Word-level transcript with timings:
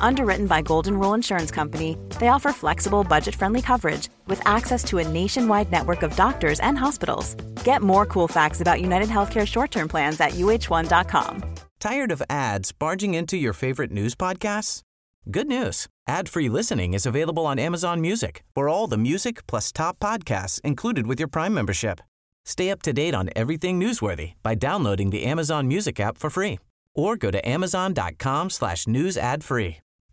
Underwritten 0.00 0.46
by 0.46 0.62
Golden 0.62 0.98
Rule 0.98 1.14
Insurance 1.14 1.50
Company, 1.50 1.96
they 2.18 2.28
offer 2.28 2.52
flexible, 2.52 3.04
budget 3.04 3.34
friendly 3.34 3.62
coverage 3.62 4.08
with 4.26 4.40
access 4.46 4.84
to 4.84 4.98
a 4.98 5.08
nationwide 5.08 5.70
network 5.70 6.02
of 6.02 6.16
doctors 6.16 6.60
and 6.60 6.78
hospitals. 6.78 7.34
Get 7.64 7.82
more 7.82 8.06
cool 8.06 8.28
facts 8.28 8.60
about 8.60 8.80
United 8.80 9.08
Healthcare 9.08 9.46
short 9.46 9.70
term 9.70 9.88
plans 9.88 10.20
at 10.20 10.32
uh1.com. 10.32 11.44
Tired 11.80 12.10
of 12.10 12.22
ads 12.28 12.72
barging 12.72 13.14
into 13.14 13.36
your 13.36 13.52
favorite 13.52 13.92
news 13.92 14.14
podcasts? 14.14 14.82
Good 15.30 15.46
news 15.46 15.86
ad 16.06 16.28
free 16.28 16.48
listening 16.48 16.94
is 16.94 17.06
available 17.06 17.46
on 17.46 17.58
Amazon 17.58 18.00
Music 18.00 18.42
for 18.54 18.68
all 18.68 18.86
the 18.86 18.98
music 18.98 19.46
plus 19.46 19.70
top 19.72 19.98
podcasts 19.98 20.60
included 20.62 21.06
with 21.06 21.18
your 21.18 21.28
Prime 21.28 21.54
membership. 21.54 22.00
Stay 22.44 22.70
up 22.70 22.80
to 22.82 22.94
date 22.94 23.14
on 23.14 23.28
everything 23.36 23.78
newsworthy 23.78 24.32
by 24.42 24.54
downloading 24.54 25.10
the 25.10 25.24
Amazon 25.24 25.68
Music 25.68 26.00
app 26.00 26.16
for 26.16 26.30
free 26.30 26.58
or 26.94 27.16
go 27.16 27.30
to 27.30 27.46
amazon.com 27.48 28.50
slash 28.50 28.86
news 28.86 29.16
ad 29.16 29.44
free. 29.44 29.78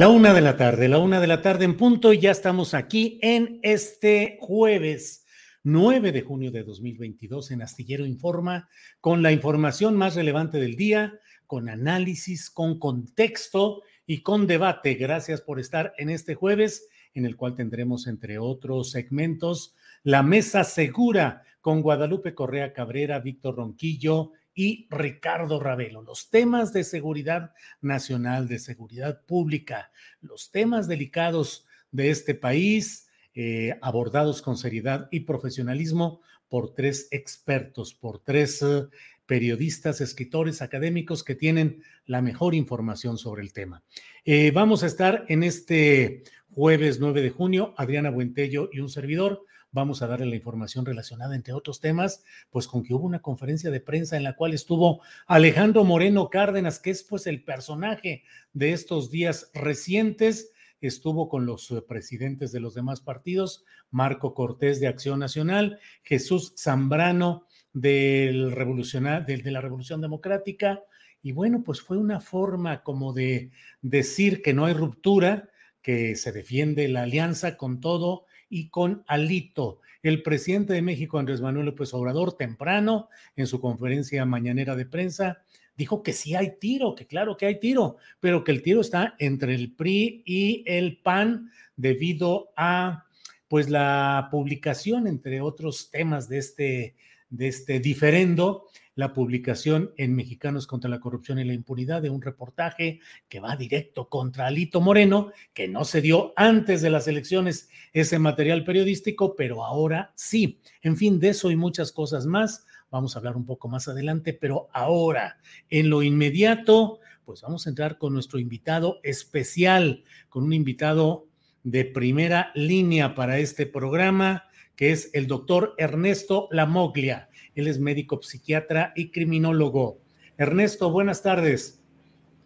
La 0.00 0.08
una 0.08 0.32
de 0.32 0.40
la 0.40 0.56
tarde, 0.56 0.88
la 0.88 0.96
una 0.96 1.20
de 1.20 1.26
la 1.26 1.42
tarde 1.42 1.66
en 1.66 1.76
punto, 1.76 2.14
y 2.14 2.20
ya 2.20 2.30
estamos 2.30 2.72
aquí 2.72 3.18
en 3.20 3.58
este 3.60 4.38
jueves 4.40 5.26
9 5.62 6.10
de 6.10 6.22
junio 6.22 6.50
de 6.50 6.62
2022 6.62 7.50
en 7.50 7.60
Astillero 7.60 8.06
Informa, 8.06 8.70
con 9.02 9.22
la 9.22 9.30
información 9.30 9.96
más 9.96 10.14
relevante 10.14 10.58
del 10.58 10.74
día, 10.74 11.20
con 11.46 11.68
análisis, 11.68 12.48
con 12.48 12.78
contexto 12.78 13.82
y 14.06 14.22
con 14.22 14.46
debate. 14.46 14.94
Gracias 14.94 15.42
por 15.42 15.60
estar 15.60 15.92
en 15.98 16.08
este 16.08 16.34
jueves, 16.34 16.88
en 17.12 17.26
el 17.26 17.36
cual 17.36 17.54
tendremos, 17.54 18.06
entre 18.06 18.38
otros 18.38 18.92
segmentos, 18.92 19.74
la 20.02 20.22
mesa 20.22 20.64
segura 20.64 21.42
con 21.60 21.82
Guadalupe 21.82 22.34
Correa 22.34 22.72
Cabrera, 22.72 23.18
Víctor 23.18 23.56
Ronquillo, 23.56 24.32
y 24.54 24.86
Ricardo 24.90 25.60
Ravelo. 25.60 26.02
Los 26.02 26.30
temas 26.30 26.72
de 26.72 26.84
seguridad 26.84 27.52
nacional, 27.80 28.48
de 28.48 28.58
seguridad 28.58 29.22
pública, 29.26 29.90
los 30.20 30.50
temas 30.50 30.88
delicados 30.88 31.66
de 31.92 32.10
este 32.10 32.34
país, 32.34 33.08
eh, 33.34 33.78
abordados 33.80 34.42
con 34.42 34.56
seriedad 34.56 35.08
y 35.10 35.20
profesionalismo 35.20 36.20
por 36.48 36.74
tres 36.74 37.08
expertos, 37.10 37.94
por 37.94 38.18
tres 38.18 38.60
eh, 38.62 38.86
periodistas, 39.24 40.00
escritores, 40.00 40.60
académicos 40.60 41.22
que 41.22 41.36
tienen 41.36 41.82
la 42.06 42.20
mejor 42.20 42.54
información 42.56 43.16
sobre 43.16 43.42
el 43.42 43.52
tema. 43.52 43.84
Eh, 44.24 44.50
vamos 44.50 44.82
a 44.82 44.88
estar 44.88 45.24
en 45.28 45.44
este 45.44 46.24
jueves 46.50 46.98
9 46.98 47.22
de 47.22 47.30
junio, 47.30 47.72
Adriana 47.76 48.10
Buentello 48.10 48.68
y 48.72 48.80
un 48.80 48.88
servidor 48.88 49.46
vamos 49.72 50.02
a 50.02 50.06
darle 50.06 50.26
la 50.26 50.36
información 50.36 50.84
relacionada, 50.84 51.34
entre 51.34 51.52
otros 51.52 51.80
temas, 51.80 52.24
pues 52.50 52.66
con 52.66 52.82
que 52.82 52.94
hubo 52.94 53.06
una 53.06 53.22
conferencia 53.22 53.70
de 53.70 53.80
prensa 53.80 54.16
en 54.16 54.24
la 54.24 54.36
cual 54.36 54.52
estuvo 54.52 55.02
Alejandro 55.26 55.84
Moreno 55.84 56.28
Cárdenas, 56.30 56.78
que 56.78 56.90
es 56.90 57.02
pues 57.02 57.26
el 57.26 57.44
personaje 57.44 58.24
de 58.52 58.72
estos 58.72 59.10
días 59.10 59.50
recientes, 59.54 60.52
estuvo 60.80 61.28
con 61.28 61.46
los 61.46 61.70
eh, 61.70 61.82
presidentes 61.82 62.52
de 62.52 62.60
los 62.60 62.74
demás 62.74 63.00
partidos, 63.00 63.64
Marco 63.90 64.34
Cortés 64.34 64.80
de 64.80 64.88
Acción 64.88 65.18
Nacional, 65.18 65.78
Jesús 66.02 66.54
Zambrano 66.56 67.46
del 67.72 68.50
de 68.50 69.50
la 69.50 69.60
Revolución 69.60 70.00
Democrática, 70.00 70.82
y 71.22 71.32
bueno, 71.32 71.62
pues 71.62 71.82
fue 71.82 71.98
una 71.98 72.20
forma 72.20 72.82
como 72.82 73.12
de 73.12 73.50
decir 73.82 74.42
que 74.42 74.54
no 74.54 74.64
hay 74.64 74.72
ruptura, 74.72 75.50
que 75.82 76.16
se 76.16 76.32
defiende 76.32 76.88
la 76.88 77.02
alianza 77.02 77.56
con 77.56 77.80
todo 77.80 78.24
y 78.50 78.68
con 78.68 79.04
Alito. 79.06 79.80
El 80.02 80.22
presidente 80.22 80.74
de 80.74 80.82
México, 80.82 81.18
Andrés 81.18 81.40
Manuel 81.40 81.66
López 81.66 81.94
Obrador, 81.94 82.36
temprano 82.36 83.08
en 83.36 83.46
su 83.46 83.60
conferencia 83.60 84.26
mañanera 84.26 84.76
de 84.76 84.84
prensa, 84.84 85.42
dijo 85.76 86.02
que 86.02 86.12
sí 86.12 86.34
hay 86.34 86.58
tiro, 86.58 86.94
que 86.94 87.06
claro 87.06 87.36
que 87.36 87.46
hay 87.46 87.58
tiro, 87.58 87.96
pero 88.18 88.44
que 88.44 88.52
el 88.52 88.62
tiro 88.62 88.82
está 88.82 89.14
entre 89.18 89.54
el 89.54 89.72
PRI 89.72 90.22
y 90.26 90.64
el 90.66 90.98
PAN 90.98 91.50
debido 91.76 92.52
a 92.56 93.06
pues 93.48 93.68
la 93.68 94.28
publicación, 94.30 95.06
entre 95.06 95.40
otros 95.40 95.90
temas 95.90 96.28
de 96.28 96.38
este, 96.38 96.94
de 97.30 97.48
este 97.48 97.80
diferendo, 97.80 98.66
la 98.96 99.14
publicación 99.14 99.92
en 99.96 100.14
Mexicanos 100.14 100.66
contra 100.66 100.90
la 100.90 101.00
Corrupción 101.00 101.38
y 101.38 101.44
la 101.44 101.54
Impunidad 101.54 102.02
de 102.02 102.10
un 102.10 102.20
reportaje 102.20 103.00
que 103.28 103.40
va 103.40 103.56
directo 103.56 104.08
contra 104.08 104.46
Alito 104.46 104.80
Moreno, 104.80 105.32
que 105.54 105.68
no 105.68 105.84
se 105.84 106.02
dio 106.02 106.34
antes 106.36 106.82
de 106.82 106.90
las 106.90 107.08
elecciones 107.08 107.70
ese 107.92 108.18
material 108.18 108.64
periodístico, 108.64 109.36
pero 109.36 109.64
ahora 109.64 110.12
sí. 110.16 110.60
En 110.82 110.96
fin, 110.96 111.18
de 111.18 111.30
eso 111.30 111.50
y 111.50 111.56
muchas 111.56 111.92
cosas 111.92 112.26
más. 112.26 112.66
Vamos 112.90 113.14
a 113.14 113.20
hablar 113.20 113.36
un 113.36 113.46
poco 113.46 113.68
más 113.68 113.88
adelante, 113.88 114.34
pero 114.34 114.68
ahora, 114.72 115.38
en 115.70 115.88
lo 115.88 116.02
inmediato, 116.02 116.98
pues 117.24 117.42
vamos 117.42 117.66
a 117.66 117.70
entrar 117.70 117.96
con 117.96 118.12
nuestro 118.12 118.38
invitado 118.38 118.98
especial, 119.02 120.04
con 120.28 120.44
un 120.44 120.52
invitado 120.52 121.28
de 121.62 121.84
primera 121.84 122.50
línea 122.54 123.14
para 123.14 123.38
este 123.38 123.66
programa, 123.66 124.49
que 124.80 124.92
es 124.92 125.10
el 125.12 125.26
doctor 125.26 125.74
Ernesto 125.76 126.48
Lamoglia. 126.50 127.28
Él 127.54 127.68
es 127.68 127.78
médico 127.78 128.22
psiquiatra 128.22 128.94
y 128.96 129.10
criminólogo. 129.10 129.98
Ernesto, 130.38 130.90
buenas 130.90 131.22
tardes. 131.22 131.82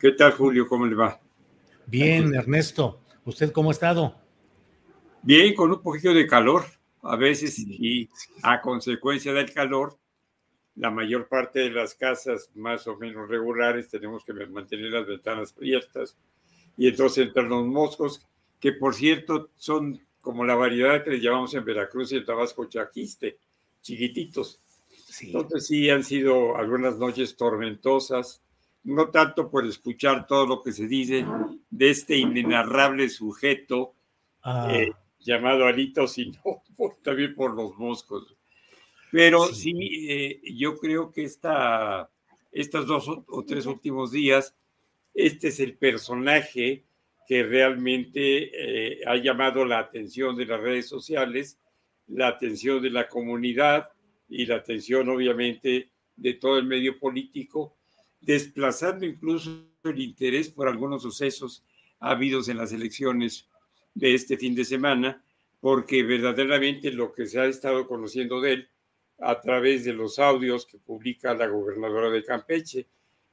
¿Qué 0.01 0.11
tal, 0.11 0.33
Julio? 0.33 0.67
¿Cómo 0.67 0.85
le 0.85 0.97
va? 0.97 1.21
Bien, 1.87 2.35
Ernesto. 2.35 3.01
¿Usted 3.25 3.53
cómo 3.53 3.69
ha 3.69 3.73
estado? 3.73 4.17
Bien, 5.23 5.55
con 5.55 5.71
un 5.71 5.81
poquito 5.81 6.13
de 6.13 6.27
calor 6.27 6.65
a 7.03 7.15
veces 7.15 7.57
y 7.57 8.11
a 8.43 8.61
consecuencia 8.61 9.33
del 9.33 9.53
calor, 9.53 9.97
la 10.75 10.91
mayor 10.91 11.29
parte 11.29 11.61
de 11.61 11.71
las 11.71 11.95
casas 11.95 12.51
más 12.57 12.89
o 12.89 12.97
menos 12.97 13.29
regulares 13.29 13.89
tenemos 13.89 14.25
que 14.25 14.33
mantener 14.33 14.91
las 14.91 15.07
ventanas 15.07 15.55
abiertas 15.57 16.17
y 16.77 16.89
entonces 16.89 17.29
entran 17.29 17.49
los 17.49 17.65
moscos, 17.65 18.27
que 18.59 18.73
por 18.73 18.93
cierto 18.93 19.51
son 19.55 20.01
como 20.25 20.45
la 20.45 20.57
variedad 20.57 21.05
que 21.05 21.11
le 21.11 21.21
llamamos 21.21 21.55
en 21.55 21.65
Veracruz 21.65 22.11
y 22.11 22.17
en 22.17 22.25
Tabasco 22.25 22.65
chaquiste, 22.65 23.39
chiquititos. 23.83 24.59
Entonces 25.21 25.67
sí 25.67 25.91
han 25.91 26.03
sido 26.03 26.57
algunas 26.57 26.99
noches 26.99 27.37
tormentosas, 27.37 28.43
no 28.83 29.11
tanto 29.11 29.51
por 29.51 29.67
escuchar 29.67 30.27
todo 30.27 30.47
lo 30.47 30.63
que 30.63 30.73
se 30.73 30.89
dice 30.89 31.25
de 31.71 31.91
este 31.91 32.17
inenarrable 32.17 33.09
sujeto 33.09 33.95
ah. 34.43 34.69
eh, 34.73 34.93
llamado 35.21 35.67
Alito, 35.67 36.09
sino 36.09 36.41
también 37.03 37.35
por 37.35 37.55
los 37.55 37.77
moscos. 37.77 38.35
Pero 39.13 39.47
sí, 39.47 40.09
eh, 40.09 40.41
yo 40.55 40.79
creo 40.79 41.13
que 41.13 41.25
esta, 41.25 42.11
estos 42.51 42.87
dos 42.87 43.09
o 43.09 43.45
tres 43.45 43.67
últimos 43.67 44.11
días, 44.11 44.57
este 45.13 45.49
es 45.49 45.61
el 45.61 45.77
personaje 45.77 46.83
que 47.27 47.43
realmente 47.43 48.51
eh, 48.53 49.01
ha 49.07 49.17
llamado 49.17 49.65
la 49.65 49.79
atención 49.79 50.37
de 50.37 50.47
las 50.47 50.61
redes 50.61 50.89
sociales, 50.89 51.59
la 52.09 52.29
atención 52.29 52.83
de 52.83 52.91
la 52.91 53.09
comunidad, 53.09 53.89
y 54.29 54.47
la 54.47 54.57
atención 54.57 55.09
obviamente 55.09 55.91
de 56.17 56.35
todo 56.35 56.59
el 56.59 56.65
medio 56.65 56.99
político, 56.99 57.77
desplazando 58.21 59.05
incluso 59.05 59.65
el 59.85 60.01
interés 60.01 60.49
por 60.49 60.69
algunos 60.69 61.03
sucesos 61.03 61.65
habidos 62.01 62.49
en 62.49 62.57
las 62.57 62.73
elecciones 62.73 63.49
de 63.95 64.15
este 64.15 64.37
fin 64.37 64.55
de 64.55 64.65
semana, 64.65 65.23
porque 65.61 66.03
verdaderamente 66.03 66.91
lo 66.91 67.13
que 67.13 67.27
se 67.27 67.41
ha 67.41 67.47
estado 67.47 67.87
conociendo 67.87 68.41
de 68.41 68.53
él 68.53 68.69
a 69.21 69.41
través 69.41 69.85
de 69.85 69.93
los 69.93 70.19
audios 70.19 70.67
que 70.67 70.79
publica 70.79 71.35
la 71.35 71.47
gobernadora 71.47 72.11
de 72.11 72.25
Campeche, 72.25 72.87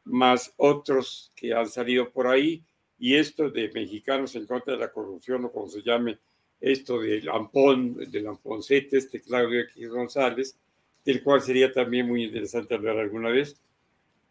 más 0.04 0.54
otros 0.58 1.32
que 1.36 1.54
han 1.54 1.68
salido 1.68 2.12
por 2.12 2.28
ahí, 2.28 2.64
y 3.02 3.16
esto 3.16 3.50
de 3.50 3.72
mexicanos 3.74 4.36
en 4.36 4.46
contra 4.46 4.74
de 4.74 4.80
la 4.80 4.92
corrupción, 4.92 5.44
o 5.44 5.52
como 5.52 5.68
se 5.68 5.82
llame, 5.82 6.20
esto 6.60 7.00
del 7.00 7.28
Ampón, 7.30 7.96
del 7.96 8.28
Amponcete, 8.28 8.98
este 8.98 9.20
Claudio 9.22 9.62
X 9.62 9.90
González, 9.90 10.56
del 11.04 11.24
cual 11.24 11.42
sería 11.42 11.74
también 11.74 12.08
muy 12.08 12.26
interesante 12.26 12.76
hablar 12.76 13.00
alguna 13.00 13.30
vez, 13.30 13.60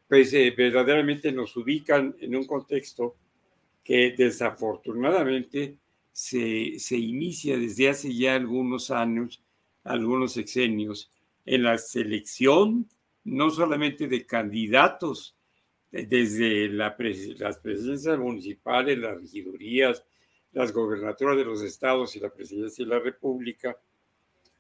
pues 0.09 0.33
eh, 0.35 0.55
verdaderamente 0.57 1.33
nos 1.33 1.57
ubican 1.57 2.15
en 2.21 2.37
un 2.37 2.47
contexto 2.47 3.17
que 3.83 4.15
desafortunadamente 4.17 5.77
se, 6.13 6.79
se 6.79 6.97
inicia 6.97 7.59
desde 7.59 7.89
hace 7.89 8.15
ya 8.15 8.37
algunos 8.37 8.93
años, 8.93 9.43
algunos 9.83 10.35
sexenios, 10.35 11.11
en 11.45 11.65
la 11.65 11.77
selección 11.77 12.87
no 13.25 13.51
solamente 13.51 14.07
de 14.07 14.25
candidatos, 14.25 15.35
desde 15.93 16.69
la 16.69 16.97
las 17.39 17.59
presidencias 17.59 18.19
municipales, 18.19 18.99
las 18.99 19.21
regidurías, 19.21 20.05
las 20.53 20.73
gobernaturas 20.73 21.37
de 21.37 21.45
los 21.45 21.63
estados 21.63 22.15
y 22.17 22.21
la 22.21 22.31
presidencia 22.31 22.85
de 22.85 22.91
la 22.91 23.01
República, 23.01 23.77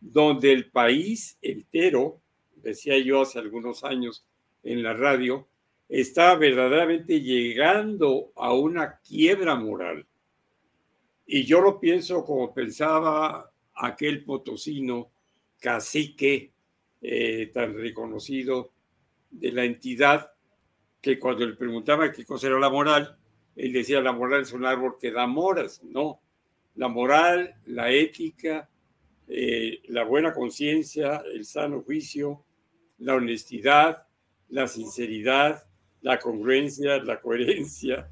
donde 0.00 0.52
el 0.52 0.70
país 0.70 1.36
entero, 1.42 2.20
decía 2.56 2.98
yo 2.98 3.22
hace 3.22 3.38
algunos 3.38 3.84
años 3.84 4.24
en 4.62 4.82
la 4.82 4.94
radio, 4.94 5.46
está 5.88 6.36
verdaderamente 6.36 7.20
llegando 7.20 8.32
a 8.36 8.52
una 8.52 8.98
quiebra 9.00 9.56
moral. 9.56 10.06
Y 11.26 11.44
yo 11.44 11.60
lo 11.60 11.78
pienso 11.78 12.24
como 12.24 12.52
pensaba 12.54 13.52
aquel 13.74 14.24
potosino 14.24 15.10
cacique 15.58 16.52
eh, 17.02 17.50
tan 17.52 17.74
reconocido 17.74 18.72
de 19.30 19.52
la 19.52 19.64
entidad 19.64 20.29
que 21.00 21.18
cuando 21.18 21.46
le 21.46 21.54
preguntaba 21.54 22.12
qué 22.12 22.24
cosa 22.24 22.48
era 22.48 22.58
la 22.58 22.70
moral, 22.70 23.16
él 23.56 23.72
decía 23.72 24.00
la 24.00 24.12
moral 24.12 24.42
es 24.42 24.52
un 24.52 24.64
árbol 24.64 24.96
que 25.00 25.10
da 25.10 25.26
moras. 25.26 25.82
No, 25.82 26.20
la 26.74 26.88
moral, 26.88 27.54
la 27.66 27.90
ética, 27.90 28.68
eh, 29.28 29.80
la 29.88 30.04
buena 30.04 30.32
conciencia, 30.32 31.22
el 31.32 31.44
sano 31.44 31.82
juicio, 31.82 32.44
la 32.98 33.14
honestidad, 33.14 34.06
la 34.48 34.66
sinceridad, 34.66 35.66
la 36.02 36.18
congruencia, 36.18 37.02
la 37.02 37.20
coherencia 37.20 38.10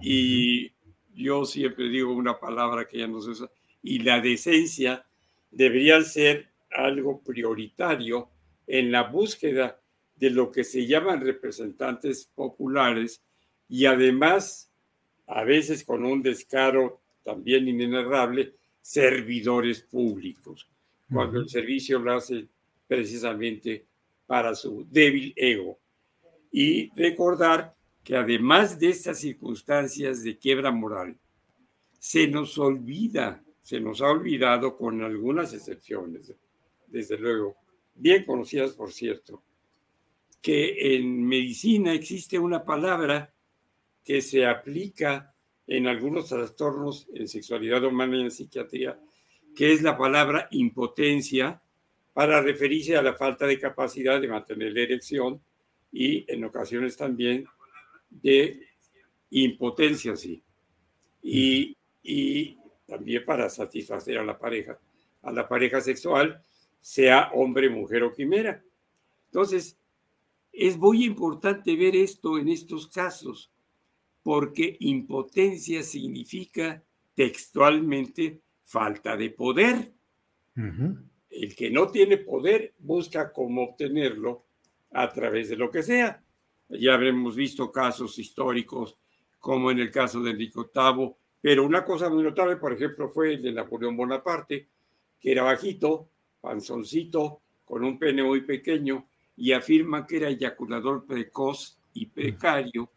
y 0.00 0.72
yo 1.14 1.44
siempre 1.44 1.88
digo 1.88 2.12
una 2.12 2.38
palabra 2.38 2.86
que 2.86 2.98
ya 2.98 3.06
no 3.06 3.20
se 3.20 3.30
usa, 3.30 3.50
y 3.82 4.00
la 4.00 4.20
decencia 4.20 5.06
deberían 5.50 6.04
ser 6.04 6.48
algo 6.70 7.20
prioritario 7.22 8.30
en 8.66 8.90
la 8.90 9.04
búsqueda 9.04 9.80
de 10.16 10.30
lo 10.30 10.50
que 10.50 10.64
se 10.64 10.86
llaman 10.86 11.20
representantes 11.20 12.30
populares 12.34 13.22
y 13.68 13.86
además, 13.86 14.70
a 15.26 15.44
veces 15.44 15.84
con 15.84 16.04
un 16.04 16.22
descaro 16.22 17.00
también 17.22 17.66
inenarrable, 17.68 18.54
servidores 18.80 19.80
públicos, 19.80 20.68
cuando 21.10 21.40
el 21.40 21.48
servicio 21.48 21.98
lo 21.98 22.14
hace 22.14 22.46
precisamente 22.86 23.86
para 24.26 24.54
su 24.54 24.86
débil 24.90 25.32
ego. 25.36 25.78
Y 26.52 26.90
recordar 26.94 27.74
que 28.02 28.16
además 28.16 28.78
de 28.78 28.90
estas 28.90 29.18
circunstancias 29.18 30.22
de 30.22 30.36
quiebra 30.36 30.70
moral, 30.70 31.16
se 31.98 32.28
nos 32.28 32.58
olvida, 32.58 33.42
se 33.62 33.80
nos 33.80 34.02
ha 34.02 34.10
olvidado 34.10 34.76
con 34.76 35.02
algunas 35.02 35.54
excepciones, 35.54 36.34
desde 36.86 37.16
luego, 37.16 37.56
bien 37.94 38.24
conocidas 38.24 38.72
por 38.72 38.92
cierto, 38.92 39.42
que 40.44 40.94
en 40.94 41.26
medicina 41.26 41.94
existe 41.94 42.38
una 42.38 42.66
palabra 42.66 43.32
que 44.04 44.20
se 44.20 44.44
aplica 44.44 45.34
en 45.66 45.86
algunos 45.86 46.28
trastornos 46.28 47.08
en 47.14 47.28
sexualidad 47.28 47.82
humana 47.82 48.18
y 48.18 48.20
en 48.24 48.30
psiquiatría, 48.30 49.00
que 49.56 49.72
es 49.72 49.80
la 49.80 49.96
palabra 49.96 50.48
impotencia 50.50 51.62
para 52.12 52.42
referirse 52.42 52.94
a 52.94 53.00
la 53.00 53.14
falta 53.14 53.46
de 53.46 53.58
capacidad 53.58 54.20
de 54.20 54.28
mantener 54.28 54.74
la 54.74 54.82
erección 54.82 55.40
y 55.90 56.30
en 56.30 56.44
ocasiones 56.44 56.94
también 56.94 57.46
de 58.10 58.68
impotencia, 59.30 60.14
sí. 60.14 60.42
Y, 61.22 61.74
y 62.02 62.58
también 62.86 63.24
para 63.24 63.48
satisfacer 63.48 64.18
a 64.18 64.24
la 64.24 64.38
pareja, 64.38 64.78
a 65.22 65.32
la 65.32 65.48
pareja 65.48 65.80
sexual, 65.80 66.42
sea 66.82 67.30
hombre, 67.32 67.70
mujer 67.70 68.02
o 68.02 68.12
quimera. 68.12 68.62
Entonces, 69.28 69.78
es 70.56 70.78
muy 70.78 71.04
importante 71.04 71.74
ver 71.76 71.96
esto 71.96 72.38
en 72.38 72.48
estos 72.48 72.86
casos, 72.86 73.50
porque 74.22 74.76
impotencia 74.80 75.82
significa 75.82 76.82
textualmente 77.14 78.40
falta 78.64 79.16
de 79.16 79.30
poder. 79.30 79.92
El 80.54 81.56
que 81.56 81.70
no 81.70 81.88
tiene 81.88 82.18
poder 82.18 82.74
busca 82.78 83.32
cómo 83.32 83.64
obtenerlo 83.64 84.44
a 84.92 85.12
través 85.12 85.48
de 85.48 85.56
lo 85.56 85.70
que 85.70 85.82
sea. 85.82 86.22
Ya 86.68 86.94
habremos 86.94 87.34
visto 87.34 87.70
casos 87.72 88.18
históricos, 88.18 88.96
como 89.40 89.70
en 89.70 89.80
el 89.80 89.90
caso 89.90 90.22
de 90.22 90.30
Enrique 90.30 90.58
VIII, 90.58 91.14
pero 91.40 91.66
una 91.66 91.84
cosa 91.84 92.08
muy 92.08 92.22
notable, 92.22 92.56
por 92.56 92.72
ejemplo, 92.72 93.08
fue 93.10 93.34
el 93.34 93.42
de 93.42 93.52
Napoleón 93.52 93.96
Bonaparte, 93.96 94.68
que 95.20 95.32
era 95.32 95.42
bajito, 95.42 96.08
panzoncito, 96.40 97.42
con 97.64 97.84
un 97.84 97.98
pene 97.98 98.22
muy 98.22 98.42
pequeño, 98.42 99.06
y 99.36 99.52
afirma 99.52 100.06
que 100.06 100.16
era 100.16 100.28
eyaculador 100.28 101.04
precoz 101.06 101.78
y 101.92 102.06
precario. 102.06 102.90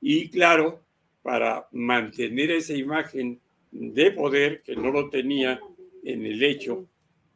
Y 0.00 0.28
claro, 0.28 0.80
para 1.22 1.68
mantener 1.72 2.50
esa 2.50 2.74
imagen 2.74 3.40
de 3.70 4.10
poder 4.12 4.62
que 4.62 4.76
no 4.76 4.90
lo 4.90 5.10
tenía 5.10 5.60
en 6.04 6.24
el 6.24 6.42
hecho, 6.42 6.86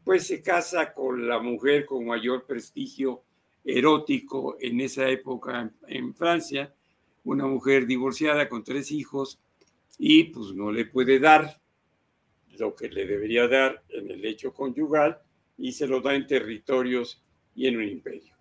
pues 0.04 0.26
se 0.26 0.43
casa 0.43 0.93
con 0.93 1.28
la 1.28 1.38
mujer 1.38 1.87
con 1.87 2.06
mayor 2.06 2.44
prestigio 2.44 3.22
erótico 3.64 4.56
en 4.60 4.81
esa 4.81 5.08
época 5.08 5.70
en, 5.87 6.14
Francia, 6.14 6.75
una 7.25 7.46
mujer 7.46 7.87
divorciada 7.87 8.49
con 8.49 8.64
tres 8.64 8.90
hijos 8.90 9.38
y 9.99 10.25
pues 10.25 10.52
no 10.54 10.72
le 10.72 10.87
puede 10.87 11.20
dar 11.20 11.60
lo 12.58 12.75
que 12.75 12.88
le 12.88 13.06
debería 13.06 13.46
dar 13.46 13.82
en 13.88 14.10
el 14.10 14.25
hecho 14.25 14.52
conyugal 14.52 15.19
y 15.56 15.72
se 15.72 15.87
lo 15.87 16.00
da 16.00 16.14
en 16.14 16.26
territorios 16.26 17.22
y 17.54 17.66
en 17.66 17.76
un 17.76 17.84
imperio. 17.84 18.31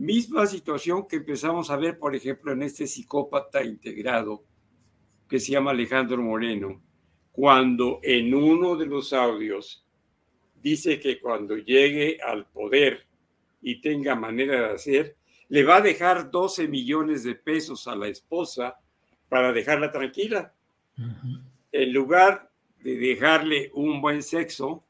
Misma 0.00 0.46
situación 0.46 1.06
que 1.06 1.16
empezamos 1.16 1.68
a 1.68 1.76
ver, 1.76 1.98
por 1.98 2.16
ejemplo, 2.16 2.52
en 2.52 2.62
este 2.62 2.86
psicópata 2.86 3.62
integrado 3.62 4.42
que 5.28 5.38
se 5.38 5.52
llama 5.52 5.72
Alejandro 5.72 6.22
Moreno, 6.22 6.80
cuando 7.30 8.00
en 8.02 8.32
uno 8.32 8.76
de 8.76 8.86
los 8.86 9.12
audios 9.12 9.86
dice 10.54 10.98
que 10.98 11.20
cuando 11.20 11.54
llegue 11.54 12.18
al 12.22 12.46
poder 12.46 13.06
y 13.60 13.82
tenga 13.82 14.14
manera 14.14 14.68
de 14.68 14.74
hacer, 14.74 15.16
le 15.50 15.64
va 15.64 15.76
a 15.76 15.82
dejar 15.82 16.30
12 16.30 16.66
millones 16.66 17.22
de 17.22 17.34
pesos 17.34 17.86
a 17.86 17.94
la 17.94 18.08
esposa 18.08 18.80
para 19.28 19.52
dejarla 19.52 19.92
tranquila. 19.92 20.54
En 21.72 21.92
lugar 21.92 22.50
de 22.78 22.96
dejarle 22.96 23.70
un 23.74 24.00
buen 24.00 24.22
sexo, 24.22 24.82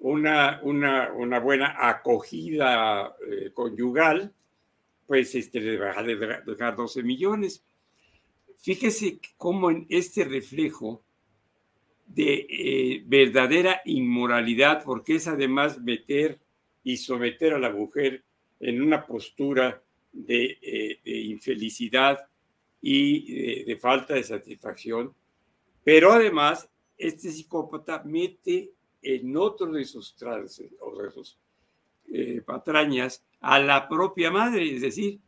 una, 0.00 0.60
una, 0.62 1.12
una 1.12 1.38
buena 1.40 1.76
acogida 1.78 3.14
eh, 3.30 3.50
conyugal, 3.52 4.32
pues 5.06 5.34
este, 5.34 5.60
le 5.60 5.78
va 5.78 5.98
a 5.98 6.02
dejar 6.02 6.76
12 6.76 7.02
millones. 7.02 7.62
Fíjese 8.58 9.20
cómo 9.36 9.70
en 9.70 9.86
este 9.88 10.24
reflejo 10.24 11.02
de 12.06 12.46
eh, 12.48 13.02
verdadera 13.06 13.82
inmoralidad, 13.84 14.82
porque 14.84 15.16
es 15.16 15.28
además 15.28 15.80
meter 15.80 16.38
y 16.82 16.96
someter 16.96 17.52
a 17.52 17.58
la 17.58 17.70
mujer 17.70 18.24
en 18.58 18.82
una 18.82 19.06
postura 19.06 19.82
de, 20.12 20.58
eh, 20.62 20.98
infelicidad 21.04 22.26
y 22.80 23.64
de, 23.64 23.76
falta 23.76 24.14
de 24.14 24.22
satisfacción. 24.22 25.14
Pero 25.84 26.12
además, 26.12 26.68
este 26.96 27.30
psicópata 27.30 28.02
mete 28.04 28.70
en 29.02 29.36
otro 29.36 29.72
de 29.72 29.84
sus 29.84 30.14
trances 30.14 30.72
o 30.80 31.02
de 31.02 31.10
sus 31.10 31.38
eh, 32.12 32.42
patrañas 32.44 33.24
a 33.40 33.58
la 33.58 33.88
propia 33.88 34.30
madre, 34.30 34.74
es 34.74 34.82
decir, 34.82 35.20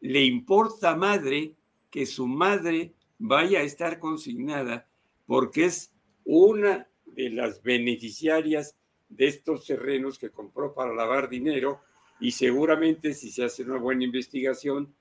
le 0.00 0.24
importa 0.24 0.96
madre 0.96 1.54
que 1.90 2.06
su 2.06 2.26
madre 2.26 2.92
vaya 3.18 3.60
a 3.60 3.64
estar 3.64 3.98
consignada 3.98 4.86
porque 5.26 5.66
es 5.66 5.92
una 6.24 6.88
de 7.06 7.30
las 7.30 7.62
beneficiarias 7.62 8.76
de 9.08 9.26
estos 9.26 9.66
terrenos 9.66 10.18
que 10.18 10.30
compró 10.30 10.74
para 10.74 10.94
lavar 10.94 11.28
dinero 11.28 11.80
y 12.20 12.32
seguramente 12.32 13.14
si 13.14 13.30
se 13.30 13.44
hace 13.44 13.62
una 13.62 13.78
buena 13.78 14.04
investigación 14.04 14.94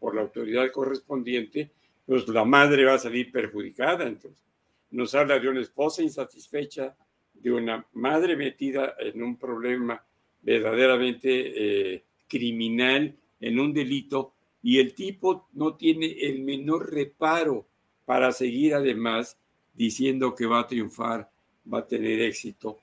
por 0.00 0.14
la 0.14 0.22
autoridad 0.22 0.70
correspondiente, 0.72 1.70
pues 2.06 2.26
la 2.28 2.44
madre 2.44 2.84
va 2.84 2.94
a 2.94 2.98
salir 2.98 3.30
perjudicada. 3.30 4.06
Entonces, 4.06 4.42
nos 4.90 5.14
habla 5.14 5.38
de 5.38 5.48
una 5.48 5.60
esposa 5.60 6.02
insatisfecha, 6.02 6.96
de 7.42 7.52
una 7.52 7.86
madre 7.94 8.36
metida 8.36 8.94
en 8.98 9.22
un 9.22 9.36
problema 9.36 10.04
verdaderamente 10.42 11.94
eh, 11.94 12.04
criminal 12.28 13.16
en 13.40 13.58
un 13.58 13.72
delito 13.72 14.34
y 14.62 14.78
el 14.78 14.94
tipo 14.94 15.48
no 15.52 15.74
tiene 15.74 16.06
el 16.06 16.42
menor 16.42 16.92
reparo 16.92 17.66
para 18.04 18.32
seguir 18.32 18.74
además 18.74 19.38
diciendo 19.74 20.34
que 20.34 20.46
va 20.46 20.60
a 20.60 20.66
triunfar, 20.66 21.30
va 21.72 21.78
a 21.78 21.86
tener 21.86 22.20
éxito. 22.20 22.80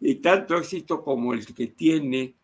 Y 0.00 0.16
tanto 0.16 0.56
éxito 0.56 1.02
como 1.02 1.32
el 1.32 1.46
que 1.46 1.68
tiene 1.68 2.34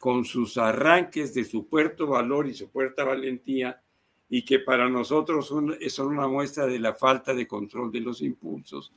con 0.00 0.24
sus 0.24 0.58
arranques 0.58 1.34
de 1.34 1.44
su 1.44 1.66
puerto 1.66 2.06
valor 2.06 2.46
y 2.46 2.54
su 2.54 2.68
puerta 2.68 3.04
valentía, 3.04 3.80
y 4.28 4.44
que 4.44 4.58
para 4.58 4.88
nosotros 4.88 5.46
son, 5.46 5.76
son 5.88 6.08
una 6.08 6.26
muestra 6.26 6.66
de 6.66 6.80
la 6.80 6.94
falta 6.94 7.32
de 7.32 7.46
control 7.46 7.92
de 7.92 8.00
los 8.00 8.20
impulsos, 8.22 8.92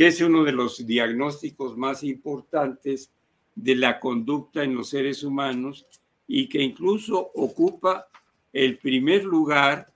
que 0.00 0.06
es 0.06 0.18
uno 0.22 0.44
de 0.44 0.52
los 0.52 0.86
diagnósticos 0.86 1.76
más 1.76 2.02
importantes 2.04 3.10
de 3.54 3.76
la 3.76 4.00
conducta 4.00 4.64
en 4.64 4.74
los 4.74 4.88
seres 4.88 5.22
humanos 5.22 5.84
y 6.26 6.48
que 6.48 6.62
incluso 6.62 7.32
ocupa 7.34 8.08
el 8.50 8.78
primer 8.78 9.24
lugar 9.24 9.92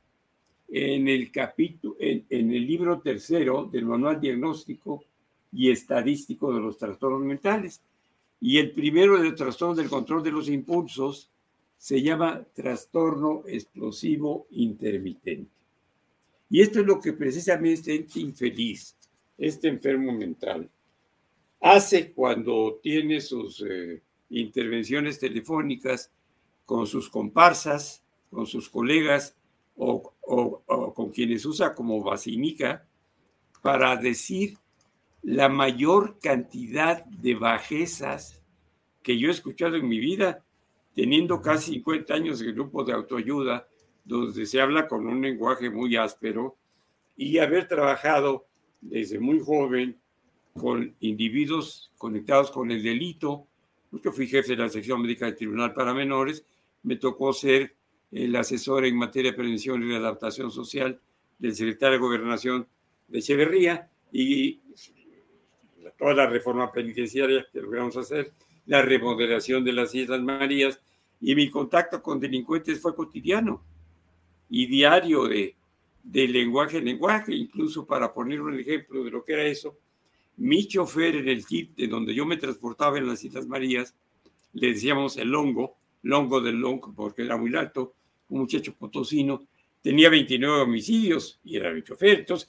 en 0.68 1.08
el 1.08 1.32
capítulo, 1.32 1.96
en, 1.98 2.26
el 2.28 2.66
libro 2.66 3.00
tercero 3.00 3.64
del 3.64 3.86
manual 3.86 4.20
diagnóstico 4.20 5.02
y 5.50 5.70
estadístico 5.70 6.52
de 6.52 6.60
los 6.60 6.76
trastornos 6.76 7.22
mentales. 7.22 7.80
Y 8.42 8.58
el 8.58 8.72
primero 8.72 9.18
de 9.18 9.30
los 9.30 9.36
trastornos 9.36 9.78
del 9.78 9.88
control 9.88 10.22
de 10.22 10.32
los 10.32 10.50
impulsos 10.50 11.30
se 11.78 12.02
llama 12.02 12.44
trastorno 12.52 13.42
explosivo 13.46 14.48
intermitente. 14.50 15.50
Y 16.50 16.60
esto 16.60 16.80
es 16.80 16.86
lo 16.86 17.00
que 17.00 17.14
precisamente 17.14 17.94
este 17.94 18.20
infeliz, 18.20 18.94
este 19.38 19.68
enfermo 19.68 20.12
mental, 20.12 20.68
hace 21.60 22.12
cuando 22.12 22.78
tiene 22.82 23.20
sus 23.20 23.64
eh, 23.66 24.02
intervenciones 24.30 25.18
telefónicas 25.18 26.10
con 26.66 26.86
sus 26.86 27.08
comparsas, 27.08 28.02
con 28.30 28.46
sus 28.46 28.68
colegas 28.68 29.36
o, 29.76 30.12
con 30.94 31.10
quienes 31.10 31.44
usa 31.46 31.74
como 31.74 32.02
basínica 32.02 32.86
para 33.62 33.96
decir 33.96 34.58
la 35.22 35.48
mayor 35.48 36.18
cantidad 36.20 37.04
de 37.06 37.34
bajezas 37.34 38.40
que 39.02 39.18
yo 39.18 39.28
he 39.28 39.32
escuchado 39.32 39.76
en 39.76 39.88
mi 39.88 39.98
vida, 39.98 40.44
teniendo 40.94 41.40
casi 41.40 41.74
50 41.74 42.14
años 42.14 42.38
de 42.38 42.52
grupo 42.52 42.84
de 42.84 42.92
autoayuda, 42.92 43.66
donde 44.04 44.46
se 44.46 44.60
habla 44.60 44.86
con 44.86 45.06
un 45.06 45.22
lenguaje 45.22 45.70
muy 45.70 45.96
áspero, 45.96 46.56
y 47.16 47.38
haber 47.38 47.68
trabajado 47.68 48.46
desde 48.84 49.18
muy 49.18 49.40
joven 49.40 49.98
con 50.54 50.94
individuos 51.00 51.90
conectados 51.98 52.50
con 52.50 52.70
el 52.70 52.82
delito, 52.82 53.46
porque 53.90 54.12
fui 54.12 54.26
jefe 54.26 54.52
de 54.56 54.62
la 54.62 54.68
sección 54.68 55.02
médica 55.02 55.26
del 55.26 55.36
Tribunal 55.36 55.72
para 55.74 55.94
Menores, 55.94 56.44
me 56.82 56.96
tocó 56.96 57.32
ser 57.32 57.74
el 58.12 58.36
asesor 58.36 58.84
en 58.84 58.96
materia 58.96 59.32
de 59.32 59.36
prevención 59.36 59.82
y 59.82 59.94
adaptación 59.94 60.50
social 60.50 61.00
del 61.38 61.54
secretario 61.54 61.94
de 61.94 62.04
Gobernación 62.04 62.66
de 63.08 63.18
Echeverría 63.18 63.90
y 64.12 64.60
toda 65.98 66.14
la 66.14 66.26
reforma 66.26 66.70
penitenciaria 66.70 67.46
que 67.52 67.60
logramos 67.60 67.96
hacer, 67.96 68.32
la 68.66 68.82
remodelación 68.82 69.64
de 69.64 69.72
las 69.72 69.94
Islas 69.94 70.20
Marías. 70.22 70.80
Y 71.20 71.34
mi 71.34 71.50
contacto 71.50 72.02
con 72.02 72.20
delincuentes 72.20 72.80
fue 72.80 72.94
cotidiano 72.94 73.62
y 74.48 74.66
diario 74.66 75.24
de, 75.24 75.56
de 76.04 76.28
lenguaje 76.28 76.78
en 76.78 76.84
lenguaje, 76.84 77.34
incluso 77.34 77.86
para 77.86 78.12
poner 78.12 78.40
un 78.40 78.60
ejemplo 78.60 79.02
de 79.02 79.10
lo 79.10 79.24
que 79.24 79.32
era 79.32 79.44
eso, 79.44 79.78
mi 80.36 80.68
chofer 80.68 81.16
en 81.16 81.28
el 81.28 81.44
jeep 81.44 81.74
de 81.74 81.88
donde 81.88 82.14
yo 82.14 82.26
me 82.26 82.36
transportaba 82.36 82.98
en 82.98 83.08
las 83.08 83.24
Islas 83.24 83.46
Marías, 83.46 83.96
le 84.52 84.68
decíamos 84.68 85.16
el 85.16 85.28
longo, 85.28 85.76
longo 86.02 86.40
del 86.40 86.56
longo 86.56 86.92
porque 86.94 87.22
era 87.22 87.36
muy 87.36 87.54
alto, 87.56 87.94
un 88.28 88.40
muchacho 88.40 88.74
potosino, 88.74 89.46
tenía 89.80 90.10
29 90.10 90.62
homicidios 90.62 91.40
y 91.42 91.56
era 91.56 91.72
mi 91.72 91.82
chofer. 91.82 92.20
Entonces, 92.20 92.48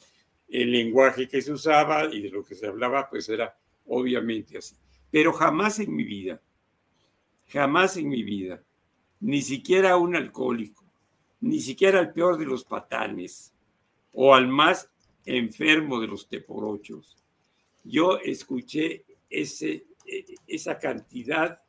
el 0.49 0.71
lenguaje 0.71 1.27
que 1.27 1.41
se 1.41 1.53
usaba 1.53 2.13
y 2.13 2.21
de 2.21 2.29
lo 2.29 2.43
que 2.43 2.55
se 2.55 2.67
hablaba, 2.67 3.09
pues 3.09 3.29
era 3.29 3.57
obviamente 3.87 4.57
así. 4.57 4.75
Pero 5.09 5.31
jamás 5.31 5.79
en 5.79 5.95
mi 5.95 6.03
vida, 6.03 6.41
jamás 7.47 7.95
en 7.97 8.09
mi 8.09 8.23
vida, 8.23 8.61
ni 9.21 9.41
siquiera 9.41 9.97
un 9.97 10.15
alcohólico, 10.15 10.84
ni 11.41 11.59
siquiera 11.59 11.99
al 11.99 12.13
peor 12.13 12.37
de 12.37 12.45
los 12.45 12.63
patanes 12.63 13.53
o 14.13 14.33
al 14.33 14.47
más 14.47 14.89
enfermo 15.25 15.99
de 15.99 16.07
los 16.07 16.27
teporochos, 16.27 17.15
yo 17.83 18.17
escuché 18.17 19.05
e, 19.29 19.45
esa 20.47 20.77
cantidad 20.77 21.59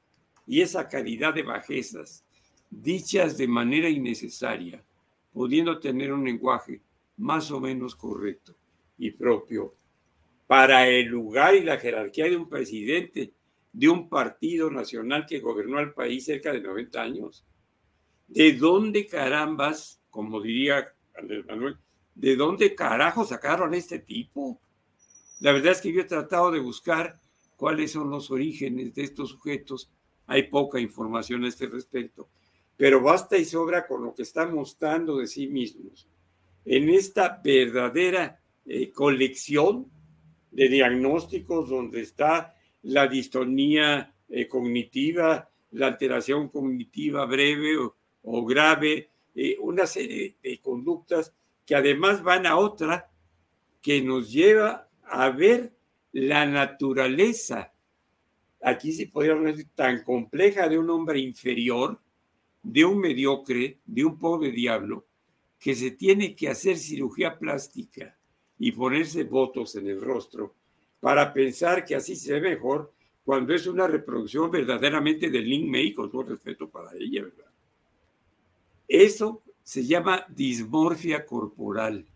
y 0.47 0.61
esa 0.61 0.89
calidad 0.89 1.35
de 1.35 1.43
bajezas 1.43 2.25
dichas 2.71 3.37
de 3.37 3.49
manera 3.49 3.89
innecesaria, 3.89 4.85
pudiendo 5.33 5.79
tener 5.79 6.13
un 6.13 6.25
lenguaje 6.25 6.81
más 7.17 7.51
o 7.51 7.61
menos 7.61 7.95
correcto 7.95 8.55
y 8.99 9.11
propio 9.11 9.75
para 10.47 10.89
el 10.89 11.07
lugar 11.07 11.55
y 11.55 11.63
la 11.63 11.79
jerarquía 11.79 12.27
de 12.27 12.37
un 12.37 12.49
presidente 12.49 13.33
de 13.73 13.89
un 13.89 14.09
partido 14.09 14.71
nacional 14.71 15.27
que 15.27 15.41
gobernó 15.41 15.79
al 15.79 15.93
país 15.93 16.25
cerca 16.25 16.53
de 16.53 16.61
90 16.61 17.03
años. 17.03 17.45
¿De 18.29 18.53
dónde 18.55 19.07
carambas, 19.07 20.01
como 20.11 20.41
diría 20.41 20.93
Andrés 21.15 21.47
Manuel, 21.47 21.77
de 22.15 22.37
dónde 22.37 22.75
carajo 22.75 23.25
sacaron 23.25 23.75
a 23.75 23.77
este 23.77 23.99
tipo? 23.99 24.61
La 25.41 25.53
verdad 25.53 25.73
es 25.73 25.81
que 25.81 25.93
yo 25.93 26.01
he 26.01 26.05
tratado 26.05 26.51
de 26.51 26.61
buscar 26.61 27.21
cuáles 27.57 27.93
son 27.93 28.11
los 28.11 28.31
orígenes 28.31 28.95
de 28.95 29.03
estos 29.03 29.31
sujetos. 29.31 29.91
Hay 30.27 30.45
poca 30.45 30.81
información 30.81 31.45
a 31.45 31.49
este 31.49 31.67
respecto 31.67 32.29
pero 32.77 33.01
basta 33.01 33.39
y 33.39 33.45
sobra 33.45 33.87
con 33.87 34.05
lo 34.05 34.15
que 34.15 34.23
están 34.23 34.55
mostrando 34.55 35.19
de 35.19 35.27
sí 35.27 35.47
mismos 35.47 36.07
en 36.65 36.91
esta 36.91 37.41
verdadera 37.43 38.41
eh, 38.67 38.91
colección 38.91 39.87
de 40.51 40.69
diagnósticos 40.69 41.69
donde 41.69 42.01
está 42.03 42.55
la 42.83 43.07
distonía 43.07 44.15
eh, 44.29 44.49
cognitiva, 44.49 45.49
la 45.71 45.87
alteración 45.87 46.49
cognitiva 46.49 47.25
breve 47.25 47.79
o, 47.79 47.96
grave, 48.45 49.11
eh, 49.35 49.57
una 49.61 49.87
serie 49.87 50.37
de 50.43 50.61
conductas 50.61 51.33
que 51.65 51.75
además 51.75 52.23
van 52.23 52.47
a 52.47 52.57
otra 52.57 53.11
que 53.83 54.03
nos 54.03 54.33
lleva 54.33 54.89
a 55.05 55.31
ver 55.31 55.73
la 56.13 56.47
naturaleza, 56.47 57.73
aquí 58.63 58.93
se 58.93 59.07
podría 59.07 59.35
decir, 59.35 59.69
tan 59.75 60.03
compleja 60.03 60.69
de 60.69 60.79
un 60.79 60.91
hombre 60.91 61.21
inferior, 61.21 62.01
de 62.63 62.85
un 62.85 62.99
mediocre, 62.99 63.79
de 63.85 64.05
un 64.05 64.19
pobre 64.19 64.51
diablo, 64.51 65.07
que 65.59 65.75
se 65.75 65.93
tiene 65.93 66.35
que 66.35 66.49
hacer 66.49 66.77
cirugía 66.79 67.39
plástica 67.39 68.17
y 68.59 68.73
ponerse 68.73 69.25
votos 69.25 69.77
en 69.77 69.89
el 69.89 70.01
rostro 70.01 70.55
para 71.01 71.33
pensar 71.33 71.85
que 71.85 71.95
así 71.95 72.17
se 72.17 72.35
ve 72.35 72.41
mejor 72.41 72.93
cuando 73.25 73.55
es 73.55 73.67
una 73.67 73.87
reproducción 73.87 74.51
verdaderamente 74.51 75.31
de 75.31 75.41
Lin 75.41 75.71
May, 75.71 75.93
con 75.93 76.11
todo 76.11 76.23
respeto 76.23 76.69
para 76.69 76.91
ella, 76.99 77.25
¿verdad? 77.25 77.46
Eso 78.89 79.43
se 79.63 79.85
llama 79.85 80.25
dismorfia 80.29 81.27
corporal. 81.27 82.07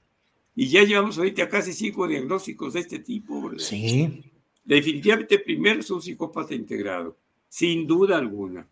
Y 0.55 0.69
ya 0.69 0.85
llevamos 0.85 1.19
ahorita 1.19 1.49
casi 1.49 1.73
cinco 1.73 2.07
diagnósticos 2.07 2.75
de 2.75 2.81
este 2.81 2.99
tipo. 2.99 3.43
¿verdad? 3.43 3.59
Sí. 3.59 4.23
Definitivamente, 4.65 5.39
primero 5.39 5.81
es 5.81 5.91
un 5.91 6.03
psicópata 6.03 6.55
integrado, 6.55 7.17
sin 7.49 7.87
duda 7.87 8.19
alguna. 8.19 8.69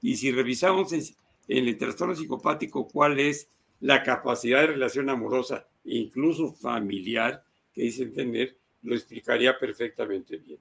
Y 0.00 0.16
si 0.16 0.30
revisamos 0.30 0.92
en, 0.92 1.02
el 1.48 1.76
trastorno 1.76 2.14
psicopático 2.14 2.88
cuál 2.88 3.18
es 3.18 3.48
la 3.80 4.02
capacidad 4.02 4.60
de 4.60 4.68
relación 4.68 5.10
amorosa, 5.10 5.66
incluso 5.84 6.52
familiar, 6.52 7.44
que 7.72 7.82
dicen 7.82 8.12
tener, 8.12 8.56
lo 8.82 8.94
explicaría 8.94 9.58
perfectamente 9.58 10.36
bien. 10.36 10.60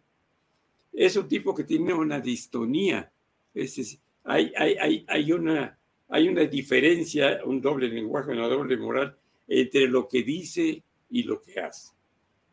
Es 0.91 1.15
un 1.15 1.27
tipo 1.27 1.53
que 1.53 1.63
tiene 1.63 1.93
una 1.93 2.19
distonía. 2.19 3.11
Es, 3.53 3.99
hay, 4.23 4.51
hay, 4.57 5.05
hay, 5.07 5.31
una, 5.31 5.76
hay 6.09 6.29
una 6.29 6.43
diferencia, 6.45 7.39
un 7.45 7.61
doble 7.61 7.89
lenguaje, 7.89 8.31
una 8.31 8.47
doble 8.47 8.77
moral 8.77 9.17
entre 9.47 9.87
lo 9.87 10.07
que 10.07 10.23
dice 10.23 10.83
y 11.09 11.23
lo 11.23 11.41
que 11.41 11.59
hace. 11.59 11.93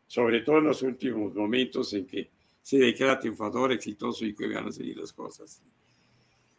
Sobre 0.07 0.41
todo 0.41 0.59
en 0.59 0.65
los 0.65 0.81
últimos 0.81 1.33
momentos 1.33 1.93
en 1.93 2.05
que 2.05 2.29
se 2.61 2.77
declara 2.77 3.19
triunfador, 3.19 3.71
exitoso 3.71 4.25
y 4.25 4.33
que 4.33 4.47
van 4.47 4.67
a 4.67 4.71
seguir 4.71 4.97
las 4.97 5.13
cosas. 5.13 5.61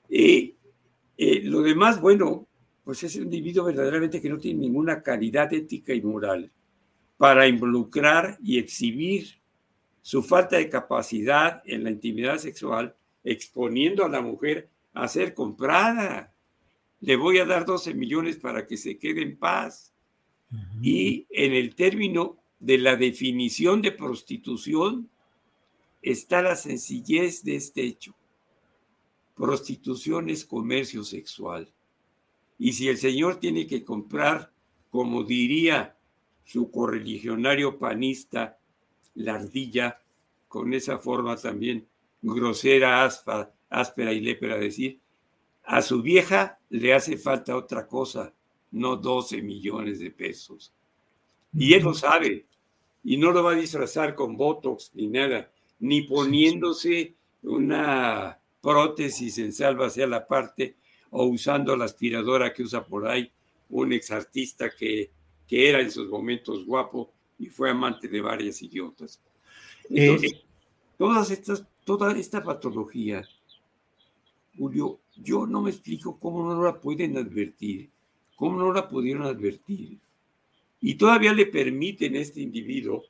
Y 0.08 0.54
eh, 1.16 1.40
lo 1.42 1.62
demás, 1.62 2.00
bueno, 2.00 2.46
pues 2.84 3.02
es 3.02 3.16
un 3.16 3.24
individuo 3.24 3.64
verdaderamente 3.64 4.20
que 4.20 4.28
no 4.28 4.38
tiene 4.38 4.60
ninguna 4.60 5.02
calidad 5.02 5.52
ética 5.52 5.92
y 5.92 6.02
moral 6.02 6.50
para 7.16 7.48
involucrar 7.48 8.38
y 8.42 8.58
exhibir 8.58 9.40
su 10.02 10.22
falta 10.22 10.56
de 10.56 10.68
capacidad 10.68 11.62
en 11.64 11.82
la 11.82 11.90
intimidad 11.90 12.38
sexual, 12.38 12.94
exponiendo 13.24 14.04
a 14.04 14.08
la 14.08 14.20
mujer 14.20 14.68
a 14.92 15.08
ser 15.08 15.34
comprada. 15.34 16.32
Le 17.00 17.16
voy 17.16 17.38
a 17.38 17.44
dar 17.44 17.64
12 17.64 17.94
millones 17.94 18.36
para 18.36 18.66
que 18.66 18.76
se 18.76 18.98
quede 18.98 19.22
en 19.22 19.36
paz. 19.36 19.92
Y 20.80 21.26
en 21.30 21.52
el 21.52 21.74
término 21.74 22.36
de 22.60 22.78
la 22.78 22.96
definición 22.96 23.82
de 23.82 23.92
prostitución 23.92 25.10
está 26.02 26.40
la 26.40 26.56
sencillez 26.56 27.42
de 27.42 27.56
este 27.56 27.82
hecho 27.82 28.14
prostitución 29.36 30.30
es 30.30 30.44
comercio 30.44 31.04
sexual. 31.04 31.70
Y 32.58 32.72
si 32.72 32.88
el 32.88 32.96
señor 32.96 33.38
tiene 33.38 33.66
que 33.66 33.84
comprar, 33.84 34.50
como 34.90 35.22
diría 35.22 35.94
su 36.42 36.70
correligionario 36.70 37.78
panista, 37.78 38.58
la 39.14 39.34
ardilla, 39.34 40.00
con 40.48 40.72
esa 40.72 40.98
forma 40.98 41.36
también 41.36 41.86
grosera, 42.22 43.04
áspera 43.68 44.12
y 44.12 44.20
lépera 44.20 44.56
decir, 44.56 45.00
a 45.64 45.82
su 45.82 46.00
vieja 46.00 46.55
le 46.70 46.94
hace 46.94 47.16
falta 47.16 47.56
otra 47.56 47.86
cosa, 47.86 48.32
no 48.72 48.96
12 48.96 49.42
millones 49.42 49.98
de 50.00 50.10
pesos. 50.10 50.72
Y 51.54 51.74
él 51.74 51.82
lo 51.82 51.94
sabe, 51.94 52.46
y 53.04 53.16
no 53.16 53.30
lo 53.30 53.42
va 53.42 53.52
a 53.52 53.56
disfrazar 53.56 54.14
con 54.14 54.36
Botox 54.36 54.90
ni 54.94 55.06
nada, 55.06 55.50
ni 55.78 56.02
poniéndose 56.02 57.14
una 57.42 58.38
prótesis 58.60 59.38
en 59.38 59.52
salva 59.52 59.86
hacia 59.86 60.06
la 60.06 60.26
parte 60.26 60.76
o 61.10 61.24
usando 61.26 61.76
la 61.76 61.84
aspiradora 61.84 62.52
que 62.52 62.62
usa 62.62 62.84
por 62.84 63.06
ahí 63.06 63.30
un 63.70 63.92
exartista 63.92 64.70
que, 64.70 65.10
que 65.46 65.68
era 65.68 65.80
en 65.80 65.90
sus 65.90 66.08
momentos 66.08 66.64
guapo 66.66 67.12
y 67.38 67.46
fue 67.46 67.70
amante 67.70 68.08
de 68.08 68.20
varias 68.20 68.60
idiotas. 68.62 69.20
Entonces, 69.88 70.42
todas 70.98 71.30
estas, 71.30 71.64
toda 71.84 72.16
esta 72.18 72.42
patología, 72.42 73.26
Julio, 74.56 74.98
yo 75.22 75.46
no 75.46 75.62
me 75.62 75.70
explico 75.70 76.18
cómo 76.18 76.52
no 76.52 76.62
la 76.62 76.80
pueden 76.80 77.16
advertir, 77.16 77.90
cómo 78.36 78.58
no 78.58 78.72
la 78.72 78.88
pudieron 78.88 79.22
advertir. 79.22 79.98
Y 80.80 80.94
todavía 80.94 81.32
le 81.32 81.46
permiten 81.46 82.16
a 82.16 82.20
este 82.20 82.40
individuo, 82.40 83.04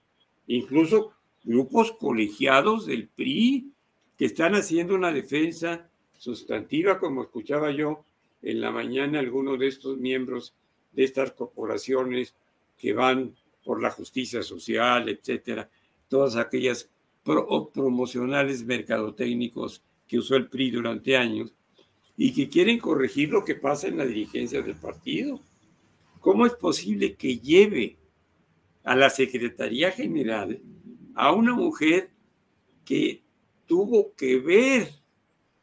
incluso 0.46 1.12
grupos 1.44 1.92
colegiados 1.92 2.86
del 2.86 3.08
PRI, 3.08 3.72
que 4.16 4.24
están 4.24 4.54
haciendo 4.54 4.94
una 4.94 5.12
defensa 5.12 5.88
sustantiva, 6.16 6.98
como 6.98 7.22
escuchaba 7.22 7.70
yo 7.70 8.04
en 8.42 8.60
la 8.60 8.70
mañana 8.70 9.18
algunos 9.18 9.58
de 9.58 9.66
estos 9.66 9.98
miembros 9.98 10.54
de 10.92 11.04
estas 11.04 11.32
corporaciones 11.32 12.34
que 12.78 12.92
van 12.92 13.34
por 13.64 13.82
la 13.82 13.90
justicia 13.90 14.42
social, 14.42 15.08
etcétera, 15.08 15.68
todas 16.08 16.36
aquellas 16.36 16.88
promocionales 17.24 18.64
mercadotécnicos 18.64 19.82
que 20.06 20.18
usó 20.18 20.36
el 20.36 20.48
PRI 20.48 20.70
durante 20.70 21.16
años 21.16 21.52
y 22.16 22.32
que 22.32 22.48
quieren 22.48 22.78
corregir 22.78 23.30
lo 23.30 23.44
que 23.44 23.54
pasa 23.54 23.88
en 23.88 23.98
la 23.98 24.06
dirigencia 24.06 24.62
del 24.62 24.76
partido. 24.76 25.40
¿Cómo 26.20 26.46
es 26.46 26.54
posible 26.54 27.14
que 27.14 27.38
lleve 27.38 27.96
a 28.84 28.96
la 28.96 29.10
Secretaría 29.10 29.90
General 29.90 30.60
a 31.14 31.32
una 31.32 31.54
mujer 31.54 32.10
que 32.84 33.22
tuvo 33.66 34.14
que 34.14 34.38
ver 34.38 34.90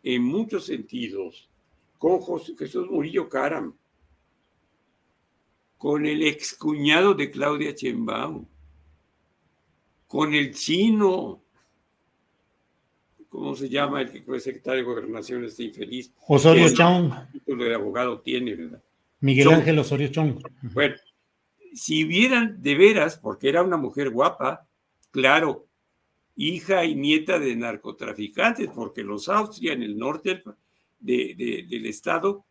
en 0.03 0.23
muchos 0.23 0.65
sentidos 0.65 1.49
con 1.97 2.19
Jesús 2.57 2.89
Murillo 2.89 3.29
Caram, 3.29 3.77
con 5.77 6.05
el 6.05 6.23
excuñado 6.23 7.13
de 7.13 7.31
Claudia 7.31 7.73
Chembao, 7.73 8.45
con 10.07 10.33
el 10.33 10.53
chino, 10.53 11.42
¿cómo 13.33 13.55
se 13.55 13.67
llama 13.67 14.03
el 14.03 14.11
que 14.11 14.21
fue 14.21 14.39
secretario 14.39 14.81
de 14.81 14.85
Gobernación 14.85 15.43
este 15.43 15.63
infeliz? 15.63 16.13
Osorio 16.27 16.71
Chong. 16.71 17.11
título 17.31 17.63
de 17.63 17.73
abogado 17.73 18.21
tiene, 18.21 18.53
¿verdad? 18.53 18.83
Miguel 19.21 19.49
Ángel 19.49 19.79
Osorio 19.79 20.07
Chong. 20.09 20.39
Bueno, 20.71 20.95
si 21.73 22.03
vieran 22.03 22.61
de 22.61 22.75
veras, 22.75 23.17
porque 23.17 23.49
era 23.49 23.63
una 23.63 23.75
mujer 23.75 24.11
guapa, 24.11 24.67
claro, 25.09 25.65
hija 26.35 26.85
y 26.85 26.93
nieta 26.93 27.39
de 27.39 27.55
narcotraficantes, 27.55 28.69
porque 28.69 29.01
los 29.03 29.27
Austria 29.27 29.73
en 29.73 29.81
el 29.81 29.97
norte 29.97 30.43
del 30.99 31.85
estado, 31.87 32.45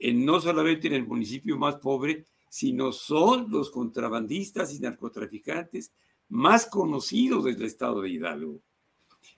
en, 0.00 0.24
no 0.24 0.40
solamente 0.40 0.88
en 0.88 0.94
el 0.94 1.06
municipio 1.06 1.56
más 1.56 1.76
pobre, 1.76 2.24
sino 2.48 2.90
son 2.90 3.52
los 3.52 3.70
contrabandistas 3.70 4.74
y 4.74 4.80
narcotraficantes 4.80 5.92
más 6.28 6.66
conocidos 6.66 7.44
del 7.44 7.62
estado 7.62 8.02
de 8.02 8.10
Hidalgo. 8.10 8.60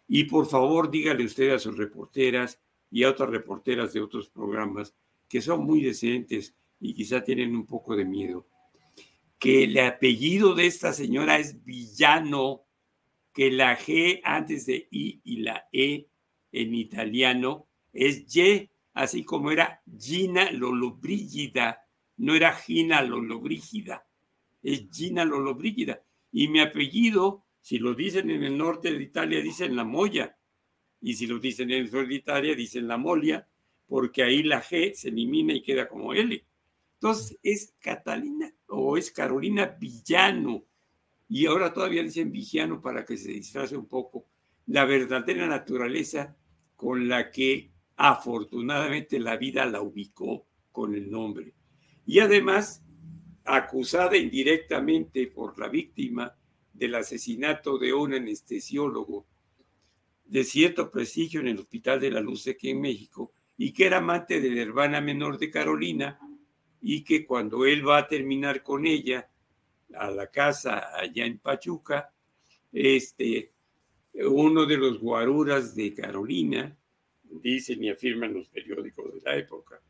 Y 0.09 0.25
por 0.25 0.47
favor, 0.47 0.91
dígale 0.91 1.25
usted 1.25 1.51
a 1.51 1.59
sus 1.59 1.77
reporteras 1.77 2.61
y 2.91 3.05
a 3.05 3.11
otras 3.11 3.31
reporteras 3.31 3.93
de 3.93 4.01
otros 4.01 4.31
programas 4.31 4.95
que 5.29 5.41
son 5.41 5.65
muy 5.65 5.83
decentes 5.83 6.55
y 6.81 6.95
quizá 6.95 7.23
tienen 7.23 7.55
un 7.57 7.67
poco 7.67 7.97
de 7.97 8.05
miedo, 8.05 8.47
que 9.39 9.65
el 9.65 9.79
apellido 9.79 10.55
de 10.55 10.67
esta 10.67 10.93
señora 10.93 11.39
es 11.39 11.65
Villano 11.65 12.67
que 13.33 13.51
la 13.51 13.79
G 13.79 14.21
antes 14.25 14.67
de 14.67 14.89
I 14.91 15.21
y 15.25 15.37
la 15.39 15.69
E 15.73 16.09
en 16.53 16.75
italiano 16.75 17.67
es 17.93 18.35
Y, 18.35 18.71
así 18.95 19.25
como 19.25 19.51
era 19.51 19.83
Gina 19.99 20.51
Lollobrigida, 20.53 21.83
no 22.17 22.35
era 22.35 22.53
Gina 22.53 23.03
Lollobrigida, 23.03 24.07
es 24.63 24.87
Gina 24.91 25.25
Lollobrigida. 25.25 26.03
Y 26.33 26.49
mi 26.49 26.61
apellido, 26.61 27.46
si 27.67 27.81
lo 27.81 27.95
dicen 27.95 28.31
en 28.31 28.45
el 28.45 28.57
norte 28.57 28.93
de 28.93 29.03
Italia, 29.03 29.43
dicen 29.43 29.75
la 29.75 29.83
Moya, 29.83 30.39
y 31.01 31.15
si 31.15 31.27
lo 31.27 31.41
dicen 31.41 31.69
en 31.73 31.81
el 31.81 31.91
sur 31.91 32.07
de 32.07 32.15
Italia, 32.15 32.55
dicen 32.55 32.87
la 32.87 32.97
Molia, 32.97 33.45
porque 33.89 34.23
ahí 34.23 34.45
la 34.45 34.63
G 34.63 34.95
se 34.95 35.09
elimina 35.09 35.53
y 35.53 35.63
queda 35.63 35.89
como 35.89 36.15
L. 36.15 36.47
Entonces 36.95 37.37
es 37.43 37.75
Catalina 37.81 38.55
o 38.69 38.97
es 38.97 39.11
Carolina 39.11 39.67
Villano 39.67 40.63
y 41.29 41.47
ahora 41.47 41.73
todavía 41.73 42.05
dicen 42.05 42.31
vigiano 42.31 42.81
para 42.81 43.05
que 43.05 43.17
se 43.17 43.33
disfrace 43.33 43.77
un 43.77 43.87
poco 43.87 44.27
la 44.69 44.85
verdadera 44.85 45.49
naturaleza 45.49 46.37
con 46.77 47.09
la 47.09 47.33
que 47.33 47.73
afortunadamente 47.97 49.19
la 49.19 49.37
vida 49.39 49.67
la 49.67 49.83
ubicó 49.83 50.47
con 50.71 50.95
el 50.95 51.11
nombre. 51.11 51.53
Y 52.07 52.21
además, 52.21 52.85
acusada 53.45 54.17
indirectamente 54.17 55.27
por 55.27 55.59
la 55.59 55.67
víctima 55.67 56.33
del 56.77 56.95
asesinato 56.95 57.79
de 57.79 57.93
un 57.93 58.15
anestesiólogo 58.15 59.27
de 60.27 60.45
cierto 60.45 60.91
prestigio 60.91 61.41
en 61.41 61.49
el 61.49 61.59
Hospital 61.59 62.01
de 62.01 62.11
la 62.11 62.21
Luz 62.21 62.47
aquí 62.49 62.71
en 62.71 62.81
México 62.81 63.33
y 63.57 63.73
que 63.73 63.87
era 63.87 63.99
amante 63.99 64.41
de 64.41 64.51
la 64.51 64.63
hermana 64.63 65.01
menor 65.01 65.39
de 65.39 65.51
Carolina 65.51 66.19
y 66.81 67.03
que 67.03 67.25
cuando 67.25 67.65
él 67.65 67.87
va 67.87 67.99
a 67.99 68.09
terminar 68.09 68.63
con 68.63 68.87
ella, 68.87 69.29
a 69.95 70.11
la 70.11 70.27
casa 70.31 70.91
allá 70.95 71.25
en 71.25 71.39
Pachuca, 71.39 72.13
este, 72.73 73.53
uno 74.15 74.67
de 74.67 74.77
los 74.77 74.99
guaruras 74.99 75.75
de 75.75 75.95
Carolina, 75.95 76.77
dicen 77.23 77.83
y 77.83 77.91
afirman 77.91 78.35
los 78.35 78.49
periódicos 78.49 79.15
de 79.15 79.21
la 79.23 79.37
época, 79.37 79.81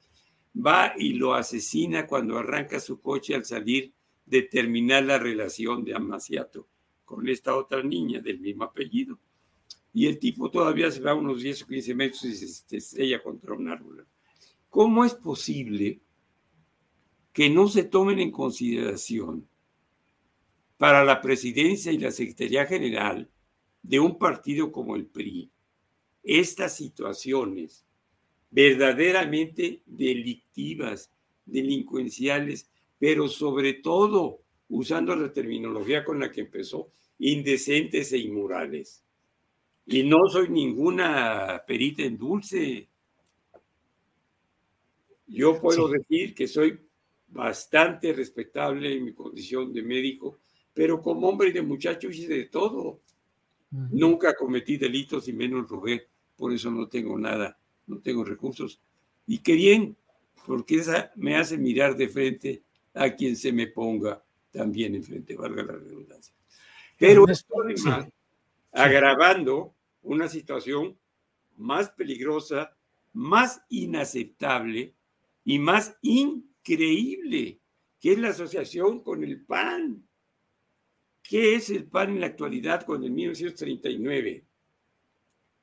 va 0.54 0.92
y 0.96 1.14
lo 1.14 1.34
asesina 1.34 2.06
cuando 2.06 2.38
arranca 2.38 2.78
su 2.78 3.00
coche 3.00 3.34
al 3.34 3.44
salir 3.44 3.92
de 4.24 4.42
terminar 4.42 5.02
la 5.04 5.18
relación 5.18 5.84
de 5.84 5.94
Amaciato 5.94 6.68
con 7.06 7.26
esta 7.26 7.56
otra 7.56 7.82
niña 7.82 8.20
del 8.20 8.40
mismo 8.40 8.64
apellido. 8.64 9.18
Y 9.94 10.06
el 10.06 10.18
tipo 10.18 10.50
todavía 10.50 10.90
se 10.90 11.00
va 11.00 11.14
unos 11.14 11.40
10 11.40 11.62
o 11.62 11.66
15 11.66 11.94
metros 11.94 12.24
y 12.24 12.34
se 12.34 12.76
estrella 12.76 13.22
contra 13.22 13.54
un 13.54 13.68
árbol. 13.68 14.06
¿Cómo 14.68 15.06
es 15.06 15.14
posible 15.14 16.00
que 17.32 17.48
no 17.48 17.68
se 17.68 17.84
tomen 17.84 18.18
en 18.18 18.30
consideración 18.30 19.48
para 20.76 21.02
la 21.02 21.22
presidencia 21.22 21.92
y 21.92 21.98
la 21.98 22.10
Secretaría 22.10 22.66
General 22.66 23.30
de 23.82 24.00
un 24.00 24.18
partido 24.18 24.70
como 24.70 24.96
el 24.96 25.06
PRI 25.06 25.50
estas 26.26 26.76
situaciones 26.76 27.86
verdaderamente 28.50 29.82
delictivas, 29.86 31.12
delincuenciales, 31.44 32.68
pero 32.98 33.28
sobre 33.28 33.74
todo, 33.74 34.40
usando 34.68 35.14
la 35.14 35.32
terminología 35.32 36.04
con 36.04 36.20
la 36.20 36.30
que 36.30 36.42
empezó, 36.42 36.90
indecentes 37.18 38.12
e 38.12 38.18
inmorales. 38.18 39.02
Y 39.86 40.02
no 40.02 40.28
soy 40.28 40.48
ninguna 40.48 41.62
perita 41.66 42.02
en 42.02 42.18
dulce. 42.18 42.88
Yo 45.28 45.60
puedo 45.60 45.88
decir 45.88 46.34
que 46.34 46.48
soy 46.48 46.78
bastante 47.28 48.12
respetable 48.12 48.94
en 48.94 49.04
mi 49.04 49.12
condición 49.12 49.72
de 49.72 49.82
médico 49.82 50.38
pero 50.76 51.00
como 51.00 51.26
hombre 51.26 51.48
y 51.48 51.52
de 51.52 51.62
muchacho 51.62 52.10
hice 52.10 52.28
de 52.34 52.44
todo. 52.44 53.00
Nunca 53.70 54.34
cometí 54.34 54.76
delitos 54.76 55.26
y 55.26 55.32
menos 55.32 55.70
robé, 55.70 56.06
por 56.36 56.52
eso 56.52 56.70
no 56.70 56.86
tengo 56.86 57.18
nada, 57.18 57.58
no 57.86 57.98
tengo 58.00 58.22
recursos. 58.22 58.78
Y 59.26 59.38
qué 59.38 59.54
bien, 59.54 59.96
porque 60.46 60.76
esa 60.76 61.12
me 61.16 61.34
hace 61.34 61.56
mirar 61.56 61.96
de 61.96 62.08
frente 62.10 62.62
a 62.92 63.14
quien 63.14 63.36
se 63.36 63.52
me 63.52 63.68
ponga 63.68 64.22
también 64.56 64.94
enfrente, 64.94 65.36
valga 65.36 65.62
la 65.62 65.74
redundancia. 65.74 66.34
Pero 66.98 67.28
esto 67.28 67.54
además 67.62 68.08
agravando 68.72 69.74
una 70.02 70.28
situación 70.28 70.98
más 71.56 71.90
peligrosa, 71.90 72.76
más 73.12 73.62
inaceptable 73.68 74.94
y 75.44 75.58
más 75.58 75.96
increíble, 76.02 77.60
que 78.00 78.12
es 78.12 78.18
la 78.18 78.28
asociación 78.28 79.02
con 79.02 79.24
el 79.24 79.44
PAN. 79.44 80.06
¿Qué 81.22 81.54
es 81.54 81.70
el 81.70 81.86
PAN 81.86 82.10
en 82.10 82.20
la 82.20 82.26
actualidad 82.26 82.82
con 82.82 83.02
el 83.02 83.10
1939? 83.10 84.44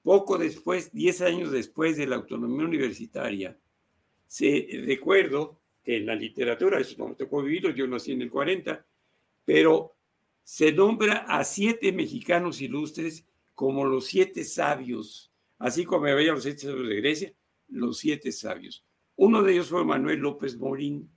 Poco 0.02 0.38
después, 0.38 0.92
10 0.92 1.22
años 1.22 1.52
después 1.52 1.96
de 1.96 2.08
la 2.08 2.18
autonomía 2.18 2.66
universitaria, 2.66 3.58
se, 4.28 4.68
recuerdo 4.86 5.60
en 5.86 6.06
la 6.06 6.16
literatura, 6.16 6.80
eso 6.80 6.96
no 6.98 7.10
me 7.10 7.16
tocó 7.16 7.42
vivirlo, 7.42 7.72
yo 7.72 7.88
nací 7.88 8.12
en 8.12 8.22
el 8.22 8.30
40, 8.30 8.86
pero 9.46 9.96
se 10.44 10.72
nombra 10.72 11.26
a 11.28 11.44
siete 11.44 11.92
mexicanos 11.92 12.62
ilustres 12.62 13.26
como 13.54 13.86
los 13.86 14.06
siete 14.06 14.44
sabios, 14.44 15.32
así 15.60 15.86
como 15.86 16.04
veía 16.04 16.34
los 16.34 16.44
siete 16.44 16.60
sabios 16.60 16.88
de 16.88 16.96
Grecia, 16.96 17.34
los 17.70 17.98
siete 17.98 18.32
sabios. 18.32 18.84
Uno 19.16 19.44
de 19.44 19.54
ellos 19.54 19.70
fue 19.70 19.86
Manuel 19.86 20.20
López 20.20 20.58
Morín. 20.58 21.10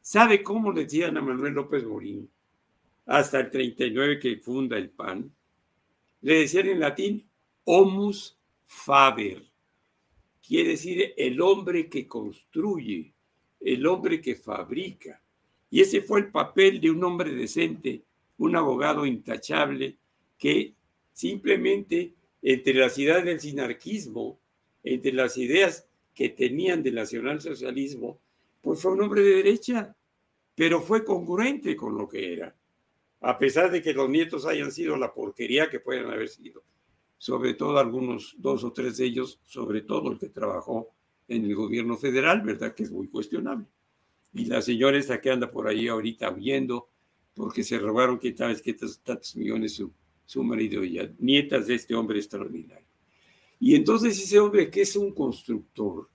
¿Sabe 0.00 0.42
cómo 0.42 0.72
le 0.72 0.84
decían 0.84 1.16
a 1.16 1.20
Manuel 1.20 1.54
López 1.54 1.84
Morín? 1.84 2.30
Hasta 3.06 3.40
el 3.40 3.50
39 3.50 4.18
que 4.18 4.36
funda 4.38 4.78
el 4.78 4.90
PAN. 4.90 5.30
Le 6.22 6.40
decían 6.40 6.68
en 6.68 6.80
latín 6.80 7.28
homus 7.64 8.38
faber. 8.64 9.44
Quiere 10.46 10.70
decir 10.70 11.14
el 11.16 11.40
hombre 11.40 11.88
que 11.88 12.08
construye, 12.08 13.12
el 13.60 13.86
hombre 13.86 14.20
que 14.20 14.34
fabrica. 14.34 15.20
Y 15.70 15.80
ese 15.80 16.00
fue 16.02 16.20
el 16.20 16.30
papel 16.30 16.80
de 16.80 16.90
un 16.90 17.02
hombre 17.04 17.32
decente, 17.32 18.02
un 18.38 18.56
abogado 18.56 19.06
intachable 19.06 19.96
que 20.38 20.74
simplemente 21.12 22.14
entre 22.42 22.74
las 22.74 22.98
ideas 22.98 23.24
del 23.24 23.40
sinarquismo, 23.40 24.38
entre 24.82 25.12
las 25.12 25.36
ideas 25.36 25.86
que 26.14 26.30
tenían 26.30 26.82
del 26.82 26.94
nacionalsocialismo, 26.94 28.18
pues 28.62 28.80
fue 28.80 28.92
un 28.92 29.02
hombre 29.02 29.22
de 29.22 29.36
derecha, 29.36 29.94
pero 30.54 30.80
fue 30.80 31.04
congruente 31.04 31.76
con 31.76 31.96
lo 31.96 32.08
que 32.08 32.32
era, 32.32 32.54
a 33.20 33.38
pesar 33.38 33.70
de 33.70 33.82
que 33.82 33.92
los 33.92 34.08
nietos 34.08 34.46
hayan 34.46 34.72
sido 34.72 34.96
la 34.96 35.12
porquería 35.12 35.68
que 35.68 35.80
pueden 35.80 36.06
haber 36.06 36.28
sido, 36.28 36.62
sobre 37.18 37.54
todo 37.54 37.78
algunos, 37.78 38.34
dos 38.38 38.64
o 38.64 38.72
tres 38.72 38.96
de 38.96 39.06
ellos, 39.06 39.38
sobre 39.44 39.82
todo 39.82 40.10
el 40.10 40.18
que 40.18 40.28
trabajó 40.30 40.88
en 41.30 41.44
el 41.44 41.54
gobierno 41.54 41.96
federal, 41.96 42.42
¿verdad? 42.42 42.74
Que 42.74 42.82
es 42.82 42.90
muy 42.90 43.08
cuestionable. 43.08 43.64
Y 44.34 44.44
la 44.44 44.60
señora 44.60 44.98
esta 44.98 45.20
que 45.20 45.30
anda 45.30 45.50
por 45.50 45.66
ahí 45.66 45.88
ahorita 45.88 46.30
huyendo 46.30 46.90
porque 47.34 47.64
se 47.64 47.78
robaron 47.78 48.18
que 48.18 48.32
tal 48.32 48.60
que 48.60 48.74
tantos 48.74 49.34
millones 49.36 49.74
su, 49.74 49.92
su 50.26 50.42
marido 50.44 50.84
y 50.84 51.00
nietas 51.18 51.66
de 51.66 51.76
este 51.76 51.94
hombre 51.94 52.18
extraordinario. 52.18 52.86
Y 53.58 53.74
entonces 53.74 54.18
ese 54.22 54.38
hombre 54.38 54.70
que 54.70 54.82
es 54.82 54.96
un 54.96 55.14
constructor, 55.14 56.08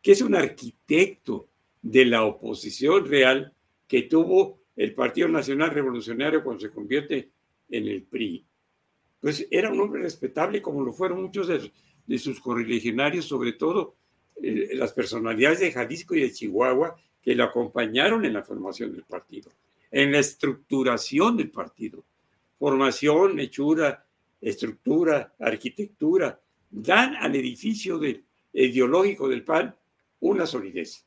que 0.00 0.12
es 0.12 0.22
un 0.22 0.34
arquitecto 0.34 1.48
de 1.82 2.04
la 2.06 2.24
oposición 2.24 3.06
real 3.06 3.52
que 3.86 4.02
tuvo 4.02 4.60
el 4.76 4.94
Partido 4.94 5.28
Nacional 5.28 5.70
Revolucionario 5.70 6.42
cuando 6.42 6.60
se 6.60 6.70
convierte 6.70 7.30
en 7.68 7.86
el 7.86 8.02
PRI, 8.04 8.46
pues 9.20 9.46
era 9.50 9.70
un 9.70 9.80
hombre 9.80 10.02
respetable 10.02 10.62
como 10.62 10.82
lo 10.82 10.92
fueron 10.92 11.22
muchos 11.22 11.48
de, 11.48 12.18
sus 12.18 12.40
correligionarios, 12.40 13.24
sobre 13.24 13.52
todo 13.52 13.96
eh, 14.40 14.70
las 14.74 14.92
personalidades 14.92 15.60
de 15.60 15.72
Jalisco 15.72 16.14
y 16.14 16.20
de 16.20 16.32
Chihuahua 16.32 16.96
que 17.20 17.34
lo 17.34 17.44
acompañaron 17.44 18.24
en 18.24 18.34
la 18.34 18.42
formación 18.42 18.92
del 18.92 19.04
partido, 19.04 19.50
en 19.90 20.12
la 20.12 20.18
estructuración 20.18 21.36
del 21.36 21.50
partido 21.50 22.04
formación, 22.62 23.40
hechura, 23.40 24.06
estructura, 24.40 25.34
arquitectura, 25.40 26.40
dan 26.70 27.16
al 27.16 27.34
edificio 27.34 28.00
ideológico 28.52 29.28
del 29.28 29.42
PAN 29.42 29.74
una 30.20 30.46
solidez. 30.46 31.04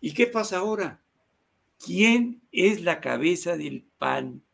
¿Y 0.00 0.14
qué 0.14 0.28
pasa 0.28 0.58
ahora? 0.58 1.02
¿Quién 1.84 2.40
es 2.52 2.82
la 2.82 3.00
cabeza 3.00 3.56
del 3.56 3.84
PAN? 3.98 4.44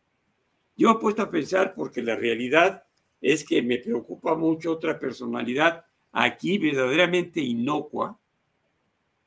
Yo 0.74 0.92
he 0.92 0.98
puesto 0.98 1.20
a 1.20 1.30
pensar 1.30 1.74
porque 1.74 2.00
la 2.02 2.16
realidad 2.16 2.84
es 3.20 3.44
que 3.44 3.60
me 3.60 3.76
preocupa 3.76 4.34
mucho 4.34 4.72
otra 4.72 4.98
personalidad 4.98 5.84
aquí 6.18 6.56
verdaderamente 6.56 7.42
inocua, 7.42 8.18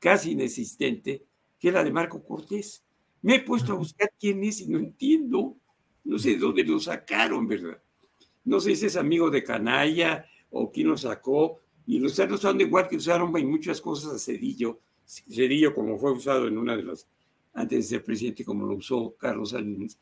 casi 0.00 0.32
inexistente, 0.32 1.24
que 1.56 1.68
es 1.68 1.74
la 1.74 1.84
de 1.84 1.92
Marco 1.92 2.20
Cortés. 2.24 2.82
Me 3.22 3.36
he 3.36 3.40
puesto 3.42 3.72
a 3.72 3.76
buscar 3.76 4.12
quién 4.18 4.42
es 4.42 4.60
y 4.62 4.66
no 4.66 4.78
entiendo. 4.78 5.56
No 6.02 6.18
sé 6.18 6.30
de 6.30 6.38
dónde 6.38 6.64
lo 6.64 6.80
sacaron, 6.80 7.46
¿verdad? 7.46 7.80
No 8.44 8.58
sé 8.58 8.74
si 8.74 8.86
es 8.86 8.96
amigo 8.96 9.30
de 9.30 9.44
Canalla 9.44 10.26
o 10.50 10.72
quién 10.72 10.88
lo 10.88 10.96
sacó. 10.96 11.60
Y 11.86 12.00
los 12.00 12.12
están 12.12 12.32
usando 12.32 12.64
igual 12.64 12.88
que 12.88 12.96
usaron 12.96 13.36
en 13.36 13.48
muchas 13.48 13.80
cosas 13.80 14.12
a 14.14 14.18
Cedillo. 14.18 14.80
Cedillo 15.06 15.72
como 15.72 15.96
fue 15.96 16.10
usado 16.10 16.48
en 16.48 16.58
una 16.58 16.76
de 16.76 16.82
las, 16.82 17.06
antes 17.54 17.78
de 17.78 17.96
ser 17.98 18.04
presidente, 18.04 18.44
como 18.44 18.66
lo 18.66 18.74
usó 18.74 19.14
Carlos 19.16 19.50
Salinas. 19.50 19.96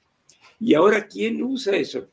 Y 0.58 0.72
ahora, 0.72 1.06
¿quién 1.06 1.42
usa 1.42 1.76
eso? 1.76 2.08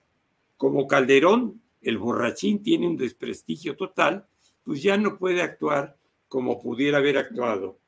Como 0.58 0.86
Calderón, 0.86 1.62
el 1.82 1.98
borrachín 1.98 2.62
tiene 2.62 2.88
un 2.88 2.98
desprestigio 2.98 3.78
total, 3.78 4.28
pues 4.66 4.82
ya 4.82 4.98
no 4.98 5.18
puede 5.18 5.42
actuar 5.42 5.96
como 6.28 6.60
pudiera 6.60 6.98
haber 6.98 7.18
actuado. 7.18 7.80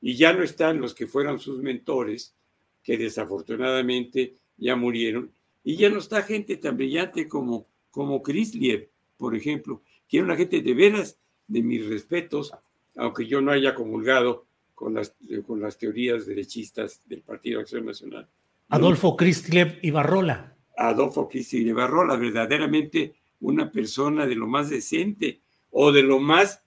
Y 0.00 0.16
ya 0.16 0.32
no 0.32 0.44
están 0.44 0.80
los 0.80 0.94
que 0.94 1.06
fueron 1.06 1.40
sus 1.40 1.60
mentores, 1.60 2.34
que 2.82 2.98
desafortunadamente 2.98 4.36
ya 4.58 4.76
murieron, 4.76 5.32
y 5.64 5.76
ya 5.76 5.88
no 5.88 5.98
está 5.98 6.22
gente 6.22 6.58
tan 6.58 6.76
brillante 6.76 7.26
como, 7.26 7.66
como 7.90 8.22
Chrysler, 8.22 8.90
por 9.16 9.34
ejemplo, 9.34 9.82
que 10.06 10.18
era 10.18 10.26
una 10.26 10.36
gente 10.36 10.60
de 10.60 10.74
veras 10.74 11.18
de 11.48 11.62
mis 11.62 11.88
respetos, 11.88 12.52
aunque 12.96 13.26
yo 13.26 13.40
no 13.40 13.50
haya 13.50 13.74
comulgado 13.74 14.44
con 14.74 14.92
las, 14.94 15.14
con 15.46 15.60
las 15.60 15.78
teorías 15.78 16.26
derechistas 16.26 17.00
del 17.06 17.22
Partido 17.22 17.60
Acción 17.60 17.86
Nacional. 17.86 18.28
Adolfo 18.68 19.16
Chrysler 19.16 19.78
Ibarrola. 19.82 20.54
Adolfo 20.76 21.28
Chrysler 21.28 21.66
Ibarrola, 21.66 22.16
verdaderamente 22.16 23.14
una 23.40 23.70
persona 23.70 24.26
de 24.26 24.34
lo 24.34 24.46
más 24.46 24.68
decente 24.68 25.40
o 25.76 25.90
de 25.90 26.04
lo 26.04 26.20
más 26.20 26.62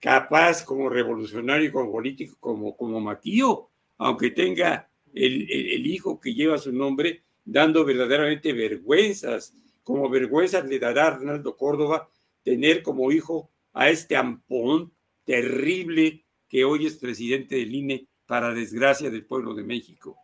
capaz 0.00 0.64
como 0.64 0.88
revolucionario, 0.88 1.70
como 1.70 1.92
político, 1.92 2.36
como, 2.40 2.74
como 2.74 3.00
Maquío, 3.00 3.68
aunque 3.98 4.30
tenga 4.30 4.88
el, 5.12 5.42
el, 5.50 5.86
hijo 5.86 6.18
que 6.18 6.32
lleva 6.32 6.56
su 6.56 6.72
nombre, 6.72 7.22
dando 7.44 7.84
verdaderamente 7.84 8.54
vergüenzas, 8.54 9.54
como 9.84 10.08
vergüenzas 10.08 10.66
le 10.66 10.78
dará 10.78 11.08
Arnaldo 11.08 11.54
Córdoba 11.54 12.08
tener 12.42 12.82
como 12.82 13.12
hijo 13.12 13.50
a 13.74 13.90
este 13.90 14.16
ampón 14.16 14.90
terrible 15.26 16.24
que 16.48 16.64
hoy 16.64 16.86
es 16.86 16.96
presidente 16.96 17.56
del 17.56 17.74
INE 17.74 18.06
para 18.24 18.54
desgracia 18.54 19.10
del 19.10 19.26
pueblo 19.26 19.52
de 19.52 19.64
México. 19.64 20.16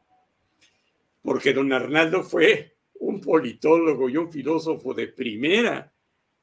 Porque 1.20 1.52
don 1.52 1.70
Arnaldo 1.70 2.22
fue 2.22 2.76
un 2.94 3.20
politólogo 3.20 4.08
y 4.08 4.16
un 4.16 4.32
filósofo 4.32 4.94
de 4.94 5.08
primera 5.08 5.91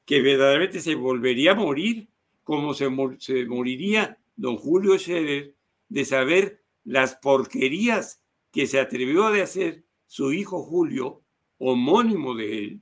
que 0.09 0.23
verdaderamente 0.23 0.79
se 0.79 0.95
volvería 0.95 1.51
a 1.51 1.55
morir 1.55 2.09
como 2.43 2.73
se, 2.73 2.87
se 3.19 3.45
moriría 3.45 4.17
don 4.35 4.57
Julio 4.57 4.97
Scherer 4.97 5.53
de 5.87 6.03
saber 6.03 6.63
las 6.83 7.13
porquerías 7.17 8.23
que 8.51 8.65
se 8.65 8.79
atrevió 8.79 9.27
a 9.27 9.43
hacer 9.43 9.83
su 10.07 10.33
hijo 10.33 10.63
Julio, 10.63 11.21
homónimo 11.59 12.33
de 12.33 12.57
él, 12.57 12.81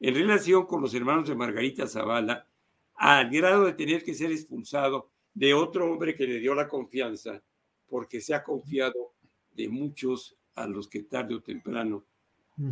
en 0.00 0.14
relación 0.14 0.64
con 0.64 0.80
los 0.80 0.94
hermanos 0.94 1.28
de 1.28 1.34
Margarita 1.34 1.86
Zavala, 1.86 2.48
al 2.94 3.28
grado 3.28 3.66
de 3.66 3.74
tener 3.74 4.02
que 4.02 4.14
ser 4.14 4.32
expulsado 4.32 5.10
de 5.34 5.52
otro 5.52 5.92
hombre 5.92 6.14
que 6.14 6.26
le 6.26 6.38
dio 6.38 6.54
la 6.54 6.68
confianza, 6.68 7.42
porque 7.86 8.22
se 8.22 8.34
ha 8.34 8.42
confiado 8.42 9.12
de 9.52 9.68
muchos 9.68 10.38
a 10.54 10.66
los 10.66 10.88
que 10.88 11.02
tarde 11.02 11.34
o 11.34 11.42
temprano 11.42 12.06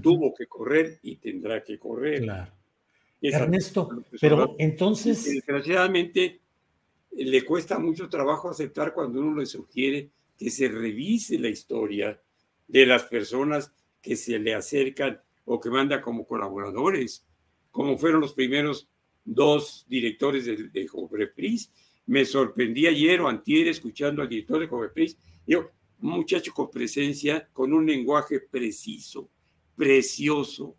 tuvo 0.03 0.33
que 0.33 0.47
correr 0.47 1.01
y 1.03 1.17
tendrá 1.17 1.63
que 1.63 1.79
correr. 1.79 2.23
Claro. 2.23 2.64
Ernesto, 3.33 4.05
pero 4.21 4.55
entonces... 4.59 5.25
Desgraciadamente, 5.25 6.41
le 7.13 7.45
cuesta 7.45 7.79
mucho 7.79 8.09
trabajo 8.09 8.51
aceptar 8.51 8.93
cuando 8.93 9.21
uno 9.21 9.41
le 9.41 9.47
sugiere 9.47 10.11
que 10.37 10.51
se 10.51 10.69
revise 10.69 11.39
la 11.39 11.49
historia 11.49 12.21
de 12.67 12.87
las 12.87 13.05
personas 13.05 13.73
que 14.03 14.17
se 14.17 14.39
le 14.39 14.55
acercan 14.55 15.21
o 15.45 15.61
que 15.61 15.71
manda 15.71 16.01
como 16.01 16.27
colaboradores, 16.27 17.25
como 17.71 17.97
fueron 17.97 18.21
los 18.21 18.35
primeros 18.35 18.89
dos 19.25 19.87
directores 19.89 20.45
de, 20.45 20.69
de 20.69 20.87
Jovepris. 20.87 21.71
Me 22.07 22.25
sorprendí 22.25 22.87
ayer 22.87 23.21
o 23.21 23.29
antier 23.29 23.69
escuchando 23.69 24.23
al 24.23 24.29
director 24.29 24.61
de 24.61 24.67
Jovepris, 24.67 25.17
yo, 25.47 25.71
un 26.01 26.11
muchacho 26.11 26.53
con 26.53 26.71
presencia, 26.71 27.49
con 27.53 27.73
un 27.73 27.87
lenguaje 27.87 28.41
preciso, 28.41 29.31
precioso, 29.77 30.77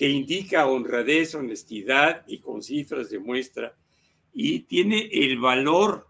que 0.00 0.08
indica 0.08 0.66
honradez, 0.66 1.34
honestidad 1.34 2.24
y 2.26 2.38
con 2.38 2.62
cifras 2.62 3.10
demuestra, 3.10 3.76
y 4.32 4.60
tiene 4.60 5.10
el 5.12 5.38
valor 5.38 6.08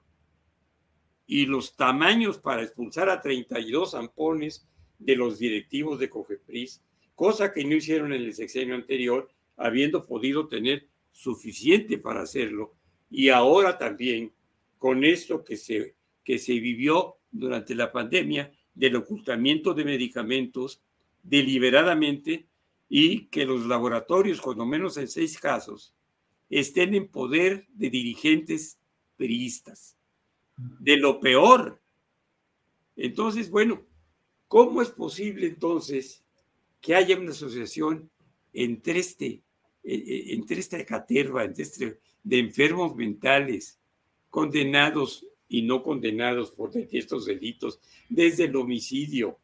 y 1.27 1.47
los 1.47 1.75
tamaños 1.75 2.39
para 2.39 2.63
expulsar 2.63 3.09
a 3.09 3.21
32 3.21 3.91
zampones 3.91 4.65
de 4.97 5.17
los 5.17 5.41
directivos 5.41 5.99
de 5.99 6.09
COFEPRIS, 6.09 6.85
cosa 7.17 7.53
que 7.53 7.65
no 7.65 7.75
hicieron 7.75 8.13
en 8.13 8.23
el 8.23 8.33
sexenio 8.33 8.77
anterior, 8.77 9.29
habiendo 9.57 10.07
podido 10.07 10.47
tener 10.47 10.87
suficiente 11.11 11.99
para 11.99 12.23
hacerlo. 12.23 12.77
Y 13.11 13.31
ahora 13.31 13.77
también, 13.77 14.33
con 14.79 15.03
esto 15.03 15.43
que 15.43 15.57
se, 15.57 15.97
que 16.23 16.39
se 16.39 16.53
vivió 16.61 17.17
durante 17.33 17.75
la 17.75 17.91
pandemia, 17.91 18.53
del 18.73 18.95
ocultamiento 18.95 19.75
de 19.75 19.85
medicamentos 19.85 20.81
deliberadamente 21.25 22.47
y 22.93 23.27
que 23.27 23.47
los 23.47 23.67
laboratorios, 23.67 24.41
cuando 24.41 24.67
menos 24.67 24.97
en 24.97 25.07
seis 25.07 25.39
casos, 25.39 25.95
estén 26.51 26.93
en 26.95 27.07
poder 27.07 27.67
de 27.73 27.89
dirigentes 27.89 28.79
periodistas. 29.17 29.97
De 30.57 30.97
lo 30.97 31.21
peor. 31.21 31.81
Entonces, 32.97 33.49
bueno, 33.49 33.87
¿cómo 34.49 34.83
es 34.83 34.91
posible 34.91 35.47
entonces 35.47 36.25
que 36.81 36.97
haya 36.97 37.17
una 37.17 37.31
asociación 37.31 38.11
entre 38.53 38.99
este, 38.99 39.43
e, 39.85 39.95
e, 39.95 40.35
entre 40.35 40.59
esta 40.59 40.85
caterva, 40.85 41.45
entre 41.45 41.63
este, 41.63 42.01
de 42.25 42.39
enfermos 42.41 42.97
mentales, 42.97 43.79
condenados 44.31 45.25
y 45.49 45.63
no 45.63 45.83
condenados 45.83 46.51
por 46.51 46.73
estos 46.75 47.27
delitos, 47.27 47.81
desde 48.09 48.45
el 48.45 48.57
homicidio, 48.57 49.39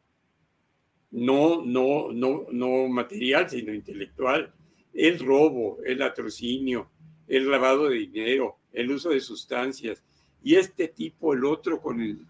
no, 1.11 1.63
no, 1.63 2.11
no, 2.11 2.45
no 2.51 2.87
material, 2.87 3.49
sino 3.49 3.73
intelectual, 3.73 4.53
el 4.93 5.19
robo, 5.19 5.79
el 5.85 5.99
latrocinio, 5.99 6.89
el 7.27 7.49
lavado 7.49 7.89
de 7.89 7.97
dinero, 7.97 8.57
el 8.73 8.91
uso 8.91 9.09
de 9.09 9.19
sustancias, 9.19 10.03
y 10.43 10.55
este 10.55 10.87
tipo, 10.87 11.33
el 11.33 11.45
otro, 11.45 11.81
con 11.81 12.01
el, 12.01 12.25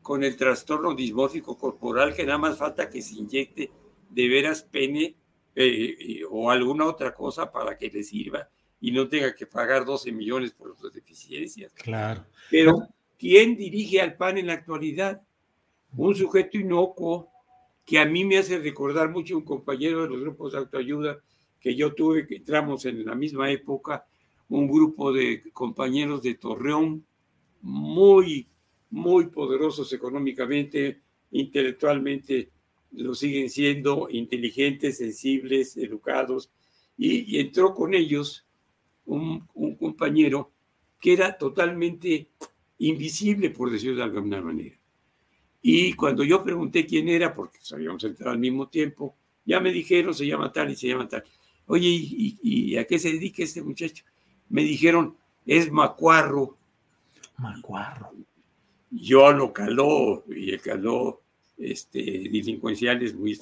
con 0.00 0.24
el 0.24 0.36
trastorno 0.36 0.94
dismórfico 0.94 1.56
corporal, 1.56 2.14
que 2.14 2.24
nada 2.24 2.38
más 2.38 2.58
falta 2.58 2.88
que 2.88 3.02
se 3.02 3.14
inyecte 3.14 3.70
de 4.10 4.28
veras 4.28 4.62
pene 4.62 5.16
eh, 5.54 6.22
o 6.30 6.50
alguna 6.50 6.86
otra 6.86 7.14
cosa 7.14 7.50
para 7.50 7.76
que 7.76 7.88
le 7.88 8.02
sirva 8.02 8.48
y 8.80 8.90
no 8.90 9.08
tenga 9.08 9.34
que 9.34 9.46
pagar 9.46 9.84
12 9.84 10.10
millones 10.12 10.52
por 10.52 10.76
sus 10.76 10.92
deficiencias. 10.92 11.72
Claro. 11.74 12.26
Pero, 12.50 12.88
¿quién 13.18 13.56
dirige 13.56 14.00
al 14.00 14.16
PAN 14.16 14.38
en 14.38 14.48
la 14.48 14.54
actualidad? 14.54 15.22
Un 15.96 16.14
sujeto 16.14 16.58
inocuo 16.58 17.31
que 17.84 17.98
a 17.98 18.06
mí 18.06 18.24
me 18.24 18.38
hace 18.38 18.58
recordar 18.58 19.10
mucho 19.10 19.36
un 19.36 19.44
compañero 19.44 20.02
de 20.02 20.08
los 20.08 20.20
grupos 20.20 20.52
de 20.52 20.58
autoayuda 20.58 21.18
que 21.60 21.74
yo 21.74 21.94
tuve, 21.94 22.26
que 22.26 22.36
entramos 22.36 22.84
en 22.86 23.04
la 23.04 23.14
misma 23.14 23.50
época, 23.50 24.04
un 24.48 24.68
grupo 24.68 25.12
de 25.12 25.42
compañeros 25.52 26.22
de 26.22 26.34
Torreón, 26.34 27.04
muy, 27.62 28.48
muy 28.90 29.26
poderosos 29.26 29.92
económicamente, 29.92 31.00
intelectualmente, 31.30 32.50
lo 32.92 33.14
siguen 33.14 33.48
siendo, 33.48 34.08
inteligentes, 34.10 34.98
sensibles, 34.98 35.76
educados, 35.76 36.50
y, 36.98 37.38
entró 37.38 37.74
con 37.74 37.94
ellos 37.94 38.46
un, 39.06 39.48
un, 39.54 39.76
compañero 39.76 40.52
que 41.00 41.14
era 41.14 41.38
totalmente 41.38 42.28
invisible, 42.78 43.50
por 43.50 43.70
decirlo 43.70 43.96
de 43.96 44.02
alguna 44.02 44.42
manera. 44.42 44.81
Y 45.62 45.92
cuando 45.94 46.24
yo 46.24 46.42
pregunté 46.42 46.84
quién 46.84 47.08
era, 47.08 47.32
porque 47.32 47.58
sabíamos 47.62 48.02
entrar 48.02 48.30
al 48.30 48.38
mismo 48.38 48.68
tiempo, 48.68 49.14
ya 49.44 49.60
me 49.60 49.72
dijeron, 49.72 50.12
se 50.12 50.26
llama 50.26 50.52
tal 50.52 50.70
y 50.70 50.76
se 50.76 50.88
llama 50.88 51.08
tal. 51.08 51.22
Oye, 51.66 51.88
¿y, 51.88 52.76
a 52.76 52.84
qué 52.84 52.98
se 52.98 53.12
dedica 53.12 53.44
este 53.44 53.62
muchacho? 53.62 54.04
Me 54.48 54.62
dijeron, 54.62 55.16
es 55.46 55.70
macuarro. 55.70 56.58
Macuarro. 57.38 58.12
Yo 58.90 59.32
lo 59.32 59.52
caló, 59.52 60.24
y 60.28 60.50
el 60.50 60.60
caló 60.60 61.22
este, 61.56 62.00
delincuencial 62.00 63.02
es 63.02 63.14
muy, 63.14 63.38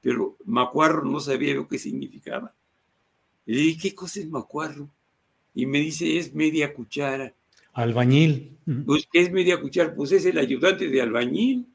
pero 0.00 0.36
macuarro 0.44 1.04
no 1.04 1.20
sabía 1.20 1.54
lo 1.54 1.68
que 1.68 1.78
significaba. 1.78 2.52
Le 3.46 3.56
dije, 3.56 3.80
¿qué 3.80 3.94
cosa 3.94 4.20
es 4.20 4.28
macuarro? 4.28 4.90
Y 5.54 5.66
me 5.66 5.78
dice, 5.78 6.18
es 6.18 6.34
media 6.34 6.74
cuchara. 6.74 7.32
Albañil. 7.72 8.58
Pues, 8.86 9.08
¿qué 9.10 9.20
es 9.20 9.32
media 9.32 9.60
cuchara? 9.60 9.94
Pues 9.94 10.12
es 10.12 10.24
el 10.26 10.38
ayudante 10.38 10.88
de 10.88 11.02
albañil. 11.02 11.66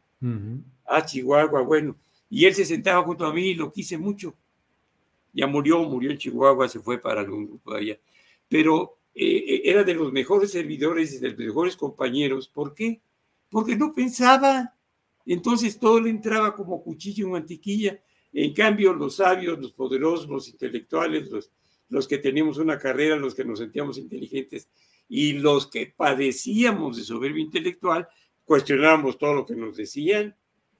Ah, 0.85 1.05
Chihuahua, 1.05 1.61
bueno. 1.61 1.95
Y 2.29 2.45
él 2.45 2.53
se 2.53 2.65
sentaba 2.65 3.03
junto 3.03 3.25
a 3.25 3.33
mí 3.33 3.47
y 3.47 3.53
lo 3.55 3.71
quise 3.71 3.97
mucho. 3.97 4.35
Ya 5.33 5.47
murió, 5.47 5.83
murió 5.83 6.11
en 6.11 6.17
Chihuahua, 6.17 6.69
se 6.69 6.79
fue 6.79 6.97
para 6.97 7.21
algún 7.21 7.45
grupo 7.47 7.73
allá. 7.73 7.97
Pero 8.47 8.97
eh, 9.13 9.43
eh, 9.47 9.61
era 9.65 9.83
de 9.83 9.93
los 9.93 10.11
mejores 10.11 10.51
servidores 10.51 11.13
y 11.13 11.19
de 11.19 11.29
los 11.29 11.37
mejores 11.37 11.75
compañeros. 11.75 12.47
¿Por 12.47 12.73
qué? 12.73 13.01
Porque 13.49 13.75
no 13.75 13.93
pensaba. 13.93 14.73
Entonces 15.25 15.77
todo 15.79 15.99
le 15.99 16.09
entraba 16.09 16.55
como 16.55 16.83
cuchillo 16.83 17.25
en 17.25 17.31
mantequilla. 17.33 17.99
En 18.31 18.53
cambio, 18.53 18.93
los 18.93 19.15
sabios, 19.17 19.59
los 19.59 19.71
poderosos, 19.71 20.29
los 20.29 20.49
intelectuales, 20.49 21.29
los, 21.29 21.51
los 21.89 22.07
que 22.07 22.17
teníamos 22.17 22.57
una 22.57 22.77
carrera, 22.77 23.15
los 23.15 23.33
que 23.33 23.45
nos 23.45 23.59
sentíamos 23.59 23.97
inteligentes, 23.97 24.69
y 25.07 25.33
los 25.33 25.67
que 25.67 25.93
padecíamos 25.95 26.97
de 26.97 27.03
soberbia 27.03 27.43
intelectual, 27.43 28.07
cuestionábamos 28.43 29.17
todo 29.17 29.33
lo 29.33 29.45
que 29.45 29.55
nos 29.55 29.77
decían. 29.77 30.35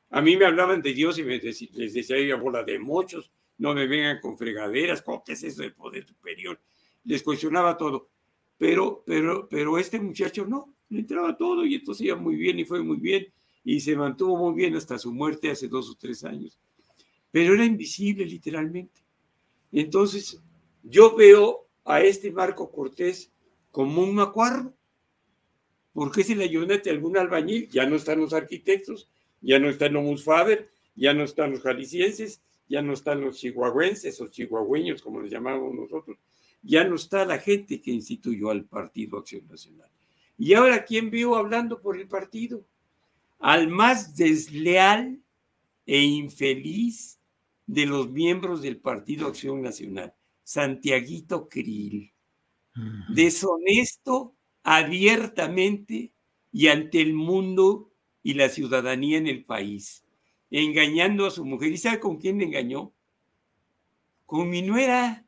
A 0.10 0.22
mí 0.22 0.38
me 0.38 0.46
hablaban 0.46 0.82
de 0.82 0.94
Dios 0.94 1.18
y 1.20 1.24
me 1.24 1.40
les 1.40 1.94
decía, 1.94 2.36
bola 2.36 2.64
de 2.64 2.80
mochos, 2.80 3.32
no 3.58 3.74
me 3.74 3.88
vengan 3.88 4.20
con 4.20 4.38
fregaderas, 4.38 5.02
¿cómo 5.02 5.24
que 5.24 5.34
es 5.34 5.44
eso 5.44 5.62
del 5.62 5.74
poder 5.74 6.06
superior? 6.06 6.60
Les 7.04 7.24
cuestionaba 7.24 7.78
todo. 7.78 8.10
Pero, 8.58 9.04
pero, 9.06 9.48
pero 9.50 9.78
este 9.78 10.00
muchacho 10.00 10.46
no, 10.46 10.74
le 10.90 11.00
entraba 11.00 11.36
todo 11.36 11.66
y 11.66 11.76
entonces 11.76 12.06
iba 12.06 12.16
muy 12.16 12.36
bien 12.36 12.60
y 12.60 12.66
fue 12.66 12.82
muy 12.82 12.98
bien 12.98 13.28
y 13.64 13.80
se 13.80 13.96
mantuvo 13.96 14.38
muy 14.38 14.56
bien 14.56 14.76
hasta 14.76 14.98
su 14.98 15.12
muerte 15.12 15.50
hace 15.50 15.68
dos 15.68 15.90
o 15.90 15.96
tres 15.96 16.24
años. 16.24 16.60
Pero 17.32 17.54
era 17.54 17.66
invisible 17.66 18.26
literalmente. 18.26 19.02
Entonces, 19.72 20.42
yo 20.84 21.16
veo 21.16 21.68
a 21.84 22.02
este 22.02 22.32
Marco 22.32 22.72
Cortés 22.72 23.32
como 23.76 24.04
un 24.04 24.16
macuarro. 24.16 24.74
¿Por 25.92 26.10
qué 26.10 26.24
se 26.24 26.34
le 26.34 26.46
ayudante 26.46 26.90
a 26.90 26.94
algún 26.94 27.18
albañil? 27.18 27.68
Ya 27.68 27.86
no 27.86 27.98
están 27.98 28.22
los 28.22 28.32
arquitectos, 28.32 29.10
ya 29.42 29.60
no 29.60 29.68
están 29.68 29.92
los 29.92 30.24
Faber, 30.24 30.70
ya 30.96 31.14
no 31.14 31.26
están 31.26 31.52
los 31.52 31.60
jaliscienses, 31.60 32.42
ya 32.70 32.82
no 32.82 32.94
están 32.94 33.20
los 33.20 33.38
chihuahuenses 33.38 34.22
o 34.22 34.28
chihuahueños, 34.28 35.02
como 35.02 35.20
les 35.20 35.30
llamamos 35.30 35.76
nosotros, 35.76 36.18
ya 36.64 36.86
no 36.86 36.96
está 36.96 37.26
la 37.26 37.38
gente 37.38 37.82
que 37.82 37.92
instituyó 37.92 38.50
al 38.50 38.64
Partido 38.64 39.18
Acción 39.18 39.46
Nacional. 39.46 39.90
Y 40.38 40.54
ahora, 40.54 40.86
¿quién 40.86 41.12
vio 41.12 41.36
hablando 41.36 41.82
por 41.82 42.00
el 42.00 42.08
partido? 42.08 42.66
Al 43.40 43.68
más 43.68 44.16
desleal 44.16 45.20
e 45.86 46.00
infeliz 46.00 47.20
de 47.68 47.88
los 47.88 48.10
miembros 48.10 48.62
del 48.62 48.78
Partido 48.78 49.28
Acción 49.28 49.62
Nacional, 49.62 50.14
Santiaguito 50.46 51.50
Krill 51.50 52.14
deshonesto 53.10 54.36
abiertamente 54.64 56.12
y 56.52 56.68
ante 56.68 57.02
el 57.02 57.14
mundo 57.14 57.92
y 58.24 58.34
la 58.34 58.50
ciudadanía 58.50 59.18
en 59.18 59.28
el 59.28 59.46
país, 59.46 60.04
engañando 60.50 61.26
a 61.26 61.32
su 61.32 61.46
mujer. 61.46 61.72
¿Y 61.72 61.78
sabe 61.78 62.00
con 62.00 62.18
quién 62.18 62.40
le 62.40 62.46
engañó? 62.46 62.94
Con 64.26 64.50
mi 64.50 64.62
nuera. 64.62 65.26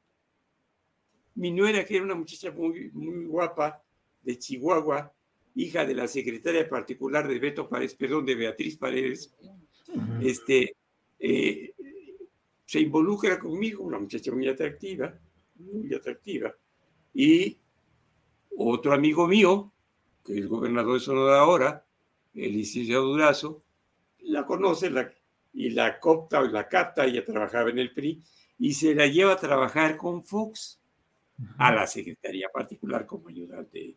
Mi 1.36 1.52
nuera, 1.52 1.86
que 1.86 1.96
era 1.96 2.06
una 2.06 2.16
muchacha 2.16 2.52
muy, 2.52 2.90
muy 2.92 3.26
guapa 3.26 3.84
de 4.24 4.40
Chihuahua, 4.40 5.14
hija 5.54 5.86
de 5.86 5.94
la 5.94 6.08
secretaria 6.08 6.68
particular 6.68 7.28
de 7.28 7.40
Beto 7.40 7.70
Paredes, 7.70 7.96
perdón, 7.96 8.26
de 8.26 8.36
Beatriz 8.36 8.78
Paredes, 8.78 9.36
este, 10.22 10.76
eh, 11.20 11.74
se 12.66 12.80
involucra 12.80 13.38
conmigo, 13.38 13.84
una 13.84 14.00
muchacha 14.00 14.32
muy 14.32 14.48
atractiva, 14.48 15.18
muy 15.56 15.94
atractiva 15.94 16.56
y 17.20 17.58
otro 18.56 18.94
amigo 18.94 19.28
mío, 19.28 19.72
que 20.24 20.38
es 20.38 20.48
gobernador 20.48 20.94
de 20.94 21.00
Sonora 21.00 21.40
ahora, 21.40 21.84
el 22.36 22.54
licenciado 22.54 23.06
Durazo, 23.06 23.64
la 24.20 24.46
conoce 24.46 24.92
la, 24.92 25.12
y 25.52 25.72
la 25.72 26.00
copta 26.00 26.42
o 26.42 26.48
la 26.48 26.70
capta, 26.70 27.06
ella 27.06 27.26
trabajaba 27.26 27.72
en 27.72 27.80
el 27.80 27.92
PRI, 27.92 28.24
y 28.60 28.76
se 28.76 28.94
la 28.94 29.08
lleva 29.08 29.34
a 29.34 29.40
trabajar 29.40 29.98
con 29.98 30.24
Fox 30.24 30.80
a 31.58 31.72
la 31.72 31.88
Secretaría 31.88 32.50
Particular 32.54 33.08
como 33.08 33.30
ayudante 33.30 33.96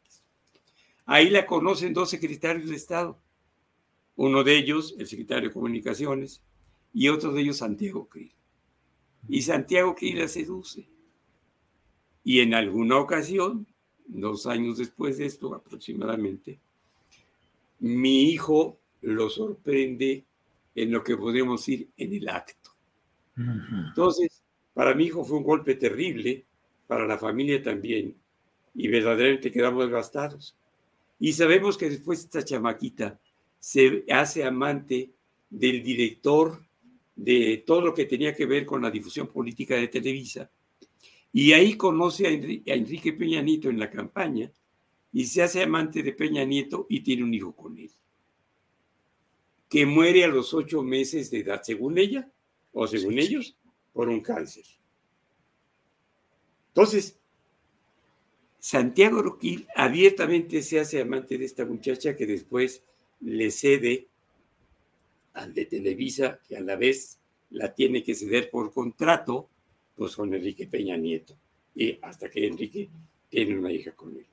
Ahí 1.04 1.28
la 1.28 1.44
conocen 1.44 1.92
dos 1.92 2.08
secretarios 2.08 2.70
de 2.70 2.76
Estado. 2.76 3.20
Uno 4.16 4.42
de 4.44 4.56
ellos, 4.56 4.94
el 4.98 5.06
secretario 5.06 5.50
de 5.50 5.52
Comunicaciones, 5.52 6.42
y 6.94 7.08
otro 7.08 7.32
de 7.32 7.42
ellos, 7.42 7.58
Santiago 7.58 8.08
Krill. 8.08 8.32
Y 9.28 9.42
Santiago 9.42 9.94
Krill 9.94 10.20
la 10.20 10.28
seduce. 10.28 10.88
Y 12.24 12.40
en 12.40 12.54
alguna 12.54 12.98
ocasión, 12.98 13.66
dos 14.06 14.46
años 14.46 14.78
después 14.78 15.18
de 15.18 15.26
esto 15.26 15.54
aproximadamente, 15.54 16.58
mi 17.80 18.24
hijo 18.30 18.78
lo 19.02 19.30
sorprende 19.30 20.24
en 20.74 20.92
lo 20.92 21.02
que 21.02 21.16
podemos 21.16 21.60
decir 21.60 21.88
en 21.96 22.14
el 22.14 22.28
acto. 22.28 22.70
Entonces, 23.36 24.42
para 24.74 24.94
mi 24.94 25.04
hijo 25.04 25.24
fue 25.24 25.38
un 25.38 25.44
golpe 25.44 25.74
terrible, 25.74 26.44
para 26.86 27.06
la 27.06 27.16
familia 27.16 27.62
también, 27.62 28.14
y 28.74 28.88
verdaderamente 28.88 29.50
quedamos 29.50 29.86
devastados. 29.86 30.54
Y 31.18 31.32
sabemos 31.32 31.78
que 31.78 31.88
después 31.88 32.20
esta 32.20 32.44
chamaquita 32.44 33.18
se 33.58 34.04
hace 34.10 34.44
amante 34.44 35.10
del 35.48 35.82
director 35.82 36.60
de 37.14 37.62
todo 37.66 37.82
lo 37.82 37.94
que 37.94 38.06
tenía 38.06 38.34
que 38.34 38.46
ver 38.46 38.64
con 38.64 38.82
la 38.82 38.90
difusión 38.90 39.28
política 39.28 39.74
de 39.74 39.88
Televisa, 39.88 40.50
y 41.32 41.52
ahí 41.52 41.76
conoce 41.76 42.26
a 42.26 42.30
Enrique, 42.30 43.12
Peña 43.12 43.42
Nieto 43.42 43.68
en 43.68 43.78
la 43.78 43.90
campaña 43.90 44.52
y 45.12 45.24
se 45.26 45.42
hace 45.42 45.62
amante 45.62 46.02
de 46.02 46.12
Peña 46.12 46.44
Nieto 46.44 46.86
y 46.88 47.00
tiene 47.00 47.24
un 47.24 47.34
hijo 47.34 47.54
con 47.54 47.78
él, 47.78 47.90
que 49.68 49.86
muere 49.86 50.24
a 50.24 50.28
los 50.28 50.54
ocho 50.54 50.82
meses 50.82 51.30
de 51.30 51.40
edad, 51.40 51.62
según 51.62 51.98
ella, 51.98 52.30
o 52.72 52.86
según 52.86 53.18
ellos, 53.18 53.56
por 53.92 54.08
un 54.08 54.20
cáncer. 54.20 54.64
Entonces, 56.68 57.18
Santiago 58.58 59.22
Roquil 59.22 59.66
abiertamente 59.74 60.62
se 60.62 60.80
hace 60.80 61.00
amante 61.00 61.38
de 61.38 61.44
esta 61.44 61.64
muchacha 61.64 62.14
que 62.14 62.26
después 62.26 62.84
le 63.20 63.50
cede 63.50 64.08
al 65.32 65.54
de 65.54 65.64
Televisa, 65.66 66.40
que 66.46 66.56
a 66.56 66.60
la 66.60 66.76
vez 66.76 67.18
la 67.50 67.74
tiene 67.74 68.02
que 68.02 68.14
ceder 68.14 68.50
por 68.50 68.72
contrato, 68.72 69.48
pues 70.00 70.16
con 70.16 70.32
Enrique 70.32 70.66
Peña 70.66 70.96
Nieto, 70.96 71.36
y 71.74 71.98
hasta 72.00 72.30
que 72.30 72.46
Enrique 72.46 72.88
tiene 73.28 73.58
una 73.58 73.70
hija 73.70 73.92
con 73.92 74.16
él. 74.16 74.24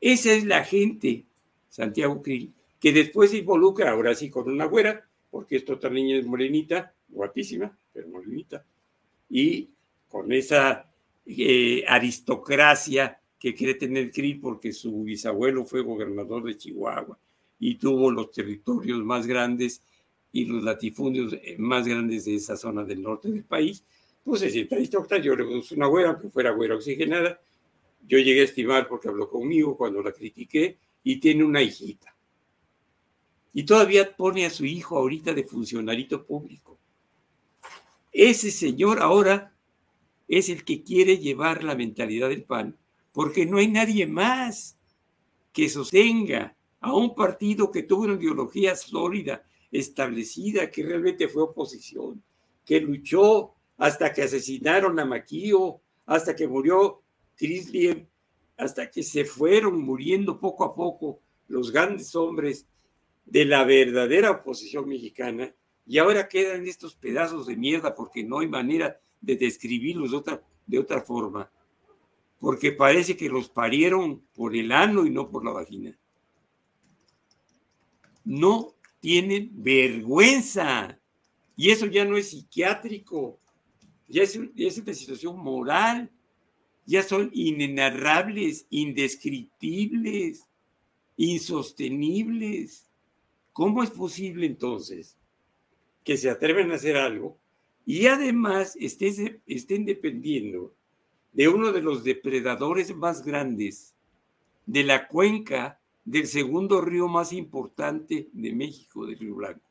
Esa 0.00 0.34
es 0.34 0.44
la 0.44 0.62
gente, 0.62 1.24
Santiago 1.68 2.22
Krill, 2.22 2.54
que 2.78 2.92
después 2.92 3.32
se 3.32 3.38
involucra 3.38 3.90
ahora 3.90 4.14
sí 4.14 4.30
con 4.30 4.48
una 4.48 4.66
güera, 4.66 5.04
porque 5.32 5.56
esta 5.56 5.72
otra 5.72 5.90
niña 5.90 6.16
es 6.16 6.24
morenita, 6.24 6.94
guapísima, 7.08 7.76
pero 7.92 8.06
morenita, 8.06 8.64
y 9.28 9.68
con 10.06 10.30
esa 10.30 10.92
eh, 11.26 11.82
aristocracia 11.88 13.18
que 13.40 13.52
quiere 13.52 13.74
tener 13.74 14.12
Krill 14.12 14.38
porque 14.38 14.72
su 14.72 15.02
bisabuelo 15.02 15.64
fue 15.64 15.82
gobernador 15.82 16.44
de 16.44 16.56
Chihuahua 16.56 17.18
y 17.58 17.74
tuvo 17.74 18.12
los 18.12 18.30
territorios 18.30 19.02
más 19.02 19.26
grandes 19.26 19.82
y 20.30 20.44
los 20.44 20.62
latifundios 20.62 21.32
eh, 21.32 21.56
más 21.58 21.84
grandes 21.88 22.26
de 22.26 22.36
esa 22.36 22.56
zona 22.56 22.84
del 22.84 23.02
norte 23.02 23.28
del 23.28 23.42
país, 23.42 23.82
se 24.34 24.50
siente 24.50 24.74
aristócrata. 24.74 25.22
Yo 25.22 25.36
le 25.36 25.44
puse 25.44 25.74
una 25.74 25.86
güera, 25.86 26.10
aunque 26.10 26.30
fuera 26.30 26.50
güera 26.50 26.74
oxigenada. 26.74 27.40
Yo 28.08 28.18
llegué 28.18 28.40
a 28.40 28.44
estimar 28.44 28.88
porque 28.88 29.08
habló 29.08 29.28
conmigo 29.28 29.76
cuando 29.76 30.02
la 30.02 30.12
critiqué 30.12 30.78
y 31.04 31.20
tiene 31.20 31.44
una 31.44 31.62
hijita. 31.62 32.14
Y 33.52 33.64
todavía 33.64 34.16
pone 34.16 34.44
a 34.44 34.50
su 34.50 34.64
hijo 34.64 34.98
ahorita 34.98 35.32
de 35.32 35.44
funcionarito 35.44 36.26
público. 36.26 36.76
Ese 38.12 38.50
señor 38.50 39.00
ahora 39.00 39.52
es 40.28 40.48
el 40.48 40.64
que 40.64 40.82
quiere 40.82 41.18
llevar 41.18 41.62
la 41.62 41.74
mentalidad 41.74 42.28
del 42.28 42.44
PAN, 42.44 42.76
porque 43.12 43.46
no 43.46 43.58
hay 43.58 43.68
nadie 43.68 44.06
más 44.06 44.76
que 45.52 45.68
sostenga 45.68 46.56
a 46.80 46.94
un 46.94 47.14
partido 47.14 47.70
que 47.70 47.82
tuvo 47.82 48.04
una 48.04 48.14
ideología 48.14 48.76
sólida, 48.76 49.44
establecida, 49.70 50.70
que 50.70 50.82
realmente 50.82 51.28
fue 51.28 51.44
oposición, 51.44 52.22
que 52.64 52.80
luchó 52.80 53.55
hasta 53.76 54.12
que 54.12 54.22
asesinaron 54.22 54.98
a 54.98 55.04
Maquío, 55.04 55.80
hasta 56.06 56.34
que 56.34 56.48
murió 56.48 57.02
Crisliev, 57.36 58.06
hasta 58.56 58.90
que 58.90 59.02
se 59.02 59.24
fueron 59.24 59.80
muriendo 59.82 60.40
poco 60.40 60.64
a 60.64 60.74
poco 60.74 61.20
los 61.48 61.70
grandes 61.70 62.14
hombres 62.14 62.66
de 63.24 63.44
la 63.44 63.64
verdadera 63.64 64.30
oposición 64.30 64.88
mexicana, 64.88 65.54
y 65.86 65.98
ahora 65.98 66.28
quedan 66.28 66.66
estos 66.66 66.96
pedazos 66.96 67.46
de 67.46 67.56
mierda 67.56 67.94
porque 67.94 68.24
no 68.24 68.40
hay 68.40 68.48
manera 68.48 69.00
de 69.20 69.36
describirlos 69.36 70.10
de 70.10 70.16
otra, 70.16 70.42
de 70.66 70.78
otra 70.78 71.02
forma, 71.02 71.50
porque 72.38 72.72
parece 72.72 73.16
que 73.16 73.28
los 73.28 73.48
parieron 73.48 74.22
por 74.34 74.56
el 74.56 74.72
ano 74.72 75.06
y 75.06 75.10
no 75.10 75.30
por 75.30 75.44
la 75.44 75.52
vagina 75.52 75.96
no 78.26 78.74
tienen 79.00 79.50
vergüenza. 79.54 81.00
Y 81.56 81.70
eso 81.70 81.86
ya 81.86 82.04
no 82.04 82.18
es 82.18 82.30
psiquiátrico, 82.30 83.38
ya 84.08 84.22
es, 84.22 84.36
una 84.36 84.94
situación 84.94 85.38
moral, 85.38 86.10
ya 86.84 87.02
son 87.02 87.30
inenarrables, 87.32 88.66
indescriptibles, 88.70 90.46
insostenibles. 91.16 92.88
¿Cómo 93.52 93.82
es 93.82 93.90
posible 93.90 94.46
entonces 94.46 95.16
que 96.04 96.16
se 96.16 96.30
atreven 96.30 96.70
a 96.70 96.76
hacer 96.76 96.96
algo 96.96 97.36
y 97.84 98.06
además 98.06 98.76
estén, 98.78 99.40
estén 99.46 99.84
dependiendo 99.84 100.72
de 101.32 101.48
uno 101.48 101.72
de 101.72 101.82
los 101.82 102.04
depredadores 102.04 102.94
más 102.94 103.24
grandes 103.24 103.94
de 104.66 104.84
la 104.84 105.08
cuenca 105.08 105.80
del 106.04 106.26
segundo 106.26 106.80
río 106.80 107.08
más 107.08 107.32
importante 107.32 108.28
de 108.32 108.52
México, 108.52 109.06
del 109.06 109.18
Río 109.18 109.34
Blanco, 109.34 109.68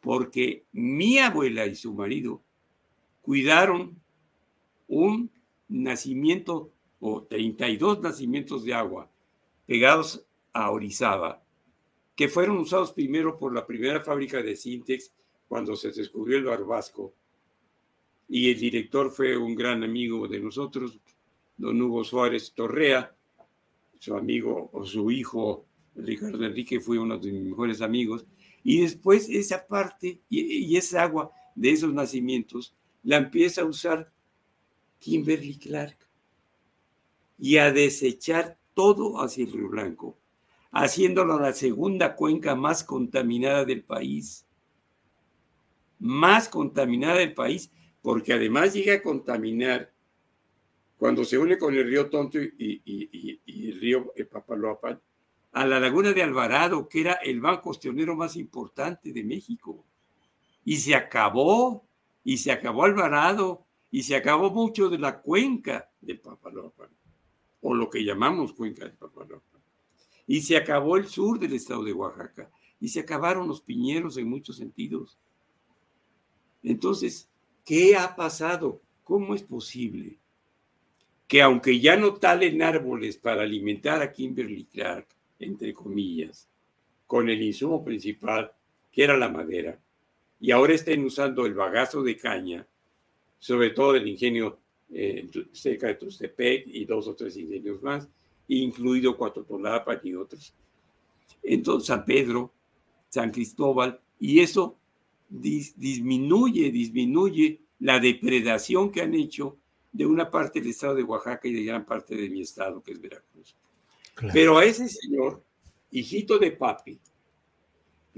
porque 0.00 0.64
mi 0.72 1.18
abuela 1.18 1.66
y 1.66 1.74
su 1.74 1.94
marido 1.94 2.42
cuidaron 3.28 4.00
un 4.86 5.30
nacimiento 5.68 6.72
o 6.98 7.24
32 7.24 8.00
nacimientos 8.00 8.64
de 8.64 8.72
agua 8.72 9.10
pegados 9.66 10.24
a 10.54 10.70
Orizaba, 10.70 11.44
que 12.16 12.28
fueron 12.28 12.56
usados 12.56 12.90
primero 12.92 13.38
por 13.38 13.52
la 13.52 13.66
primera 13.66 14.02
fábrica 14.02 14.42
de 14.42 14.56
Sintex 14.56 15.12
cuando 15.46 15.76
se 15.76 15.92
descubrió 15.92 16.38
el 16.38 16.44
barbasco. 16.44 17.12
Y 18.30 18.50
el 18.50 18.58
director 18.58 19.10
fue 19.10 19.36
un 19.36 19.54
gran 19.54 19.84
amigo 19.84 20.26
de 20.26 20.40
nosotros, 20.40 20.98
don 21.58 21.82
Hugo 21.82 22.04
Suárez 22.04 22.54
Torrea, 22.54 23.14
su 23.98 24.16
amigo 24.16 24.70
o 24.72 24.86
su 24.86 25.10
hijo 25.10 25.66
Ricardo 25.94 26.42
Enrique 26.46 26.80
fue 26.80 26.98
uno 26.98 27.18
de 27.18 27.30
mis 27.30 27.42
mejores 27.42 27.82
amigos, 27.82 28.24
y 28.64 28.80
después 28.80 29.28
esa 29.28 29.66
parte 29.66 30.22
y, 30.30 30.74
esa 30.78 31.02
agua 31.02 31.30
de 31.54 31.72
esos 31.72 31.92
nacimientos 31.92 32.74
la 33.02 33.16
empieza 33.16 33.62
a 33.62 33.66
usar 33.66 34.12
Kimberly 34.98 35.56
Clark 35.58 35.96
y 37.38 37.58
a 37.58 37.72
desechar 37.72 38.58
todo 38.74 39.22
hacia 39.22 39.44
el 39.44 39.52
Río 39.52 39.68
Blanco, 39.68 40.18
haciéndolo 40.70 41.38
la 41.38 41.52
segunda 41.52 42.16
cuenca 42.16 42.54
más 42.54 42.84
contaminada 42.84 43.64
del 43.64 43.82
país. 43.84 44.46
Más 45.98 46.48
contaminada 46.48 47.18
del 47.18 47.34
país, 47.34 47.70
porque 48.02 48.32
además 48.32 48.74
llega 48.74 48.94
a 48.94 49.02
contaminar 49.02 49.92
cuando 50.96 51.24
se 51.24 51.38
une 51.38 51.56
con 51.58 51.74
el 51.74 51.86
río 51.86 52.10
Tonto 52.10 52.38
y, 52.40 53.40
el 53.46 53.80
río 53.80 54.12
Papaloapan, 54.30 55.00
a 55.52 55.66
la 55.66 55.80
laguna 55.80 56.12
de 56.12 56.22
Alvarado, 56.22 56.88
que 56.88 57.00
era 57.00 57.12
el 57.14 57.40
banco 57.40 57.62
costionero 57.62 58.14
más 58.16 58.36
importante 58.36 59.12
de 59.12 59.24
México. 59.24 59.84
Y 60.64 60.76
se 60.76 60.94
acabó, 60.94 61.87
y 62.28 62.36
se 62.36 62.52
acabó 62.52 62.84
Alvarado, 62.84 63.64
y 63.90 64.02
se 64.02 64.14
acabó 64.14 64.50
mucho 64.50 64.90
de 64.90 64.98
la 64.98 65.22
cuenca 65.22 65.90
del 65.98 66.20
Papaloapan, 66.20 66.90
o 67.62 67.72
lo 67.72 67.88
que 67.88 68.04
llamamos 68.04 68.52
cuenca 68.52 68.84
del 68.84 68.92
Papaloapan. 68.92 69.62
Y 70.26 70.42
se 70.42 70.58
acabó 70.58 70.98
el 70.98 71.06
sur 71.06 71.38
del 71.38 71.54
estado 71.54 71.82
de 71.84 71.94
Oaxaca, 71.94 72.50
y 72.80 72.88
se 72.88 73.00
acabaron 73.00 73.48
los 73.48 73.62
piñeros 73.62 74.18
en 74.18 74.28
muchos 74.28 74.58
sentidos. 74.58 75.16
Entonces, 76.62 77.30
¿qué 77.64 77.96
ha 77.96 78.14
pasado? 78.14 78.82
¿Cómo 79.04 79.34
es 79.34 79.42
posible 79.42 80.18
que 81.26 81.40
aunque 81.40 81.80
ya 81.80 81.96
no 81.96 82.12
talen 82.12 82.60
árboles 82.60 83.16
para 83.16 83.40
alimentar 83.40 84.02
a 84.02 84.12
Kimberly 84.12 84.66
Clark, 84.66 85.06
entre 85.38 85.72
comillas, 85.72 86.46
con 87.06 87.30
el 87.30 87.40
insumo 87.40 87.82
principal, 87.82 88.52
que 88.92 89.04
era 89.04 89.16
la 89.16 89.30
madera, 89.30 89.80
y 90.40 90.50
ahora 90.50 90.74
estén 90.74 91.04
usando 91.04 91.46
el 91.46 91.54
bagazo 91.54 92.02
de 92.02 92.16
caña, 92.16 92.66
sobre 93.38 93.70
todo 93.70 93.94
el 93.96 94.06
ingenio 94.06 94.58
eh, 94.90 95.28
cerca 95.52 95.88
de 95.88 95.94
Tustepec 95.94 96.66
y 96.66 96.84
dos 96.84 97.08
o 97.08 97.14
tres 97.14 97.36
ingenios 97.36 97.82
más, 97.82 98.08
incluido 98.48 99.16
Cuatotolapa 99.16 100.00
y 100.02 100.14
otros. 100.14 100.54
Entonces, 101.42 101.86
San 101.86 102.04
Pedro, 102.04 102.52
San 103.08 103.30
Cristóbal, 103.30 104.00
y 104.18 104.40
eso 104.40 104.76
disminuye, 105.28 106.70
disminuye 106.70 107.60
la 107.80 108.00
depredación 108.00 108.90
que 108.90 109.02
han 109.02 109.14
hecho 109.14 109.56
de 109.92 110.06
una 110.06 110.30
parte 110.30 110.60
del 110.60 110.70
estado 110.70 110.94
de 110.94 111.02
Oaxaca 111.02 111.48
y 111.48 111.52
de 111.52 111.64
gran 111.64 111.84
parte 111.84 112.14
de 112.16 112.28
mi 112.30 112.42
estado, 112.42 112.82
que 112.82 112.92
es 112.92 113.00
Veracruz. 113.00 113.56
Pero 114.32 114.58
a 114.58 114.64
ese 114.64 114.88
señor, 114.88 115.42
hijito 115.90 116.38
de 116.38 116.50
papi, 116.50 116.98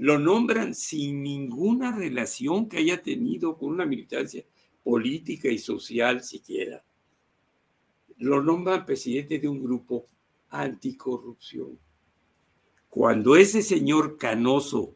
lo 0.01 0.17
nombran 0.17 0.73
sin 0.73 1.21
ninguna 1.21 1.91
relación 1.91 2.67
que 2.67 2.77
haya 2.77 3.03
tenido 3.03 3.55
con 3.55 3.69
una 3.69 3.85
militancia 3.85 4.43
política 4.83 5.47
y 5.47 5.59
social 5.59 6.23
siquiera. 6.23 6.83
Lo 8.17 8.41
nombran 8.41 8.83
presidente 8.83 9.37
de 9.37 9.47
un 9.47 9.61
grupo 9.61 10.07
anticorrupción. 10.49 11.77
Cuando 12.89 13.35
ese 13.35 13.61
señor 13.61 14.17
canoso, 14.17 14.95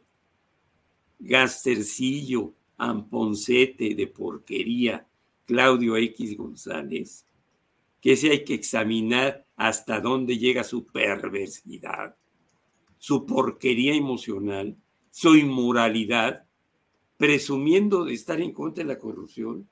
gastercillo, 1.20 2.54
amponcete 2.76 3.94
de 3.94 4.08
porquería, 4.08 5.06
Claudio 5.44 5.96
X 5.98 6.36
González, 6.36 7.24
que 8.00 8.16
se 8.16 8.30
hay 8.30 8.42
que 8.42 8.54
examinar 8.54 9.46
hasta 9.54 10.00
dónde 10.00 10.36
llega 10.36 10.64
su 10.64 10.84
perversidad, 10.84 12.16
su 12.98 13.24
porquería 13.24 13.94
emocional, 13.94 14.76
su 15.16 15.34
inmoralidad, 15.34 16.44
presumiendo 17.16 18.04
de 18.04 18.12
estar 18.12 18.38
en 18.42 18.52
contra 18.52 18.84
de 18.84 18.88
la 18.92 18.98
corrupción. 18.98 19.66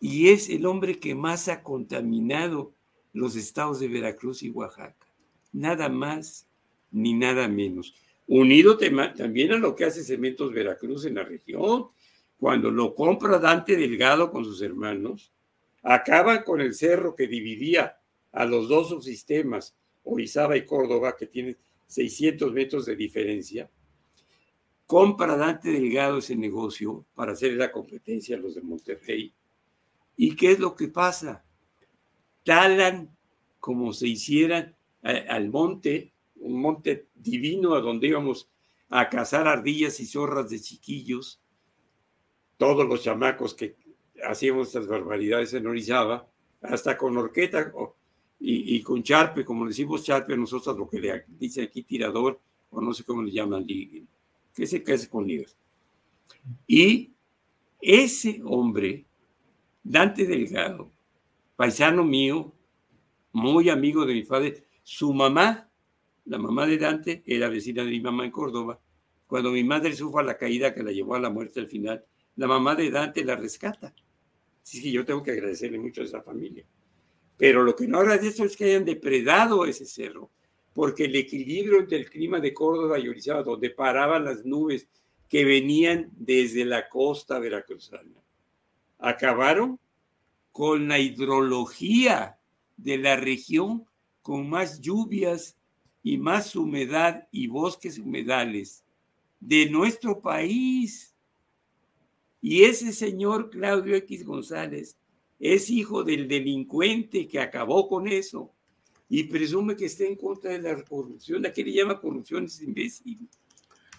Y 0.00 0.30
es 0.30 0.48
el 0.48 0.64
hombre 0.64 0.98
que 0.98 1.14
más 1.14 1.48
ha 1.48 1.62
contaminado 1.62 2.72
los 3.12 3.36
estados 3.36 3.80
de 3.80 3.88
Veracruz 3.88 4.42
y 4.42 4.48
Oaxaca. 4.48 5.06
Nada 5.52 5.90
más 5.90 6.48
ni 6.90 7.12
nada 7.12 7.48
menos. 7.48 7.94
Unido 8.26 8.78
también 8.78 9.52
a 9.52 9.58
lo 9.58 9.76
que 9.76 9.84
hace 9.84 10.02
Cementos 10.02 10.54
Veracruz 10.54 11.04
en 11.04 11.16
la 11.16 11.24
región, 11.24 11.88
cuando 12.38 12.70
lo 12.70 12.94
compra 12.94 13.38
Dante 13.38 13.76
Delgado 13.76 14.30
con 14.30 14.42
sus 14.42 14.62
hermanos, 14.62 15.34
acaban 15.82 16.44
con 16.44 16.62
el 16.62 16.72
cerro 16.72 17.14
que 17.14 17.26
dividía 17.26 17.98
a 18.32 18.46
los 18.46 18.70
dos 18.70 18.88
subsistemas, 18.88 19.76
Orizaba 20.02 20.56
y 20.56 20.64
Córdoba, 20.64 21.14
que 21.14 21.26
tienen 21.26 21.58
600 21.88 22.54
metros 22.54 22.86
de 22.86 22.96
diferencia, 22.96 23.68
compra 24.86 25.36
Dante 25.36 25.70
Delgado 25.70 26.18
ese 26.18 26.36
negocio 26.36 27.04
para 27.14 27.32
hacer 27.32 27.54
la 27.54 27.72
competencia 27.72 28.36
a 28.36 28.40
los 28.40 28.54
de 28.54 28.62
Monterrey. 28.62 29.32
¿Y 30.16 30.36
qué 30.36 30.52
es 30.52 30.58
lo 30.58 30.76
que 30.76 30.88
pasa? 30.88 31.44
Talan 32.44 33.14
como 33.58 33.92
se 33.94 34.08
hiciera 34.08 34.74
al 35.02 35.48
monte, 35.48 36.12
un 36.36 36.60
monte 36.60 37.08
divino 37.14 37.74
a 37.74 37.80
donde 37.80 38.08
íbamos 38.08 38.48
a 38.90 39.08
cazar 39.08 39.48
ardillas 39.48 40.00
y 40.00 40.06
zorras 40.06 40.50
de 40.50 40.60
chiquillos, 40.60 41.40
todos 42.58 42.86
los 42.86 43.02
chamacos 43.02 43.54
que 43.54 43.76
hacíamos 44.22 44.68
estas 44.68 44.86
barbaridades 44.86 45.54
en 45.54 45.66
Orizaba, 45.66 46.28
hasta 46.60 46.96
con 46.96 47.16
orqueta 47.16 47.72
y, 48.38 48.82
con 48.82 49.02
charpe, 49.02 49.44
como 49.44 49.66
decimos 49.66 50.04
charpe 50.04 50.36
nosotros, 50.36 50.76
lo 50.76 50.88
que 50.88 51.00
le 51.00 51.24
dice 51.28 51.62
aquí 51.62 51.82
tirador, 51.82 52.40
o 52.70 52.80
no 52.80 52.92
sé 52.92 53.04
cómo 53.04 53.22
le 53.22 53.32
llaman, 53.32 53.66
que 54.54 54.66
se 54.66 54.82
hace 54.92 55.08
con 55.08 55.26
ligas. 55.26 55.56
Y 56.66 57.12
ese 57.80 58.40
hombre, 58.44 59.04
Dante 59.82 60.26
Delgado, 60.26 60.90
paisano 61.56 62.04
mío, 62.04 62.52
muy 63.32 63.68
amigo 63.68 64.06
de 64.06 64.14
mi 64.14 64.22
padre, 64.22 64.64
su 64.82 65.12
mamá, 65.12 65.68
la 66.24 66.38
mamá 66.38 66.66
de 66.66 66.78
Dante, 66.78 67.22
era 67.26 67.48
vecina 67.48 67.84
de 67.84 67.90
mi 67.90 68.00
mamá 68.00 68.24
en 68.24 68.30
Córdoba. 68.30 68.80
Cuando 69.26 69.50
mi 69.50 69.64
madre 69.64 69.94
sufre 69.94 70.24
la 70.24 70.38
caída 70.38 70.72
que 70.72 70.82
la 70.82 70.92
llevó 70.92 71.16
a 71.16 71.20
la 71.20 71.30
muerte 71.30 71.60
al 71.60 71.68
final, 71.68 72.04
la 72.36 72.46
mamá 72.46 72.74
de 72.74 72.90
Dante 72.90 73.24
la 73.24 73.36
rescata. 73.36 73.94
Así 74.62 74.82
que 74.82 74.90
yo 74.90 75.04
tengo 75.04 75.22
que 75.22 75.32
agradecerle 75.32 75.78
mucho 75.78 76.00
a 76.00 76.04
esa 76.04 76.22
familia. 76.22 76.64
Pero 77.36 77.62
lo 77.62 77.74
que 77.74 77.86
no 77.86 77.98
agradezco 77.98 78.44
es 78.44 78.56
que 78.56 78.64
hayan 78.64 78.84
depredado 78.84 79.66
ese 79.66 79.84
cerro, 79.84 80.30
porque 80.74 81.04
el 81.04 81.14
equilibrio 81.14 81.78
entre 81.78 81.98
el 81.98 82.10
clima 82.10 82.40
de 82.40 82.52
Córdoba 82.52 82.98
y 82.98 83.08
Orizaba, 83.08 83.42
donde 83.42 83.70
paraban 83.70 84.24
las 84.24 84.44
nubes 84.44 84.88
que 85.28 85.44
venían 85.44 86.10
desde 86.16 86.64
la 86.64 86.88
costa 86.88 87.38
veracruzana, 87.38 88.20
acabaron 88.98 89.78
con 90.52 90.88
la 90.88 90.98
hidrología 90.98 92.38
de 92.76 92.98
la 92.98 93.16
región 93.16 93.84
con 94.20 94.48
más 94.48 94.80
lluvias 94.80 95.56
y 96.02 96.18
más 96.18 96.54
humedad 96.56 97.28
y 97.30 97.46
bosques 97.46 97.98
humedales 97.98 98.84
de 99.40 99.70
nuestro 99.70 100.20
país. 100.20 101.14
Y 102.40 102.64
ese 102.64 102.92
señor 102.92 103.50
Claudio 103.50 103.94
X 103.96 104.24
González 104.24 104.98
es 105.38 105.70
hijo 105.70 106.02
del 106.04 106.26
delincuente 106.26 107.28
que 107.28 107.40
acabó 107.40 107.88
con 107.88 108.08
eso 108.08 108.53
y 109.16 109.22
presume 109.22 109.76
que 109.76 109.84
está 109.84 110.02
en 110.02 110.16
contra 110.16 110.50
de 110.50 110.60
la 110.60 110.82
corrupción. 110.82 111.46
¿A 111.46 111.52
qué 111.52 111.62
le 111.62 111.72
llama 111.72 112.00
corrupción? 112.00 112.46
Es 112.46 112.60
imbécil. 112.60 113.28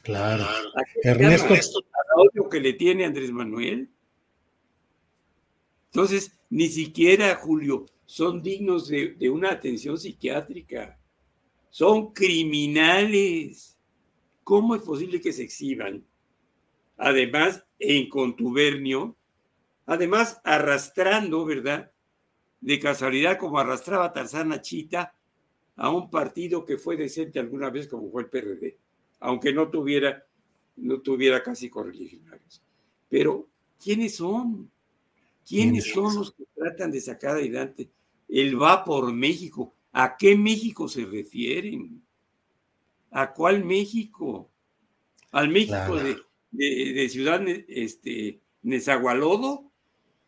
Claro. 0.03 0.45
Ernesto. 1.01 1.53
odio 2.18 2.49
que 2.49 2.59
le 2.59 2.74
tiene 2.74 3.05
Andrés 3.05 3.32
Manuel? 3.32 3.89
Entonces, 5.86 6.38
ni 6.49 6.68
siquiera, 6.68 7.34
Julio, 7.36 7.86
son 8.05 8.41
dignos 8.41 8.89
de, 8.89 9.16
una 9.30 9.51
atención 9.51 9.97
psiquiátrica. 9.97 10.99
Son 11.70 12.11
criminales. 12.11 13.80
¿Cómo 14.43 14.76
es 14.76 14.82
posible 14.82 15.22
que 15.22 15.32
se 15.32 15.43
exhiban? 15.43 16.05
Además, 16.97 17.63
en 17.80 18.09
contubernio, 18.09 19.16
además 19.86 20.41
arrastrando, 20.43 21.45
¿verdad? 21.45 21.93
De 22.62 22.80
casualidad, 22.80 23.38
como 23.38 23.60
arrastraba 23.60 24.12
Tarzana 24.12 24.62
Chita 24.62 25.14
a 25.76 25.89
un 25.89 26.10
partido 26.10 26.66
que 26.66 26.78
fue 26.78 26.97
decente 26.97 27.39
alguna 27.39 27.70
vez, 27.70 27.88
como 27.88 28.10
fue 28.10 28.24
el 28.24 28.30
PRD, 28.30 28.78
aunque 29.20 29.53
no 29.53 29.70
tuviera, 29.70 30.26
no 30.78 31.01
tuviera 31.01 31.43
casi 31.43 31.70
correligionarios. 31.70 32.64
Pero, 33.10 33.47
¿quiénes 33.82 34.16
son? 34.16 34.72
¿Quiénes 35.47 35.91
son 35.91 36.16
los 36.16 36.32
que 36.32 36.45
tratan 36.56 36.91
de 36.91 37.01
sacar 37.01 37.32
adelante 37.32 37.89
él 38.28 38.62
va 38.62 38.84
por 38.84 39.14
México. 39.14 39.76
¿A 39.91 40.18
qué 40.18 40.36
México 40.36 40.88
se 40.88 41.06
refieren? 41.06 42.03
¿A 43.12 43.34
cuál 43.34 43.64
México? 43.64 44.51
¿Al 45.32 45.49
México 45.49 45.97
de, 46.51 47.10
Ciudad 47.10 47.41
este, 47.47 48.41
Nezahualodo? 48.64 49.72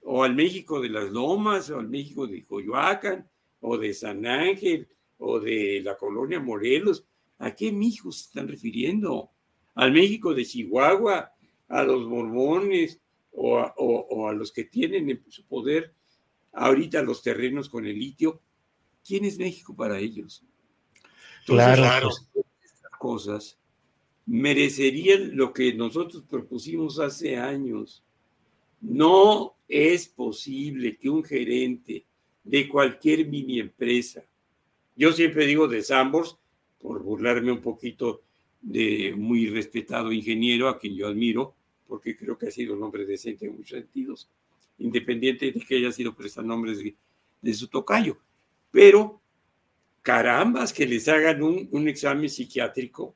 ¿O 0.10 0.24
al 0.24 0.36
México 0.36 0.80
de 0.80 0.90
las 0.90 1.12
Lomas? 1.12 1.70
¿O 1.70 1.80
al 1.80 1.90
México 1.90 2.28
de 2.28 2.44
Coyoacán? 2.44 3.30
¿O 3.60 3.78
de 3.78 3.94
San 3.94 4.26
Ángel? 4.26 4.88
¿O 5.18 5.40
de 5.40 5.82
la 5.84 5.98
colonia 5.98 6.40
Morelos? 6.40 7.06
¿A 7.40 7.54
qué 7.54 7.72
México 7.72 8.12
se 8.12 8.26
están 8.26 8.48
refiriendo? 8.48 9.32
¿Al 9.76 9.92
México 9.92 10.34
de 10.34 10.46
Chihuahua? 10.46 11.32
¿A 11.68 11.84
los 11.84 12.08
mormones? 12.08 13.02
¿O 13.32 13.60
a, 13.60 13.74
o 13.78 14.28
a 14.28 14.34
los 14.34 14.52
que 14.52 14.64
tienen 14.64 15.10
en 15.10 15.24
su 15.30 15.46
poder 15.46 15.94
ahorita 16.58 17.02
los 17.04 17.22
terrenos 17.22 17.70
con 17.70 17.86
el 17.86 17.98
litio, 17.98 18.42
¿quién 19.06 19.26
es 19.26 19.38
México 19.38 19.76
para 19.76 20.00
ellos? 20.00 20.44
claro. 21.46 22.10
Estas 22.10 22.92
cosas 23.00 23.58
merecerían 24.26 25.38
lo 25.38 25.54
que 25.54 25.74
nosotros 25.74 26.24
propusimos 26.24 27.00
hace 27.00 27.38
años. 27.38 28.04
No 28.82 29.57
es 29.68 30.08
posible 30.08 30.98
que 30.98 31.10
un 31.10 31.24
gerente 31.24 32.06
de 32.44 32.68
cualquier 32.70 33.28
mini 33.28 33.60
empresa, 33.60 34.24
yo 34.96 35.12
siempre 35.12 35.46
digo 35.46 35.68
de 35.68 35.84
Sambors, 35.84 36.38
por 36.80 37.04
burlarme 37.04 37.52
un 37.52 37.62
poquito 37.62 38.22
de 38.62 39.14
muy 39.16 39.48
respetado 39.48 40.12
ingeniero 40.12 40.70
a 40.70 40.80
quien 40.80 40.96
yo 40.96 41.08
admiro, 41.08 41.56
porque 41.88 42.16
creo 42.16 42.38
que 42.38 42.48
ha 42.48 42.52
sido 42.52 42.76
un 42.76 42.84
hombre 42.84 43.06
decente 43.06 43.46
en 43.46 43.56
muchos 43.56 43.80
sentidos, 43.80 44.30
independiente 44.80 45.52
de 45.52 45.60
que 45.60 45.76
haya 45.76 45.92
sido 45.92 46.16
prestanombres 46.16 46.80
de, 46.80 46.96
de 47.42 47.54
su 47.54 47.68
tocayo. 47.68 48.18
Pero, 48.72 49.22
carambas, 50.02 50.74
que 50.74 50.86
les 50.86 51.08
hagan 51.08 51.42
un, 51.44 51.68
un 51.72 51.88
examen 51.88 52.30
psiquiátrico 52.30 53.16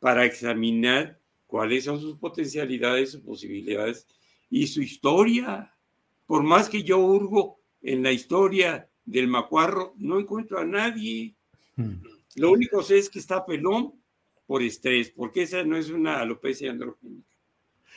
para 0.00 0.24
examinar 0.24 1.18
cuáles 1.46 1.84
son 1.84 2.00
sus 2.00 2.16
potencialidades, 2.16 3.12
sus 3.12 3.20
posibilidades 3.22 4.06
y 4.50 4.66
su 4.66 4.82
historia. 4.82 5.72
Por 6.28 6.42
más 6.42 6.68
que 6.68 6.82
yo 6.82 6.98
hurgo 6.98 7.58
en 7.80 8.02
la 8.02 8.12
historia 8.12 8.86
del 9.06 9.28
macuarro, 9.28 9.94
no 9.96 10.20
encuentro 10.20 10.58
a 10.58 10.64
nadie. 10.66 11.34
Hmm. 11.74 12.02
Lo 12.36 12.52
único 12.52 12.82
sé 12.82 12.98
es 12.98 13.08
que 13.08 13.18
está 13.18 13.46
pelón 13.46 13.94
por 14.46 14.62
estrés, 14.62 15.08
porque 15.10 15.44
esa 15.44 15.64
no 15.64 15.78
es 15.78 15.88
una 15.88 16.20
alopecia 16.20 16.70
androgénica. 16.70 17.34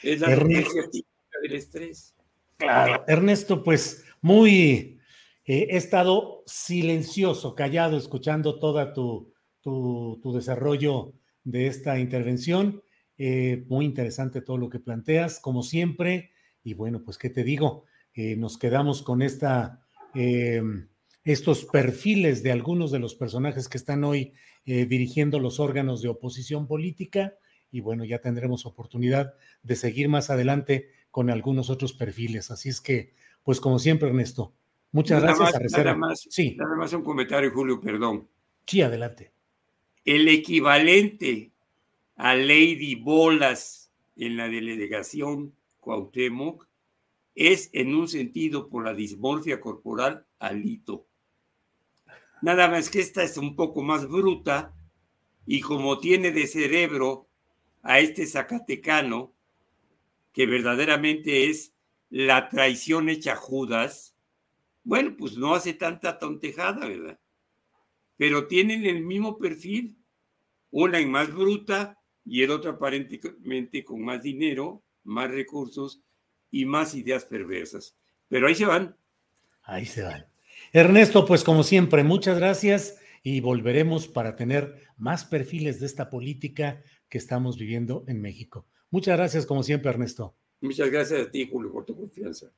Es 0.01 0.21
la 0.21 0.27
alopecia 0.27 0.89
típica 0.89 1.39
del 1.43 1.55
estrés. 1.55 2.15
Claro, 2.55 3.03
Ernesto, 3.05 3.63
pues 3.63 4.05
muy, 4.21 4.97
eh, 5.45 5.67
he 5.69 5.75
estado 5.75 6.43
silencioso, 6.45 7.53
callado, 7.53 7.97
escuchando 7.97 8.59
toda 8.59 8.93
tu, 8.93 9.33
tu, 9.61 10.31
desarrollo 10.33 11.11
de 11.43 11.67
esta 11.67 11.99
intervención. 11.99 12.81
Eh, 13.17 13.65
muy 13.67 13.83
interesante 13.83 14.41
todo 14.41 14.57
lo 14.57 14.69
que 14.69 14.79
planteas, 14.79 15.41
como 15.41 15.63
siempre. 15.63 16.31
Y 16.63 16.75
bueno, 16.75 17.03
pues, 17.03 17.17
¿qué 17.17 17.29
te 17.29 17.43
digo? 17.43 17.83
Eh, 18.13 18.35
nos 18.35 18.57
quedamos 18.57 19.01
con 19.03 19.21
esta, 19.21 19.85
estos 21.23 21.65
perfiles 21.65 22.43
de 22.43 22.51
algunos 22.51 22.91
de 22.91 22.99
los 22.99 23.15
personajes 23.15 23.69
que 23.69 23.77
están 23.77 24.03
hoy 24.03 24.33
dirigiendo 24.65 25.39
los 25.39 25.59
órganos 25.59 26.01
de 26.01 26.09
oposición 26.09 26.67
política. 26.67 27.35
Y 27.71 27.79
bueno, 27.79 28.03
ya 28.03 28.19
tendremos 28.19 28.65
oportunidad 28.65 29.33
de 29.63 29.75
seguir 29.75 30.09
más 30.09 30.29
adelante 30.29 30.89
con 31.11 31.29
algunos 31.29 31.69
otros 31.69 31.93
perfiles. 31.93 32.51
Así 32.51 32.69
es 32.69 32.81
que, 32.81 33.13
pues 33.43 33.59
como 33.59 33.79
siempre, 33.79 34.09
Ernesto, 34.09 34.53
muchas 34.91 35.21
gracias. 35.21 35.71
nada, 35.71 35.95
más, 35.95 36.25
sí. 36.29 36.55
nada 36.57 36.75
más 36.75 36.93
un 36.93 37.03
comentario, 37.03 37.51
Julio, 37.51 37.79
perdón. 37.79 38.27
Sí, 38.65 38.81
adelante. 38.81 39.31
El 40.05 40.27
equivalente 40.29 41.51
a 42.15 42.35
Lady 42.35 42.95
Bolas 42.95 43.91
en 44.15 44.37
la 44.37 44.47
delegación 44.47 45.53
Cuauhtémoc 45.79 46.67
es 47.35 47.69
en 47.73 47.95
un 47.95 48.07
sentido 48.07 48.69
por 48.69 48.83
la 48.83 48.93
dismorfia 48.93 49.61
corporal 49.61 50.25
alito. 50.39 51.07
Nada 52.41 52.67
más 52.67 52.89
que 52.89 52.99
esta 52.99 53.23
es 53.23 53.37
un 53.37 53.55
poco 53.55 53.83
más 53.83 54.07
bruta 54.07 54.73
y 55.45 55.61
como 55.61 55.99
tiene 55.99 56.31
de 56.31 56.47
cerebro 56.47 57.27
a 57.83 57.99
este 57.99 58.25
zacatecano, 58.25 59.33
que 60.33 60.45
verdaderamente 60.45 61.49
es 61.49 61.73
la 62.09 62.49
traición 62.49 63.09
hecha 63.09 63.35
Judas, 63.35 64.15
bueno, 64.83 65.15
pues 65.17 65.37
no 65.37 65.53
hace 65.53 65.73
tanta 65.73 66.17
tontejada, 66.19 66.87
¿verdad? 66.87 67.19
Pero 68.17 68.47
tienen 68.47 68.85
el 68.85 69.01
mismo 69.01 69.37
perfil, 69.37 69.97
una 70.71 70.99
en 70.99 71.11
más 71.11 71.31
bruta 71.31 71.99
y 72.25 72.43
el 72.43 72.51
otro 72.51 72.71
aparentemente 72.71 73.83
con 73.83 74.01
más 74.03 74.23
dinero, 74.23 74.83
más 75.03 75.29
recursos 75.29 76.01
y 76.51 76.65
más 76.65 76.93
ideas 76.93 77.25
perversas. 77.25 77.97
Pero 78.27 78.47
ahí 78.47 78.55
se 78.55 78.65
van. 78.65 78.95
Ahí 79.63 79.85
se 79.85 80.03
van. 80.03 80.25
Ernesto, 80.73 81.25
pues 81.25 81.43
como 81.43 81.63
siempre, 81.63 82.03
muchas 82.03 82.37
gracias 82.37 82.99
y 83.23 83.39
volveremos 83.39 84.07
para 84.07 84.35
tener 84.35 84.81
más 84.97 85.25
perfiles 85.25 85.79
de 85.79 85.85
esta 85.85 86.09
política 86.09 86.83
que 87.09 87.17
estamos 87.17 87.57
viviendo 87.57 88.03
en 88.07 88.21
México. 88.21 88.67
Muchas 88.89 89.17
gracias, 89.17 89.45
como 89.45 89.63
siempre, 89.63 89.89
Ernesto. 89.89 90.35
Muchas 90.61 90.91
gracias 90.91 91.27
a 91.27 91.31
ti, 91.31 91.47
Julio, 91.51 91.71
por 91.71 91.85
tu 91.85 91.95
confianza. 91.95 92.51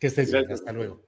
Que 0.00 0.06
estés 0.08 0.32
bien. 0.32 0.50
Hasta 0.50 0.72
luego. 0.72 1.06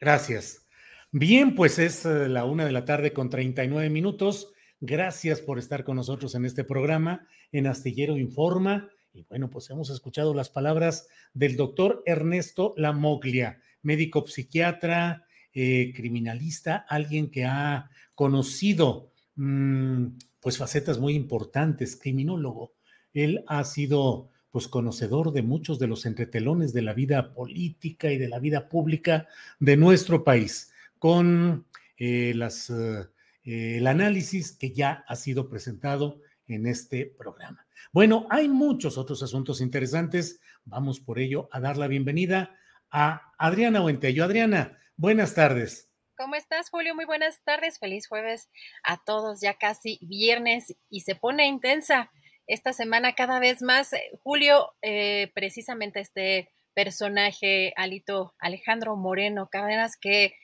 Gracias. 0.00 0.66
Bien, 1.12 1.54
pues 1.54 1.78
es 1.78 2.04
eh, 2.04 2.28
la 2.28 2.44
una 2.44 2.66
de 2.66 2.72
la 2.72 2.84
tarde 2.84 3.12
con 3.12 3.30
39 3.30 3.88
minutos. 3.88 4.52
Gracias 4.80 5.40
por 5.40 5.58
estar 5.58 5.84
con 5.84 5.96
nosotros 5.96 6.34
en 6.34 6.44
este 6.44 6.64
programa, 6.64 7.26
en 7.52 7.66
Astillero 7.66 8.18
Informa. 8.18 8.90
Y 9.16 9.24
bueno, 9.30 9.48
pues 9.48 9.70
hemos 9.70 9.88
escuchado 9.88 10.34
las 10.34 10.50
palabras 10.50 11.08
del 11.32 11.56
doctor 11.56 12.02
Ernesto 12.04 12.74
Lamoglia, 12.76 13.60
médico 13.80 14.26
psiquiatra, 14.26 15.24
eh, 15.54 15.92
criminalista, 15.96 16.84
alguien 16.86 17.30
que 17.30 17.46
ha 17.46 17.88
conocido 18.14 19.10
mm, 19.36 20.08
pues 20.38 20.58
facetas 20.58 20.98
muy 20.98 21.14
importantes, 21.14 21.96
criminólogo. 21.96 22.74
Él 23.14 23.42
ha 23.46 23.64
sido 23.64 24.28
pues 24.50 24.68
conocedor 24.68 25.32
de 25.32 25.42
muchos 25.42 25.78
de 25.78 25.86
los 25.86 26.04
entretelones 26.04 26.74
de 26.74 26.82
la 26.82 26.92
vida 26.92 27.32
política 27.32 28.12
y 28.12 28.18
de 28.18 28.28
la 28.28 28.38
vida 28.38 28.68
pública 28.68 29.28
de 29.60 29.78
nuestro 29.78 30.24
país, 30.24 30.72
con 30.98 31.66
eh, 31.96 32.34
las, 32.34 32.68
eh, 32.68 33.06
el 33.44 33.86
análisis 33.86 34.52
que 34.52 34.72
ya 34.72 35.04
ha 35.08 35.16
sido 35.16 35.48
presentado 35.48 36.20
en 36.48 36.66
este 36.66 37.06
programa. 37.06 37.65
Bueno, 37.92 38.26
hay 38.30 38.48
muchos 38.48 38.98
otros 38.98 39.22
asuntos 39.22 39.60
interesantes. 39.60 40.40
Vamos 40.64 41.00
por 41.00 41.18
ello 41.18 41.48
a 41.52 41.60
dar 41.60 41.76
la 41.76 41.88
bienvenida 41.88 42.56
a 42.90 43.32
Adriana 43.38 43.82
Huentello. 43.82 44.24
Adriana, 44.24 44.78
buenas 44.96 45.34
tardes. 45.34 45.90
¿Cómo 46.16 46.34
estás, 46.34 46.70
Julio? 46.70 46.94
Muy 46.94 47.04
buenas 47.04 47.42
tardes. 47.44 47.78
Feliz 47.78 48.08
jueves 48.08 48.48
a 48.82 48.96
todos. 49.04 49.40
Ya 49.40 49.54
casi 49.54 49.98
viernes 50.00 50.74
y 50.88 51.00
se 51.00 51.14
pone 51.14 51.46
intensa 51.46 52.10
esta 52.46 52.72
semana 52.72 53.14
cada 53.14 53.38
vez 53.38 53.60
más. 53.60 53.92
Eh, 53.92 54.10
Julio, 54.22 54.74
eh, 54.82 55.30
precisamente 55.34 56.00
este 56.00 56.50
personaje, 56.74 57.72
Alito 57.76 58.34
Alejandro 58.38 58.96
Moreno 58.96 59.48
Cadenas, 59.50 59.96
que 59.96 60.34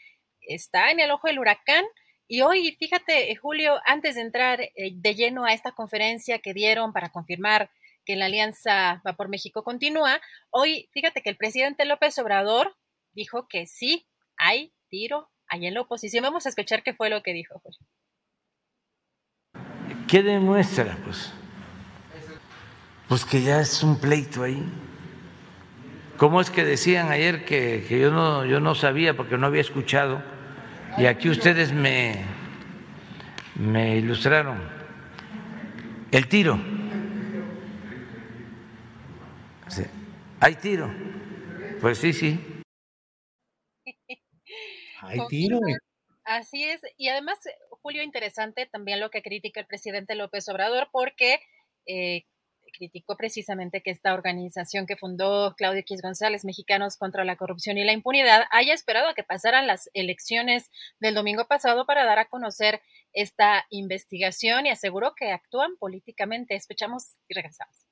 está 0.40 0.90
en 0.90 1.00
el 1.00 1.10
ojo 1.10 1.28
del 1.28 1.38
huracán. 1.38 1.84
Y 2.28 2.42
hoy, 2.42 2.76
fíjate, 2.78 3.34
Julio, 3.36 3.80
antes 3.84 4.14
de 4.14 4.22
entrar 4.22 4.60
eh, 4.60 4.92
de 4.94 5.14
lleno 5.14 5.44
a 5.44 5.52
esta 5.52 5.72
conferencia 5.72 6.38
que 6.38 6.54
dieron 6.54 6.92
para 6.92 7.10
confirmar 7.10 7.70
que 8.04 8.16
la 8.16 8.26
alianza 8.26 9.02
va 9.06 9.12
por 9.14 9.28
México 9.28 9.62
continúa, 9.62 10.20
hoy, 10.50 10.88
fíjate 10.92 11.22
que 11.22 11.30
el 11.30 11.36
presidente 11.36 11.84
López 11.84 12.18
Obrador 12.18 12.76
dijo 13.12 13.46
que 13.48 13.66
sí, 13.66 14.06
hay 14.36 14.72
tiro 14.88 15.30
ahí 15.46 15.66
en 15.66 15.74
la 15.74 15.82
oposición. 15.82 16.22
Vamos 16.22 16.46
a 16.46 16.48
escuchar 16.48 16.82
qué 16.82 16.94
fue 16.94 17.10
lo 17.10 17.22
que 17.22 17.32
dijo. 17.32 17.60
Pues. 17.60 17.78
¿Qué 20.08 20.22
demuestra? 20.22 20.98
Pues, 21.04 21.32
pues 23.08 23.24
que 23.24 23.42
ya 23.42 23.60
es 23.60 23.82
un 23.82 24.00
pleito 24.00 24.42
ahí. 24.42 24.62
¿Cómo 26.16 26.40
es 26.40 26.50
que 26.50 26.64
decían 26.64 27.10
ayer 27.10 27.44
que, 27.44 27.84
que 27.88 27.98
yo, 27.98 28.10
no, 28.10 28.44
yo 28.44 28.60
no 28.60 28.74
sabía 28.74 29.16
porque 29.16 29.36
no 29.38 29.46
había 29.46 29.60
escuchado? 29.60 30.22
Y 30.98 31.06
aquí 31.06 31.28
ustedes 31.30 31.72
me, 31.72 32.24
me 33.56 33.96
ilustraron. 33.96 34.60
El 36.10 36.28
tiro. 36.28 36.58
¿Hay 40.40 40.56
tiro? 40.56 40.92
Pues 41.80 41.98
sí, 41.98 42.12
sí. 42.12 42.38
Hay 45.00 45.20
tiro. 45.28 45.60
Así 46.24 46.64
es. 46.64 46.80
Y 46.96 47.08
además, 47.08 47.38
Julio, 47.70 48.02
interesante 48.02 48.66
también 48.66 48.98
lo 48.98 49.10
que 49.10 49.22
critica 49.22 49.60
el 49.60 49.66
presidente 49.66 50.16
López 50.16 50.48
Obrador, 50.48 50.88
porque 50.90 51.38
eh, 51.86 52.24
criticó 52.72 53.16
precisamente 53.16 53.82
que 53.82 53.90
esta 53.90 54.14
organización 54.14 54.86
que 54.86 54.96
fundó 54.96 55.54
Claudio 55.56 55.80
X 55.80 56.02
González, 56.02 56.44
Mexicanos 56.44 56.96
contra 56.96 57.24
la 57.24 57.36
Corrupción 57.36 57.78
y 57.78 57.84
la 57.84 57.92
Impunidad, 57.92 58.44
haya 58.50 58.74
esperado 58.74 59.08
a 59.08 59.14
que 59.14 59.22
pasaran 59.22 59.66
las 59.66 59.90
elecciones 59.94 60.70
del 60.98 61.14
domingo 61.14 61.46
pasado 61.46 61.86
para 61.86 62.04
dar 62.04 62.18
a 62.18 62.28
conocer 62.28 62.80
esta 63.12 63.66
investigación 63.70 64.66
y 64.66 64.70
aseguró 64.70 65.14
que 65.14 65.30
actúan 65.30 65.76
políticamente. 65.78 66.56
Escuchamos 66.56 67.16
y 67.28 67.34
regresamos. 67.34 67.86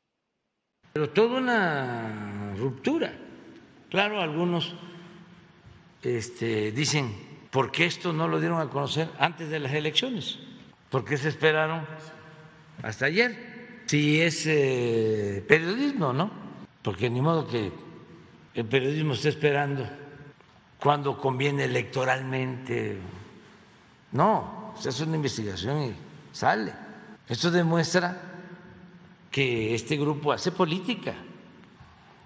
Pero 0.92 1.10
toda 1.10 1.38
una 1.38 2.54
ruptura. 2.56 3.12
Claro, 3.90 4.20
algunos 4.20 4.74
este, 6.02 6.72
dicen, 6.72 7.14
¿por 7.50 7.70
qué 7.70 7.86
esto 7.86 8.12
no 8.12 8.28
lo 8.28 8.40
dieron 8.40 8.60
a 8.60 8.70
conocer 8.70 9.08
antes 9.18 9.50
de 9.50 9.60
las 9.60 9.72
elecciones? 9.72 10.38
¿Por 10.90 11.04
qué 11.04 11.16
se 11.16 11.28
esperaron 11.28 11.86
hasta 12.82 13.06
ayer? 13.06 13.49
Si 13.90 14.20
es 14.20 14.46
eh, 14.46 15.44
periodismo, 15.48 16.12
¿no? 16.12 16.30
Porque 16.80 17.10
ni 17.10 17.20
modo 17.20 17.44
que 17.48 17.72
el 18.54 18.64
periodismo 18.66 19.14
esté 19.14 19.30
esperando 19.30 19.84
cuando 20.78 21.18
conviene 21.18 21.64
electoralmente. 21.64 22.98
No, 24.12 24.74
se 24.78 24.90
hace 24.90 25.02
una 25.02 25.16
investigación 25.16 25.82
y 25.82 25.94
sale. 26.30 26.72
Esto 27.28 27.50
demuestra 27.50 28.16
que 29.28 29.74
este 29.74 29.96
grupo 29.96 30.30
hace 30.30 30.52
política, 30.52 31.16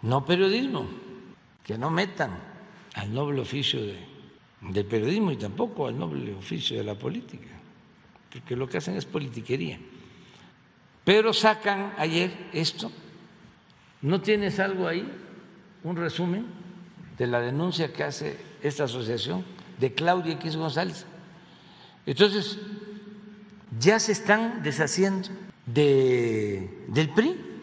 no 0.02 0.22
periodismo, 0.22 0.86
que 1.64 1.78
no 1.78 1.88
metan 1.88 2.36
al 2.92 3.14
noble 3.14 3.40
oficio 3.40 3.80
de, 3.80 4.04
del 4.60 4.84
periodismo 4.84 5.32
y 5.32 5.38
tampoco 5.38 5.86
al 5.86 5.98
noble 5.98 6.34
oficio 6.34 6.76
de 6.76 6.84
la 6.84 6.94
política, 6.94 7.58
porque 8.30 8.54
lo 8.54 8.68
que 8.68 8.76
hacen 8.76 8.96
es 8.96 9.06
politiquería. 9.06 9.78
Pero 11.04 11.32
sacan 11.32 11.94
ayer 11.98 12.30
esto. 12.52 12.90
¿No 14.00 14.20
tienes 14.20 14.58
algo 14.58 14.88
ahí? 14.88 15.06
Un 15.82 15.96
resumen 15.96 16.46
de 17.18 17.26
la 17.26 17.40
denuncia 17.40 17.92
que 17.92 18.04
hace 18.04 18.38
esta 18.62 18.84
asociación 18.84 19.44
de 19.78 19.92
Claudia 19.92 20.34
X 20.34 20.56
González. 20.56 21.06
Entonces, 22.06 22.58
ya 23.78 23.98
se 23.98 24.12
están 24.12 24.62
deshaciendo 24.62 25.28
de, 25.66 26.86
del 26.88 27.10
PRI 27.10 27.54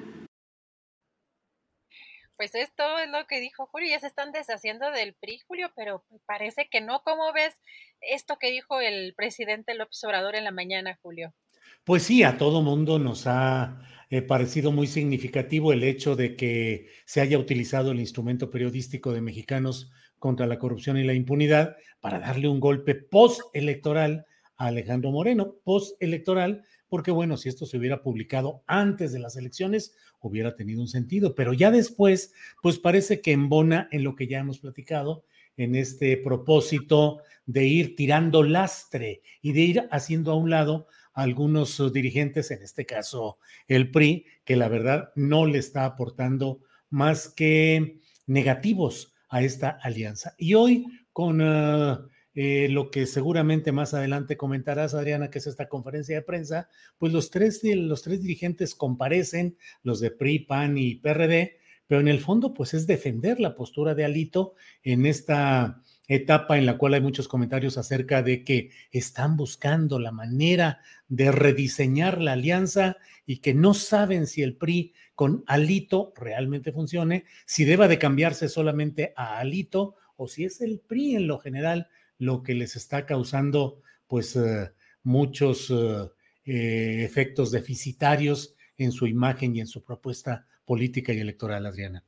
pues 2.42 2.56
esto 2.56 2.98
es 2.98 3.08
lo 3.08 3.28
que 3.28 3.39
dijo 3.39 3.68
Julio, 3.68 3.88
ya 3.92 4.00
se 4.00 4.08
están 4.08 4.32
deshaciendo 4.32 4.89
del 4.89 5.14
PRI, 5.14 5.38
Julio, 5.46 5.72
pero 5.76 6.04
parece 6.26 6.68
que 6.70 6.82
no. 6.82 7.04
¿Cómo 7.04 7.32
ves 7.34 7.56
esto 8.00 8.39
que 8.39 8.50
dijo 8.50 8.82
el 8.82 9.14
presidente 9.14 9.76
López 9.76 10.04
Obrador 10.06 10.36
en 10.36 10.46
la 10.46 10.50
mañana, 10.50 10.98
Julio? 11.04 11.36
Pues 11.84 12.04
sí, 12.04 12.24
a 12.24 12.38
todo 12.38 12.62
mundo 12.62 13.00
nos 13.00 13.26
ha 13.26 13.80
eh, 14.10 14.22
parecido 14.22 14.72
muy 14.72 14.86
significativo 14.88 15.74
el 15.74 15.84
hecho 15.84 16.16
de 16.16 16.36
que 16.36 16.88
se 17.06 17.22
haya 17.22 17.40
utilizado 17.40 17.92
el 17.92 18.00
instrumento 18.00 18.52
periodístico 18.52 19.12
de 19.14 19.22
mexicanos 19.22 19.92
contra 20.20 20.46
la 20.46 20.60
corrupción 20.60 20.98
y 20.98 21.04
la 21.04 21.14
impunidad 21.16 21.76
para 22.00 22.20
darle 22.20 22.48
un 22.48 22.60
golpe 22.60 22.94
postelectoral 22.94 24.26
a 24.58 24.68
Alejandro 24.68 25.12
Moreno, 25.12 25.56
postelectoral 25.64 26.64
porque 26.88 27.10
bueno, 27.10 27.38
si 27.38 27.48
esto 27.50 27.66
se 27.66 27.78
hubiera 27.78 28.04
publicado 28.04 28.64
antes 28.68 29.14
de 29.14 29.20
las 29.20 29.38
elecciones, 29.38 29.96
hubiera 30.20 30.56
tenido 30.56 30.82
un 30.82 30.90
sentido, 30.90 31.34
pero 31.36 31.54
ya 31.54 31.72
después, 31.72 32.34
pues 32.62 32.78
parece 32.80 33.22
que 33.22 33.32
embona 33.32 33.88
en 33.92 34.04
lo 34.04 34.16
que 34.16 34.28
ya 34.28 34.40
hemos 34.40 34.60
platicado, 34.60 35.24
en 35.56 35.76
este 35.76 36.18
propósito 36.18 37.22
de 37.46 37.66
ir 37.66 37.96
tirando 37.96 38.44
lastre 38.44 39.22
y 39.42 39.54
de 39.54 39.62
ir 39.62 39.88
haciendo 39.90 40.32
a 40.32 40.36
un 40.36 40.50
lado 40.50 40.88
algunos 41.14 41.91
dirigentes, 41.93 42.51
en 42.51 42.62
este 42.64 42.86
caso 42.86 43.38
el 43.68 43.91
PRI, 43.91 44.26
que 44.45 44.55
la 44.55 44.68
verdad 44.68 45.12
no 45.16 45.45
le 45.45 45.59
está 45.59 45.86
aportando 45.86 46.62
más 46.89 47.30
que 47.30 47.99
negativos 48.28 49.14
a 49.30 49.41
esta 49.41 49.70
alianza. 49.70 50.36
Y 50.38 50.53
hoy 50.53 50.86
con... 51.14 51.41
Ah, 51.41 52.05
eh, 52.34 52.70
lo 52.70 52.91
que 52.91 53.07
seguramente 53.07 53.74
más 53.74 53.93
adelante 53.93 54.38
comentarás, 54.38 54.93
Adriana, 54.93 55.30
que 55.30 55.39
es 55.39 55.47
esta 55.47 55.68
conferencia 55.68 56.16
de 56.16 56.22
prensa, 56.22 56.70
pues 56.97 57.12
los 57.12 57.30
tres, 57.30 57.59
los 57.64 58.03
tres 58.03 58.22
dirigentes 58.22 58.74
comparecen, 58.74 59.57
los 59.84 59.99
de 59.99 60.12
PRI, 60.12 60.39
PAN 60.39 60.78
y 60.78 60.95
PRD, 60.95 61.57
pero 61.88 61.99
en 61.99 62.07
el 62.07 62.22
fondo 62.22 62.53
pues 62.53 62.74
es 62.74 62.88
defender 62.88 63.41
la 63.41 63.53
postura 63.53 63.95
de 63.95 64.05
Alito 64.05 64.55
en 64.82 65.05
esta 65.05 65.84
etapa 66.16 66.57
en 66.57 66.66
la 66.66 66.78
cual 66.78 66.93
hay 66.93 67.01
muchos 67.01 67.28
comentarios 67.28 67.78
acerca 67.78 68.22
de 68.22 68.43
que 68.43 68.72
están 68.91 69.38
buscando 69.38 69.97
la 69.97 70.12
manera 70.12 70.82
de 71.07 71.32
rediseñar 71.32 72.22
la 72.22 72.34
alianza 72.34 72.97
y 73.26 73.38
que 73.38 73.53
no 73.53 73.74
saben 73.74 74.28
si 74.28 74.41
el 74.41 74.57
PRI 74.57 74.93
con 75.16 75.43
Alito 75.47 76.14
realmente 76.18 76.74
funcione, 76.74 77.26
si 77.45 77.64
deba 77.64 77.88
de 77.88 77.97
cambiarse 77.97 78.49
solamente 78.49 79.14
a 79.16 79.39
Alito 79.39 79.95
o 80.18 80.28
si 80.28 80.43
es 80.43 80.59
el 80.62 80.80
PRI 80.80 81.16
en 81.16 81.28
lo 81.28 81.39
general 81.39 81.88
lo 82.18 82.43
que 82.43 82.55
les 82.55 82.76
está 82.76 83.05
causando 83.05 83.82
pues 84.07 84.36
eh, 84.36 84.72
muchos 85.03 85.70
eh, 85.72 86.09
eh, 86.43 87.03
efectos 87.05 87.51
deficitarios 87.51 88.55
en 88.78 88.91
su 88.91 89.07
imagen 89.07 89.55
y 89.55 89.62
en 89.62 89.68
su 89.68 89.84
propuesta 89.84 90.45
política 90.66 91.14
y 91.14 91.20
electoral, 91.20 91.66
Adriana. 91.66 92.03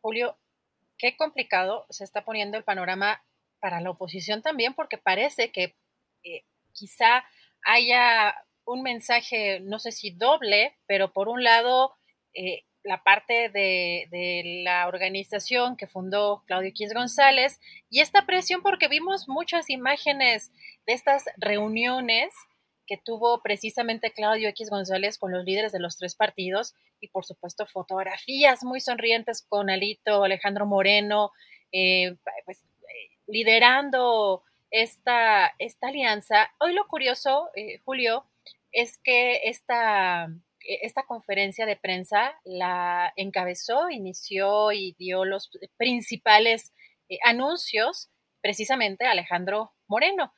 Julio, 0.00 0.36
qué 1.02 1.16
complicado 1.16 1.84
se 1.90 2.04
está 2.04 2.24
poniendo 2.24 2.56
el 2.56 2.62
panorama 2.62 3.24
para 3.58 3.80
la 3.80 3.90
oposición 3.90 4.40
también, 4.40 4.72
porque 4.72 4.98
parece 4.98 5.50
que 5.50 5.74
eh, 6.22 6.44
quizá 6.72 7.24
haya 7.64 8.36
un 8.64 8.82
mensaje, 8.82 9.58
no 9.60 9.80
sé 9.80 9.90
si 9.90 10.12
doble, 10.12 10.78
pero 10.86 11.12
por 11.12 11.28
un 11.28 11.42
lado, 11.42 11.92
eh, 12.34 12.62
la 12.84 13.02
parte 13.02 13.48
de, 13.48 14.06
de, 14.12 14.62
la 14.64 14.86
organización 14.86 15.76
que 15.76 15.88
fundó 15.88 16.44
Claudio 16.46 16.68
X 16.68 16.94
González 16.94 17.60
y 17.90 18.00
esta 18.00 18.24
presión 18.24 18.62
porque 18.62 18.86
vimos 18.86 19.28
muchas 19.28 19.70
imágenes 19.70 20.52
de 20.86 20.92
estas 20.92 21.24
reuniones 21.36 22.32
que 22.86 22.96
tuvo 22.96 23.40
precisamente 23.42 24.12
Claudio 24.12 24.48
X 24.50 24.70
González 24.70 25.18
con 25.18 25.32
los 25.32 25.44
líderes 25.44 25.72
de 25.72 25.80
los 25.80 25.96
tres 25.96 26.14
partidos 26.14 26.74
y 27.00 27.08
por 27.08 27.24
supuesto 27.24 27.66
fotografías 27.66 28.64
muy 28.64 28.80
sonrientes 28.80 29.44
con 29.48 29.70
Alito, 29.70 30.24
Alejandro 30.24 30.66
Moreno, 30.66 31.32
eh, 31.72 32.16
pues, 32.44 32.58
eh, 32.58 33.16
liderando 33.26 34.42
esta, 34.70 35.52
esta 35.58 35.88
alianza. 35.88 36.50
Hoy 36.60 36.74
lo 36.74 36.86
curioso, 36.86 37.50
eh, 37.54 37.80
Julio, 37.84 38.26
es 38.72 38.98
que 38.98 39.40
esta, 39.44 40.28
esta 40.60 41.02
conferencia 41.04 41.66
de 41.66 41.76
prensa 41.76 42.38
la 42.44 43.12
encabezó, 43.16 43.90
inició 43.90 44.72
y 44.72 44.94
dio 44.98 45.24
los 45.24 45.50
principales 45.76 46.72
anuncios 47.24 48.08
precisamente 48.40 49.06
Alejandro 49.06 49.72
Moreno. 49.86 50.32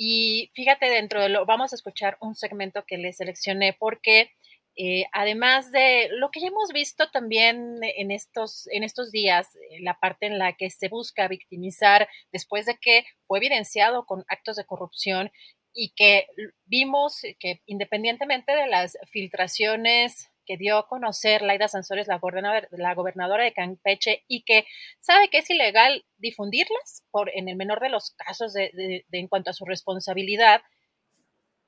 Y 0.00 0.52
fíjate, 0.54 0.88
dentro 0.88 1.20
de 1.20 1.28
lo, 1.28 1.44
vamos 1.44 1.72
a 1.72 1.76
escuchar 1.76 2.16
un 2.20 2.36
segmento 2.36 2.84
que 2.86 2.96
le 2.98 3.12
seleccioné 3.12 3.72
porque 3.72 4.30
eh, 4.76 5.06
además 5.10 5.72
de 5.72 6.08
lo 6.12 6.30
que 6.30 6.38
ya 6.38 6.46
hemos 6.46 6.72
visto 6.72 7.10
también 7.10 7.80
en 7.82 8.12
estos, 8.12 8.68
en 8.68 8.84
estos 8.84 9.10
días, 9.10 9.56
eh, 9.56 9.80
la 9.80 9.98
parte 9.98 10.26
en 10.26 10.38
la 10.38 10.52
que 10.52 10.70
se 10.70 10.88
busca 10.88 11.26
victimizar 11.26 12.08
después 12.30 12.64
de 12.64 12.76
que 12.80 13.04
fue 13.26 13.38
evidenciado 13.38 14.06
con 14.06 14.24
actos 14.28 14.54
de 14.54 14.64
corrupción 14.64 15.32
y 15.74 15.90
que 15.96 16.28
vimos 16.64 17.22
que 17.40 17.60
independientemente 17.66 18.54
de 18.54 18.68
las 18.68 18.96
filtraciones 19.10 20.30
que 20.48 20.56
dio 20.56 20.78
a 20.78 20.88
conocer 20.88 21.42
Laida 21.42 21.68
Sansores, 21.68 22.08
la 22.08 22.16
gobernadora, 22.16 23.44
de 23.44 23.52
Campeche, 23.52 24.24
y 24.28 24.44
que 24.44 24.64
sabe 24.98 25.28
que 25.28 25.38
es 25.38 25.50
ilegal 25.50 26.06
difundirlas 26.16 27.04
por, 27.10 27.30
en 27.34 27.50
el 27.50 27.56
menor 27.56 27.80
de 27.80 27.90
los 27.90 28.12
casos 28.12 28.54
de, 28.54 29.04
en 29.12 29.28
cuanto 29.28 29.50
a 29.50 29.52
su 29.52 29.66
responsabilidad. 29.66 30.62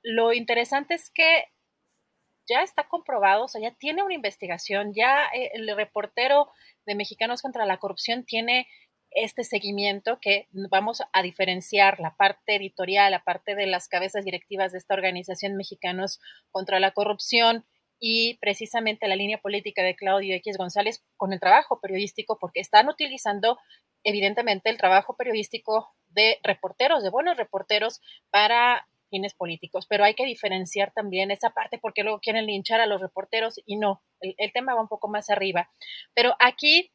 Lo 0.01 0.33
interesante 0.33 0.95
es 0.95 1.11
que 1.13 1.45
ya 2.49 2.63
está 2.63 2.87
comprobado, 2.87 3.43
o 3.45 3.47
sea, 3.47 3.61
ya 3.61 3.71
tiene 3.75 4.01
una 4.01 4.15
investigación, 4.15 4.93
ya 4.95 5.27
eh, 5.27 5.51
el 5.53 5.73
reportero 5.75 6.49
de 6.87 6.95
Mexicanos 6.95 7.43
contra 7.43 7.67
la 7.67 7.77
Corrupción 7.77 8.25
tiene 8.25 8.67
este 9.11 9.43
seguimiento 9.43 10.17
que 10.19 10.47
vamos 10.71 11.03
a 11.13 11.21
diferenciar 11.21 11.99
la 11.99 12.15
parte 12.15 12.55
editorial, 12.55 13.11
la 13.11 13.23
parte 13.23 13.53
de 13.53 13.67
las 13.67 13.87
cabezas 13.87 14.25
directivas 14.25 14.71
de 14.71 14.79
esta 14.79 14.95
organización 14.95 15.55
Mexicanos 15.55 16.19
contra 16.49 16.79
la 16.79 16.91
Corrupción 16.91 17.65
y 18.03 18.39
precisamente 18.39 19.07
la 19.07 19.15
línea 19.15 19.37
política 19.37 19.83
de 19.83 19.95
Claudio 19.95 20.35
X 20.35 20.57
González 20.57 21.05
con 21.17 21.31
el 21.31 21.39
trabajo 21.39 21.79
periodístico, 21.79 22.39
porque 22.39 22.59
están 22.59 22.89
utilizando 22.89 23.59
evidentemente 24.03 24.71
el 24.71 24.77
trabajo 24.77 25.15
periodístico 25.15 25.93
de 26.09 26.39
reporteros, 26.43 27.03
de 27.03 27.11
buenos 27.11 27.37
reporteros 27.37 28.01
para 28.31 28.87
fines 29.11 29.35
políticos, 29.35 29.85
pero 29.87 30.03
hay 30.03 30.15
que 30.15 30.25
diferenciar 30.25 30.91
también 30.93 31.29
esa 31.29 31.51
parte 31.51 31.77
porque 31.77 32.01
luego 32.01 32.19
quieren 32.19 32.47
linchar 32.47 32.81
a 32.81 32.87
los 32.87 33.01
reporteros 33.01 33.61
y 33.65 33.77
no, 33.77 34.01
el, 34.19 34.33
el 34.37 34.51
tema 34.51 34.73
va 34.73 34.81
un 34.81 34.87
poco 34.87 35.07
más 35.07 35.29
arriba. 35.29 35.69
Pero 36.15 36.35
aquí 36.39 36.91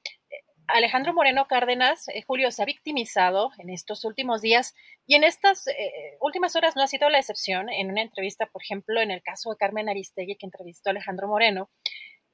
Alejandro 0.68 1.12
Moreno 1.12 1.46
Cárdenas, 1.46 2.08
eh, 2.08 2.22
Julio, 2.26 2.50
se 2.50 2.62
ha 2.62 2.66
victimizado 2.66 3.50
en 3.58 3.70
estos 3.70 4.04
últimos 4.04 4.42
días 4.42 4.74
y 5.06 5.14
en 5.14 5.24
estas 5.24 5.66
eh, 5.68 6.16
últimas 6.20 6.56
horas 6.56 6.76
no 6.76 6.82
ha 6.82 6.86
sido 6.86 7.08
la 7.08 7.18
excepción. 7.18 7.68
En 7.68 7.90
una 7.90 8.02
entrevista, 8.02 8.46
por 8.46 8.62
ejemplo, 8.62 9.00
en 9.00 9.10
el 9.10 9.22
caso 9.22 9.50
de 9.50 9.56
Carmen 9.56 9.88
Aristegui, 9.88 10.36
que 10.36 10.46
entrevistó 10.46 10.90
a 10.90 10.92
Alejandro 10.92 11.28
Moreno, 11.28 11.70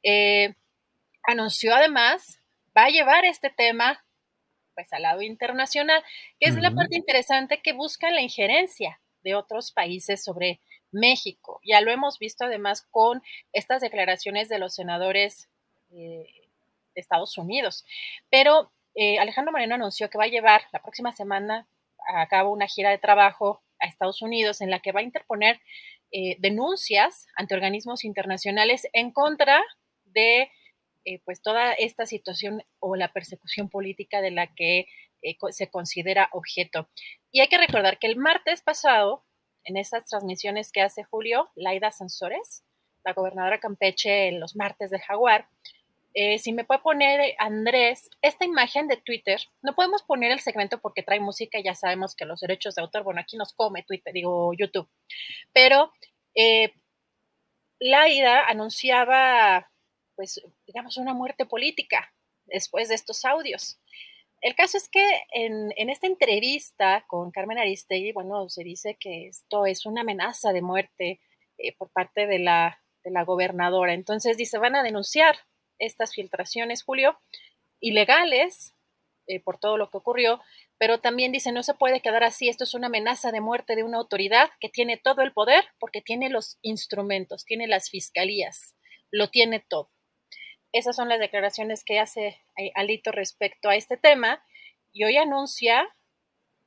eh, 0.03 0.55
anunció 1.25 1.75
además, 1.75 2.39
va 2.77 2.85
a 2.85 2.91
llevar 2.91 3.25
este 3.25 3.51
tema 3.51 4.05
pues 4.75 4.91
al 4.95 5.03
lado 5.03 5.21
internacional, 5.21 6.03
que 6.41 6.49
es 6.49 6.57
la 6.57 6.71
parte 6.71 6.97
interesante 6.97 7.61
que 7.63 7.75
busca 7.75 8.11
la 8.11 8.23
injerencia 8.23 9.01
de 9.23 9.35
otros 9.35 9.71
países 9.71 10.25
sobre 10.25 10.61
México. 10.91 11.61
Ya 11.63 11.83
lo 11.83 11.91
hemos 11.91 12.19
visto 12.19 12.47
además 12.47 12.87
con 12.91 13.23
estas 13.53 13.83
declaraciones 13.83 14.49
de 14.49 14.59
los 14.59 14.75
senadores 14.75 15.51
de 16.95 17.01
Estados 17.01 17.37
Unidos. 17.39 17.85
Pero 18.31 18.73
eh, 18.95 19.19
Alejandro 19.19 19.53
Moreno 19.53 19.75
anunció 19.75 20.11
que 20.11 20.19
va 20.19 20.25
a 20.25 20.29
llevar 20.29 20.63
la 20.73 20.83
próxima 20.83 21.13
semana 21.13 21.67
a 22.15 22.27
cabo 22.29 22.51
una 22.51 22.67
gira 22.67 22.91
de 22.91 22.99
trabajo 22.99 23.63
a 23.81 23.87
Estados 23.87 24.23
Unidos 24.23 24.61
en 24.61 24.71
la 24.71 24.81
que 24.81 24.93
va 24.93 25.01
a 25.01 25.05
interponer 25.05 25.61
eh, 26.11 26.37
denuncias 26.41 27.27
ante 27.37 27.55
organismos 27.55 28.05
internacionales 28.05 28.87
en 28.93 29.13
contra 29.13 29.63
de 30.05 30.51
eh, 31.05 31.21
pues 31.25 31.43
toda 31.43 31.73
esta 31.73 32.07
situación 32.07 32.63
o 32.81 32.97
la 32.97 33.13
persecución 33.13 33.69
política 33.69 34.21
de 34.21 34.31
la 34.31 34.55
que 34.55 34.87
se 35.51 35.71
considera 35.71 36.29
objeto. 36.33 36.89
Y 37.31 37.41
hay 37.41 37.49
que 37.49 37.57
recordar 37.57 38.01
que 38.01 38.09
el 38.09 38.17
martes 38.17 38.61
pasado, 38.61 39.25
en 39.63 39.77
esas 39.77 40.05
transmisiones 40.07 40.73
que 40.73 40.83
hace 40.83 41.05
Julio, 41.05 41.51
Laida 41.55 41.93
Sansores, 41.93 42.65
la 43.05 43.13
gobernadora 43.13 43.61
Campeche, 43.61 44.29
en 44.29 44.41
los 44.41 44.57
martes 44.57 44.91
del 44.91 45.01
Jaguar, 45.01 45.49
eh, 46.15 46.39
si 46.39 46.53
me 46.53 46.65
puede 46.65 46.81
poner, 46.81 47.21
eh, 47.21 47.37
Andrés, 47.39 48.11
esta 48.21 48.45
imagen 48.45 48.87
de 48.87 48.99
Twitter, 48.99 49.41
no 49.63 49.75
podemos 49.75 50.03
poner 50.03 50.31
el 50.31 50.41
segmento 50.41 50.79
porque 50.79 51.03
trae 51.03 51.21
música 51.21 51.59
y 51.59 51.65
ya 51.65 51.75
sabemos 51.75 52.15
que 52.15 52.27
los 52.27 52.41
derechos 52.41 52.75
de 52.75 52.83
autor, 52.83 53.03
bueno, 53.03 53.21
aquí 53.21 53.37
nos 53.37 53.55
come 53.55 53.83
Twitter, 53.83 54.13
digo 54.13 54.53
YouTube, 54.53 54.89
pero 55.55 55.91
eh, 56.35 56.73
Laida 57.81 58.47
anunciaba, 58.47 59.71
pues, 60.15 60.43
digamos, 60.67 60.99
una 60.99 61.15
muerte 61.15 61.47
política 61.47 62.13
después 62.45 62.91
de 62.91 62.95
estos 62.95 63.25
audios. 63.25 63.79
El 64.43 64.55
caso 64.55 64.77
es 64.77 64.89
que 64.89 65.07
en, 65.33 65.73
en, 65.77 65.89
esta 65.89 66.07
entrevista 66.07 67.05
con 67.07 67.31
Carmen 67.31 67.59
Aristegui, 67.59 68.13
bueno, 68.13 68.49
se 68.49 68.65
dice 68.65 68.97
que 69.01 69.29
esto 69.29 69.67
es 69.67 69.87
una 69.87 70.03
amenaza 70.03 70.53
de 70.53 70.63
muerte 70.63 71.21
por 71.79 71.91
parte 71.91 72.27
de 72.27 72.41
la, 72.41 72.83
de 73.05 73.13
la 73.13 73.25
gobernadora. 73.25 73.95
Entonces 73.95 74.37
dice, 74.37 74.59
van 74.59 74.75
a 74.75 74.83
denunciar 74.83 75.37
estas 75.87 76.15
filtraciones, 76.15 76.83
Julio, 76.83 77.19
ilegales 77.81 78.75
eh, 79.27 79.41
por 79.41 79.59
todo 79.59 79.77
lo 79.77 79.91
que 79.91 79.99
ocurrió, 79.99 80.41
pero 80.79 81.01
también 81.01 81.33
dice, 81.33 81.53
no 81.53 81.63
se 81.63 81.75
puede 81.75 82.01
quedar 82.01 82.25
así, 82.25 82.49
esto 82.49 82.65
es 82.65 82.75
una 82.75 82.89
amenaza 82.89 83.31
de 83.31 83.41
muerte 83.41 83.77
de 83.77 83.85
una 83.85 83.99
autoridad 83.99 84.51
que 84.61 84.69
tiene 84.69 84.97
todo 84.97 85.23
el 85.23 85.33
poder 85.33 85.65
porque 85.79 86.03
tiene 86.03 86.29
los 86.29 86.59
instrumentos, 86.63 87.45
tiene 87.45 87.67
las 87.67 87.91
fiscalías, 87.91 88.75
lo 89.11 89.31
tiene 89.31 89.61
todo. 89.61 89.91
Esas 90.73 90.97
son 90.97 91.09
las 91.09 91.21
declaraciones 91.21 91.85
que 91.85 92.01
hace 92.01 92.41
eh, 92.57 92.73
Alito 92.75 93.13
respecto 93.13 93.69
a 93.69 93.77
este 93.77 93.97
tema 93.97 94.43
y 94.93 95.05
hoy 95.05 95.17
anuncia 95.19 95.87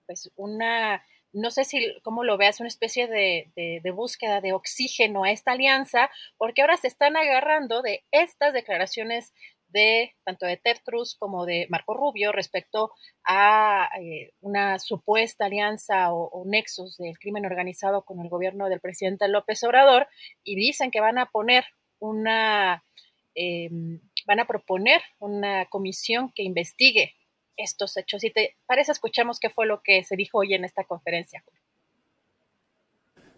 pues 0.05 0.31
una 0.35 1.03
no 1.35 1.51
sé 1.51 1.65
si, 1.65 1.85
cómo 2.01 2.23
lo 2.23 2.37
veas, 2.37 2.61
una 2.61 2.69
especie 2.69 3.07
de, 3.07 3.51
de, 3.55 3.91
búsqueda 3.91 4.39
de 4.39 4.53
oxígeno 4.53 5.25
a 5.25 5.31
esta 5.31 5.51
alianza, 5.51 6.09
porque 6.37 6.61
ahora 6.61 6.77
se 6.77 6.87
están 6.87 7.17
agarrando 7.17 7.81
de 7.81 8.05
estas 8.11 8.53
declaraciones 8.53 9.33
de 9.67 10.15
tanto 10.23 10.45
de 10.45 10.55
Ted 10.55 10.77
Cruz 10.85 11.15
como 11.15 11.45
de 11.45 11.67
Marco 11.69 11.93
Rubio 11.93 12.31
respecto 12.31 12.91
a 13.25 13.89
eh, 13.99 14.31
una 14.39 14.79
supuesta 14.79 15.45
alianza 15.45 16.13
o, 16.13 16.43
nexos 16.45 16.97
del 16.97 17.19
crimen 17.19 17.45
organizado 17.45 18.03
con 18.05 18.21
el 18.21 18.29
gobierno 18.29 18.69
del 18.69 18.79
presidente 18.79 19.27
López 19.27 19.61
Obrador 19.65 20.07
y 20.45 20.55
dicen 20.55 20.91
que 20.91 21.01
van 21.01 21.17
a 21.17 21.25
poner 21.25 21.65
una, 21.99 22.85
em, 23.33 23.99
van 24.25 24.39
a 24.39 24.47
proponer 24.47 25.01
una 25.19 25.65
comisión 25.65 26.31
que 26.33 26.43
investigue 26.43 27.13
estos 27.57 27.97
hechos. 27.97 28.23
Y 28.23 28.31
te 28.31 28.55
parece, 28.65 28.91
escuchamos 28.91 29.39
qué 29.39 29.49
fue 29.49 29.65
lo 29.65 29.81
que 29.83 30.03
se 30.03 30.15
dijo 30.15 30.39
hoy 30.39 30.53
en 30.53 30.65
esta 30.65 30.83
conferencia. 30.83 31.43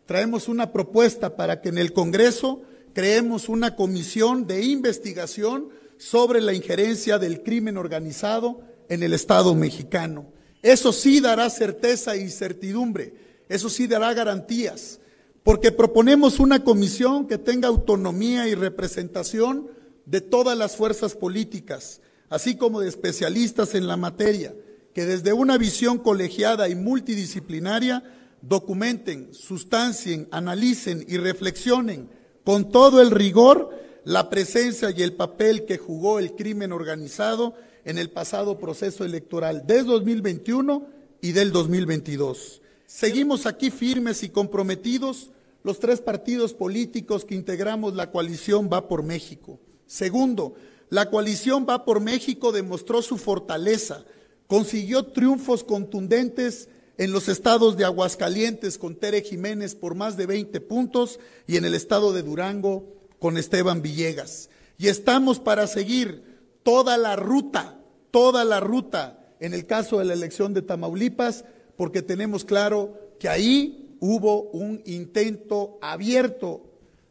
Traemos 0.06 0.48
una 0.48 0.72
propuesta 0.72 1.36
para 1.36 1.62
que 1.62 1.70
en 1.70 1.78
el 1.78 1.92
Congreso 1.92 2.62
creemos 2.94 3.50
una 3.50 3.76
comisión 3.76 4.48
de 4.48 4.64
investigación 4.64 5.70
sobre 5.98 6.42
la 6.42 6.54
injerencia 6.54 7.20
del 7.20 7.44
crimen 7.44 7.78
organizado 7.78 8.62
en 8.90 9.04
el 9.04 9.14
Estado 9.14 9.54
mexicano. 9.54 10.32
Eso 10.62 10.94
sí 10.94 11.20
dará 11.20 11.50
certeza 11.50 12.16
y 12.16 12.30
certidumbre, 12.30 13.14
eso 13.50 13.70
sí 13.70 13.88
dará 13.88 14.14
garantías, 14.14 15.00
porque 15.44 15.72
proponemos 15.72 16.40
una 16.40 16.64
comisión 16.64 17.28
que 17.28 17.38
tenga 17.38 17.68
autonomía 17.68 18.48
y 18.48 18.56
representación 18.56 19.70
de 20.06 20.22
todas 20.22 20.58
las 20.58 20.76
fuerzas 20.76 21.16
políticas, 21.16 22.02
así 22.30 22.56
como 22.56 22.82
de 22.82 22.90
especialistas 22.90 23.76
en 23.76 23.88
la 23.88 23.98
materia, 23.98 24.54
que 24.94 25.06
desde 25.06 25.34
una 25.34 25.58
visión 25.58 26.00
colegiada 26.00 26.70
y 26.70 26.76
multidisciplinaria 26.76 28.04
documenten, 28.42 29.34
sustancien, 29.34 30.28
analicen 30.32 31.06
y 31.08 31.18
reflexionen 31.18 32.10
con 32.44 32.72
todo 32.72 33.02
el 33.02 33.12
rigor 33.12 33.70
la 34.04 34.30
presencia 34.30 34.92
y 34.96 35.04
el 35.04 35.14
papel 35.14 35.66
que 35.66 35.78
jugó 35.78 36.20
el 36.20 36.34
crimen 36.34 36.72
organizado 36.72 37.56
en 37.84 37.98
el 37.98 38.10
pasado 38.10 38.58
proceso 38.58 39.04
electoral 39.04 39.68
de 39.68 39.84
2021 39.84 40.88
y 41.22 41.32
del 41.34 41.52
2022. 41.52 42.62
Seguimos 42.86 43.46
aquí 43.46 43.70
firmes 43.70 44.24
y 44.24 44.30
comprometidos 44.30 45.32
los 45.64 45.80
tres 45.80 46.00
partidos 46.00 46.54
políticos 46.54 47.26
que 47.26 47.36
integramos 47.36 47.96
la 47.96 48.12
coalición 48.12 48.70
Va 48.72 48.88
por 48.88 49.04
México. 49.04 49.60
Segundo, 49.86 50.56
la 50.90 51.10
coalición 51.10 51.66
Va 51.68 51.84
por 51.86 52.00
México 52.00 52.52
demostró 52.52 53.02
su 53.02 53.18
fortaleza, 53.18 54.06
consiguió 54.48 55.08
triunfos 55.08 55.64
contundentes 55.64 56.70
en 56.98 57.12
los 57.12 57.28
estados 57.28 57.78
de 57.78 57.86
Aguascalientes 57.86 58.78
con 58.78 58.96
Tere 58.96 59.22
Jiménez 59.22 59.76
por 59.76 59.96
más 59.96 60.18
de 60.18 60.26
20 60.26 60.62
puntos 60.62 61.20
y 61.46 61.58
en 61.58 61.66
el 61.66 61.76
estado 61.76 62.14
de 62.14 62.24
Durango 62.24 62.96
con 63.20 63.38
Esteban 63.38 63.82
Villegas. 63.82 64.50
Y 64.78 64.88
estamos 64.88 65.40
para 65.40 65.68
seguir 65.68 66.24
toda 66.64 66.98
la 66.98 67.16
ruta, 67.16 67.80
toda 68.12 68.46
la 68.46 68.60
ruta 68.60 69.36
en 69.40 69.54
el 69.54 69.66
caso 69.66 70.00
de 70.00 70.06
la 70.06 70.14
elección 70.14 70.54
de 70.54 70.62
Tamaulipas, 70.62 71.46
porque 71.76 72.02
tenemos 72.02 72.46
claro 72.46 72.98
que 73.20 73.30
ahí 73.30 73.96
hubo 74.00 74.44
un 74.52 74.82
intento 74.86 75.78
abierto 75.82 76.64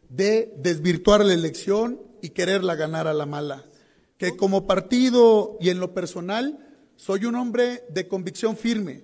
de 0.09 0.55
desvirtuar 0.59 1.25
la 1.25 1.35
elección 1.35 2.01
y 2.23 2.31
quererla 2.31 2.75
ganar 2.75 3.07
a 3.07 3.15
la 3.15 3.27
mala. 3.27 3.65
Que 4.19 4.37
como 4.37 4.67
partido 4.67 5.57
y 5.61 5.71
en 5.71 5.81
lo 5.81 5.95
personal 5.95 6.59
soy 6.97 7.27
un 7.27 7.35
hombre 7.35 7.85
de 7.91 8.09
convicción 8.09 8.57
firme, 8.57 9.03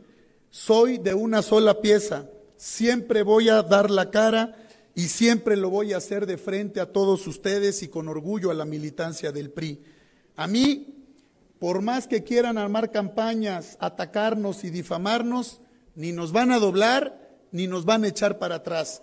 soy 0.50 0.98
de 0.98 1.14
una 1.14 1.42
sola 1.42 1.80
pieza, 1.80 2.28
siempre 2.56 3.22
voy 3.22 3.48
a 3.48 3.62
dar 3.62 3.90
la 3.90 4.10
cara 4.10 4.56
y 4.94 5.08
siempre 5.08 5.56
lo 5.56 5.70
voy 5.70 5.92
a 5.92 5.98
hacer 5.98 6.26
de 6.26 6.38
frente 6.38 6.80
a 6.80 6.92
todos 6.92 7.26
ustedes 7.26 7.82
y 7.82 7.88
con 7.88 8.08
orgullo 8.08 8.50
a 8.50 8.54
la 8.54 8.64
militancia 8.64 9.32
del 9.32 9.50
PRI. 9.50 9.82
A 10.36 10.46
mí, 10.46 11.04
por 11.58 11.82
más 11.82 12.06
que 12.06 12.24
quieran 12.24 12.58
armar 12.58 12.90
campañas, 12.90 13.76
atacarnos 13.80 14.64
y 14.64 14.70
difamarnos, 14.70 15.60
ni 15.94 16.12
nos 16.12 16.32
van 16.32 16.52
a 16.52 16.58
doblar 16.58 17.22
ni 17.52 17.66
nos 17.66 17.84
van 17.84 18.02
a 18.04 18.08
echar 18.08 18.38
para 18.38 18.56
atrás. 18.56 19.02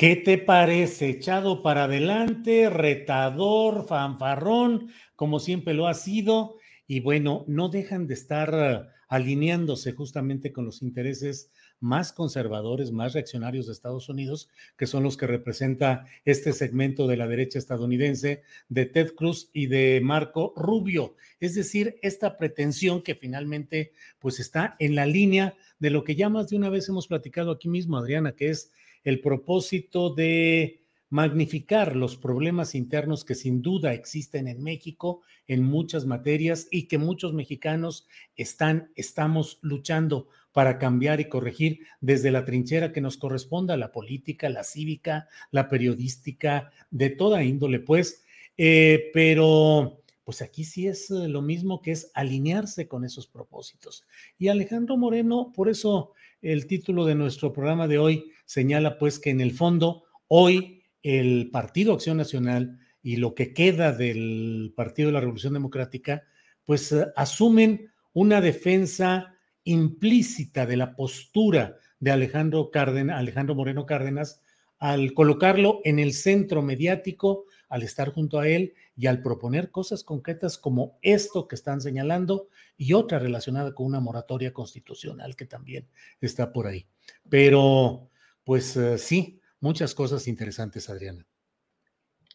¿Qué 0.00 0.16
te 0.16 0.38
parece? 0.38 1.10
Echado 1.10 1.62
para 1.62 1.84
adelante, 1.84 2.70
retador, 2.70 3.86
fanfarrón, 3.86 4.88
como 5.14 5.40
siempre 5.40 5.74
lo 5.74 5.88
ha 5.88 5.92
sido, 5.92 6.56
y 6.86 7.00
bueno, 7.00 7.44
no 7.48 7.68
dejan 7.68 8.06
de 8.06 8.14
estar 8.14 8.50
eh, 8.54 8.80
alineándose 9.10 9.92
justamente 9.92 10.54
con 10.54 10.64
los 10.64 10.80
intereses 10.80 11.50
más 11.80 12.14
conservadores, 12.14 12.92
más 12.92 13.12
reaccionarios 13.12 13.66
de 13.66 13.74
Estados 13.74 14.08
Unidos, 14.08 14.48
que 14.78 14.86
son 14.86 15.02
los 15.02 15.18
que 15.18 15.26
representa 15.26 16.06
este 16.24 16.54
segmento 16.54 17.06
de 17.06 17.18
la 17.18 17.28
derecha 17.28 17.58
estadounidense 17.58 18.42
de 18.70 18.86
Ted 18.86 19.14
Cruz 19.14 19.50
y 19.52 19.66
de 19.66 20.00
Marco 20.02 20.54
Rubio. 20.56 21.14
Es 21.40 21.54
decir, 21.54 21.98
esta 22.00 22.38
pretensión 22.38 23.02
que 23.02 23.16
finalmente 23.16 23.92
pues 24.18 24.40
está 24.40 24.76
en 24.78 24.94
la 24.94 25.04
línea 25.04 25.56
de 25.78 25.90
lo 25.90 26.04
que 26.04 26.16
ya 26.16 26.30
más 26.30 26.48
de 26.48 26.56
una 26.56 26.70
vez 26.70 26.88
hemos 26.88 27.06
platicado 27.06 27.50
aquí 27.50 27.68
mismo, 27.68 27.98
Adriana, 27.98 28.32
que 28.32 28.48
es 28.48 28.72
el 29.04 29.20
propósito 29.20 30.14
de 30.14 30.80
magnificar 31.10 31.96
los 31.96 32.16
problemas 32.16 32.74
internos 32.74 33.24
que 33.24 33.34
sin 33.34 33.62
duda 33.62 33.92
existen 33.92 34.46
en 34.46 34.62
México 34.62 35.22
en 35.48 35.64
muchas 35.64 36.06
materias 36.06 36.68
y 36.70 36.86
que 36.86 36.98
muchos 36.98 37.34
mexicanos 37.34 38.06
están, 38.36 38.92
estamos 38.94 39.58
luchando 39.62 40.28
para 40.52 40.78
cambiar 40.78 41.20
y 41.20 41.28
corregir 41.28 41.80
desde 42.00 42.30
la 42.30 42.44
trinchera 42.44 42.92
que 42.92 43.00
nos 43.00 43.16
corresponda, 43.16 43.76
la 43.76 43.92
política, 43.92 44.48
la 44.48 44.62
cívica, 44.62 45.28
la 45.50 45.68
periodística, 45.68 46.70
de 46.90 47.10
toda 47.10 47.42
índole, 47.42 47.80
pues. 47.80 48.24
Eh, 48.56 49.10
pero, 49.12 50.02
pues 50.24 50.42
aquí 50.42 50.64
sí 50.64 50.86
es 50.86 51.10
eh, 51.10 51.28
lo 51.28 51.42
mismo 51.42 51.82
que 51.82 51.92
es 51.92 52.10
alinearse 52.14 52.86
con 52.88 53.04
esos 53.04 53.26
propósitos. 53.26 54.06
Y 54.38 54.48
Alejandro 54.48 54.96
Moreno, 54.96 55.52
por 55.54 55.68
eso 55.68 56.12
el 56.42 56.66
título 56.66 57.04
de 57.04 57.14
nuestro 57.14 57.52
programa 57.52 57.86
de 57.88 57.98
hoy 57.98 58.32
señala, 58.44 58.98
pues, 58.98 59.18
que 59.18 59.30
en 59.30 59.40
el 59.40 59.52
fondo, 59.52 60.04
hoy 60.28 60.82
el 61.02 61.50
Partido 61.50 61.94
Acción 61.94 62.16
Nacional 62.16 62.78
y 63.02 63.16
lo 63.16 63.34
que 63.34 63.52
queda 63.52 63.92
del 63.92 64.72
Partido 64.76 65.08
de 65.08 65.12
la 65.12 65.20
Revolución 65.20 65.54
Democrática, 65.54 66.22
pues 66.64 66.92
eh, 66.92 67.06
asumen 67.16 67.90
una 68.12 68.40
defensa 68.40 69.34
implícita 69.64 70.66
de 70.66 70.76
la 70.76 70.94
postura 70.94 71.76
de 71.98 72.10
Alejandro, 72.10 72.70
Cárdenas, 72.70 73.18
Alejandro 73.18 73.54
Moreno 73.54 73.86
Cárdenas 73.86 74.40
al 74.78 75.12
colocarlo 75.12 75.80
en 75.84 75.98
el 75.98 76.14
centro 76.14 76.62
mediático, 76.62 77.44
al 77.70 77.82
estar 77.82 78.12
junto 78.12 78.38
a 78.38 78.48
él 78.48 78.74
y 78.96 79.06
al 79.06 79.22
proponer 79.22 79.70
cosas 79.70 80.04
concretas 80.04 80.58
como 80.58 80.98
esto 81.00 81.48
que 81.48 81.54
están 81.54 81.80
señalando 81.80 82.48
y 82.76 82.92
otra 82.92 83.18
relacionada 83.18 83.74
con 83.74 83.86
una 83.86 84.00
moratoria 84.00 84.52
constitucional 84.52 85.36
que 85.36 85.46
también 85.46 85.88
está 86.20 86.52
por 86.52 86.66
ahí. 86.66 86.86
Pero, 87.30 88.10
pues 88.44 88.76
eh, 88.76 88.98
sí, 88.98 89.40
muchas 89.60 89.94
cosas 89.94 90.26
interesantes, 90.26 90.90
Adriana. 90.90 91.26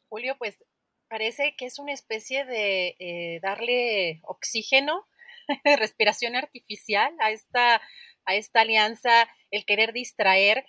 Julio, 0.08 0.36
pues 0.40 0.64
parece 1.10 1.56
que 1.58 1.66
es 1.66 1.80
una 1.80 1.92
especie 1.92 2.46
de 2.46 2.96
eh, 3.00 3.40
darle 3.42 4.22
oxígeno 4.24 5.06
respiración 5.78 6.36
artificial 6.36 7.14
a 7.20 7.32
esta, 7.32 7.82
a 8.24 8.36
esta 8.36 8.62
alianza, 8.62 9.28
el 9.52 9.66
querer 9.66 9.92
distraer. 9.92 10.66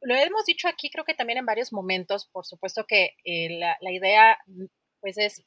Eh, 0.00 0.06
lo 0.06 0.14
hemos 0.14 0.44
dicho 0.46 0.68
aquí, 0.68 0.90
creo 0.90 1.04
que 1.04 1.14
también 1.14 1.38
en 1.38 1.46
varios 1.46 1.72
momentos, 1.72 2.26
por 2.26 2.46
supuesto 2.46 2.86
que 2.86 3.16
eh, 3.24 3.58
la, 3.58 3.76
la, 3.80 3.92
idea 3.92 4.38
pues 5.00 5.18
es 5.18 5.42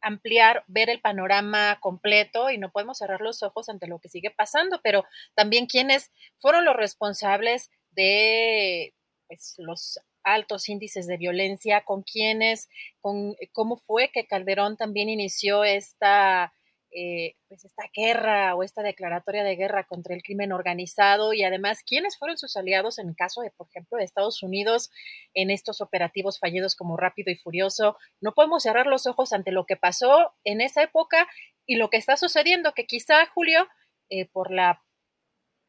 ampliar, 0.00 0.64
ver 0.68 0.90
el 0.90 1.00
panorama 1.00 1.78
completo 1.80 2.50
y 2.50 2.58
no 2.58 2.70
podemos 2.70 2.98
cerrar 2.98 3.20
los 3.20 3.42
ojos 3.42 3.68
ante 3.68 3.86
lo 3.86 3.98
que 3.98 4.08
sigue 4.08 4.30
pasando, 4.30 4.80
pero 4.82 5.04
también 5.34 5.66
quienes 5.66 6.12
fueron 6.38 6.64
los 6.64 6.76
responsables 6.76 7.70
de 7.90 8.94
pues, 9.26 9.54
los 9.58 9.98
altos 10.22 10.68
índices 10.68 11.06
de 11.06 11.16
violencia, 11.16 11.84
con 11.84 12.02
quienes, 12.02 12.68
con 13.00 13.36
cómo 13.52 13.76
fue 13.76 14.10
que 14.12 14.26
Calderón 14.26 14.76
también 14.76 15.08
inició 15.08 15.64
esta 15.64 16.52
eh, 16.92 17.34
pues 17.48 17.64
esta 17.64 17.84
guerra 17.94 18.54
o 18.54 18.62
esta 18.62 18.82
declaratoria 18.82 19.44
de 19.44 19.56
guerra 19.56 19.84
contra 19.84 20.14
el 20.14 20.22
crimen 20.22 20.52
organizado 20.52 21.32
y 21.34 21.42
además 21.42 21.82
quiénes 21.82 22.16
fueron 22.16 22.38
sus 22.38 22.56
aliados 22.56 22.98
en 22.98 23.12
caso 23.14 23.42
de, 23.42 23.50
por 23.50 23.68
ejemplo, 23.68 23.98
de 23.98 24.04
Estados 24.04 24.42
Unidos 24.42 24.90
en 25.34 25.50
estos 25.50 25.80
operativos 25.80 26.38
fallidos 26.38 26.76
como 26.76 26.96
Rápido 26.96 27.30
y 27.30 27.36
Furioso. 27.36 27.96
No 28.20 28.32
podemos 28.32 28.62
cerrar 28.62 28.86
los 28.86 29.06
ojos 29.06 29.32
ante 29.32 29.52
lo 29.52 29.66
que 29.66 29.76
pasó 29.76 30.32
en 30.44 30.60
esa 30.60 30.82
época 30.82 31.28
y 31.66 31.76
lo 31.76 31.90
que 31.90 31.96
está 31.96 32.16
sucediendo, 32.16 32.72
que 32.72 32.86
quizá, 32.86 33.26
Julio, 33.26 33.66
eh, 34.08 34.26
por 34.26 34.52
la, 34.52 34.82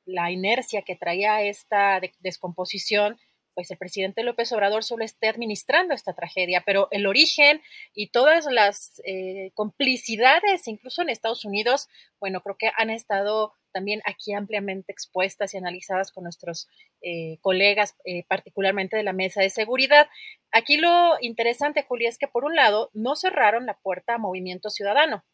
la 0.05 0.32
inercia 0.32 0.84
que 0.84 0.95
traía 0.95 1.41
esta 1.41 1.99
descomposición, 2.20 3.20
pues 3.57 3.71
el 3.71 3.77
presidente 3.79 4.21
López 4.21 4.51
Obrador 4.51 4.83
solo 4.83 5.03
esté 5.03 5.29
administrando 5.29 5.95
esta 5.95 6.13
tragedia, 6.13 6.61
pero 6.63 6.89
el 6.91 7.07
origen 7.07 7.59
y 7.95 8.09
todas 8.09 8.45
las 8.45 9.01
eh, 9.03 9.49
complicidades, 9.55 10.67
incluso 10.67 11.01
en 11.01 11.09
Estados 11.09 11.43
Unidos, 11.43 11.89
bueno, 12.19 12.41
creo 12.41 12.55
que 12.55 12.69
han 12.77 12.91
estado 12.91 13.53
también 13.71 14.03
aquí 14.05 14.31
ampliamente 14.33 14.91
expuestas 14.91 15.55
y 15.55 15.57
analizadas 15.57 16.11
con 16.11 16.25
nuestros 16.25 16.67
eh, 17.01 17.39
colegas, 17.41 17.95
eh, 18.05 18.25
particularmente 18.27 18.95
de 18.95 19.01
la 19.01 19.11
mesa 19.11 19.41
de 19.41 19.49
seguridad. 19.49 20.07
Aquí 20.51 20.77
lo 20.77 21.15
interesante, 21.19 21.81
Julia, 21.81 22.09
es 22.09 22.19
que 22.19 22.27
por 22.27 22.45
un 22.45 22.55
lado 22.55 22.91
no 22.93 23.15
cerraron 23.15 23.65
la 23.65 23.79
puerta 23.79 24.13
a 24.13 24.17
Movimiento 24.19 24.69
Ciudadano. 24.69 25.25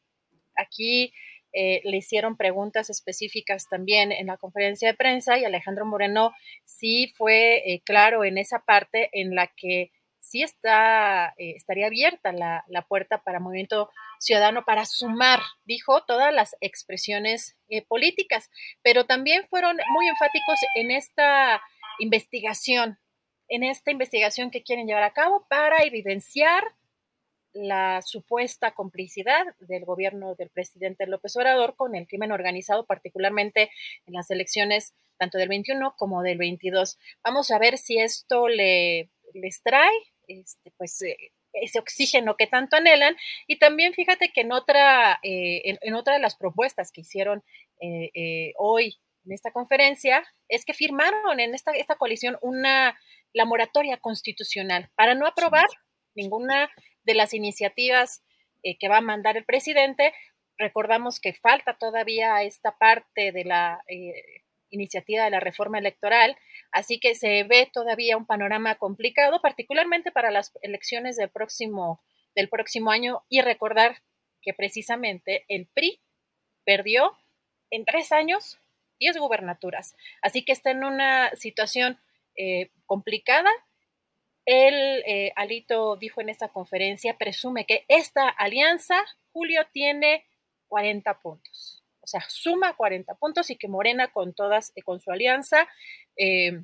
Aquí 0.55 1.13
eh, 1.53 1.81
le 1.83 1.97
hicieron 1.97 2.35
preguntas 2.35 2.89
específicas 2.89 3.69
también 3.69 4.11
en 4.11 4.27
la 4.27 4.37
conferencia 4.37 4.87
de 4.87 4.97
prensa 4.97 5.37
y 5.37 5.45
Alejandro 5.45 5.85
Moreno 5.85 6.33
sí 6.65 7.13
fue 7.15 7.57
eh, 7.57 7.81
claro 7.85 8.23
en 8.23 8.39
esa 8.39 8.59
parte 8.59 9.09
en 9.13 9.35
la 9.35 9.47
que 9.47 9.91
sí 10.19 10.41
está, 10.41 11.27
eh, 11.37 11.53
estaría 11.55 11.87
abierta 11.87 12.31
la, 12.31 12.63
la, 12.67 12.81
puerta 12.81 13.21
para 13.21 13.39
Movimiento 13.39 13.89
Ciudadano 14.19 14.65
para 14.65 14.85
sumar, 14.85 15.41
dijo, 15.65 16.03
todas 16.05 16.33
las 16.33 16.55
expresiones 16.61 17.55
políticas, 17.87 18.49
pero 18.81 19.05
también 19.05 19.45
fueron 19.49 19.77
muy 19.91 20.07
enfáticos 20.07 20.59
en 20.75 20.91
esta 20.91 21.61
investigación, 21.99 22.97
en 23.47 23.63
esta 23.63 23.91
investigación 23.91 24.49
que 24.49 24.63
quieren 24.63 24.87
llevar 24.87 25.03
a 25.03 25.13
cabo 25.13 25.45
para 25.49 25.83
evidenciar 25.83 26.63
la 27.53 28.01
supuesta 28.01 28.71
complicidad 28.71 29.45
del 29.59 29.85
gobierno 29.85 30.35
del 30.35 30.49
presidente 30.49 31.07
López 31.07 31.35
Obrador 31.35 31.75
con 31.75 31.95
el 31.95 32.07
crimen 32.07 32.31
organizado, 32.31 32.85
particularmente 32.85 33.69
en 34.05 34.13
las 34.13 34.29
elecciones 34.31 34.93
tanto 35.17 35.37
del 35.37 35.49
21 35.49 35.95
como 35.97 36.23
del 36.23 36.37
22. 36.37 36.97
Vamos 37.23 37.51
a 37.51 37.59
ver 37.59 37.77
si 37.77 37.99
esto 37.99 38.47
le, 38.47 39.09
les 39.33 39.61
trae 39.61 39.91
este, 40.27 40.71
pues, 40.77 41.01
eh, 41.03 41.17
ese 41.53 41.79
oxígeno 41.79 42.35
que 42.35 42.47
tanto 42.47 42.75
anhelan. 42.75 43.15
Y 43.47 43.59
también 43.59 43.93
fíjate 43.93 44.29
que 44.33 44.41
en 44.41 44.51
otra, 44.51 45.19
eh, 45.21 45.77
en, 45.81 45.93
otra 45.93 46.15
de 46.15 46.19
las 46.19 46.35
propuestas 46.35 46.91
que 46.91 47.01
hicieron 47.01 47.43
eh, 47.79 48.53
hoy 48.57 48.97
en 49.25 49.33
esta 49.33 49.51
conferencia 49.51 50.23
es 50.49 50.65
que 50.65 50.73
firmaron 50.73 51.39
en 51.39 51.53
esta, 51.53 51.71
esta 51.71 51.95
coalición 51.95 52.37
una 52.41 52.97
la 53.33 53.45
moratoria 53.45 53.97
constitucional 53.97 54.89
para 54.95 55.15
no 55.15 55.25
aprobar 55.25 55.67
ninguna 56.15 56.69
de 57.03 57.15
las 57.15 57.33
iniciativas 57.33 58.23
eh, 58.63 58.77
que 58.77 58.89
va 58.89 58.97
a 58.97 59.01
mandar 59.01 59.37
el 59.37 59.45
presidente 59.45 60.13
recordamos 60.57 61.19
que 61.19 61.33
falta 61.33 61.77
todavía 61.77 62.43
esta 62.43 62.77
parte 62.77 63.31
de 63.31 63.43
la 63.43 63.81
iniciativa 64.73 65.23
de 65.23 65.29
la 65.29 65.39
reforma 65.39 65.79
electoral, 65.79 66.35
así 66.71 66.99
que 66.99 67.15
se 67.15 67.43
ve 67.43 67.69
todavía 67.71 68.17
un 68.17 68.25
panorama 68.25 68.75
complicado, 68.75 69.41
particularmente 69.41 70.11
para 70.11 70.31
las 70.31 70.51
elecciones 70.61 71.15
del 71.15 71.29
próximo, 71.29 72.01
del 72.35 72.49
próximo 72.49 72.91
año, 72.91 73.23
y 73.29 73.41
recordar 73.41 74.01
que 74.41 74.53
precisamente 74.53 75.45
el 75.47 75.67
PRI 75.67 76.01
perdió 76.65 77.17
en 77.69 77.85
tres 77.85 78.11
años 78.11 78.59
10 78.99 79.17
gubernaturas, 79.17 79.95
así 80.21 80.43
que 80.43 80.51
está 80.51 80.71
en 80.71 80.83
una 80.83 81.31
situación 81.35 81.99
eh, 82.35 82.69
complicada. 82.85 83.49
El 84.45 85.03
eh, 85.05 85.31
Alito 85.35 85.95
dijo 85.95 86.21
en 86.21 86.29
esta 86.29 86.49
conferencia, 86.49 87.17
presume 87.17 87.65
que 87.65 87.85
esta 87.87 88.27
alianza, 88.29 88.95
Julio, 89.31 89.65
tiene 89.71 90.25
40 90.67 91.19
puntos 91.21 91.83
o 92.03 92.07
sea, 92.07 92.21
suma 92.27 92.75
40 92.75 93.15
puntos 93.15 93.49
y 93.49 93.55
que 93.55 93.69
Morena 93.69 94.11
con 94.11 94.33
todas, 94.33 94.73
eh, 94.75 94.83
con 94.83 94.99
su 94.99 95.09
alianza, 95.09 95.67
eh, 96.17 96.61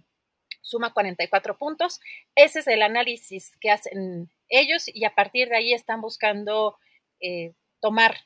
suma 0.61 0.93
44 0.93 1.57
puntos. 1.57 2.01
Ese 2.35 2.59
es 2.59 2.67
el 2.67 2.81
análisis 2.81 3.55
que 3.61 3.71
hacen 3.71 4.29
ellos 4.49 4.85
y 4.93 5.05
a 5.05 5.15
partir 5.15 5.47
de 5.47 5.55
ahí 5.55 5.73
están 5.73 6.01
buscando 6.01 6.77
eh, 7.21 7.53
tomar 7.79 8.17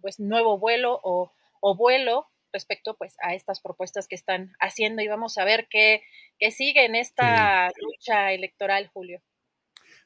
pues 0.00 0.20
nuevo 0.20 0.58
vuelo 0.58 1.00
o, 1.02 1.32
vuelo 1.76 2.28
respecto 2.52 2.96
pues 2.96 3.16
a 3.22 3.34
estas 3.34 3.60
propuestas 3.60 4.08
que 4.08 4.14
están 4.14 4.52
haciendo 4.60 5.02
y 5.02 5.08
vamos 5.08 5.38
a 5.38 5.44
ver 5.44 5.66
qué, 5.70 6.02
sigue 6.50 6.84
en 6.84 6.94
esta 6.94 7.70
lucha 7.80 8.32
electoral, 8.32 8.88
Julio. 8.92 9.22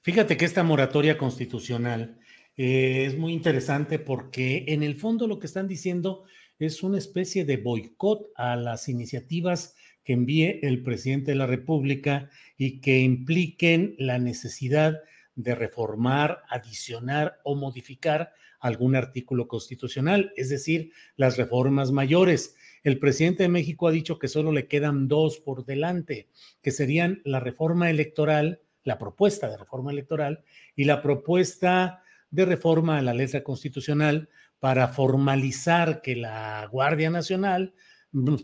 Fíjate 0.03 0.37
que 0.37 0.45
esta 0.45 0.63
moratoria 0.63 1.17
constitucional 1.17 2.19
es 2.57 3.17
muy 3.17 3.33
interesante 3.33 3.99
porque 3.99 4.65
en 4.69 4.83
el 4.83 4.97
fondo 4.97 5.27
lo 5.27 5.39
que 5.39 5.47
están 5.47 5.69
diciendo 5.69 6.25
es 6.59 6.83
una 6.83 6.99
especie 6.99 7.45
de 7.45 7.57
boicot 7.59 8.31
a 8.37 8.57
las 8.57 8.89
iniciativas 8.89 9.75
que 10.05 10.13
envíe 10.13 10.61
el 10.63 10.83
presidente 10.83 11.33
de 11.33 11.37
la 11.37 11.47
República 11.47 12.31
y 12.57 12.81
que 12.81 13.01
impliquen 13.01 13.95
la 13.99 14.19
necesidad 14.19 15.03
de 15.35 15.55
reformar, 15.55 16.43
adicionar 16.49 17.41
o 17.45 17.57
modificar 17.57 18.33
algún 18.67 18.97
artículo 18.97 19.47
constitucional, 19.49 20.33
es 20.37 20.49
decir, 20.49 20.93
las 21.17 21.37
reformas 21.37 21.93
mayores. 21.93 22.57
El 22.83 22.99
presidente 22.99 23.45
de 23.45 23.49
México 23.49 23.87
ha 23.87 23.93
dicho 23.93 24.19
que 24.19 24.29
solo 24.29 24.53
le 24.53 24.67
quedan 24.67 25.09
dos 25.09 25.39
por 25.39 25.65
delante, 25.65 26.29
que 26.63 26.71
serían 26.71 27.23
la 27.25 27.41
reforma 27.41 27.91
electoral, 27.91 28.61
la 28.83 28.99
propuesta 28.99 29.49
de 29.49 29.57
reforma 29.57 29.93
electoral 29.93 30.45
y 30.75 30.85
la 30.85 31.01
propuesta 31.01 32.03
de 32.31 32.45
reforma 32.45 32.99
a 32.99 33.03
la 33.03 33.15
letra 33.15 33.43
constitucional 33.43 34.29
para 34.59 34.89
formalizar 34.89 36.03
que 36.03 36.17
la 36.17 36.69
Guardia 36.71 37.11
Nacional 37.11 37.75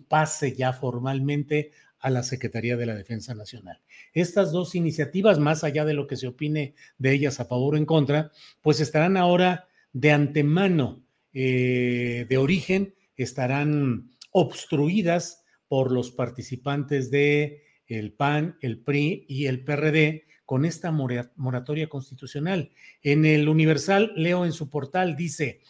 pase 0.08 0.54
ya 0.54 0.72
formalmente 0.72 1.72
a 1.98 2.10
la 2.10 2.22
Secretaría 2.22 2.76
de 2.76 2.86
la 2.86 2.94
Defensa 2.94 3.34
Nacional. 3.34 3.80
Estas 4.12 4.52
dos 4.52 4.74
iniciativas, 4.74 5.38
más 5.38 5.64
allá 5.64 5.84
de 5.84 5.94
lo 5.94 6.06
que 6.06 6.16
se 6.16 6.26
opine 6.26 6.74
de 6.98 7.12
ellas 7.12 7.40
a 7.40 7.44
favor 7.44 7.74
o 7.74 7.78
en 7.78 7.86
contra, 7.86 8.32
pues 8.60 8.80
estarán 8.80 9.16
ahora 9.16 9.68
de 9.92 10.12
antemano, 10.12 11.02
eh, 11.32 12.26
de 12.28 12.36
origen, 12.36 12.94
estarán 13.16 14.10
obstruidas 14.30 15.44
por 15.68 15.92
los 15.92 16.10
participantes 16.10 17.10
de 17.10 17.62
el 17.86 18.12
PAN, 18.12 18.56
el 18.60 18.78
PRI 18.78 19.26
y 19.28 19.46
el 19.46 19.64
PRD 19.64 20.24
con 20.44 20.64
esta 20.64 20.92
moratoria 20.92 21.88
constitucional. 21.88 22.72
En 23.02 23.24
el 23.24 23.48
Universal, 23.48 24.12
leo 24.16 24.44
en 24.44 24.52
su 24.52 24.68
portal, 24.70 25.16
dice, 25.16 25.60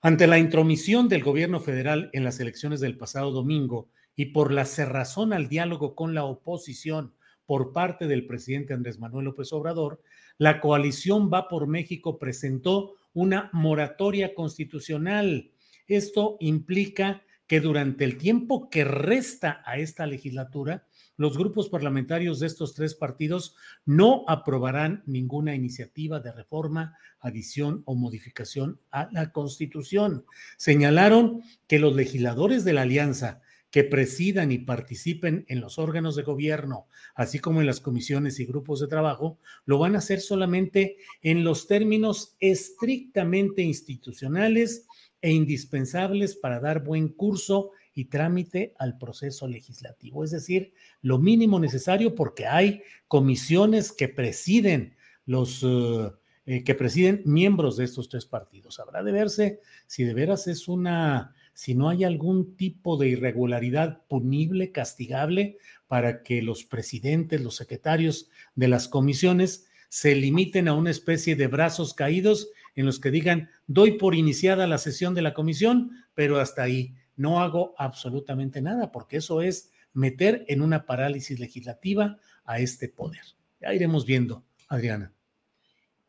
ante 0.00 0.26
la 0.26 0.38
intromisión 0.38 1.08
del 1.08 1.22
gobierno 1.22 1.60
federal 1.60 2.10
en 2.12 2.24
las 2.24 2.40
elecciones 2.40 2.80
del 2.80 2.96
pasado 2.96 3.30
domingo 3.30 3.88
y 4.16 4.26
por 4.26 4.52
la 4.52 4.64
cerrazón 4.64 5.32
al 5.32 5.48
diálogo 5.48 5.94
con 5.94 6.14
la 6.14 6.24
oposición 6.24 7.14
por 7.46 7.72
parte 7.72 8.06
del 8.06 8.26
presidente 8.26 8.74
Andrés 8.74 8.98
Manuel 8.98 9.26
López 9.26 9.52
Obrador, 9.52 10.00
la 10.38 10.60
coalición 10.60 11.30
Va 11.32 11.48
por 11.48 11.66
México 11.66 12.18
presentó 12.18 12.94
una 13.12 13.50
moratoria 13.52 14.34
constitucional. 14.34 15.50
Esto 15.86 16.36
implica 16.40 17.22
que 17.46 17.60
durante 17.60 18.04
el 18.04 18.16
tiempo 18.16 18.70
que 18.70 18.84
resta 18.84 19.60
a 19.66 19.78
esta 19.78 20.06
legislatura, 20.06 20.86
los 21.16 21.36
grupos 21.36 21.68
parlamentarios 21.68 22.38
de 22.38 22.46
estos 22.46 22.74
tres 22.74 22.94
partidos 22.94 23.56
no 23.84 24.24
aprobarán 24.28 25.02
ninguna 25.04 25.54
iniciativa 25.54 26.20
de 26.20 26.30
reforma, 26.30 26.96
adición 27.18 27.82
o 27.86 27.96
modificación 27.96 28.80
a 28.92 29.08
la 29.10 29.32
Constitución. 29.32 30.24
Señalaron 30.56 31.42
que 31.66 31.80
los 31.80 31.96
legisladores 31.96 32.64
de 32.64 32.72
la 32.72 32.82
alianza 32.82 33.42
que 33.70 33.84
presidan 33.84 34.50
y 34.52 34.58
participen 34.58 35.44
en 35.48 35.60
los 35.60 35.78
órganos 35.78 36.16
de 36.16 36.22
gobierno, 36.22 36.86
así 37.14 37.38
como 37.38 37.60
en 37.60 37.66
las 37.66 37.80
comisiones 37.80 38.40
y 38.40 38.46
grupos 38.46 38.80
de 38.80 38.88
trabajo, 38.88 39.38
lo 39.64 39.78
van 39.78 39.94
a 39.94 39.98
hacer 39.98 40.20
solamente 40.20 40.96
en 41.22 41.44
los 41.44 41.66
términos 41.66 42.36
estrictamente 42.40 43.62
institucionales 43.62 44.86
e 45.22 45.30
indispensables 45.30 46.34
para 46.34 46.60
dar 46.60 46.82
buen 46.82 47.08
curso 47.08 47.70
y 47.94 48.06
trámite 48.06 48.74
al 48.78 48.98
proceso 48.98 49.46
legislativo, 49.46 50.24
es 50.24 50.30
decir, 50.30 50.72
lo 51.02 51.18
mínimo 51.18 51.60
necesario 51.60 52.14
porque 52.14 52.46
hay 52.46 52.82
comisiones 53.08 53.92
que 53.92 54.08
presiden 54.08 54.96
los 55.26 55.62
eh, 55.62 56.10
eh, 56.46 56.64
que 56.64 56.74
presiden 56.74 57.22
miembros 57.26 57.76
de 57.76 57.84
estos 57.84 58.08
tres 58.08 58.24
partidos. 58.24 58.80
Habrá 58.80 59.02
de 59.02 59.12
verse 59.12 59.60
si 59.86 60.04
de 60.04 60.14
veras 60.14 60.48
es 60.48 60.68
una, 60.68 61.34
si 61.60 61.74
no 61.74 61.90
hay 61.90 62.04
algún 62.04 62.56
tipo 62.56 62.96
de 62.96 63.08
irregularidad 63.08 64.06
punible, 64.06 64.72
castigable, 64.72 65.58
para 65.88 66.22
que 66.22 66.40
los 66.40 66.64
presidentes, 66.64 67.42
los 67.42 67.56
secretarios 67.56 68.30
de 68.54 68.66
las 68.66 68.88
comisiones 68.88 69.68
se 69.90 70.14
limiten 70.14 70.68
a 70.68 70.72
una 70.72 70.90
especie 70.90 71.36
de 71.36 71.48
brazos 71.48 71.92
caídos 71.92 72.48
en 72.76 72.86
los 72.86 72.98
que 72.98 73.10
digan, 73.10 73.50
doy 73.66 73.98
por 73.98 74.14
iniciada 74.14 74.66
la 74.66 74.78
sesión 74.78 75.14
de 75.14 75.20
la 75.20 75.34
comisión, 75.34 75.90
pero 76.14 76.40
hasta 76.40 76.62
ahí 76.62 76.94
no 77.14 77.42
hago 77.42 77.74
absolutamente 77.76 78.62
nada, 78.62 78.90
porque 78.90 79.18
eso 79.18 79.42
es 79.42 79.70
meter 79.92 80.46
en 80.48 80.62
una 80.62 80.86
parálisis 80.86 81.38
legislativa 81.38 82.16
a 82.46 82.58
este 82.60 82.88
poder. 82.88 83.36
Ya 83.60 83.74
iremos 83.74 84.06
viendo, 84.06 84.46
Adriana. 84.66 85.12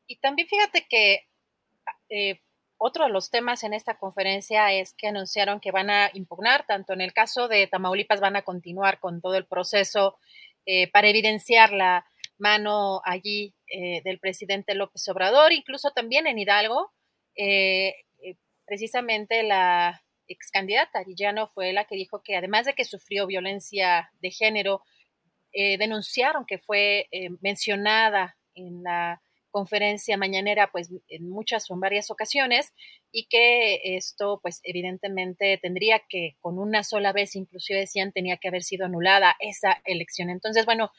Y 0.07 0.15
también 0.15 0.47
fíjate 0.47 0.87
que 0.89 1.27
eh, 2.07 2.39
otro 2.83 3.05
de 3.05 3.11
los 3.11 3.29
temas 3.29 3.63
en 3.63 3.73
esta 3.73 3.97
conferencia 3.97 4.73
es 4.73 4.93
que 4.93 5.07
anunciaron 5.07 5.59
que 5.59 5.71
van 5.71 5.89
a 5.89 6.09
impugnar, 6.13 6.65
tanto 6.65 6.93
en 6.93 7.01
el 7.01 7.13
caso 7.13 7.47
de 7.47 7.67
Tamaulipas 7.67 8.19
van 8.19 8.35
a 8.35 8.41
continuar 8.41 8.99
con 8.99 9.21
todo 9.21 9.35
el 9.35 9.45
proceso 9.45 10.17
eh, 10.65 10.89
para 10.91 11.09
evidenciar 11.09 11.73
la 11.73 12.05
mano 12.37 13.01
allí 13.05 13.53
eh, 13.67 14.01
del 14.03 14.19
presidente 14.19 14.73
López 14.73 15.07
Obrador, 15.09 15.51
incluso 15.51 15.91
también 15.91 16.27
en 16.27 16.39
Hidalgo, 16.39 16.91
precisamente 18.65 19.43
la 19.43 20.01
ex 20.27 20.49
candidata 20.51 20.99
Arillano 20.99 21.47
fue 21.47 21.73
la 21.73 21.85
que 21.85 21.95
dijo 21.95 22.21
que 22.23 22.35
además 22.35 22.65
de 22.65 22.73
que 22.73 22.85
sufrió 22.85 23.27
violencia 23.27 24.09
de 24.21 24.31
género, 24.31 24.83
eh, 25.53 25.77
denunciaron 25.77 26.45
que 26.45 26.57
fue 26.57 27.07
eh, 27.11 27.29
mencionada 27.41 28.37
en 28.55 28.83
la 28.83 29.21
conferencia 29.51 30.17
mañanera 30.17 30.71
pues 30.71 30.89
en 31.07 31.29
muchas 31.29 31.69
o 31.69 31.75
en 31.75 31.81
varias 31.81 32.09
ocasiones 32.09 32.73
y 33.11 33.27
que 33.27 33.95
esto 33.97 34.39
pues 34.41 34.61
evidentemente 34.63 35.59
tendría 35.61 36.01
que 36.09 36.35
con 36.39 36.57
una 36.57 36.83
sola 36.83 37.13
vez 37.13 37.35
inclusive 37.35 37.81
decían 37.81 38.11
tenía 38.11 38.37
que 38.37 38.47
haber 38.47 38.63
sido 38.63 38.85
anulada 38.85 39.35
esa 39.39 39.81
elección. 39.85 40.29
Entonces, 40.29 40.65
bueno, 40.65 40.91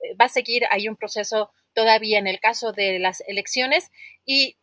eh, 0.00 0.14
va 0.20 0.26
a 0.26 0.28
seguir 0.28 0.64
hay 0.70 0.88
un 0.88 0.96
proceso 0.96 1.50
todavía 1.72 2.18
en 2.18 2.26
el 2.26 2.40
caso 2.40 2.72
de 2.72 2.98
las 2.98 3.22
elecciones 3.26 3.90
y 4.24 4.56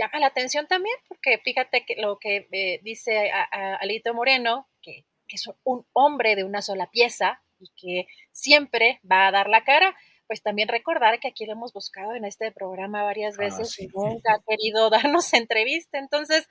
llama 0.00 0.18
la 0.18 0.26
atención 0.26 0.66
también, 0.66 0.96
porque 1.08 1.38
fíjate 1.38 1.84
que 1.84 1.96
lo 1.96 2.18
que 2.18 2.48
eh, 2.52 2.80
dice 2.82 3.30
Alito 3.30 4.14
Moreno, 4.14 4.68
que, 4.82 5.04
es 5.28 5.48
un 5.62 5.86
hombre 5.92 6.34
de 6.34 6.42
una 6.42 6.60
sola 6.60 6.90
pieza 6.90 7.40
y 7.60 7.70
que 7.76 8.06
siempre 8.32 9.00
va 9.08 9.28
a 9.28 9.30
dar 9.30 9.48
la 9.48 9.62
cara, 9.62 9.96
pues 10.30 10.44
también 10.44 10.68
recordar 10.68 11.18
que 11.18 11.26
aquí 11.26 11.44
lo 11.44 11.54
hemos 11.54 11.72
buscado 11.72 12.14
en 12.14 12.24
este 12.24 12.52
programa 12.52 13.02
varias 13.02 13.36
ah, 13.36 13.42
veces 13.42 13.76
y 13.80 13.88
nunca 13.88 14.34
ha 14.34 14.42
querido 14.46 14.88
darnos 14.90 15.34
entrevista. 15.34 15.98
Entonces, 15.98 16.46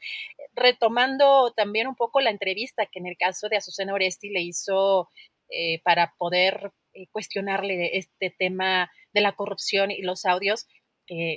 retomando 0.54 1.54
también 1.56 1.88
un 1.88 1.96
poco 1.96 2.20
la 2.20 2.30
entrevista 2.30 2.88
que 2.88 3.00
en 3.00 3.08
el 3.08 3.16
caso 3.16 3.48
de 3.48 3.56
Azucena 3.56 3.94
Oresti 3.94 4.32
le 4.32 4.42
hizo 4.42 5.08
eh, 5.48 5.80
para 5.82 6.14
poder 6.18 6.74
eh, 6.92 7.08
cuestionarle 7.14 7.98
este 7.98 8.36
tema 8.38 8.92
de 9.14 9.22
la 9.22 9.32
corrupción 9.32 9.92
y 9.92 10.02
los 10.02 10.26
audios, 10.26 10.68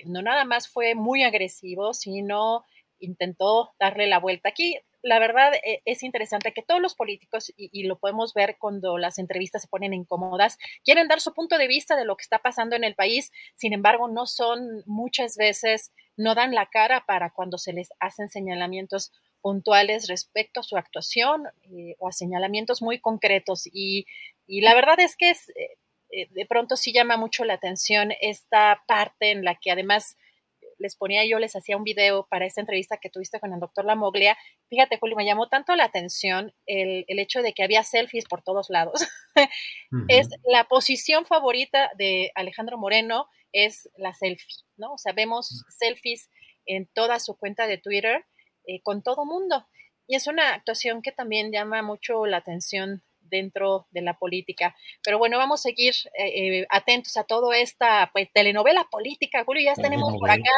no 0.05 0.21
nada 0.21 0.45
más 0.45 0.69
fue 0.69 0.97
muy 0.97 1.23
agresivo, 1.23 1.95
sino 1.95 2.65
intentó 2.99 3.73
darle 3.79 4.09
la 4.09 4.19
vuelta. 4.19 4.49
Aquí, 4.49 4.81
la 5.03 5.19
verdad, 5.19 5.53
e, 5.55 5.83
es 5.85 6.03
interesante 6.03 6.53
que 6.53 6.63
todos 6.63 6.81
los 6.81 6.95
políticos, 6.95 7.53
y, 7.57 7.83
lo 7.85 7.99
podemos 7.99 8.35
ver 8.35 8.57
cuando 8.59 8.99
las 8.99 9.19
entrevistas 9.19 9.63
se 9.63 9.69
ponen 9.69 9.95
incómodas, 9.95 10.59
quieren 10.85 11.09
dar 11.09 11.21
su 11.21 11.35
punto 11.35 11.59
de 11.59 11.69
vista 11.69 11.97
de 11.97 12.05
lo 12.05 12.17
que 12.17 12.23
está 12.23 12.39
pasando 12.39 12.77
en 12.77 12.85
el 12.85 12.95
país, 12.95 13.33
sin 13.55 13.73
embargo, 13.73 14.09
no 14.09 14.27
son 14.27 14.83
muchas 14.87 15.37
veces 15.37 15.93
no 16.17 16.35
dan 16.35 16.55
la 16.55 16.67
cara 16.67 17.05
para 17.07 17.31
cuando 17.31 17.59
se 17.59 17.73
les 17.73 17.89
hacen 17.99 18.29
señalamientos 18.29 19.13
puntuales 19.41 20.09
respecto 20.09 20.61
a 20.61 20.63
su 20.63 20.77
actuación 20.77 21.47
eh, 21.65 21.97
o 21.99 22.09
a 22.09 22.13
señalamientos 22.13 22.81
muy 22.81 23.01
concretos. 23.01 23.69
Y, 23.73 24.07
la 24.47 24.75
verdad 24.75 25.01
es 25.01 25.17
que 25.17 25.31
es, 25.31 25.49
eh, 25.51 25.79
eh, 26.11 26.29
de 26.31 26.47
pronto 26.47 26.77
sí 26.77 26.93
llama 26.93 27.17
mucho 27.17 27.45
la 27.45 27.55
atención 27.55 28.13
esta 28.21 28.83
parte 28.87 29.31
en 29.31 29.45
la 29.45 29.57
que 29.57 29.71
además 29.71 30.17
les 30.83 30.97
ponía 30.97 31.25
yo, 31.25 31.39
les 31.39 31.57
hacía 31.57 31.77
un 31.77 31.85
video 31.85 32.27
para 32.29 32.45
esta 32.45 32.61
entrevista 32.61 32.99
que 32.99 33.09
tuviste 33.09 33.41
con 33.41 33.53
el 33.53 33.61
doctor 33.61 33.85
Lamoglia. 33.85 34.37
Fíjate, 34.69 34.99
Julio, 34.99 35.17
me 35.17 35.25
llamó 35.25 35.49
tanto 35.49 35.75
la 35.77 35.85
atención 35.85 36.53
el, 36.67 37.05
hecho 37.09 37.41
de 37.41 37.55
que 37.55 37.63
había 37.63 37.85
selfies 37.85 38.27
por 38.27 38.43
todos 38.43 38.69
lados. 38.69 39.01
Es 40.09 40.29
la 40.45 40.65
posición 40.65 41.25
favorita 41.25 41.91
de 41.97 42.33
Alejandro 42.35 42.77
Moreno, 42.77 43.29
es 43.53 43.89
la 43.97 44.13
selfie, 44.13 44.57
¿no? 44.77 44.95
O 44.95 44.99
sea, 44.99 45.13
vemos 45.15 45.65
selfies 45.79 46.29
en 46.67 46.87
toda 46.87 47.19
su 47.19 47.39
cuenta 47.39 47.67
de 47.67 47.79
Twitter 47.79 48.27
eh, 48.67 48.83
con 48.83 49.03
todo 49.03 49.25
mundo. 49.25 49.67
Y 50.07 50.17
es 50.17 50.27
una 50.27 50.55
actuación 50.55 51.01
que 51.01 51.13
también 51.13 51.53
llama 51.53 51.83
mucho 51.83 52.27
la 52.27 52.39
atención 52.39 53.03
dentro 53.33 53.87
de 53.91 54.03
la 54.03 54.17
política. 54.19 54.77
Pero 55.03 55.19
bueno, 55.19 55.39
vamos 55.39 55.61
a 55.61 55.63
seguir 55.65 55.95
eh, 56.17 56.61
eh, 56.61 56.67
atentos 56.71 57.17
a 57.17 57.25
toda 57.25 57.57
esta 57.59 58.11
pues, 58.13 58.29
telenovela 58.33 58.87
política. 58.91 59.43
Julio, 59.45 59.65
ya 59.65 59.75
tenemos 59.75 60.17
por 60.19 60.31
acá 60.31 60.51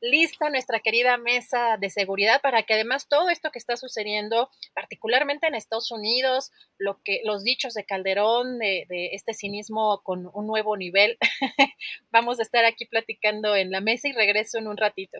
lista 0.00 0.48
nuestra 0.48 0.80
querida 0.80 1.18
mesa 1.18 1.76
de 1.78 1.90
seguridad 1.90 2.40
para 2.40 2.62
que 2.62 2.72
además 2.72 3.06
todo 3.06 3.28
esto 3.28 3.50
que 3.50 3.58
está 3.58 3.76
sucediendo, 3.76 4.48
particularmente 4.72 5.46
en 5.46 5.54
Estados 5.54 5.90
Unidos, 5.90 6.52
lo 6.78 7.02
que 7.02 7.20
los 7.24 7.44
dichos 7.44 7.74
de 7.74 7.84
Calderón 7.84 8.58
de, 8.58 8.86
de 8.88 9.10
este 9.12 9.34
cinismo 9.34 10.00
con 10.02 10.30
un 10.32 10.46
nuevo 10.46 10.78
nivel, 10.78 11.18
vamos 12.10 12.38
a 12.38 12.44
estar 12.44 12.64
aquí 12.64 12.86
platicando 12.86 13.54
en 13.56 13.70
la 13.70 13.82
mesa 13.82 14.08
y 14.08 14.12
regreso 14.12 14.56
en 14.56 14.68
un 14.68 14.78
ratito. 14.78 15.18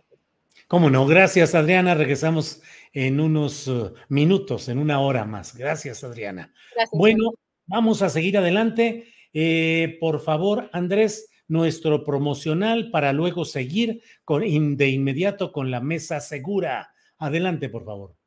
Cómo 0.69 0.91
no, 0.91 1.07
gracias 1.07 1.55
Adriana. 1.55 1.95
Regresamos 1.95 2.63
en 2.93 3.21
unos 3.21 3.67
uh, 3.69 3.95
minutos, 4.09 4.69
en 4.69 4.79
una 4.79 5.01
hora 5.01 5.25
más. 5.25 5.57
Gracias 5.57 6.05
Adriana. 6.05 6.53
Bueno, 6.93 7.33
vamos 7.67 8.03
a 8.03 8.09
seguir 8.09 8.39
adelante. 8.39 9.13
Eh, 9.33 9.97
por 10.01 10.21
favor, 10.21 10.71
Andrés, 10.73 11.29
nuestro 11.49 12.05
promocional 12.05 12.91
para 12.91 13.13
luego 13.13 13.45
seguir 13.45 14.03
con, 14.25 14.43
de 14.77 14.89
inmediato 14.89 15.53
con 15.53 15.71
la 15.71 15.81
mesa 15.81 16.21
segura. 16.21 16.93
Adelante, 17.19 17.69
por 17.69 17.85
favor. 17.85 18.20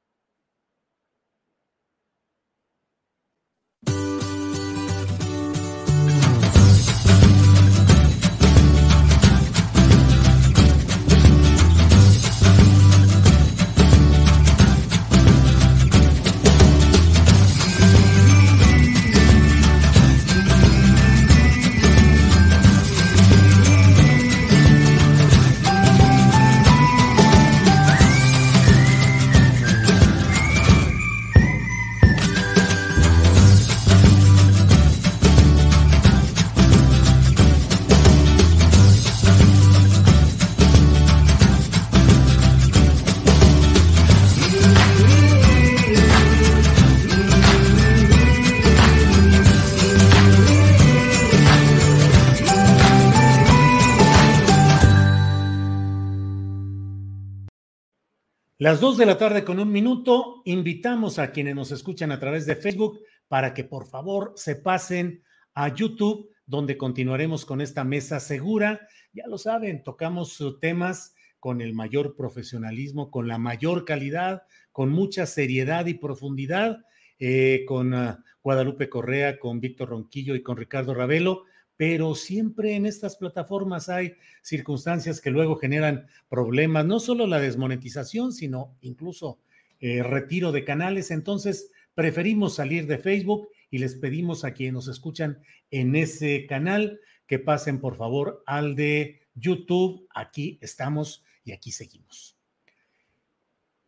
Las 58.63 58.79
dos 58.79 58.97
de 58.97 59.05
la 59.05 59.17
tarde 59.17 59.43
con 59.43 59.59
un 59.59 59.73
minuto, 59.73 60.41
invitamos 60.45 61.19
a 61.19 61.33
quienes 61.33 61.53
nos 61.53 61.71
escuchan 61.71 62.13
a 62.13 62.19
través 62.21 62.45
de 62.45 62.55
Facebook 62.55 63.01
para 63.27 63.53
que 63.53 63.65
por 63.65 63.85
favor 63.85 64.31
se 64.37 64.55
pasen 64.55 65.21
a 65.53 65.67
YouTube, 65.75 66.29
donde 66.45 66.77
continuaremos 66.77 67.43
con 67.45 67.59
esta 67.59 67.83
mesa 67.83 68.21
segura. 68.21 68.87
Ya 69.11 69.27
lo 69.27 69.37
saben, 69.37 69.83
tocamos 69.83 70.41
temas 70.61 71.13
con 71.41 71.59
el 71.59 71.73
mayor 71.73 72.15
profesionalismo, 72.15 73.11
con 73.11 73.27
la 73.27 73.37
mayor 73.37 73.83
calidad, 73.83 74.43
con 74.71 74.91
mucha 74.91 75.25
seriedad 75.25 75.85
y 75.87 75.95
profundidad, 75.95 76.85
eh, 77.19 77.65
con 77.67 77.93
ah, 77.93 78.23
Guadalupe 78.41 78.87
Correa, 78.87 79.39
con 79.39 79.59
Víctor 79.59 79.89
Ronquillo 79.89 80.35
y 80.35 80.41
con 80.41 80.55
Ricardo 80.55 80.93
Ravelo 80.93 81.43
pero 81.77 82.15
siempre 82.15 82.75
en 82.75 82.85
estas 82.85 83.15
plataformas 83.17 83.89
hay 83.89 84.15
circunstancias 84.41 85.19
que 85.19 85.31
luego 85.31 85.55
generan 85.55 86.07
problemas, 86.29 86.85
no 86.85 86.99
solo 86.99 87.27
la 87.27 87.39
desmonetización, 87.39 88.31
sino 88.31 88.77
incluso 88.81 89.39
eh, 89.79 90.03
retiro 90.03 90.51
de 90.51 90.63
canales. 90.63 91.11
Entonces, 91.11 91.71
preferimos 91.95 92.55
salir 92.55 92.87
de 92.87 92.99
Facebook 92.99 93.49
y 93.69 93.79
les 93.79 93.95
pedimos 93.95 94.43
a 94.43 94.53
quienes 94.53 94.73
nos 94.73 94.87
escuchan 94.87 95.39
en 95.71 95.95
ese 95.95 96.45
canal 96.47 96.99
que 97.27 97.39
pasen 97.39 97.79
por 97.79 97.97
favor 97.97 98.43
al 98.45 98.75
de 98.75 99.27
YouTube. 99.33 100.07
Aquí 100.13 100.59
estamos 100.61 101.25
y 101.43 101.51
aquí 101.51 101.71
seguimos. 101.71 102.37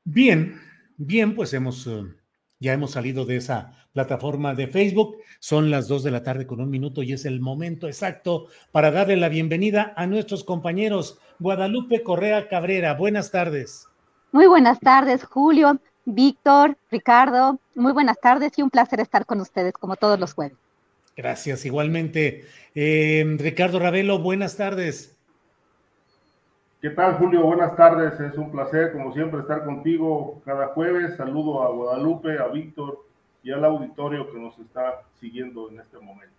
Bien, 0.04 0.60
bien, 0.98 1.36
pues 1.36 1.54
hemos... 1.54 1.86
Eh, 1.88 2.04
ya 2.60 2.74
hemos 2.74 2.91
salido 2.91 3.26
de 3.26 3.38
esa 3.38 3.74
plataforma 3.93 4.53
de 4.56 4.68
Facebook. 4.68 5.18
Son 5.39 5.72
las 5.72 5.88
dos 5.88 6.03
de 6.03 6.12
la 6.12 6.24
tarde 6.24 6.47
con 6.47 6.62
un 6.62 6.70
minuto 6.70 7.03
y 7.03 7.14
es 7.14 7.26
el 7.26 7.39
momento 7.41 7.88
exacto 7.88 8.47
para 8.72 8.91
darle 8.91 9.18
la 9.18 9.30
bienvenida 9.30 9.93
a 9.95 10.08
nuestros 10.08 10.43
compañeros. 10.43 11.20
Guadalupe 11.39 12.03
Correa 12.03 12.47
Cabrera, 12.47 12.93
buenas 12.93 13.32
tardes. 13.32 13.88
Muy 14.32 14.47
buenas 14.47 14.80
tardes, 14.80 15.24
Julio, 15.24 15.80
Víctor, 16.06 16.78
Ricardo. 16.91 17.60
Muy 17.74 17.93
buenas 17.93 18.20
tardes 18.20 18.51
y 18.58 18.62
un 18.62 18.70
placer 18.70 18.99
estar 18.99 19.26
con 19.26 19.41
ustedes 19.41 19.74
como 19.74 19.95
todos 19.95 20.20
los 20.20 20.34
jueves. 20.34 20.58
Gracias, 21.16 21.66
igualmente. 21.66 22.45
Eh, 22.74 23.24
Ricardo 23.38 23.80
Ravelo, 23.80 24.20
buenas 24.20 24.58
tardes. 24.58 25.14
¿Qué 26.86 26.92
tal, 26.92 27.16
Julio? 27.16 27.42
Buenas 27.42 27.76
tardes. 27.76 28.20
Es 28.20 28.38
un 28.38 28.52
placer, 28.52 28.92
como 28.92 29.12
siempre, 29.12 29.40
estar 29.40 29.66
contigo 29.66 30.40
cada 30.46 30.68
jueves. 30.68 31.18
Saludo 31.18 31.64
a 31.64 31.72
Guadalupe, 31.72 32.38
a 32.38 32.46
Víctor 32.46 33.04
y 33.42 33.52
al 33.52 33.66
auditorio 33.66 34.32
que 34.32 34.38
nos 34.38 34.56
está 34.60 35.02
siguiendo 35.20 35.68
en 35.72 35.80
este 35.80 35.98
momento. 35.98 36.36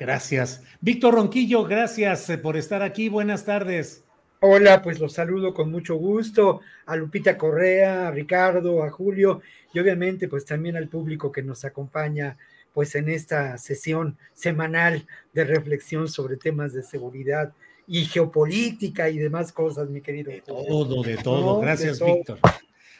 Gracias. 0.00 0.64
Víctor 0.80 1.14
Ronquillo, 1.14 1.62
gracias 1.62 2.28
eh, 2.28 2.38
por 2.38 2.56
estar 2.56 2.82
aquí. 2.82 3.08
Buenas 3.08 3.44
tardes. 3.44 4.04
Hola, 4.40 4.82
pues 4.82 4.98
los 4.98 5.12
saludo 5.12 5.54
con 5.54 5.70
mucho 5.70 5.94
gusto 5.94 6.62
a 6.84 6.96
Lupita 6.96 7.38
Correa, 7.38 8.08
a 8.08 8.10
Ricardo, 8.10 8.82
a 8.82 8.90
Julio 8.90 9.42
y 9.72 9.78
obviamente 9.78 10.26
pues 10.26 10.44
también 10.44 10.76
al 10.76 10.88
público 10.88 11.30
que 11.30 11.44
nos 11.44 11.64
acompaña 11.64 12.36
pues 12.74 12.96
en 12.96 13.08
esta 13.10 13.58
sesión 13.58 14.18
semanal 14.34 15.06
de 15.34 15.44
reflexión 15.44 16.08
sobre 16.08 16.36
temas 16.36 16.72
de 16.72 16.82
seguridad 16.82 17.52
y 17.88 18.04
geopolítica 18.04 19.08
y 19.08 19.18
demás 19.18 19.50
cosas, 19.50 19.88
mi 19.88 20.00
querido. 20.02 20.30
De 20.30 20.42
todo, 20.42 21.02
de 21.02 21.16
todo. 21.16 21.58
Gracias, 21.60 22.00
Víctor. 22.04 22.38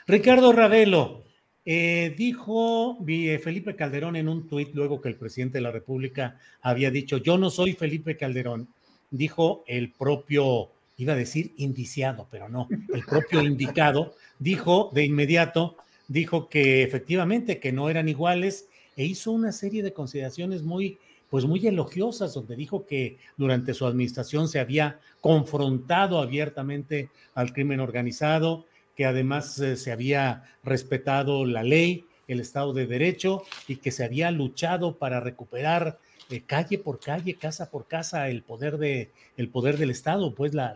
Ricardo 0.06 0.52
Ravelo, 0.52 1.22
eh, 1.66 2.14
dijo 2.16 2.96
eh, 3.06 3.38
Felipe 3.38 3.76
Calderón 3.76 4.16
en 4.16 4.26
un 4.26 4.48
tuit 4.48 4.74
luego 4.74 5.02
que 5.02 5.10
el 5.10 5.16
presidente 5.16 5.58
de 5.58 5.62
la 5.62 5.70
República 5.70 6.38
había 6.62 6.90
dicho, 6.90 7.18
yo 7.18 7.36
no 7.36 7.50
soy 7.50 7.74
Felipe 7.74 8.16
Calderón, 8.16 8.68
dijo 9.10 9.64
el 9.66 9.92
propio, 9.92 10.70
iba 10.96 11.12
a 11.12 11.16
decir 11.16 11.52
indiciado, 11.58 12.26
pero 12.30 12.48
no, 12.48 12.68
el 12.94 13.04
propio 13.04 13.42
indicado, 13.42 14.14
dijo 14.38 14.90
de 14.94 15.04
inmediato, 15.04 15.76
dijo 16.08 16.48
que 16.48 16.82
efectivamente 16.82 17.60
que 17.60 17.70
no 17.70 17.90
eran 17.90 18.08
iguales 18.08 18.66
e 18.96 19.04
hizo 19.04 19.30
una 19.32 19.52
serie 19.52 19.82
de 19.82 19.92
consideraciones 19.92 20.62
muy 20.62 20.98
pues 21.30 21.44
muy 21.44 21.66
elogiosas, 21.66 22.34
donde 22.34 22.56
dijo 22.56 22.86
que 22.86 23.18
durante 23.36 23.74
su 23.74 23.86
administración 23.86 24.48
se 24.48 24.60
había 24.60 25.00
confrontado 25.20 26.20
abiertamente 26.20 27.10
al 27.34 27.52
crimen 27.52 27.80
organizado, 27.80 28.64
que 28.96 29.06
además 29.06 29.58
eh, 29.60 29.76
se 29.76 29.92
había 29.92 30.44
respetado 30.64 31.44
la 31.44 31.62
ley, 31.62 32.04
el 32.26 32.40
Estado 32.40 32.72
de 32.72 32.86
Derecho 32.86 33.42
y 33.66 33.76
que 33.76 33.90
se 33.90 34.04
había 34.04 34.30
luchado 34.30 34.98
para 34.98 35.20
recuperar 35.20 35.98
eh, 36.30 36.42
calle 36.46 36.78
por 36.78 37.00
calle, 37.00 37.34
casa 37.34 37.70
por 37.70 37.86
casa, 37.86 38.28
el 38.28 38.42
poder, 38.42 38.76
de, 38.76 39.10
el 39.36 39.48
poder 39.48 39.78
del 39.78 39.90
Estado, 39.90 40.34
pues 40.34 40.52
la, 40.52 40.74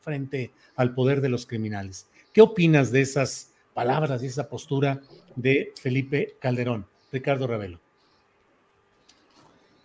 frente 0.00 0.50
al 0.76 0.94
poder 0.94 1.20
de 1.20 1.28
los 1.28 1.46
criminales. 1.46 2.06
¿Qué 2.32 2.40
opinas 2.40 2.90
de 2.90 3.02
esas 3.02 3.52
palabras 3.74 4.22
y 4.22 4.26
esa 4.26 4.48
postura 4.48 5.02
de 5.36 5.72
Felipe 5.80 6.36
Calderón? 6.40 6.86
Ricardo 7.12 7.46
Ravelo. 7.46 7.83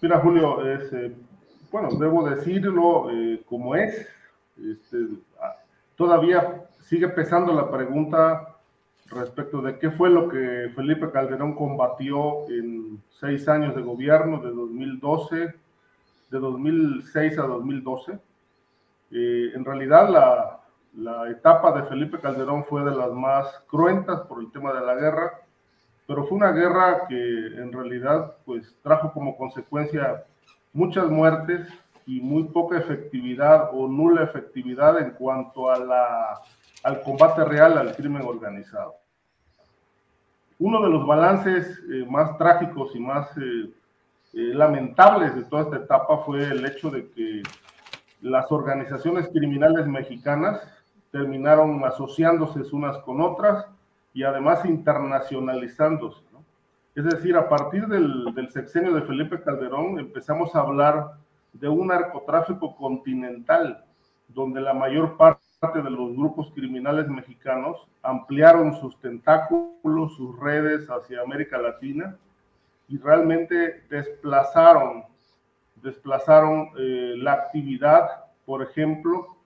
Mira, 0.02 0.20
Julio, 0.20 0.66
es, 0.66 0.93
eh, 0.93 1.14
bueno, 1.72 1.89
debo 2.00 2.30
decirlo 2.30 3.10
eh, 3.12 3.43
como 3.45 3.76
es. 3.76 4.08
Este, 4.58 4.97
todavía 5.97 6.64
sigue 6.80 7.10
pesando 7.10 7.52
la 7.54 7.70
pregunta 7.70 8.56
respecto 9.08 9.62
de 9.62 9.78
qué 9.78 9.91
fue 9.91 10.10
lo 10.10 10.30
que 10.30 10.72
Felipe 10.74 11.12
Calderón 11.12 11.54
combatió 11.54 12.47
en 12.47 13.04
seis 13.10 13.50
años 13.50 13.76
de 13.76 13.82
gobierno, 13.82 14.39
de 14.39 14.52
2012, 14.52 15.36
de 16.32 16.39
2006 16.39 17.38
a 17.38 17.41
2012. 17.41 18.20
Eh, 19.12 19.52
en 19.54 19.66
realidad 19.66 20.62
la 20.93 21.30
etapa 21.30 21.74
de 21.74 21.89
Felipe 21.89 22.22
Calderón 22.22 22.64
fue 22.64 22.86
de 22.86 22.95
las 22.95 23.12
más 23.12 23.47
cruentas 23.68 24.22
por 24.22 24.39
el 24.39 24.50
tema 24.52 24.72
de 24.72 24.86
la 24.86 24.95
guerra, 24.95 25.41
pero 26.10 26.26
fue 26.26 26.38
una 26.38 26.51
guerra 26.51 27.05
que 27.07 27.16
en 27.16 27.72
realidad 27.72 28.36
pues 28.43 28.76
trajo 28.82 29.14
como 29.14 29.38
consecuencia 29.38 30.26
muchas 30.74 31.07
muertes 31.07 31.68
y 32.07 32.20
muy 32.20 32.45
poca 32.45 32.80
efectividad 32.80 33.70
o 33.74 33.88
nula 33.88 34.24
efectividad 34.24 34.97
en 34.97 35.12
cuanto 35.12 35.70
a 35.70 35.78
la 35.78 36.41
al 36.82 37.03
combate 37.03 37.45
real 37.45 37.78
al 37.78 37.95
crimen 37.95 38.24
organizado. 38.24 38.95
Uno 40.57 40.82
de 40.82 40.89
los 40.89 41.05
balances 41.05 41.80
eh, 41.91 42.03
más 42.10 42.36
trágicos 42.39 42.95
y 42.95 42.99
más 42.99 43.30
eh, 43.38 43.70
eh, 44.34 44.53
lamentables 44.55 45.36
de 45.36 45.43
toda 45.43 45.62
esta 45.62 45.76
etapa 45.76 46.24
fue 46.26 46.41
el 46.43 46.66
hecho 46.66 46.89
de 46.89 47.07
que 47.12 47.43
las 48.22 48.51
organizaciones 48.51 49.28
criminales 49.28 49.86
mexicanas 49.86 50.60
terminaron 51.12 51.86
asociándose 51.86 52.62
unas 52.72 52.97
con 53.03 53.22
otras 53.22 53.68
y 54.20 54.24
además 54.24 54.65
internacionalizándose. 54.65 56.20
Es 56.93 57.05
decir, 57.05 57.38
a 57.38 57.47
partir 57.47 57.88
del, 57.88 58.34
del 58.36 58.49
sexenio 58.49 58.93
de 58.93 59.03
Felipe 59.03 59.41
Calderón 59.41 59.97
empezamos 59.97 60.53
a 60.53 60.59
hablar 60.59 61.13
de 61.53 61.70
un 61.70 61.88
narcotráfico 61.88 62.76
continental, 62.76 63.86
donde 64.28 64.59
la 64.59 64.74
mayor 64.74 65.15
parte 65.15 65.82
de 65.82 65.89
los 65.89 66.17
grupos 66.17 66.51
criminales 66.53 67.07
mexicanos 67.07 67.88
ampliaron 68.03 68.76
sus 68.82 68.99
tentáculos, 68.99 70.17
sus 70.17 70.38
redes 70.38 70.86
hacia 70.89 71.22
América 71.22 71.57
Latina 71.57 72.17
y 72.89 72.97
realmente 72.97 73.86
desplazaron, 73.89 75.05
desplazaron 75.82 76.72
eh, 76.78 77.13
la 77.15 77.32
actividad, 77.36 78.26
por 78.45 78.63
ejemplo, 78.63 79.38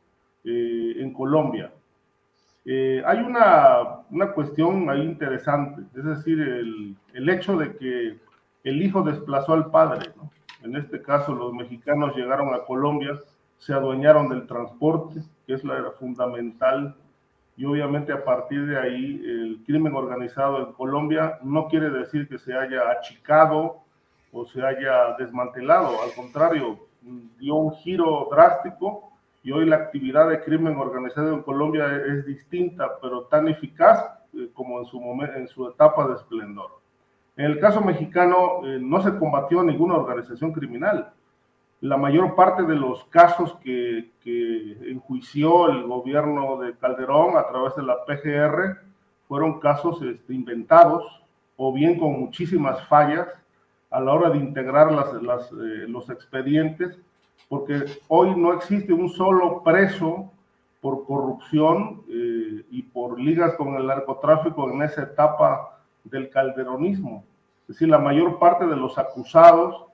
eh, 0.43 0.95
en 0.97 1.13
Colombia. 1.13 1.71
Eh, 2.65 3.03
hay 3.05 3.19
una, 3.19 4.03
una, 4.09 4.31
cuestión 4.31 4.89
ahí 4.89 5.01
interesante, 5.01 5.81
es 5.97 6.05
decir, 6.05 6.39
el, 6.39 6.95
el, 7.13 7.29
hecho 7.29 7.57
de 7.57 7.75
que 7.75 8.17
el 8.63 8.81
hijo 8.81 9.01
desplazó 9.01 9.53
al 9.53 9.69
padre. 9.69 10.11
En 10.63 10.77
este 10.77 11.01
caso, 11.01 11.33
los 11.33 11.53
mexicanos 11.53 12.15
llegaron 12.15 12.53
a 12.53 12.63
Colombia, 12.63 13.19
se 13.57 13.73
adueñaron 13.73 14.29
del 14.29 14.47
transporte, 14.47 15.21
que 15.45 15.55
es 15.55 15.63
la 15.65 15.91
fundamental, 15.99 16.95
y 17.55 17.65
obviamente 17.65 18.11
a 18.11 18.23
partir 18.23 18.65
de 18.65 18.79
ahí 18.79 19.21
el 19.25 19.63
crimen 19.65 19.93
organizado 19.93 20.65
en 20.65 20.73
Colombia 20.73 21.37
no 21.43 21.67
quiere 21.67 21.89
decir 21.89 22.27
que 22.27 22.39
se 22.39 22.53
haya 22.55 22.89
achicado 22.89 23.81
o 24.31 24.45
se 24.45 24.65
haya 24.65 25.15
desmantelado, 25.19 26.01
al 26.01 26.13
contrario, 26.15 26.79
dio 27.37 27.55
un 27.55 27.75
giro 27.75 28.27
drástico 28.31 29.12
y 29.43 29.51
hoy 29.51 29.65
la 29.65 29.75
actividad 29.75 30.29
de 30.29 30.41
crimen 30.41 30.77
organizado 30.77 31.33
en 31.33 31.43
Colombia 31.43 31.85
es 32.07 32.25
distinta, 32.25 32.97
pero 33.01 33.25
tan 33.25 33.47
eficaz 33.49 34.05
eh, 34.33 34.49
como 34.53 34.79
en 34.79 34.85
su, 34.85 34.99
momento, 34.99 35.35
en 35.35 35.47
su 35.47 35.67
etapa 35.67 36.07
de 36.07 36.15
esplendor. 36.15 36.79
En 37.35 37.45
el 37.45 37.59
caso 37.59 37.81
mexicano 37.81 38.61
eh, 38.65 38.79
no 38.79 39.01
se 39.01 39.17
combatió 39.17 39.63
ninguna 39.63 39.95
organización 39.95 40.53
criminal, 40.53 41.11
la 41.83 41.97
mayor 41.97 42.33
parte 42.35 42.63
de 42.63 42.75
los 42.75 43.03
casos 43.05 43.57
que, 43.61 44.09
enjuició 44.89 45.67
el 45.67 45.83
gobierno 45.83 46.57
de 46.61 46.77
Calderón 46.77 47.35
a 47.35 47.45
través 47.49 47.75
de 47.75 47.83
la 47.83 48.05
PGR 48.05 48.77
fueron 49.27 49.59
casos 49.59 50.01
este, 50.01 50.33
inventados 50.33 51.03
o 51.57 51.73
bien 51.73 51.99
con 51.99 52.17
muchísimas 52.17 52.87
fallas 52.87 53.27
a 53.91 53.99
la 53.99 54.13
hora 54.13 54.29
de 54.29 54.37
integrar 54.37 54.93
las, 54.93 55.51
eh, 55.51 55.85
los 55.89 56.09
expedientes, 56.09 56.97
porque 57.49 57.85
hoy 58.07 58.35
no 58.35 58.53
existe 58.53 58.93
un 58.93 59.09
solo 59.09 59.61
preso 59.63 60.31
por 60.81 61.05
corrupción 61.05 62.01
eh, 62.09 62.65
y 62.69 62.83
por 62.83 63.19
ligas 63.19 63.55
con 63.55 63.75
el 63.75 63.87
narcotráfico 63.87 64.69
en 64.69 64.81
esa 64.81 65.03
etapa 65.03 65.79
del 66.03 66.29
calderonismo. 66.29 67.23
Es 67.61 67.75
decir, 67.75 67.87
la 67.87 67.99
mayor 67.99 68.39
parte 68.39 68.65
de 68.65 68.75
los 68.75 68.97
acusados 68.97 69.85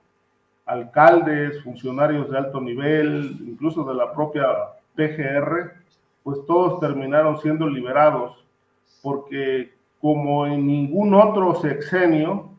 alcaldes, 0.70 1.62
funcionarios 1.64 2.30
de 2.30 2.38
alto 2.38 2.62
nivel, 2.62 3.38
incluso 3.41 3.84
de 3.84 3.95
la 3.95 4.14
propia 4.14 4.45
PGR, 4.95 5.74
pues 6.24 6.45
todos 6.45 6.80
terminaron 6.80 7.39
siendo 7.39 7.68
liberados, 7.68 8.45
porque 9.02 9.74
como 10.00 10.45
en 10.45 10.68
ningún 10.68 11.16
otro 11.16 11.56
sexenio, 11.56 12.50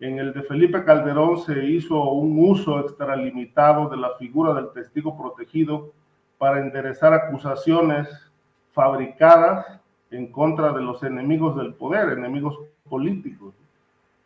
en 0.00 0.18
el 0.18 0.32
de 0.32 0.42
Felipe 0.42 0.82
Calderón 0.82 1.38
se 1.38 1.64
hizo 1.66 2.02
un 2.12 2.42
uso 2.42 2.80
extralimitado 2.80 3.88
de 3.90 3.98
la 3.98 4.16
figura 4.16 4.54
del 4.54 4.72
testigo 4.72 5.16
protegido 5.16 5.92
para 6.38 6.58
enderezar 6.58 7.12
acusaciones 7.12 8.08
fabricadas 8.72 9.78
en 10.10 10.32
contra 10.32 10.72
de 10.72 10.80
los 10.80 11.02
enemigos 11.02 11.54
del 11.56 11.74
poder, 11.74 12.18
enemigos 12.18 12.58
políticos. 12.88 13.54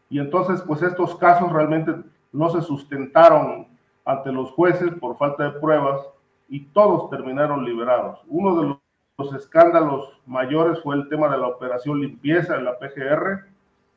Y 0.09 0.21
entonces, 0.21 0.63
pues 0.63 0.81
estos 0.83 1.17
casos 1.17 1.53
realmente 1.53 1.93
no 2.33 2.49
se 2.51 2.63
sustentaron 2.63 3.67
ante 4.05 4.31
los 4.31 4.53
jueces 4.53 4.93
por 5.01 5.19
falta 5.19 5.45
de 5.45 5.59
pruebas 5.59 6.01
y 6.49 6.61
todos 6.67 7.11
terminaron 7.11 7.65
liberados. 7.65 8.21
Uno 8.29 8.61
de 8.61 8.77
los 9.19 9.35
escándalos 9.35 10.21
mayores 10.25 10.81
fue 10.83 10.95
el 10.95 11.09
tema 11.09 11.29
de 11.29 11.39
la 11.39 11.49
operación 11.49 12.01
limpieza 12.01 12.57
en 12.57 12.65
la 12.65 12.79
PGR, 12.79 13.54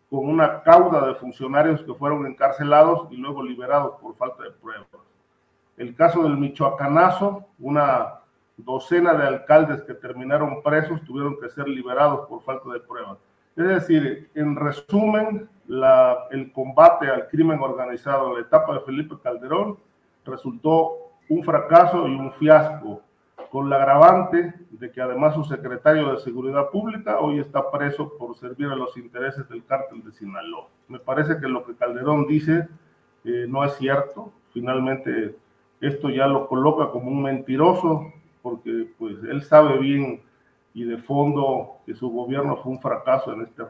con 0.10 0.28
una 0.28 0.64
cauda 0.64 1.06
de 1.06 1.16
funcionarios 1.16 1.82
que 1.84 1.94
fueron 1.94 2.26
encarcelados 2.26 3.08
y 3.12 3.18
luego 3.18 3.44
liberados 3.44 4.00
por 4.02 4.16
falta 4.16 4.44
de 4.44 4.52
pruebas. 4.52 4.88
El 5.76 5.96
caso 5.96 6.24
del 6.24 6.38
Michoacanazo, 6.38 7.46
una 7.60 8.22
docena 8.56 9.14
de 9.14 9.28
alcaldes 9.28 9.84
que 9.84 9.94
terminaron 9.94 10.64
presos 10.64 11.04
tuvieron 11.04 11.40
que 11.40 11.50
ser 11.50 11.68
liberados 11.68 12.28
por 12.28 12.42
falta 12.42 12.72
de 12.72 12.80
pruebas. 12.80 13.18
Es 13.56 13.68
decir, 13.68 14.30
en 14.34 14.56
resumen, 14.56 15.50
el 16.32 16.52
combate 16.54 17.10
al 17.10 17.28
crimen 17.28 17.60
organizado 17.60 18.30
en 18.30 18.36
la 18.36 18.42
etapa 18.42 18.74
de 18.74 18.80
Felipe 18.82 19.16
Calderón 19.22 19.78
resultó 20.26 21.12
un 21.30 21.44
fracaso 21.44 22.08
y 22.08 22.16
un 22.16 22.32
fiasco, 22.34 23.02
con 23.52 23.70
la 23.70 23.78
agravante 23.78 24.54
de 24.72 24.92
que 24.92 25.02
además 25.02 25.36
su 25.36 25.44
secretario 25.44 26.12
de 26.12 26.20
Seguridad 26.20 26.70
Pública 26.70 27.20
hoy 27.20 27.40
está 27.40 27.72
preso 27.72 28.18
por 28.18 28.36
servir 28.38 28.68
a 28.68 28.76
los 28.76 28.98
intereses 28.98 29.48
del 29.50 29.66
cártel 29.66 30.04
de 30.04 30.12
Sinaloa. 30.12 30.68
Me 30.88 31.00
parece 31.00 31.40
que 31.40 31.48
lo 31.48 31.66
que 31.66 31.76
Calderón 31.76 32.28
dice 32.28 32.68
eh, 33.24 33.46
no 33.48 33.64
es 33.64 33.76
cierto. 33.78 34.32
Finalmente, 34.54 35.36
esto 35.82 36.10
ya 36.10 36.28
lo 36.28 36.48
coloca 36.48 36.92
como 36.92 37.12
un 37.12 37.24
mentiroso, 37.24 38.14
porque 38.42 38.88
pues 38.98 39.16
él 39.30 39.44
sabe 39.44 39.78
bien 39.80 40.22
y 40.74 40.84
de 40.86 40.98
fondo 40.98 41.80
que 41.86 41.94
su 41.94 42.10
gobierno 42.10 42.58
fue 42.58 42.72
un 42.72 42.82
fracaso 42.82 43.34
en 43.34 43.42
este. 43.42 43.64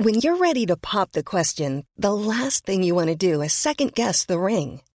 When 0.00 0.20
you're 0.20 0.40
ready 0.40 0.64
to 0.66 0.76
pop 0.76 1.10
the 1.12 1.22
question, 1.22 1.84
the 1.96 2.12
last 2.12 2.64
thing 2.64 2.82
you 2.82 2.94
want 2.94 3.08
to 3.08 3.16
do 3.16 3.42
is 3.42 3.52
second 3.52 3.92
guess 3.94 4.26
the 4.26 4.38
ring. 4.38 4.80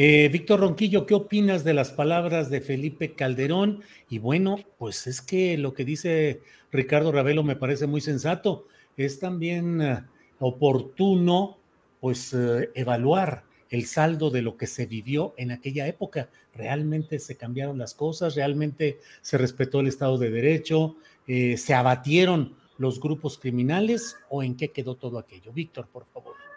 Eh, 0.00 0.28
Víctor 0.28 0.60
Ronquillo, 0.60 1.06
¿qué 1.06 1.14
opinas 1.14 1.64
de 1.64 1.74
las 1.74 1.90
palabras 1.90 2.50
de 2.50 2.60
Felipe 2.60 3.14
Calderón? 3.14 3.82
Y 4.08 4.20
bueno, 4.20 4.60
pues 4.78 5.08
es 5.08 5.20
que 5.20 5.58
lo 5.58 5.74
que 5.74 5.84
dice 5.84 6.40
Ricardo 6.70 7.10
Ravelo 7.10 7.42
me 7.42 7.56
parece 7.56 7.88
muy 7.88 8.00
sensato. 8.00 8.68
es 8.96 9.18
también 9.18 9.82
eh, 9.82 10.04
oportuno 10.38 11.58
pues 11.98 12.32
eh, 12.32 12.70
evaluar 12.76 13.42
el 13.70 13.86
saldo 13.86 14.30
de 14.30 14.42
lo 14.42 14.56
que 14.56 14.68
se 14.68 14.86
vivió 14.86 15.34
en 15.36 15.50
aquella 15.50 15.88
época. 15.88 16.30
¿Realmente 16.54 17.18
se 17.18 17.36
cambiaron 17.36 17.76
las 17.76 17.94
cosas? 17.94 18.36
¿Realmente 18.36 19.00
se 19.20 19.36
respetó 19.36 19.80
el 19.80 19.88
Estado 19.88 20.16
de 20.16 20.30
Derecho? 20.30 20.94
Eh, 21.26 21.56
¿Se 21.56 21.74
abatieron 21.74 22.54
los 22.78 23.00
grupos 23.00 23.36
criminales 23.36 24.16
o 24.30 24.44
en 24.44 24.54
qué 24.56 24.70
quedó 24.70 24.94
todo 24.94 25.18
aquello? 25.18 25.52
Víctor, 25.52 25.88
por 25.92 26.06
favor. 26.06 26.47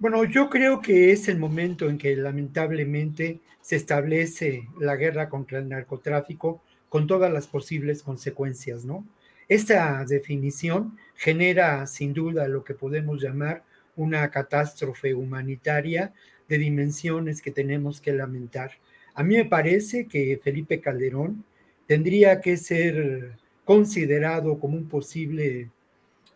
Bueno, 0.00 0.24
yo 0.24 0.48
creo 0.48 0.80
que 0.80 1.12
es 1.12 1.28
el 1.28 1.38
momento 1.38 1.90
en 1.90 1.98
que 1.98 2.16
lamentablemente 2.16 3.40
se 3.60 3.76
establece 3.76 4.66
la 4.80 4.96
guerra 4.96 5.28
contra 5.28 5.58
el 5.58 5.68
narcotráfico 5.68 6.62
con 6.88 7.06
todas 7.06 7.30
las 7.30 7.46
posibles 7.46 8.02
consecuencias, 8.02 8.86
¿no? 8.86 9.06
Esta 9.46 10.02
definición 10.06 10.96
genera 11.16 11.86
sin 11.86 12.14
duda 12.14 12.48
lo 12.48 12.64
que 12.64 12.72
podemos 12.72 13.20
llamar 13.22 13.62
una 13.94 14.30
catástrofe 14.30 15.12
humanitaria 15.12 16.14
de 16.48 16.56
dimensiones 16.56 17.42
que 17.42 17.50
tenemos 17.50 18.00
que 18.00 18.14
lamentar. 18.14 18.72
A 19.14 19.22
mí 19.22 19.36
me 19.36 19.44
parece 19.44 20.06
que 20.06 20.40
Felipe 20.42 20.80
Calderón 20.80 21.44
tendría 21.86 22.40
que 22.40 22.56
ser 22.56 23.32
considerado 23.66 24.58
como 24.58 24.78
un 24.78 24.88
posible, 24.88 25.68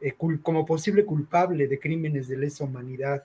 eh, 0.02 0.12
como 0.42 0.66
posible 0.66 1.06
culpable 1.06 1.66
de 1.66 1.78
crímenes 1.78 2.28
de 2.28 2.36
lesa 2.36 2.64
humanidad. 2.64 3.24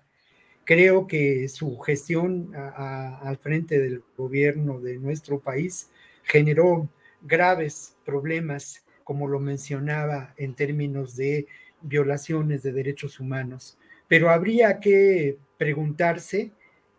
Creo 0.69 1.07
que 1.07 1.49
su 1.49 1.79
gestión 1.79 2.53
al 2.53 3.37
frente 3.37 3.79
del 3.79 4.03
gobierno 4.15 4.79
de 4.79 4.99
nuestro 4.99 5.39
país 5.39 5.89
generó 6.21 6.87
graves 7.23 7.95
problemas, 8.05 8.85
como 9.03 9.27
lo 9.27 9.39
mencionaba, 9.39 10.35
en 10.37 10.53
términos 10.53 11.15
de 11.15 11.47
violaciones 11.81 12.61
de 12.61 12.71
derechos 12.71 13.19
humanos 13.19 13.79
pero 14.09 14.31
habría 14.31 14.81
que 14.81 15.37
preguntarse 15.57 16.51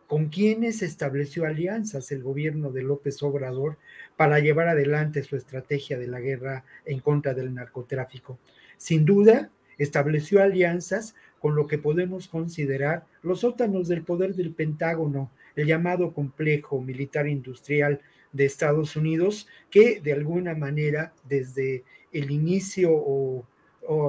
con 0.07 0.29
quiénes 0.29 0.81
estableció 0.81 1.45
alianzas 1.45 2.11
el 2.13 2.23
gobierno 2.23 2.71
de 2.71 2.83
López 2.83 3.23
Obrador 3.23 3.79
para 4.17 4.39
llevar 4.39 4.69
adelante 4.69 5.23
su 5.23 5.37
estrategia 5.37 5.99
de 5.99 6.07
la 6.07 6.21
guerra 6.21 6.65
en 6.87 7.01
contra 7.01 7.35
del 7.35 7.53
narcotráfico. 7.53 8.39
Sin 8.77 9.05
duda, 9.05 9.51
estableció 9.77 10.41
alianzas 10.41 11.15
con 11.41 11.57
lo 11.57 11.67
que 11.67 11.79
podemos 11.79 12.29
considerar 12.29 13.07
los 13.23 13.41
sótanos 13.41 13.89
del 13.89 14.03
poder 14.03 14.35
del 14.35 14.53
Pentágono, 14.53 15.31
el 15.57 15.67
llamado 15.67 16.12
complejo 16.12 16.81
militar 16.81 17.27
industrial 17.27 18.01
de 18.33 18.45
Estados 18.45 18.95
Unidos, 18.95 19.49
que 19.71 20.01
de 20.01 20.12
alguna 20.12 20.55
manera 20.55 21.12
desde 21.29 21.83
el 22.12 22.31
inicio 22.31 22.91
o 22.93 23.45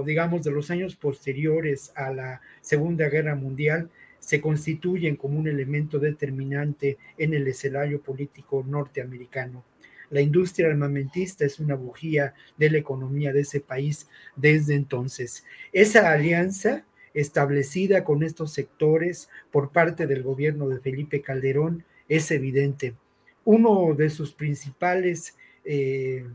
digamos 0.06 0.44
de 0.44 0.52
los 0.52 0.70
años 0.70 0.96
posteriores 0.96 1.92
a 1.96 2.14
la 2.14 2.42
Segunda 2.62 3.10
Guerra 3.10 3.36
Mundial 3.36 3.90
se 4.20 4.40
constituyen 4.40 5.16
como 5.16 5.40
un 5.40 5.48
elemento 5.48 5.98
determinante 5.98 6.98
en 7.18 7.34
el 7.34 7.48
escenario 7.48 8.02
político 8.02 8.64
norteamericano. 8.68 9.66
La 10.12 10.22
industria 10.22 10.68
armamentista 10.68 11.46
es 11.46 11.60
una 11.60 11.74
bujía 11.74 12.34
de 12.58 12.70
la 12.70 12.78
economía 12.78 13.34
de 13.34 13.42
ese 13.42 13.62
país 13.62 14.08
desde 14.36 14.76
entonces. 14.76 15.44
Esa 15.72 16.12
alianza 16.12 16.86
establecida 17.14 18.04
con 18.04 18.24
estos 18.24 18.54
sectores 18.54 19.30
por 19.52 19.72
parte 19.72 20.08
del 20.08 20.24
gobierno 20.24 20.70
de 20.70 20.80
Felipe 20.80 21.22
Calderón 21.22 21.84
es 22.08 22.32
evidente. 22.32 22.96
Uno 23.44 23.94
de 23.96 24.10
sus 24.10 24.34
principales 24.34 25.36
eh, 25.66 26.26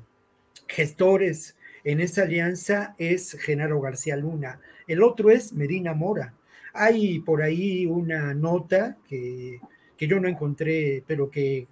gestores 0.67 1.57
en 1.85 2.01
esa 2.01 2.23
alianza 2.23 2.95
es 2.99 3.33
Genaro 3.41 3.81
García 3.81 4.17
Luna, 4.17 4.61
el 4.87 5.03
otro 5.03 5.31
es 5.31 5.53
Medina 5.53 5.95
Mora. 5.95 6.35
Hay 6.73 7.21
por 7.21 7.43
ahí 7.43 7.87
una 7.87 8.35
nota 8.35 8.97
que, 9.09 9.61
yo 9.99 10.21
no 10.21 10.29
encontré, 10.29 11.03
pero 11.07 11.31
que, 11.31 11.67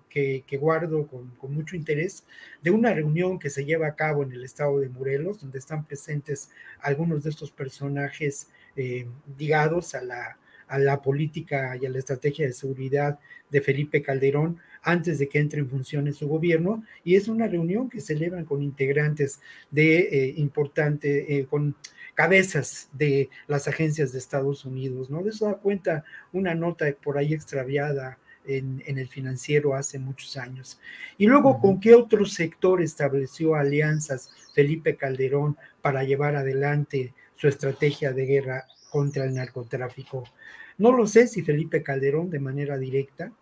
guardo 0.61 1.07
con, 1.07 1.33
mucho 1.53 1.77
interés, 1.77 2.25
de 2.63 2.71
una 2.71 2.95
reunión 2.95 3.39
que 3.39 3.51
se 3.51 3.65
lleva 3.65 3.89
a 3.89 3.97
cabo 3.97 4.23
en 4.23 4.33
el 4.33 4.45
estado 4.45 4.81
de 4.81 4.89
Morelos, 4.89 5.41
donde 5.41 5.59
están 5.59 5.85
presentes 5.85 6.51
algunos 6.81 7.25
de 7.25 7.31
estos 7.31 7.51
personajes 7.51 8.49
eh, 8.77 9.07
ligados 9.39 9.95
a 9.95 10.03
la, 10.03 10.39
a 10.69 10.79
la 10.79 11.03
política 11.03 11.77
y 11.81 11.87
a 11.87 11.91
la 11.91 11.99
estrategia 11.99 12.47
de 12.47 12.53
seguridad 12.53 13.19
de 13.51 13.61
Felipe 13.61 14.03
Calderón, 14.03 14.59
antes 14.83 15.19
de 15.19 15.29
que 15.29 15.39
entre 15.39 15.61
en 15.61 15.69
funciones 15.69 16.17
su 16.17 16.29
gobierno, 16.29 16.85
y 17.05 17.17
es 17.17 17.29
una 17.29 17.47
reunión 17.47 17.89
que 17.89 18.01
celebran 18.01 18.45
con 18.45 18.63
integrantes 18.63 19.41
de 19.71 19.99
eh, 19.99 20.35
importante, 20.37 21.39
eh, 21.39 21.47
con 21.47 21.75
cabezas 22.15 22.89
de 22.93 23.31
las 23.47 23.67
agencias 23.67 24.13
de 24.13 24.19
Estados 24.19 24.65
Unidos, 24.65 25.11
¿no? 25.11 25.23
De 25.23 25.31
eso 25.31 25.47
da 25.47 25.55
cuenta 25.55 26.05
una 26.33 26.55
nota 26.55 26.87
por 27.03 27.19
ahí 27.19 27.35
extraviada 27.35 28.19
en, 28.47 28.83
el 28.87 29.09
financiero 29.09 29.75
hace 29.75 29.99
muchos 29.99 30.37
años. 30.37 30.79
Y 31.19 31.27
luego, 31.27 31.61
¿con 31.61 31.81
qué 31.81 31.95
otro 31.95 32.25
sector 32.27 32.83
estableció 32.83 33.55
alianzas 33.55 34.31
Felipe 34.55 34.97
Calderón 34.97 35.57
para 35.83 36.05
llevar 36.05 36.37
adelante 36.37 37.15
su 37.45 37.49
estrategia 37.49 38.13
de 38.15 38.25
guerra 38.25 38.67
contra 38.91 39.25
el 39.25 39.35
narcotráfico? 39.35 40.25
No 40.79 40.93
lo 40.93 41.07
sé 41.07 41.27
si 41.27 41.43
Felipe 41.43 41.83
Calderón 41.83 42.31
de 42.31 42.39
manera 42.39 42.79
directa, 42.79 43.33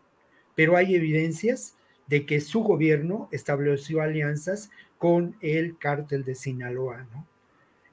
pero 0.57 0.77
hay 0.77 0.97
evidencias 0.97 1.77
de 2.09 2.27
que 2.27 2.41
su 2.41 2.63
gobierno 2.63 3.29
estableció 3.31 4.03
alianzas 4.03 4.71
con 4.99 5.37
el 5.41 5.79
cártel 5.79 6.25
de 6.25 6.35
Sinaloa, 6.35 7.07
¿no? 7.13 7.27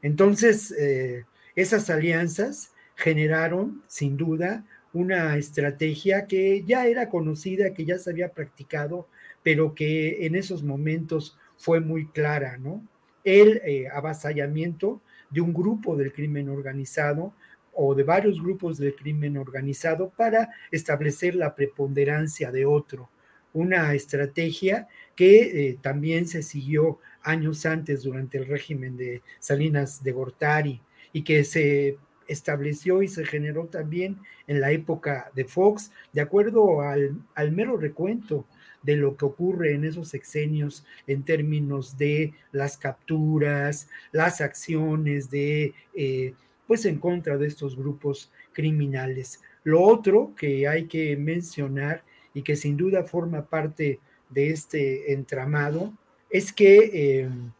Entonces, 0.01 0.71
eh, 0.71 1.25
esas 1.55 1.89
alianzas 1.89 2.73
generaron, 2.95 3.83
sin 3.87 4.17
duda, 4.17 4.65
una 4.91 5.37
estrategia 5.37 6.25
que 6.25 6.63
ya 6.63 6.87
era 6.87 7.09
conocida, 7.09 7.73
que 7.73 7.85
ya 7.85 7.99
se 7.99 8.09
había 8.09 8.33
practicado, 8.33 9.07
pero 9.43 9.75
que 9.75 10.25
en 10.25 10.35
esos 10.35 10.63
momentos 10.63 11.37
fue 11.55 11.79
muy 11.79 12.07
clara, 12.07 12.57
¿no? 12.57 12.83
El 13.23 13.61
eh, 13.63 13.87
avasallamiento 13.89 15.01
de 15.29 15.41
un 15.41 15.53
grupo 15.53 15.95
del 15.95 16.11
crimen 16.11 16.49
organizado 16.49 17.33
o 17.73 17.95
de 17.95 18.03
varios 18.03 18.41
grupos 18.41 18.77
del 18.77 18.95
crimen 18.95 19.37
organizado 19.37 20.09
para 20.09 20.49
establecer 20.71 21.35
la 21.35 21.55
preponderancia 21.55 22.51
de 22.51 22.65
otro. 22.65 23.09
Una 23.53 23.93
estrategia 23.93 24.87
que 25.15 25.69
eh, 25.69 25.77
también 25.81 26.27
se 26.27 26.43
siguió 26.43 26.99
años 27.23 27.65
antes 27.65 28.03
durante 28.03 28.37
el 28.37 28.47
régimen 28.47 28.97
de 28.97 29.21
Salinas 29.39 30.03
de 30.03 30.11
Gortari 30.11 30.81
y 31.13 31.23
que 31.23 31.43
se 31.43 31.97
estableció 32.27 33.01
y 33.01 33.07
se 33.07 33.25
generó 33.25 33.65
también 33.65 34.19
en 34.47 34.61
la 34.61 34.71
época 34.71 35.31
de 35.35 35.45
Fox, 35.45 35.91
de 36.13 36.21
acuerdo 36.21 36.81
al, 36.81 37.51
mero 37.51 37.77
recuento 37.77 38.45
de 38.83 38.95
lo 38.95 39.17
que 39.17 39.25
ocurre 39.25 39.73
en 39.73 39.83
esos 39.83 40.09
sexenios 40.09 40.85
en 41.07 41.23
términos 41.23 41.97
de 41.97 42.33
las 42.51 42.77
capturas, 42.77 43.89
las 44.11 44.41
acciones 44.41 45.29
de 45.29 45.73
eh, 45.93 46.33
pues 46.67 46.85
en 46.85 46.99
contra 46.99 47.37
de 47.37 47.47
estos 47.47 47.75
grupos 47.75 48.31
criminales. 48.53 49.41
Lo 49.63 49.81
otro 49.81 50.33
que 50.35 50.67
hay 50.67 50.85
que 50.85 51.17
mencionar 51.17 52.03
y 52.33 52.43
que 52.43 52.55
sin 52.55 52.77
duda 52.77 53.03
forma 53.03 53.47
parte 53.49 53.99
de 54.29 54.51
este 54.51 55.13
entramado 55.13 55.93
es 56.29 56.53
que 56.53 57.21
em, 57.21 57.51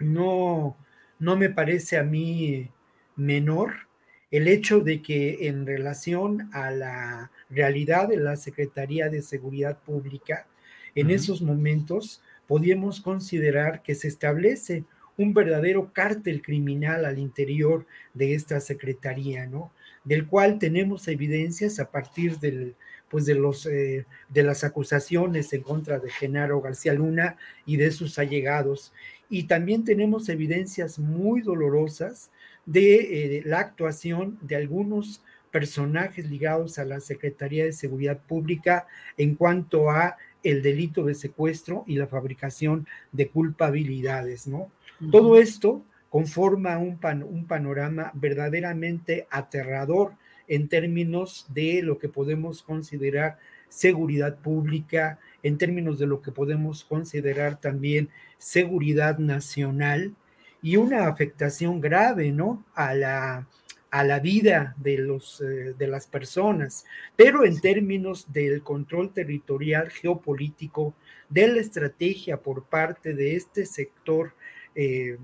no, 0.00 0.76
no 1.18 1.36
me 1.36 1.50
parece 1.50 1.96
a 1.96 2.02
mí 2.02 2.68
menor 3.16 3.88
el 4.30 4.48
hecho 4.48 4.80
de 4.80 5.02
que 5.02 5.48
en 5.48 5.66
relación 5.66 6.50
a 6.52 6.70
la 6.70 7.30
realidad 7.50 8.08
de 8.08 8.16
la 8.16 8.36
Secretaría 8.36 9.08
de 9.08 9.22
Seguridad 9.22 9.78
Pública, 9.78 10.46
en 10.94 11.10
esos 11.10 11.42
momentos 11.42 12.22
podíamos 12.46 13.00
considerar 13.00 13.82
que 13.82 13.94
se 13.94 14.08
establece 14.08 14.84
un 15.16 15.34
verdadero 15.34 15.92
cártel 15.92 16.42
criminal 16.42 17.04
al 17.04 17.18
interior 17.18 17.86
de 18.14 18.34
esta 18.34 18.60
secretaría, 18.60 19.46
¿no? 19.46 19.72
Del 20.04 20.26
cual 20.26 20.58
tenemos 20.58 21.06
evidencias 21.08 21.78
a 21.78 21.90
partir 21.90 22.38
del, 22.38 22.74
pues 23.10 23.26
de, 23.26 23.34
los, 23.34 23.66
eh, 23.66 24.06
de 24.28 24.42
las 24.42 24.64
acusaciones 24.64 25.52
en 25.52 25.62
contra 25.62 25.98
de 25.98 26.10
Genaro 26.10 26.60
García 26.62 26.94
Luna 26.94 27.36
y 27.66 27.76
de 27.76 27.90
sus 27.90 28.18
allegados. 28.18 28.94
Y 29.28 29.44
también 29.44 29.84
tenemos 29.84 30.28
evidencias 30.28 30.98
muy 30.98 31.42
dolorosas 31.42 32.30
de 32.64 32.94
eh, 33.38 33.42
la 33.44 33.58
actuación 33.58 34.38
de 34.40 34.56
algunos 34.56 35.22
personajes 35.50 36.30
ligados 36.30 36.78
a 36.78 36.84
la 36.84 37.00
Secretaría 37.00 37.64
de 37.64 37.72
Seguridad 37.72 38.20
Pública 38.20 38.86
en 39.16 39.34
cuanto 39.34 39.90
a 39.90 40.16
el 40.42 40.62
delito 40.62 41.04
de 41.04 41.14
secuestro 41.14 41.84
y 41.86 41.96
la 41.96 42.06
fabricación 42.06 42.86
de 43.12 43.28
culpabilidades, 43.28 44.46
¿no? 44.46 44.70
Todo 45.10 45.38
esto 45.38 45.82
conforma 46.10 46.76
un, 46.78 46.98
un 47.22 47.46
panorama 47.46 48.10
verdaderamente 48.14 49.26
aterrador 49.30 50.12
en 50.48 50.68
términos 50.68 51.46
de 51.54 51.82
lo 51.82 51.98
que 51.98 52.08
podemos 52.08 52.62
considerar 52.62 53.38
seguridad 53.68 54.36
pública, 54.38 55.18
en 55.42 55.56
términos 55.56 55.98
de 55.98 56.06
lo 56.06 56.20
que 56.20 56.32
podemos 56.32 56.84
considerar 56.84 57.60
también 57.60 58.10
seguridad 58.36 59.18
nacional 59.18 60.14
y 60.60 60.76
una 60.76 61.08
afectación 61.08 61.80
grave, 61.80 62.32
¿no? 62.32 62.64
A 62.74 62.94
la, 62.94 63.46
a 63.90 64.04
la 64.04 64.20
vida 64.20 64.74
de, 64.78 64.98
los, 64.98 65.40
eh, 65.40 65.74
de 65.76 65.86
las 65.86 66.06
personas, 66.06 66.84
pero 67.16 67.44
en 67.44 67.60
términos 67.60 68.32
del 68.32 68.62
control 68.62 69.12
territorial 69.12 69.90
geopolítico, 69.90 70.94
de 71.28 71.48
la 71.48 71.60
estrategia 71.60 72.36
por 72.38 72.64
parte 72.64 73.14
de 73.14 73.36
este 73.36 73.66
sector 73.66 74.34
eh, 74.74 75.16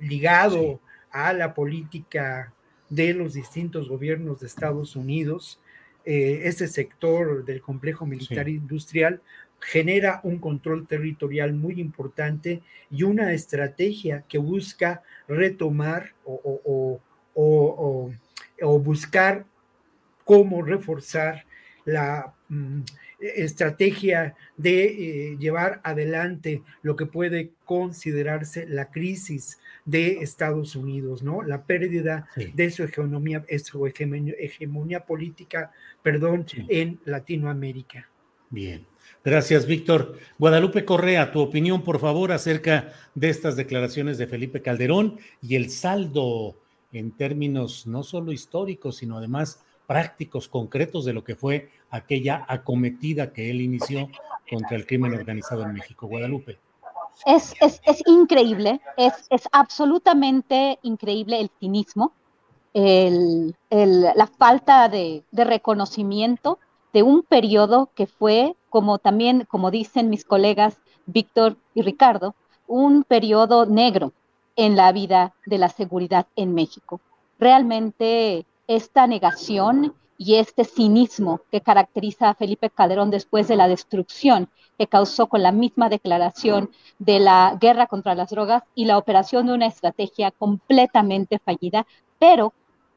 ligado 0.00 0.80
a 1.10 1.32
la 1.32 1.54
política 1.54 2.52
de 2.88 3.14
los 3.14 3.34
distintos 3.34 3.88
gobiernos 3.88 4.40
de 4.40 4.46
Estados 4.46 4.96
Unidos, 4.96 5.60
eh, 6.04 6.42
ese 6.44 6.66
sector 6.66 7.44
del 7.44 7.60
complejo 7.60 8.06
militar 8.06 8.48
industrial 8.48 9.22
genera 9.60 10.20
un 10.24 10.38
control 10.38 10.86
territorial 10.86 11.52
muy 11.52 11.80
importante 11.80 12.62
y 12.90 13.04
una 13.04 13.32
estrategia 13.32 14.24
que 14.28 14.38
busca 14.38 15.02
retomar 15.28 16.14
o, 16.24 17.00
buscar 17.34 19.44
cómo 20.24 20.62
reforzar 20.62 21.44
la 21.84 22.34
mm, 22.48 22.82
estrategia 23.20 24.34
de 24.56 24.84
eh, 24.84 25.36
llevar 25.38 25.80
adelante 25.84 26.62
lo 26.82 26.96
que 26.96 27.06
puede 27.06 27.52
considerarse 27.64 28.66
la 28.66 28.90
crisis 28.90 29.58
de 29.84 30.18
Estados 30.20 30.76
Unidos, 30.76 31.22
¿no? 31.22 31.42
La 31.42 31.64
pérdida 31.64 32.28
de 32.54 32.70
su 32.70 32.84
hegemonía, 32.84 33.44
su 33.62 33.86
hegemonía, 33.86 35.00
política, 35.00 35.72
perdón, 36.02 36.46
en 36.68 37.00
Latinoamérica. 37.04 38.08
Bien. 38.50 38.86
Gracias, 39.24 39.66
Víctor. 39.66 40.18
Guadalupe 40.38 40.84
Correa, 40.84 41.32
tu 41.32 41.40
opinión, 41.40 41.82
por 41.82 42.00
favor, 42.00 42.32
acerca 42.32 42.92
de 43.14 43.30
estas 43.30 43.56
declaraciones 43.56 44.18
de 44.18 44.26
Felipe 44.26 44.62
Calderón 44.62 45.18
y 45.40 45.54
el 45.54 45.70
saldo 45.70 46.56
en 46.92 47.12
términos 47.12 47.86
no 47.86 48.02
solo 48.02 48.32
históricos, 48.32 48.96
sino 48.96 49.18
además 49.18 49.64
prácticos, 49.86 50.48
concretos 50.48 51.04
de 51.04 51.12
lo 51.12 51.24
que 51.24 51.34
fue 51.34 51.70
aquella 51.90 52.44
acometida 52.48 53.32
que 53.32 53.50
él 53.50 53.60
inició 53.60 54.08
contra 54.48 54.76
el 54.76 54.86
crimen 54.86 55.14
organizado 55.14 55.62
en 55.62 55.72
México. 55.72 56.06
Guadalupe. 56.06 56.58
Es, 57.26 57.54
es, 57.60 57.80
es 57.84 58.02
increíble, 58.06 58.80
es, 58.96 59.12
es, 59.30 59.48
absolutamente 59.52 60.78
increíble 60.82 61.40
el 61.40 61.50
cinismo, 61.60 62.12
el, 62.72 63.54
el, 63.68 64.00
la 64.00 64.26
falta 64.26 64.88
de, 64.88 65.22
de 65.30 65.44
reconocimiento 65.44 66.58
de 66.92 67.02
un 67.02 67.22
periodo 67.22 67.90
que 67.94 68.06
fue, 68.06 68.56
como 68.70 68.98
también, 68.98 69.46
como 69.48 69.70
dicen 69.70 70.08
mis 70.08 70.24
colegas 70.24 70.80
Víctor 71.06 71.56
y 71.74 71.82
Ricardo, 71.82 72.34
un 72.66 73.04
periodo 73.04 73.66
negro 73.66 74.12
en 74.56 74.76
la 74.76 74.92
vida 74.92 75.34
de 75.46 75.58
la 75.58 75.68
seguridad 75.68 76.26
en 76.36 76.54
México. 76.54 77.00
Realmente 77.38 78.46
esta 78.66 79.06
negación 79.06 79.94
y 80.18 80.36
este 80.36 80.64
cinismo 80.64 81.40
que 81.50 81.60
caracteriza 81.60 82.28
a 82.28 82.34
Felipe 82.34 82.70
Calderón 82.70 83.10
después 83.10 83.48
de 83.48 83.56
la 83.56 83.68
destrucción 83.68 84.48
que 84.78 84.86
causó 84.86 85.26
con 85.26 85.42
la 85.42 85.52
misma 85.52 85.88
declaración 85.88 86.70
de 86.98 87.18
la 87.20 87.56
guerra 87.60 87.86
contra 87.86 88.14
las 88.14 88.30
drogas 88.30 88.62
y 88.74 88.84
la 88.84 88.98
operación 88.98 89.46
de 89.46 89.54
una 89.54 89.66
estrategia 89.66 90.30
completamente 90.30 91.38
fallida, 91.38 91.86
pero 92.18 92.52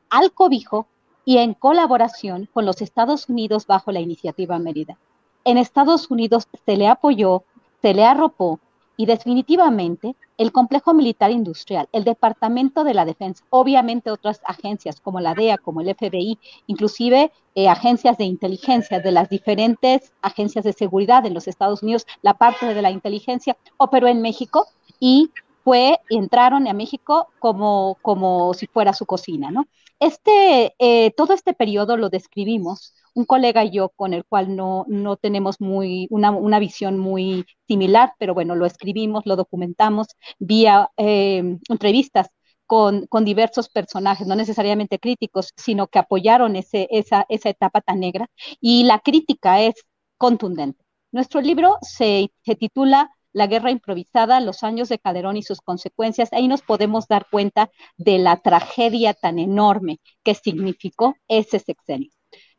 al 0.10 0.32
cobijo 0.32 0.88
y 1.26 1.40
en 1.40 1.53
colaboración 1.53 2.48
con 2.53 2.65
los 2.65 2.82
Estados 2.82 3.27
Unidos 3.27 3.65
bajo 3.65 3.91
la 3.91 3.99
iniciativa 3.99 4.60
Mérida. 4.60 4.98
En 5.44 5.57
Estados 5.57 6.10
Unidos 6.11 6.48
se 6.65 6.77
le 6.77 6.88
apoyó, 6.88 7.44
se 7.82 7.94
le 7.94 8.06
arropó 8.06 8.60
y 8.97 9.05
definitivamente 9.05 10.15
el 10.38 10.51
complejo 10.51 10.93
militar 10.93 11.31
industrial, 11.31 11.88
el 11.91 12.03
Departamento 12.03 12.84
de 12.84 12.93
la 12.93 13.05
Defensa, 13.05 13.43
obviamente 13.49 14.11
otras 14.11 14.41
agencias 14.45 14.99
como 14.99 15.19
la 15.19 15.34
DEA, 15.34 15.57
como 15.57 15.81
el 15.81 15.93
FBI, 15.95 16.38
inclusive 16.67 17.31
eh, 17.55 17.69
agencias 17.69 18.17
de 18.17 18.26
inteligencia 18.26 18.99
de 18.99 19.11
las 19.11 19.30
diferentes 19.30 20.13
agencias 20.22 20.65
de 20.65 20.73
seguridad 20.73 21.26
en 21.26 21.34
los 21.34 21.47
Estados 21.47 21.84
Unidos, 21.84 22.05
la 22.22 22.34
parte 22.34 22.73
de 22.73 22.81
la 22.81 22.91
inteligencia 22.91 23.57
operó 23.77 24.07
en 24.07 24.22
México 24.22 24.67
y 24.99 25.31
fue, 25.63 25.99
entraron 26.09 26.67
a 26.67 26.73
México 26.73 27.30
como, 27.39 27.97
como 28.01 28.53
si 28.53 28.67
fuera 28.67 28.93
su 28.93 29.05
cocina, 29.05 29.51
¿no? 29.51 29.67
Este, 29.99 30.76
eh, 30.77 31.11
todo 31.11 31.34
este 31.34 31.53
periodo 31.53 31.97
lo 31.97 32.09
describimos 32.09 32.93
un 33.15 33.25
colega 33.25 33.63
y 33.63 33.71
yo 33.71 33.89
con 33.89 34.13
el 34.13 34.25
cual 34.25 34.55
no, 34.55 34.85
no 34.87 35.15
tenemos 35.17 35.61
muy, 35.61 36.07
una, 36.11 36.31
una, 36.31 36.59
visión 36.59 36.99
muy 36.99 37.45
similar, 37.67 38.13
pero 38.19 38.33
bueno, 38.33 38.55
lo 38.55 38.65
escribimos, 38.65 39.25
lo 39.25 39.35
documentamos 39.37 40.07
vía 40.39 40.91
eh, 40.97 41.57
entrevistas 41.69 42.29
con, 42.67 43.07
con, 43.07 43.25
diversos 43.25 43.69
personajes, 43.69 44.27
no 44.27 44.35
necesariamente 44.35 44.99
críticos, 44.99 45.53
sino 45.55 45.87
que 45.87 45.99
apoyaron 45.99 46.55
ese, 46.55 46.87
esa, 46.91 47.25
esa 47.29 47.49
etapa 47.49 47.81
tan 47.81 47.99
negra. 47.99 48.27
Y 48.59 48.83
la 48.83 48.99
crítica 48.99 49.61
es 49.61 49.75
contundente. 50.17 50.83
Nuestro 51.11 51.41
libro 51.41 51.77
se, 51.81 52.31
se 52.43 52.55
titula 52.55 53.11
la 53.33 53.47
guerra 53.47 53.71
improvisada, 53.71 54.39
los 54.39 54.63
años 54.63 54.89
de 54.89 54.99
Calderón 54.99 55.37
y 55.37 55.43
sus 55.43 55.61
consecuencias, 55.61 56.31
ahí 56.33 56.47
nos 56.47 56.61
podemos 56.61 57.07
dar 57.07 57.27
cuenta 57.29 57.69
de 57.97 58.17
la 58.17 58.37
tragedia 58.37 59.13
tan 59.13 59.39
enorme 59.39 59.99
que 60.23 60.35
significó 60.35 61.15
ese 61.27 61.59
sexenio 61.59 62.14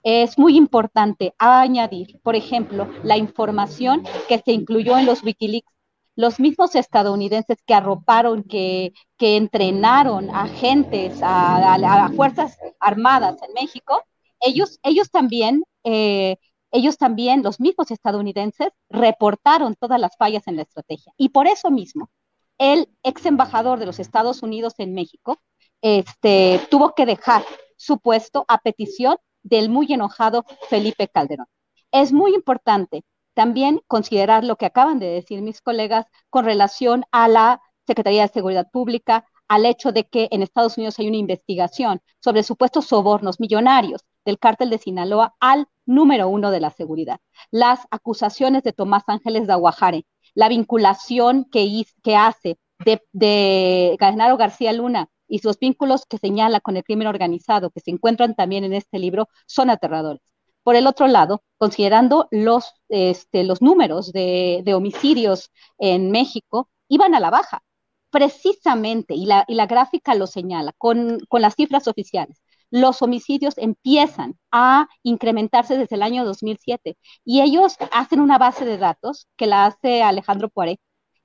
es 0.06 0.38
muy 0.38 0.56
importante 0.56 1.34
añadir, 1.36 2.20
por 2.22 2.36
ejemplo, 2.36 2.88
la 3.02 3.16
información 3.16 4.04
que 4.28 4.38
se 4.38 4.52
incluyó 4.52 4.96
en 4.96 5.04
los 5.04 5.24
Wikileaks. 5.24 5.66
Los 6.14 6.38
mismos 6.38 6.76
estadounidenses 6.76 7.58
que 7.66 7.74
arroparon, 7.74 8.44
que, 8.44 8.92
que 9.18 9.36
entrenaron 9.36 10.30
agentes, 10.30 11.20
a, 11.22 11.74
a, 11.74 12.08
Fuerzas 12.10 12.56
Armadas 12.78 13.42
en 13.42 13.52
México, 13.54 14.00
ellos, 14.38 14.78
ellos 14.84 15.10
también, 15.10 15.64
eh, 15.82 16.36
ellos 16.70 16.98
también, 16.98 17.42
los 17.42 17.58
mismos 17.58 17.90
estadounidenses, 17.90 18.68
reportaron 18.88 19.74
todas 19.74 20.00
las 20.00 20.16
fallas 20.16 20.46
en 20.46 20.54
la 20.54 20.62
estrategia. 20.62 21.12
Y 21.16 21.30
por 21.30 21.48
eso 21.48 21.72
mismo, 21.72 22.10
el 22.58 22.88
ex 23.02 23.26
embajador 23.26 23.80
de 23.80 23.86
los 23.86 23.98
Estados 23.98 24.44
Unidos 24.44 24.74
en 24.78 24.94
México 24.94 25.40
este, 25.82 26.60
tuvo 26.70 26.94
que 26.94 27.06
dejar 27.06 27.44
su 27.76 27.98
puesto 27.98 28.44
a 28.46 28.58
petición 28.58 29.16
del 29.47 29.70
muy 29.70 29.93
enojado 29.93 30.44
Felipe 30.68 31.09
Calderón. 31.09 31.47
Es 31.93 32.12
muy 32.12 32.35
importante 32.35 33.05
también 33.35 33.81
considerar 33.86 34.44
lo 34.44 34.56
que 34.56 34.66
acaban 34.66 34.98
de 34.98 35.06
decir 35.06 35.43
mis 35.43 35.60
colegas 35.60 36.06
con 36.31 36.44
relación 36.44 37.05
a 37.12 37.28
la 37.28 37.60
Secretaría 37.86 38.23
de 38.23 38.32
Seguridad 38.32 38.68
Pública, 38.70 39.27
al 39.48 39.64
hecho 39.64 39.93
de 39.93 40.05
que 40.05 40.28
en 40.32 40.43
Estados 40.43 40.77
Unidos 40.77 40.98
hay 40.98 41.06
una 41.06 41.18
investigación 41.18 42.01
sobre 42.20 42.43
supuestos 42.43 42.86
sobornos 42.86 43.39
millonarios 43.39 44.05
del 44.24 44.39
cártel 44.39 44.70
de 44.70 44.78
Sinaloa 44.78 45.36
al 45.39 45.68
número 45.85 46.28
uno 46.28 46.51
de 46.51 46.59
la 46.60 46.70
seguridad. 46.70 47.20
Las 47.52 47.86
acusaciones 47.90 48.64
de 48.64 48.73
Tomás 48.73 49.05
Ángeles 49.06 49.47
de 49.47 49.52
Aguajare, 49.52 50.06
la 50.35 50.48
vinculación 50.48 51.44
que, 51.44 51.85
que 52.02 52.16
hace 52.16 52.59
de, 52.85 53.02
de 53.12 53.97
García 54.01 54.73
Luna 54.73 55.09
y 55.28 55.40
sus 55.40 55.59
vínculos 55.59 56.07
que 56.07 56.19
señala 56.19 56.61
con 56.61 56.77
el 56.77 56.85
crimen 56.85 57.09
organizado, 57.09 57.70
que 57.70 57.81
se 57.81 57.90
encuentran 57.90 58.35
también 58.35 58.65
en 58.65 58.73
este 58.74 58.98
libro, 58.98 59.28
son 59.47 59.70
aterradores. 59.70 60.23
Por 60.62 60.77
el 60.77 60.86
otro 60.86 61.07
lado, 61.07 61.43
considerando 61.59 62.28
los, 62.31 62.73
este, 62.89 63.44
los 63.44 63.62
números 63.62 64.12
de, 64.12 64.65
homicidios 64.74 65.51
en 65.78 66.11
México, 66.11 66.70
iban 66.89 67.15
a 67.15 67.20
la 67.20 67.31
baja, 67.31 67.62
precisamente, 68.11 69.15
y 69.15 69.27
la, 69.27 69.44
y 69.48 69.55
la 69.55 69.66
gráfica 69.66 70.15
lo 70.15 70.27
señala, 70.27 70.73
con, 70.78 71.20
con 71.28 71.43
las 71.43 71.55
cifras 71.55 71.89
oficiales 71.89 72.43
los 72.70 73.03
homicidios 73.03 73.55
empiezan 73.59 74.36
a 74.51 74.89
incrementarse 75.03 75.78
desde 75.78 75.97
el 75.97 76.03
año 76.03 76.24
2007 76.24 76.97
y 77.24 77.40
ellos 77.40 77.77
hacen 77.93 78.20
una 78.20 78.39
base 78.39 78.65
de 78.65 78.78
datos 78.78 79.28
que 79.36 79.47
la 79.47 79.66
hace 79.66 80.03
Alejandro 80.03 80.48
Poiré 80.48 80.81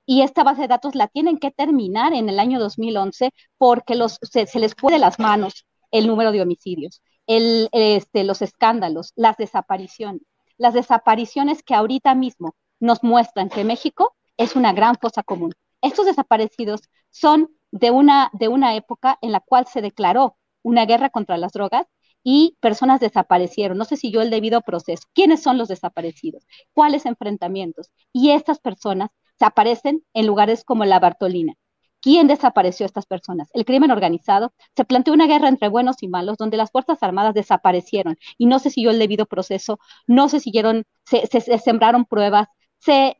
y 0.06 0.22
esta 0.22 0.44
base 0.44 0.62
de 0.62 0.68
datos 0.68 0.94
la 0.94 1.08
tienen 1.08 1.38
que 1.38 1.50
terminar 1.50 2.12
en 2.12 2.28
el 2.28 2.38
año 2.38 2.58
2011 2.58 3.32
porque 3.58 3.98
se, 4.22 4.58
les 4.58 4.74
fue 4.74 4.92
de 4.92 4.98
las 4.98 5.18
manos 5.18 5.66
el 5.90 6.06
número 6.06 6.32
de 6.32 6.42
homicidios, 6.42 7.02
el, 7.26 7.68
este, 7.72 8.24
los 8.24 8.42
escándalos, 8.42 9.12
las 9.16 9.36
desapariciones. 9.36 10.22
Las 10.58 10.74
desapariciones 10.74 11.62
que 11.62 11.74
ahorita 11.74 12.14
mismo 12.14 12.54
nos 12.80 13.02
muestran 13.02 13.48
que 13.48 13.64
México 13.64 14.14
es 14.36 14.56
una 14.56 14.72
gran 14.72 14.96
fosa 14.96 15.22
común. 15.22 15.52
Estos 15.80 16.06
desaparecidos 16.06 16.82
son 17.10 17.50
de 17.70 17.90
una, 17.90 18.30
de 18.32 18.48
una 18.48 18.74
época 18.76 19.18
en 19.22 19.32
la 19.32 19.40
cual 19.40 19.66
se 19.66 19.82
declaró 19.82 20.36
una 20.62 20.84
guerra 20.86 21.10
contra 21.10 21.36
las 21.36 21.52
drogas 21.52 21.86
y 22.22 22.56
personas 22.60 23.00
desaparecieron. 23.00 23.78
No 23.78 23.84
sé 23.84 23.96
si 23.96 24.10
yo 24.10 24.22
el 24.22 24.30
debido 24.30 24.60
proceso. 24.60 25.04
¿Quiénes 25.12 25.42
son 25.42 25.58
los 25.58 25.68
desaparecidos? 25.68 26.46
¿Cuáles 26.72 27.06
enfrentamientos? 27.06 27.90
Y 28.12 28.30
estas 28.30 28.60
personas 28.60 29.10
se 29.38 29.44
aparecen 29.44 30.04
en 30.14 30.26
lugares 30.26 30.64
como 30.64 30.84
la 30.84 31.00
Bartolina. 31.00 31.54
¿Quién 32.02 32.26
desapareció 32.26 32.84
a 32.84 32.88
estas 32.88 33.06
personas? 33.06 33.48
El 33.54 33.64
crimen 33.64 33.92
organizado. 33.92 34.52
Se 34.74 34.84
planteó 34.84 35.14
una 35.14 35.28
guerra 35.28 35.48
entre 35.48 35.68
buenos 35.68 36.02
y 36.02 36.08
malos, 36.08 36.36
donde 36.36 36.56
las 36.56 36.72
Fuerzas 36.72 37.00
Armadas 37.00 37.32
desaparecieron 37.32 38.18
y 38.38 38.46
no 38.46 38.58
se 38.58 38.70
siguió 38.70 38.90
el 38.90 38.98
debido 38.98 39.24
proceso, 39.26 39.78
no 40.08 40.28
se 40.28 40.40
siguieron, 40.40 40.84
se, 41.04 41.28
sembraron 41.60 42.04
pruebas, 42.04 42.48
se, 42.78 43.18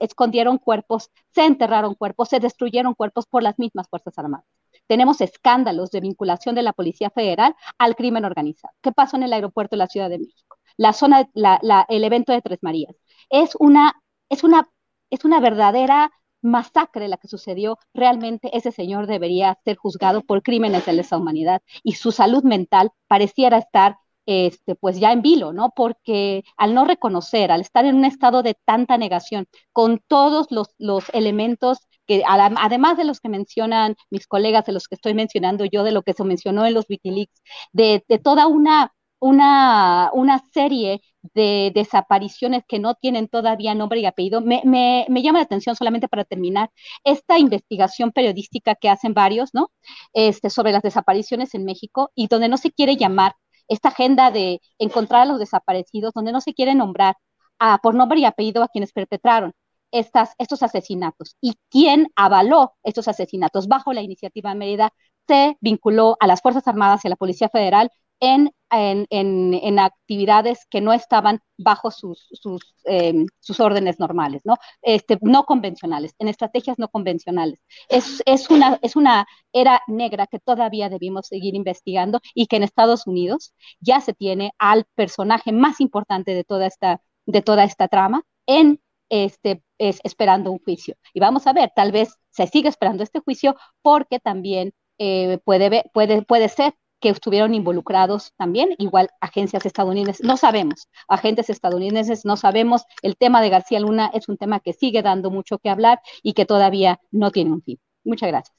escondieron 0.00 0.58
cuerpos, 0.58 1.10
se 1.30 1.44
enterraron 1.44 1.94
cuerpos, 1.94 2.28
se 2.28 2.40
destruyeron 2.40 2.94
cuerpos 2.94 3.26
por 3.26 3.44
las 3.44 3.56
mismas 3.60 3.88
Fuerzas 3.88 4.18
Armadas. 4.18 4.46
Tenemos 4.88 5.20
escándalos 5.20 5.92
de 5.92 6.00
vinculación 6.00 6.56
de 6.56 6.62
la 6.62 6.72
Policía 6.72 7.10
Federal 7.10 7.54
al 7.78 7.94
crimen 7.94 8.24
organizado. 8.24 8.74
¿Qué 8.82 8.90
pasó 8.90 9.16
en 9.16 9.22
el 9.22 9.32
aeropuerto 9.32 9.76
de 9.76 9.78
la 9.78 9.86
Ciudad 9.86 10.10
de 10.10 10.18
México? 10.18 10.58
La 10.76 10.92
zona, 10.92 11.30
la, 11.34 11.60
la, 11.62 11.86
el 11.88 12.02
evento 12.02 12.32
de 12.32 12.42
Tres 12.42 12.58
Marías. 12.62 12.96
Es 13.30 13.54
una, 13.60 13.94
es 14.28 14.42
una, 14.42 14.68
es 15.12 15.24
una 15.24 15.40
verdadera 15.40 16.10
masacre 16.40 17.06
la 17.06 17.18
que 17.18 17.28
sucedió, 17.28 17.78
realmente 17.94 18.50
ese 18.56 18.72
señor 18.72 19.06
debería 19.06 19.58
ser 19.64 19.76
juzgado 19.76 20.22
por 20.22 20.42
crímenes 20.42 20.86
de 20.86 20.94
lesa 20.94 21.16
humanidad 21.16 21.62
y 21.84 21.92
su 21.92 22.10
salud 22.12 22.42
mental 22.42 22.90
pareciera 23.06 23.58
estar 23.58 23.98
este, 24.26 24.74
pues 24.74 24.98
ya 25.00 25.12
en 25.12 25.22
vilo, 25.22 25.52
¿no? 25.52 25.72
Porque 25.74 26.44
al 26.56 26.74
no 26.74 26.84
reconocer, 26.84 27.50
al 27.52 27.60
estar 27.60 27.84
en 27.84 27.96
un 27.96 28.04
estado 28.04 28.42
de 28.42 28.54
tanta 28.64 28.96
negación, 28.96 29.46
con 29.72 30.00
todos 30.06 30.46
los, 30.50 30.68
elementos 31.12 31.78
que, 32.06 32.22
además 32.26 32.96
de 32.96 33.04
los 33.04 33.20
que 33.20 33.28
mencionan 33.28 33.96
mis 34.10 34.26
colegas, 34.26 34.64
de 34.64 34.72
los 34.72 34.88
que 34.88 34.94
estoy 34.96 35.14
mencionando 35.14 35.64
yo, 35.64 35.84
de 35.84 35.92
lo 35.92 36.02
que 36.02 36.14
se 36.14 36.24
mencionó 36.24 36.66
en 36.66 36.74
los 36.74 36.86
Wikileaks, 36.88 37.42
de, 37.72 38.04
de 38.08 38.18
toda 38.18 38.46
una, 38.46 38.92
una, 39.20 40.10
una 40.14 40.42
serie 40.52 41.00
de 41.34 41.72
desapariciones 41.74 42.64
que 42.66 42.78
no 42.78 42.94
tienen 42.94 43.28
todavía 43.28 43.74
nombre 43.74 44.00
y 44.00 44.06
apellido. 44.06 44.40
Me, 44.40 44.62
me, 44.64 45.06
me, 45.08 45.22
llama 45.22 45.38
la 45.38 45.44
atención 45.44 45.76
solamente 45.76 46.08
para 46.08 46.24
terminar 46.24 46.70
esta 47.04 47.38
investigación 47.38 48.12
periodística 48.12 48.74
que 48.74 48.88
hacen 48.88 49.14
varios, 49.14 49.50
¿no? 49.54 49.70
Este, 50.12 50.50
sobre 50.50 50.72
las 50.72 50.82
desapariciones 50.82 51.54
en 51.54 51.64
México 51.64 52.10
y 52.14 52.28
donde 52.28 52.48
no 52.48 52.56
se 52.56 52.72
quiere 52.72 52.96
llamar 52.96 53.34
esta 53.68 53.88
agenda 53.90 54.30
de 54.30 54.60
encontrar 54.78 55.22
a 55.22 55.26
los 55.26 55.38
desaparecidos, 55.38 56.12
donde 56.14 56.32
no 56.32 56.40
se 56.40 56.54
quiere 56.54 56.74
nombrar 56.74 57.16
a, 57.58 57.78
por 57.78 57.94
nombre 57.94 58.18
y 58.20 58.24
apellido 58.24 58.62
a 58.62 58.68
quienes 58.68 58.92
perpetraron 58.92 59.52
estas, 59.92 60.34
estos 60.38 60.62
asesinatos 60.62 61.36
y 61.40 61.54
quién 61.70 62.08
avaló 62.16 62.74
estos 62.82 63.08
asesinatos 63.08 63.68
bajo 63.68 63.92
la 63.92 64.02
iniciativa 64.02 64.54
Mérida 64.54 64.92
se 65.28 65.56
vinculó 65.60 66.16
a 66.20 66.26
las 66.26 66.42
Fuerzas 66.42 66.66
Armadas 66.66 67.04
y 67.04 67.08
a 67.08 67.10
la 67.10 67.16
Policía 67.16 67.48
Federal 67.48 67.90
en, 68.22 68.52
en, 68.70 69.06
en, 69.10 69.78
actividades 69.80 70.64
que 70.70 70.80
no 70.80 70.92
estaban 70.92 71.40
bajo 71.58 71.90
sus, 71.90 72.28
sus, 72.32 72.62
eh, 72.84 73.26
sus, 73.40 73.58
órdenes 73.58 73.98
normales, 73.98 74.42
¿no? 74.44 74.58
Este, 74.80 75.18
no 75.22 75.44
convencionales, 75.44 76.14
en 76.20 76.28
estrategias 76.28 76.78
no 76.78 76.88
convencionales. 76.88 77.58
Es, 77.88 78.22
es, 78.24 78.48
una, 78.48 78.78
es 78.80 78.94
una 78.94 79.26
era 79.52 79.82
negra 79.88 80.28
que 80.28 80.38
todavía 80.38 80.88
debimos 80.88 81.26
seguir 81.26 81.56
investigando 81.56 82.20
y 82.32 82.46
que 82.46 82.56
en 82.56 82.62
Estados 82.62 83.08
Unidos 83.08 83.54
ya 83.80 84.00
se 84.00 84.14
tiene 84.14 84.52
al 84.56 84.84
personaje 84.94 85.50
más 85.50 85.80
importante 85.80 86.32
de 86.32 86.44
toda 86.44 86.68
esta, 86.68 87.02
de 87.26 87.42
toda 87.42 87.64
esta 87.64 87.88
trama 87.88 88.22
en 88.46 88.80
este, 89.08 89.64
es, 89.78 89.98
esperando 90.04 90.52
un 90.52 90.60
juicio. 90.60 90.94
Y 91.12 91.18
vamos 91.18 91.48
a 91.48 91.52
ver, 91.52 91.72
tal 91.74 91.90
vez 91.90 92.14
se 92.30 92.46
sigue 92.46 92.68
esperando 92.68 93.02
este 93.02 93.18
juicio 93.18 93.56
porque 93.82 94.20
también 94.20 94.72
eh, 94.98 95.38
puede, 95.44 95.90
puede, 95.92 96.22
puede 96.22 96.48
ser 96.48 96.74
que 97.02 97.10
estuvieron 97.10 97.54
involucrados 97.54 98.32
también, 98.38 98.70
igual 98.78 99.10
agencias 99.20 99.66
estadounidenses, 99.66 100.24
no 100.24 100.38
sabemos, 100.38 100.88
agentes 101.08 101.50
estadounidenses, 101.50 102.24
no 102.24 102.36
sabemos, 102.36 102.84
el 103.02 103.16
tema 103.16 103.42
de 103.42 103.50
García 103.50 103.80
Luna 103.80 104.10
es 104.14 104.28
un 104.28 104.38
tema 104.38 104.60
que 104.60 104.72
sigue 104.72 105.02
dando 105.02 105.30
mucho 105.30 105.58
que 105.58 105.68
hablar 105.68 106.00
y 106.22 106.32
que 106.32 106.46
todavía 106.46 107.00
no 107.10 107.30
tiene 107.30 107.52
un 107.52 107.62
fin. 107.62 107.78
Muchas 108.04 108.28
gracias. 108.28 108.56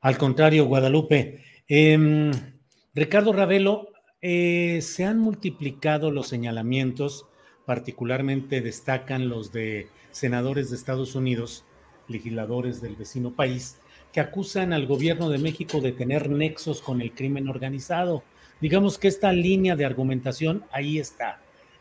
Al 0.00 0.16
contrario, 0.16 0.66
Guadalupe. 0.66 1.42
Eh, 1.68 2.30
Ricardo 2.94 3.32
Ravelo, 3.32 3.88
eh, 4.22 4.80
se 4.80 5.04
han 5.04 5.18
multiplicado 5.18 6.10
los 6.10 6.28
señalamientos, 6.28 7.26
particularmente 7.66 8.60
destacan 8.60 9.28
los 9.28 9.52
de 9.52 9.88
senadores 10.12 10.70
de 10.70 10.76
Estados 10.76 11.14
Unidos, 11.14 11.64
legisladores 12.08 12.80
del 12.80 12.96
vecino 12.96 13.32
país, 13.32 13.80
que 14.14 14.20
acusan 14.20 14.72
al 14.72 14.86
gobierno 14.86 15.28
de 15.28 15.38
México 15.38 15.80
de 15.80 15.90
tener 15.90 16.30
nexos 16.30 16.80
con 16.80 17.00
el 17.00 17.10
crimen 17.12 17.48
organizado. 17.48 18.22
Digamos 18.60 18.96
que 18.96 19.08
esta 19.08 19.32
línea 19.32 19.74
de 19.74 19.84
argumentación 19.84 20.64
ahí 20.70 21.00
está. 21.00 21.40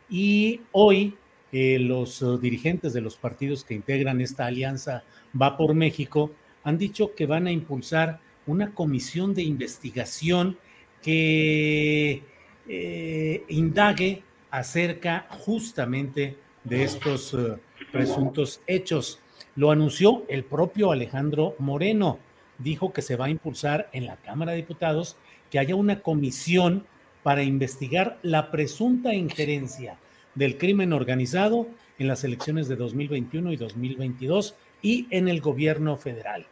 Y 0.09 0.61
hoy 0.71 1.15
eh, 1.51 1.77
los 1.77 2.23
uh, 2.23 2.39
dirigentes 2.39 2.91
de 2.91 3.01
los 3.01 3.17
partidos 3.17 3.63
que 3.63 3.75
integran 3.75 4.19
esta 4.19 4.47
alianza 4.47 5.03
Va 5.39 5.57
por 5.57 5.75
México 5.75 6.31
han 6.63 6.79
dicho 6.79 7.13
que 7.13 7.27
van 7.27 7.45
a 7.45 7.51
impulsar 7.51 8.19
una 8.47 8.73
comisión 8.73 9.35
de 9.35 9.43
investigación 9.43 10.57
que 11.03 12.23
eh, 12.67 13.43
indague 13.47 14.23
acerca 14.49 15.27
justamente 15.29 16.37
de 16.63 16.83
estos 16.83 17.37
presuntos 17.91 18.61
hechos. 18.65 19.19
Lo 19.55 19.71
anunció 19.71 20.25
el 20.29 20.43
propio 20.43 20.91
Alejandro 20.91 21.55
Moreno. 21.59 22.17
Dijo 22.57 22.91
que 22.93 23.01
se 23.01 23.15
va 23.15 23.25
a 23.25 23.29
impulsar 23.29 23.89
en 23.93 24.05
la 24.05 24.17
Cámara 24.17 24.51
de 24.51 24.57
Diputados 24.57 25.15
que 25.51 25.59
haya 25.59 25.75
una 25.75 26.01
comisión 26.01 26.85
para 27.21 27.43
investigar 27.43 28.17
la 28.21 28.51
presunta 28.51 29.13
injerencia 29.13 29.97
del 30.35 30.57
crimen 30.57 30.93
organizado 30.93 31.67
en 31.99 32.07
las 32.07 32.23
elecciones 32.23 32.67
de 32.67 32.75
2021 32.75 33.53
y 33.53 33.57
2022 33.57 34.55
y 34.81 35.07
en 35.11 35.27
el 35.27 35.41
gobierno 35.41 35.97
federal. 35.97 36.47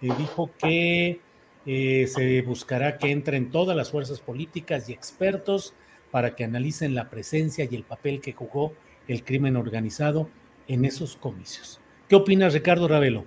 Dijo 0.00 0.50
que 0.58 1.20
eh, 1.66 2.06
se 2.06 2.42
buscará 2.42 2.98
que 2.98 3.10
entren 3.10 3.50
todas 3.50 3.76
las 3.76 3.90
fuerzas 3.90 4.20
políticas 4.20 4.88
y 4.88 4.92
expertos 4.92 5.74
para 6.10 6.34
que 6.34 6.44
analicen 6.44 6.94
la 6.94 7.10
presencia 7.10 7.68
y 7.70 7.74
el 7.76 7.84
papel 7.84 8.20
que 8.20 8.32
jugó 8.32 8.72
el 9.08 9.24
crimen 9.24 9.56
organizado 9.56 10.28
en 10.68 10.84
esos 10.84 11.16
comicios. 11.16 11.79
¿Qué 12.10 12.16
opinas, 12.16 12.52
Ricardo 12.52 12.88
Ravelo? 12.88 13.24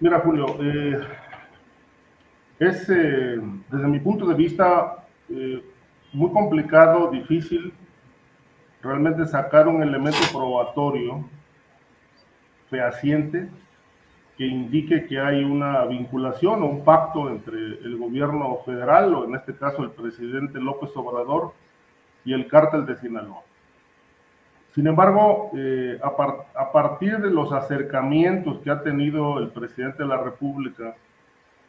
Mira, 0.00 0.20
Julio, 0.20 0.56
eh, 0.58 0.98
es 2.58 2.88
eh, 2.88 3.38
desde 3.70 3.86
mi 3.86 4.00
punto 4.00 4.24
de 4.24 4.34
vista 4.34 5.06
eh, 5.28 5.62
muy 6.14 6.32
complicado, 6.32 7.10
difícil 7.10 7.74
realmente 8.80 9.26
sacar 9.26 9.68
un 9.68 9.82
elemento 9.82 10.16
probatorio 10.32 11.28
fehaciente 12.70 13.50
que 14.38 14.46
indique 14.46 15.04
que 15.04 15.20
hay 15.20 15.44
una 15.44 15.84
vinculación 15.84 16.62
o 16.62 16.66
un 16.68 16.84
pacto 16.84 17.28
entre 17.28 17.58
el 17.58 17.98
gobierno 17.98 18.60
federal, 18.64 19.14
o 19.14 19.26
en 19.26 19.34
este 19.34 19.54
caso 19.54 19.82
el 19.82 19.90
presidente 19.90 20.58
López 20.58 20.88
Obrador, 20.94 21.52
y 22.24 22.32
el 22.32 22.48
cártel 22.48 22.86
de 22.86 22.96
Sinaloa. 22.96 23.42
Sin 24.76 24.86
embargo, 24.86 25.52
eh, 25.56 25.98
a, 26.02 26.14
par 26.14 26.48
a, 26.54 26.70
partir 26.70 27.16
de 27.16 27.30
los 27.30 27.50
acercamientos 27.50 28.58
que 28.58 28.70
ha 28.70 28.82
tenido 28.82 29.38
el 29.38 29.48
presidente 29.48 30.02
de 30.02 30.08
la 30.10 30.18
República 30.18 30.94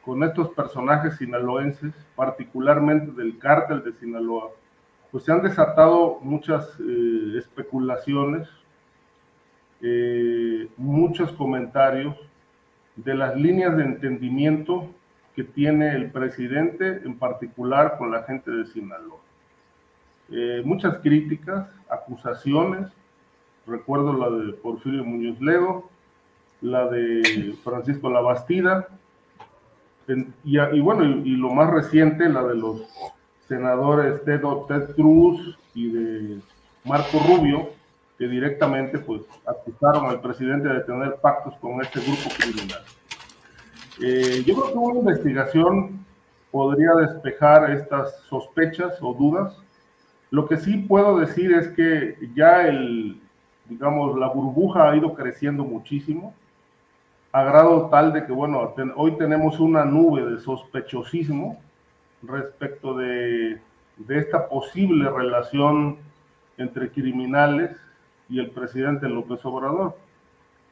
con 0.03 0.23
estos 0.23 0.49
personajes 0.49 1.15
sinaloenses, 1.15 1.93
particularmente 2.17 3.13
del 3.13 3.39
cártel 3.39 3.81
de 3.81 3.93
Sinaloa, 3.93 4.49
pues 5.09 5.23
se 5.23 5.31
han 5.31 5.41
desatado 5.41 6.19
muchas 6.21 6.77
eh, 6.81 7.37
especulaciones, 7.37 8.49
eh, 9.81 10.67
muchos 10.75 11.31
comentarios 11.31 12.13
de 12.97 13.15
las 13.15 13.37
líneas 13.37 13.77
de 13.77 13.83
entendimiento 13.83 14.85
que 15.33 15.45
tiene 15.45 15.95
el 15.95 16.11
presidente, 16.11 17.03
en 17.05 17.17
particular 17.17 17.97
con 17.97 18.11
la 18.11 18.23
gente 18.23 18.51
de 18.51 18.65
Sinaloa. 18.65 19.21
Muchas 20.65 20.97
críticas, 20.97 21.69
acusaciones, 21.89 22.91
recuerdo 23.67 24.13
la 24.13 24.29
de 24.29 24.53
Porfirio 24.53 25.03
Muñoz 25.03 25.39
Ledo, 25.41 25.89
la 26.61 26.87
de 26.87 27.55
Francisco 27.63 28.09
Labastida, 28.09 28.87
y, 30.45 30.57
y, 30.57 30.79
bueno, 30.79 31.03
y, 31.03 31.33
y, 31.33 31.35
lo 31.35 31.49
más 31.49 31.69
reciente, 31.69 32.29
la 32.29 32.43
de 32.43 32.55
los 32.55 32.81
senadores 33.47 34.23
Ted, 34.23 34.41
Ted 34.67 34.95
Cruz 34.95 35.59
y 35.73 35.91
de 35.91 36.39
Marco 36.85 37.19
Rubio, 37.27 37.71
que 38.17 38.27
directamente 38.27 38.99
pues 38.99 39.23
acusaron 39.45 40.05
al 40.05 40.21
presidente 40.21 40.69
de 40.69 40.79
tener 40.81 41.17
pactos 41.17 41.55
con 41.57 41.81
este 41.81 41.99
grupo 41.99 42.29
criminal. 42.39 42.81
Eh, 44.01 44.43
yo 44.45 44.55
creo 44.55 44.71
que 44.71 44.77
una 44.77 44.99
investigación 44.99 46.05
podría 46.51 46.93
despejar 46.93 47.69
estas 47.71 48.21
sospechas 48.29 48.97
o 49.01 49.13
dudas 49.13 49.57
lo 50.29 50.47
que 50.47 50.57
sí 50.57 50.77
puedo 50.77 51.19
decir 51.19 51.53
es 51.53 51.69
que 51.69 52.17
ya 52.35 52.67
el, 52.67 53.21
digamos, 53.69 54.17
la 54.17 54.27
burbuja 54.27 54.89
ha 54.89 54.95
ido 54.95 55.13
creciendo 55.13 55.63
muchísimo, 55.63 56.33
a 57.31 57.43
grado 57.43 57.89
tal 57.89 58.13
de 58.13 58.25
que, 58.25 58.31
bueno, 58.31 58.73
ten, 58.75 58.93
hoy 58.95 59.11
tenemos 59.17 59.59
una 59.59 59.85
nube 59.85 60.25
de 60.25 60.39
sospechosismo 60.39 61.59
respecto 62.23 62.95
de, 62.95 63.59
de 63.97 64.17
esta 64.17 64.47
posible 64.47 65.09
relación 65.09 65.97
entre 66.57 66.89
criminales 66.89 67.75
y 68.29 68.39
el 68.39 68.49
presidente 68.49 69.07
López 69.07 69.45
Obrador. 69.45 69.95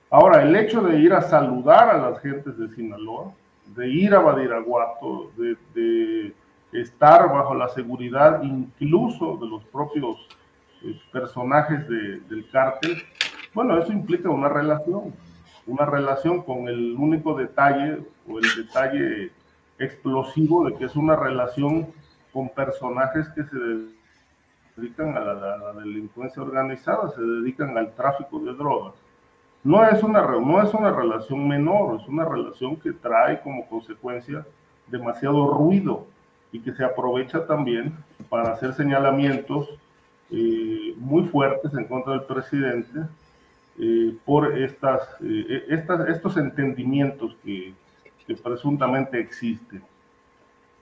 Ahora, 0.10 0.44
el 0.44 0.56
hecho 0.56 0.82
de 0.82 1.00
ir 1.00 1.14
a 1.14 1.22
saludar 1.22 1.90
a 1.90 2.10
las 2.10 2.20
gentes 2.22 2.58
de 2.58 2.70
Sinaloa, 2.70 3.32
de 3.76 3.90
ir 3.90 4.14
a 4.14 4.20
Badiraguato, 4.20 5.32
de, 5.38 5.58
de 5.74 6.34
estar 6.82 7.32
bajo 7.32 7.54
la 7.56 7.70
seguridad 7.70 8.42
incluso 8.44 9.38
de 9.38 9.48
los 9.48 9.64
propios 9.66 10.28
personajes 11.12 11.88
del 11.88 12.48
cártel, 12.52 13.04
bueno, 13.54 13.78
eso 13.78 13.94
implica 13.94 14.30
una 14.30 14.50
relación, 14.50 15.14
una 15.66 15.86
relación 15.86 16.44
con 16.44 16.68
el 16.68 16.96
único 16.98 17.36
detalle 17.36 18.00
o 18.28 18.40
el 18.40 18.46
detalle 18.66 19.32
explosivo 19.80 20.66
de 20.66 20.76
que 20.76 20.86
es 20.86 20.96
una 20.96 21.16
relación 21.16 21.88
con 22.34 22.50
personajes 22.50 23.30
que 23.30 23.44
se 23.44 23.58
dedican 24.76 25.16
a 25.18 25.22
la, 25.22 25.74
delincuencia 25.74 26.44
organizada, 26.44 27.10
se 27.12 27.22
dedican 27.22 27.78
al 27.78 27.94
tráfico 27.94 28.40
de 28.40 28.54
drogas. 28.54 28.94
No 29.64 29.84
es, 29.88 30.04
una, 30.04 30.22
no 30.22 30.62
es 30.62 30.74
una 30.74 30.92
relación 30.92 31.48
menor, 31.48 32.00
es 32.02 32.08
una 32.08 32.26
relación 32.26 32.76
que 32.76 32.92
trae 32.92 33.42
como 33.42 33.68
consecuencia 33.68 34.46
demasiado 34.88 35.48
ruido 35.48 36.06
y 36.52 36.60
que 36.60 36.74
se 36.74 36.84
aprovecha 36.84 37.48
también 37.48 37.96
para 38.30 38.52
hacer 38.52 38.74
señalamientos 38.74 39.70
eh, 40.32 40.94
muy 40.98 41.24
fuertes 41.26 41.74
en 41.74 41.86
contra 41.86 42.14
del 42.14 42.24
presidente 42.24 43.02
eh, 43.78 44.16
por 44.24 44.58
estas, 44.58 45.02
eh, 45.22 45.66
estas, 45.70 46.08
estos 46.08 46.38
entendimientos 46.38 47.36
que, 47.44 47.74
que 48.26 48.36
presuntamente 48.36 49.20
existen. 49.20 49.84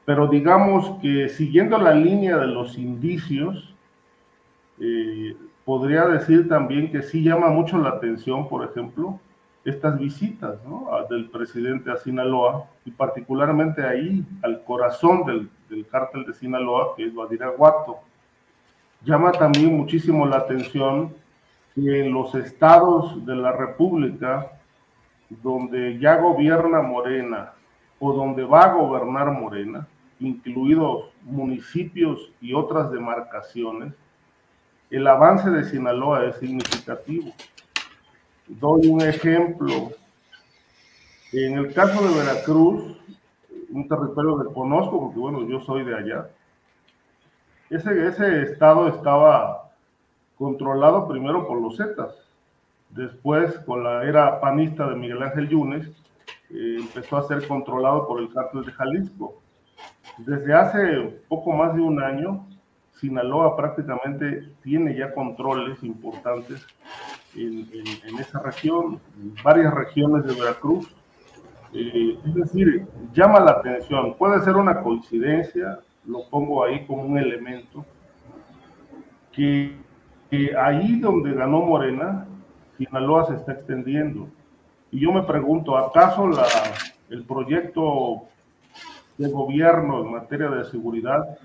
Pero 0.06 0.28
digamos 0.28 1.00
que 1.02 1.30
siguiendo 1.30 1.78
la 1.78 1.94
línea 1.94 2.38
de 2.38 2.48
los 2.48 2.78
indicios, 2.78 3.74
eh, 4.80 5.36
podría 5.66 6.06
decir 6.06 6.48
también 6.48 6.92
que 6.92 7.02
sí 7.02 7.24
llama 7.24 7.50
mucho 7.50 7.78
la 7.78 7.90
atención, 7.90 8.48
por 8.48 8.64
ejemplo, 8.64 9.20
estas 9.66 9.98
visitas 9.98 10.60
del 11.10 11.30
presidente 11.30 11.90
a 11.90 11.96
Sinaloa 11.96 12.66
y 12.84 12.92
particularmente 12.92 13.82
ahí 13.82 14.26
al 14.42 14.62
corazón 14.66 15.26
del, 15.26 15.50
del 15.70 15.88
cártel 15.88 16.26
de 16.26 16.34
Sinaloa, 16.34 16.96
que 16.98 17.06
es 17.06 17.16
Badiraguato. 17.16 18.00
Llama 19.06 19.34
también 19.34 19.76
muchísimo 19.76 20.26
la 20.26 20.38
atención 20.38 21.14
que 21.76 22.06
en 22.06 22.14
los 22.14 22.34
estados 22.36 23.26
de 23.26 23.36
la 23.36 23.52
República, 23.52 24.52
donde 25.30 26.00
ya 26.00 26.18
gobierna 26.18 26.82
Morena 26.82 27.52
o 28.00 28.14
donde 28.14 28.46
va 28.46 28.64
a 28.64 28.74
gobernar 28.74 29.32
Morena, 29.32 29.88
incluidos 30.22 31.10
municipios 31.24 32.32
y 32.40 32.54
otras 32.54 32.92
demarcaciones, 32.92 33.94
el 34.90 35.06
avance 35.06 35.50
de 35.50 35.66
Sinaloa 35.66 36.26
es 36.26 36.38
significativo. 36.38 37.34
Doy 38.48 38.88
un 38.88 39.02
ejemplo. 39.02 39.92
En 41.34 41.58
el 41.58 41.74
caso 41.74 42.08
de 42.08 42.20
Veracruz, 42.20 42.98
un 43.70 43.88
territorio 43.88 44.38
que 44.38 44.54
conozco, 44.54 45.02
porque 45.02 45.20
bueno, 45.20 45.46
yo 45.50 45.60
soy 45.60 45.84
de 45.84 45.96
allá, 45.96 46.30
ese, 47.76 48.08
ese 48.08 48.44
estado 48.44 48.88
estaba 48.88 49.72
controlado 50.38 51.08
primero 51.08 51.48
por 51.48 51.62
los 51.62 51.78
Zetas, 51.78 52.14
después 52.90 53.58
con 53.60 53.84
la 53.84 54.04
era 54.04 54.40
panista 54.40 54.88
de 54.88 54.96
Miguel 54.96 55.24
Ángel 55.24 55.50
Yunes, 55.50 55.88
eh, 56.50 56.78
empezó 56.80 57.18
a 57.18 57.28
ser 57.28 57.48
controlado 57.48 58.08
por 58.08 58.20
el 58.20 58.32
cártel 58.32 58.64
de 58.64 58.72
Jalisco. 58.72 59.36
Desde 60.18 60.54
hace 60.54 61.22
poco 61.28 61.52
más 61.52 61.74
de 61.76 61.82
un 61.82 62.02
año, 62.02 62.46
Sinaloa 63.00 63.56
prácticamente 63.58 64.50
tiene 64.62 64.96
ya 64.96 65.14
controles 65.14 65.84
importantes 65.84 66.66
en, 67.36 67.68
esa 68.20 68.40
región, 68.40 69.00
en 69.20 69.34
varias 69.44 69.74
regiones 69.74 70.26
de 70.26 70.34
Veracruz. 70.36 70.88
Eh, 71.74 72.20
es 72.24 72.36
decir, 72.36 72.86
llama 73.14 73.40
la 73.40 73.52
atención, 73.52 74.14
puede 74.16 74.42
ser 74.42 74.56
una 74.56 74.82
coincidencia, 74.82 75.80
lo 76.06 76.28
pongo 76.30 76.64
ahí 76.64 76.86
como 76.86 77.04
un 77.04 77.18
elemento, 77.18 77.86
que, 79.32 79.76
que 80.30 80.56
ahí 80.58 81.00
donde 81.00 81.34
ganó 81.34 81.62
Morena, 81.62 82.28
Sinaloa 82.78 83.26
se 83.26 83.36
está 83.36 83.54
extendiendo. 83.54 84.28
Y 84.92 85.00
yo 85.00 85.12
me 85.12 85.24
pregunto, 85.24 85.78
¿acaso 85.78 86.28
la, 86.28 86.46
el 87.10 87.24
proyecto 87.24 88.24
de 89.18 89.30
gobierno 89.30 90.02
en 90.02 90.12
materia 90.12 90.50
de 90.50 90.66
seguridad 90.66 91.38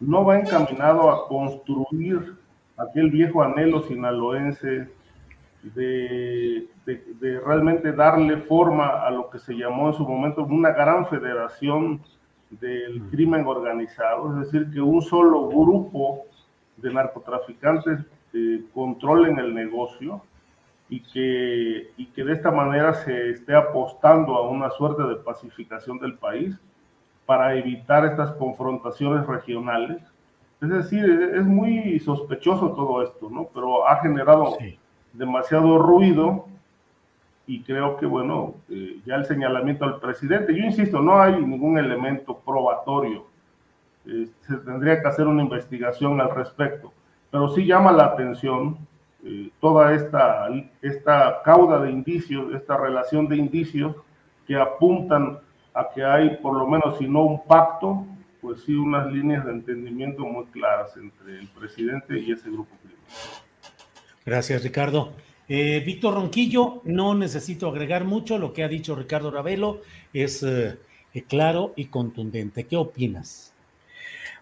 no 0.00 0.24
va 0.24 0.38
encaminado 0.38 1.10
a 1.10 1.28
construir 1.28 2.36
aquel 2.76 3.10
viejo 3.10 3.42
anhelo 3.42 3.82
sinaloense 3.82 4.88
de, 5.62 6.68
de, 6.86 7.40
realmente 7.40 7.92
darle 7.92 8.38
forma 8.38 9.04
a 9.06 9.10
lo 9.10 9.30
que 9.30 9.38
se 9.38 9.54
llamó 9.54 9.88
en 9.88 9.94
su 9.94 10.06
momento 10.06 10.42
una 10.42 10.72
gran 10.72 11.06
federación 11.06 12.00
del 12.60 13.02
crimen 13.10 13.46
organizado, 13.46 14.30
es 14.30 14.46
decir, 14.46 14.70
que 14.72 14.80
un 14.80 15.00
solo 15.02 15.48
grupo 15.48 16.24
de 16.76 16.92
narcotraficantes 16.92 18.00
eh, 18.34 18.64
controlen 18.74 19.38
el 19.38 19.54
negocio 19.54 20.22
y 20.88 21.00
que, 21.00 21.92
y 21.96 22.06
que 22.06 22.24
de 22.24 22.32
esta 22.32 22.50
manera 22.50 22.94
se 22.94 23.30
esté 23.30 23.54
apostando 23.54 24.36
a 24.36 24.48
una 24.48 24.70
suerte 24.70 25.02
de 25.02 25.16
pacificación 25.16 25.98
del 25.98 26.14
país 26.14 26.54
para 27.24 27.54
evitar 27.54 28.04
estas 28.04 28.32
confrontaciones 28.32 29.26
regionales. 29.26 30.02
Es 30.60 30.68
decir, 30.68 31.04
es 31.34 31.44
muy 31.44 31.98
sospechoso 32.00 32.72
todo 32.72 33.02
esto, 33.02 33.30
¿no? 33.30 33.48
Pero 33.54 33.88
ha 33.88 33.96
generado 34.00 34.56
demasiado 35.12 35.78
ruido 35.78 36.46
y 37.46 37.62
creo 37.62 37.96
que, 37.96 38.06
bueno, 38.06 38.54
eh, 38.68 39.00
ya 39.04 39.16
el 39.16 39.24
señalamiento 39.24 39.84
al 39.84 39.98
presidente, 40.00 40.54
yo 40.54 40.64
insisto, 40.64 41.00
no 41.00 41.20
hay 41.20 41.34
ningún 41.44 41.78
elemento 41.78 42.38
probatorio. 42.38 43.26
Eh, 44.06 44.28
se 44.40 44.56
tendría 44.58 45.00
que 45.00 45.08
hacer 45.08 45.26
una 45.26 45.42
investigación 45.42 46.20
al 46.20 46.34
respecto, 46.34 46.92
pero 47.30 47.48
sí 47.48 47.66
llama 47.66 47.92
la 47.92 48.06
atención 48.06 48.78
eh, 49.24 49.50
toda 49.60 49.94
esta, 49.94 50.48
esta 50.80 51.42
cauda 51.44 51.80
de 51.80 51.90
indicios, 51.90 52.54
esta 52.54 52.76
relación 52.76 53.28
de 53.28 53.36
indicios 53.36 53.96
que 54.46 54.56
apuntan 54.56 55.38
a 55.74 55.88
que 55.94 56.04
hay 56.04 56.36
por 56.36 56.56
lo 56.56 56.66
menos, 56.66 56.98
si 56.98 57.06
no 57.06 57.22
un 57.22 57.44
pacto, 57.44 58.04
pues 58.40 58.62
sí 58.64 58.74
unas 58.74 59.06
líneas 59.12 59.44
de 59.44 59.52
entendimiento 59.52 60.24
muy 60.24 60.46
claras 60.46 60.96
entre 60.96 61.38
el 61.38 61.48
presidente 61.48 62.18
y 62.18 62.32
ese 62.32 62.50
grupo. 62.50 62.74
Gracias, 64.24 64.62
Ricardo. 64.62 65.12
Eh, 65.54 65.80
Víctor 65.84 66.14
Ronquillo, 66.14 66.80
no 66.84 67.14
necesito 67.14 67.68
agregar 67.68 68.04
mucho, 68.04 68.38
lo 68.38 68.54
que 68.54 68.64
ha 68.64 68.68
dicho 68.68 68.94
Ricardo 68.94 69.30
Ravelo 69.30 69.82
es 70.14 70.42
eh, 70.42 70.78
claro 71.28 71.74
y 71.76 71.88
contundente. 71.88 72.64
¿Qué 72.64 72.74
opinas? 72.74 73.52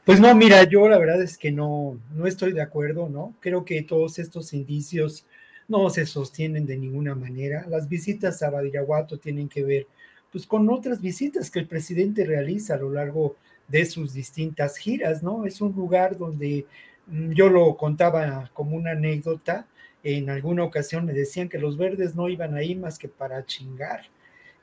Pues 0.05 0.21
no, 0.21 0.33
mira, 0.37 0.63
yo 0.63 0.89
la 0.89 0.99
verdad 0.99 1.21
es 1.21 1.37
que 1.37 1.51
no, 1.51 1.99
no 2.15 2.29
estoy 2.29 2.53
de 2.53 2.61
acuerdo, 2.61 3.09
¿no? 3.09 3.35
Creo 3.41 3.65
que 3.65 3.83
todos 3.83 4.21
estos 4.21 4.53
indicios 4.53 5.27
no 5.67 5.91
se 5.91 6.07
sostienen 6.07 6.65
de 6.65 6.79
ninguna 6.79 7.17
manera. 7.17 7.67
Las 7.69 7.89
visitas 7.89 8.41
a 8.45 8.51
Badiraguato 8.51 9.19
tienen 9.19 9.49
que 9.49 9.65
ver 9.65 9.89
pues 10.31 10.47
con 10.47 10.71
otras 10.71 11.01
visitas 11.01 11.51
que 11.51 11.59
el 11.59 11.67
presidente 11.67 12.25
realiza 12.25 12.75
a 12.75 12.79
lo 12.79 12.93
largo 12.93 13.35
de 13.67 13.85
sus 13.85 14.13
distintas 14.13 14.77
giras, 14.77 15.25
¿no? 15.25 15.45
Es 15.45 15.61
un 15.61 15.73
lugar 15.73 16.17
donde 16.17 16.67
mm, 17.09 17.33
yo 17.33 17.49
lo 17.49 17.77
contaba 17.77 18.49
como 18.55 18.77
una 18.77 18.93
anécdota, 18.93 19.67
en 20.03 20.31
alguna 20.31 20.65
ocasión 20.65 21.05
me 21.05 21.13
decían 21.13 21.49
que 21.49 21.59
los 21.59 21.77
verdes 21.77 22.15
no 22.15 22.29
iban 22.29 22.55
ahí 22.55 22.75
más 22.75 22.99
que 22.99 23.09
para 23.09 23.45
chingar. 23.45 24.03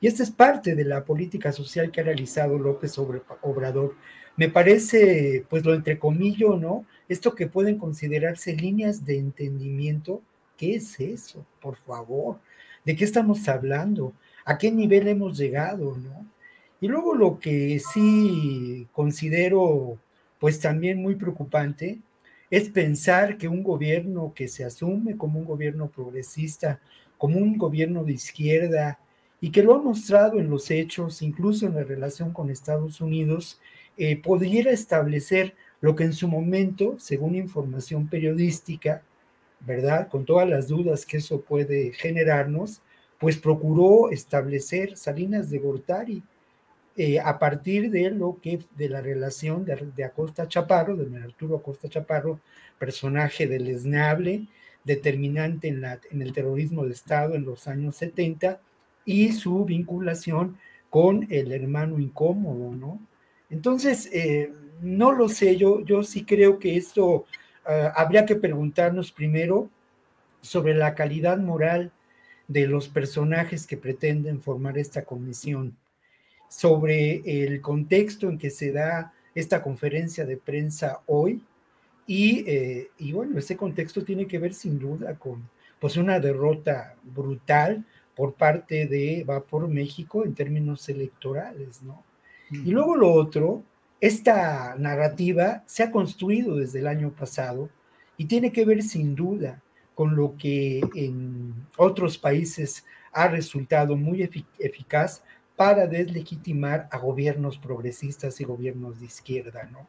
Y 0.00 0.06
esta 0.06 0.22
es 0.22 0.30
parte 0.30 0.74
de 0.74 0.84
la 0.84 1.04
política 1.04 1.52
social 1.52 1.90
que 1.90 2.00
ha 2.00 2.04
realizado 2.04 2.58
López 2.58 2.96
Obrador. 2.98 3.96
Me 4.36 4.48
parece, 4.48 5.44
pues 5.48 5.64
lo 5.64 5.74
entrecomillo, 5.74 6.56
¿no? 6.56 6.86
Esto 7.08 7.34
que 7.34 7.48
pueden 7.48 7.78
considerarse 7.78 8.54
líneas 8.54 9.04
de 9.04 9.18
entendimiento, 9.18 10.22
¿qué 10.56 10.76
es 10.76 11.00
eso? 11.00 11.44
Por 11.60 11.76
favor, 11.78 12.38
¿de 12.84 12.94
qué 12.94 13.04
estamos 13.04 13.48
hablando? 13.48 14.12
a 14.48 14.56
qué 14.56 14.72
nivel 14.72 15.06
hemos 15.08 15.36
llegado, 15.36 15.98
¿no? 15.98 16.26
Y 16.80 16.88
luego 16.88 17.14
lo 17.14 17.38
que 17.38 17.78
sí 17.92 18.88
considero 18.92 19.98
pues 20.38 20.58
también 20.58 21.02
muy 21.02 21.16
preocupante 21.16 21.98
es 22.50 22.68
pensar 22.70 23.36
que 23.36 23.48
un 23.48 23.62
gobierno 23.62 24.32
que 24.34 24.48
se 24.48 24.64
asume 24.64 25.16
como 25.16 25.38
un 25.38 25.44
gobierno 25.44 25.90
progresista, 25.90 26.80
como 27.18 27.38
un 27.38 27.58
gobierno 27.58 28.04
de 28.04 28.12
izquierda, 28.12 28.98
y 29.40 29.50
que 29.50 29.62
lo 29.62 29.74
ha 29.74 29.78
mostrado 29.78 30.38
en 30.38 30.50
los 30.50 30.70
hechos, 30.70 31.22
incluso 31.22 31.66
en 31.66 31.74
la 31.74 31.84
relación 31.84 32.32
con 32.32 32.50
Estados 32.50 33.00
Unidos, 33.00 33.60
eh, 33.96 34.16
pudiera 34.16 34.70
establecer 34.70 35.54
lo 35.80 35.94
que 35.94 36.04
en 36.04 36.12
su 36.12 36.28
momento, 36.28 36.96
según 36.98 37.36
información 37.36 38.08
periodística, 38.08 39.02
¿verdad? 39.60 40.08
Con 40.08 40.24
todas 40.24 40.48
las 40.48 40.68
dudas 40.68 41.06
que 41.06 41.18
eso 41.18 41.40
puede 41.40 41.92
generarnos, 41.92 42.80
pues 43.18 43.36
procuró 43.36 44.10
establecer 44.10 44.96
Salinas 44.96 45.50
de 45.50 45.58
Gortari 45.58 46.22
eh, 47.00 47.20
a 47.20 47.38
partir 47.38 47.92
de 47.92 48.10
lo 48.10 48.40
que 48.42 48.58
de 48.76 48.88
la 48.88 49.00
relación 49.00 49.64
de, 49.64 50.02
Acosta 50.04 50.48
Chaparro, 50.48 50.96
de 50.96 51.22
Arturo 51.22 51.58
Acosta 51.58 51.88
Chaparro, 51.88 52.40
personaje 52.76 53.46
deleznable, 53.46 54.48
determinante 54.82 55.68
en, 55.68 56.22
el 56.22 56.32
terrorismo 56.32 56.84
de 56.84 56.92
Estado 56.92 57.36
en 57.36 57.44
los 57.44 57.68
años 57.68 57.94
70 57.94 58.60
y 59.04 59.30
su 59.30 59.64
vinculación 59.64 60.58
con 60.90 61.24
el 61.30 61.52
hermano 61.52 62.00
incómodo, 62.00 62.74
¿no? 62.74 63.00
Entonces, 63.48 64.10
eh, 64.12 64.52
no 64.82 65.12
lo 65.12 65.28
sé, 65.28 65.56
yo, 65.56 65.84
yo 65.84 66.02
sí 66.02 66.24
creo 66.24 66.58
que 66.58 66.76
esto 66.76 67.26
ah, 67.64 67.92
habría 67.94 68.26
que 68.26 68.34
preguntarnos 68.34 69.12
primero 69.12 69.70
sobre 70.40 70.74
la 70.74 70.96
calidad 70.96 71.38
moral 71.38 71.92
de 72.48 72.66
los 72.66 72.88
personajes 72.88 73.68
que 73.68 73.76
pretenden 73.76 74.42
formar 74.42 74.78
esta 74.78 75.04
comisión, 75.04 75.76
sobre 76.48 77.22
el 77.44 77.60
contexto 77.60 78.28
en 78.28 78.38
que 78.38 78.50
se 78.50 78.72
da 78.72 79.12
esta 79.34 79.62
conferencia 79.62 80.24
de 80.24 80.36
prensa 80.36 81.00
hoy 81.06 81.42
y, 82.06 82.44
eh, 82.48 82.90
y 82.98 83.12
bueno, 83.12 83.38
ese 83.38 83.56
contexto 83.56 84.02
tiene 84.02 84.26
que 84.26 84.38
ver 84.38 84.54
sin 84.54 84.78
duda 84.78 85.14
con 85.14 85.48
pues 85.78 85.96
una 85.96 86.18
derrota 86.18 86.96
brutal 87.04 87.84
por 88.16 88.34
parte 88.34 88.86
de 88.86 89.24
Va 89.28 89.44
por 89.44 89.68
México 89.68 90.24
en 90.24 90.34
términos 90.34 90.88
electorales, 90.88 91.82
¿no? 91.82 92.02
Y 92.50 92.70
luego 92.70 92.96
lo 92.96 93.12
otro, 93.12 93.62
esta 94.00 94.74
narrativa 94.76 95.62
se 95.66 95.82
ha 95.82 95.90
construido 95.90 96.56
desde 96.56 96.78
el 96.78 96.86
año 96.86 97.10
pasado 97.10 97.68
y 98.16 98.24
tiene 98.24 98.52
que 98.52 98.64
ver 98.64 98.82
sin 98.82 99.14
duda 99.14 99.62
con 99.94 100.16
lo 100.16 100.34
que 100.36 100.80
en 100.94 101.54
otros 101.76 102.16
países 102.16 102.84
ha 103.12 103.28
resultado 103.28 103.96
muy 103.96 104.28
eficaz 104.58 105.22
para 105.58 105.88
deslegitimar 105.88 106.88
a 106.92 106.98
gobiernos 106.98 107.58
progresistas 107.58 108.40
y 108.40 108.44
gobiernos 108.44 109.00
de 109.00 109.06
izquierda, 109.06 109.68
¿no? 109.72 109.88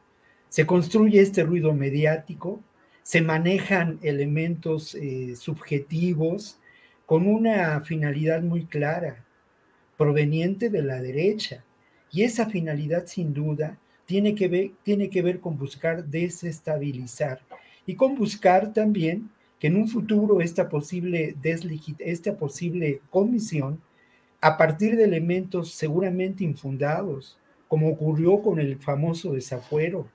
Se 0.50 0.66
construye 0.66 1.22
este 1.22 1.44
ruido 1.44 1.76
mediático, 1.76 2.60
se 3.04 3.22
manejan 3.22 4.00
elementos 4.02 4.96
eh, 4.96 5.36
subjetivos 5.36 6.60
con 7.06 7.28
una 7.28 7.82
finalidad 7.82 8.42
muy 8.42 8.66
clara, 8.66 9.24
proveniente 9.96 10.72
de 10.72 10.82
la 10.82 11.04
derecha. 11.04 11.64
Y 12.12 12.24
esa 12.24 12.48
finalidad, 12.48 13.06
sin 13.06 13.36
duda, 13.36 13.78
tiene 14.06 14.34
que 14.34 14.48
ver, 14.48 14.72
tiene 14.82 15.12
que 15.12 15.22
ver 15.22 15.40
con 15.40 15.56
buscar 15.56 16.04
desestabilizar 16.04 17.42
y 17.86 17.94
con 17.94 18.16
buscar 18.16 18.74
también 18.74 19.30
que 19.60 19.68
en 19.68 19.76
un 19.76 19.88
futuro 19.88 20.42
esta 20.42 20.68
posible, 20.68 21.36
esta 22.00 22.36
posible 22.38 23.02
comisión, 23.12 23.80
a 24.42 24.58
partir 24.58 24.96
de 24.96 25.04
elementos 25.04 25.74
seguramente 25.74 26.44
infundados, 26.44 27.38
como 27.68 27.90
ocurrió 27.90 28.42
con 28.42 28.60
el 28.60 28.78
famoso 28.78 29.34
desafuero, 29.34 30.08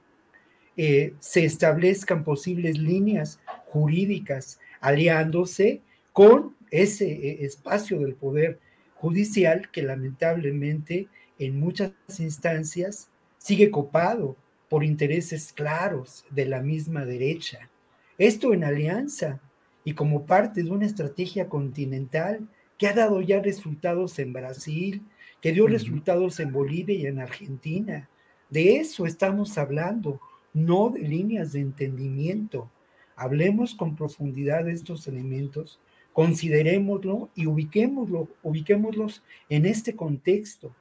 eh, 0.77 1.15
se 1.21 1.45
establezcan 1.45 2.25
posibles 2.25 2.79
líneas 2.79 3.39
jurídicas 3.67 4.59
aliándose 4.81 5.83
con 6.13 6.57
ese 6.71 7.11
eh, 7.13 7.45
espacio 7.45 8.01
del 8.01 8.15
poder 8.15 8.59
judicial 8.95 9.71
que 9.71 9.83
lamentablemente 9.83 11.09
en 11.39 11.61
muchas 11.61 11.93
instancias 12.19 13.09
sigue 13.39 13.71
copado 13.71 14.37
por 14.69 14.83
intereses 14.83 15.53
claros 15.53 16.25
de 16.31 16.47
la 16.47 16.61
misma 16.61 17.05
derecha. 17.05 17.71
Esto 18.19 18.55
en 18.55 18.65
alianza 18.65 19.41
y 19.85 19.93
como 19.93 20.27
parte 20.27 20.63
de 20.63 20.71
una 20.71 20.87
estrategia 20.87 21.49
continental 21.49 22.49
que 22.79 22.87
ha 22.87 22.93
dado 22.93 23.21
ya 23.21 23.41
resultados 23.41 24.19
en 24.19 24.33
Brasil, 24.33 25.03
que 25.41 25.53
dio 25.53 25.67
resultados 25.67 26.41
en 26.41 26.53
Bolivia 26.53 26.97
y 26.97 27.07
en 27.07 27.21
Argentina. 27.21 28.09
De 28.51 28.77
eso 28.77 29.07
estamos 29.07 29.59
hablando, 29.59 30.21
no 30.53 30.91
de 30.91 31.01
líneas 31.01 31.53
de 31.53 31.61
entendimiento. 31.61 32.71
Hablemos 33.17 33.75
con 33.75 33.97
profundidad 33.97 34.65
de 34.65 34.73
estos 34.73 35.07
elementos, 35.07 35.81
considerémoslo 36.13 37.31
y 37.35 37.47
ubiquémoslo, 37.47 38.29
ubiquémoslos 38.43 39.23
en 39.49 39.67
este 39.67 39.95
contexto. 39.95 40.75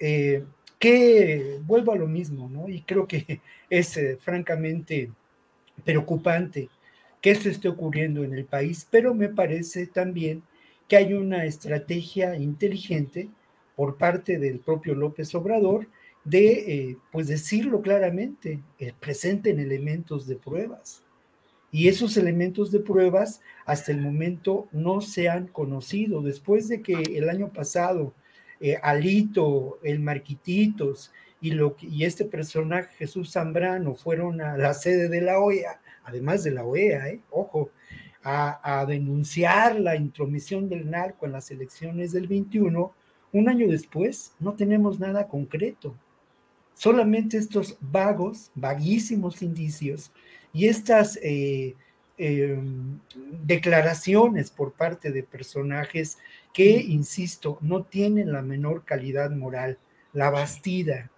Eh, 0.00 0.44
que 0.82 1.60
vuelvo 1.64 1.92
a 1.92 1.96
lo 1.96 2.08
mismo, 2.08 2.48
¿no? 2.48 2.68
Y 2.68 2.82
creo 2.82 3.06
que 3.06 3.40
es 3.70 3.96
eh, 3.96 4.18
francamente 4.20 5.12
preocupante 5.84 6.68
que 7.20 7.30
esto 7.30 7.48
esté 7.48 7.68
ocurriendo 7.68 8.24
en 8.24 8.34
el 8.34 8.44
país, 8.44 8.84
pero 8.90 9.14
me 9.14 9.28
parece 9.28 9.86
también 9.86 10.42
que 10.88 10.96
hay 10.96 11.14
una 11.14 11.44
estrategia 11.44 12.36
inteligente 12.36 13.30
por 13.76 13.96
parte 13.96 14.38
del 14.38 14.60
propio 14.60 14.94
López 14.94 15.34
Obrador 15.34 15.88
de, 16.24 16.52
eh, 16.52 16.96
pues 17.10 17.26
decirlo 17.26 17.82
claramente, 17.82 18.60
eh, 18.78 18.92
presenten 18.98 19.58
elementos 19.58 20.26
de 20.26 20.36
pruebas. 20.36 21.02
Y 21.70 21.88
esos 21.88 22.16
elementos 22.16 22.70
de 22.70 22.80
pruebas 22.80 23.40
hasta 23.64 23.92
el 23.92 24.00
momento 24.00 24.68
no 24.72 25.00
se 25.00 25.28
han 25.28 25.46
conocido. 25.46 26.20
Después 26.20 26.68
de 26.68 26.82
que 26.82 26.92
el 26.92 27.30
año 27.30 27.48
pasado 27.52 28.14
eh, 28.60 28.78
Alito, 28.82 29.80
el 29.82 29.98
Marquititos 29.98 31.10
y, 31.40 31.50
lo, 31.50 31.76
y 31.80 32.04
este 32.04 32.24
personaje 32.24 32.94
Jesús 32.96 33.32
Zambrano 33.32 33.94
fueron 33.94 34.40
a 34.40 34.56
la 34.56 34.74
sede 34.74 35.08
de 35.08 35.22
la 35.22 35.40
OEA, 35.40 35.80
además 36.04 36.44
de 36.44 36.52
la 36.52 36.64
OEA, 36.64 37.18
ojo, 37.30 37.70
a, 38.24 38.84
denunciar 38.86 39.78
la 39.80 39.96
intromisión 39.96 40.68
del 40.68 40.90
narco 40.90 41.26
en 41.26 41.32
las 41.32 41.50
elecciones 41.50 42.12
del 42.12 42.28
21, 42.28 42.92
un 43.32 43.48
año 43.48 43.68
después 43.68 44.34
no 44.38 44.54
tenemos 44.54 45.00
nada 45.00 45.28
concreto, 45.28 45.94
solamente 46.74 47.36
estos 47.36 47.76
vagos, 47.80 48.50
vaguísimos 48.54 49.42
indicios 49.42 50.12
y 50.52 50.66
estas 50.66 51.18
eh, 51.22 51.74
Em, 52.24 53.00
declaraciones 53.42 54.50
por 54.50 54.74
parte 54.74 55.10
de 55.10 55.24
personajes 55.24 56.18
que, 56.52 56.76
insisto, 56.76 57.58
no 57.62 57.82
tienen 57.84 58.30
la 58.30 58.42
menor 58.42 58.84
calidad 58.84 59.30
moral, 59.30 59.78
la 60.12 60.30
bastida. 60.30 61.10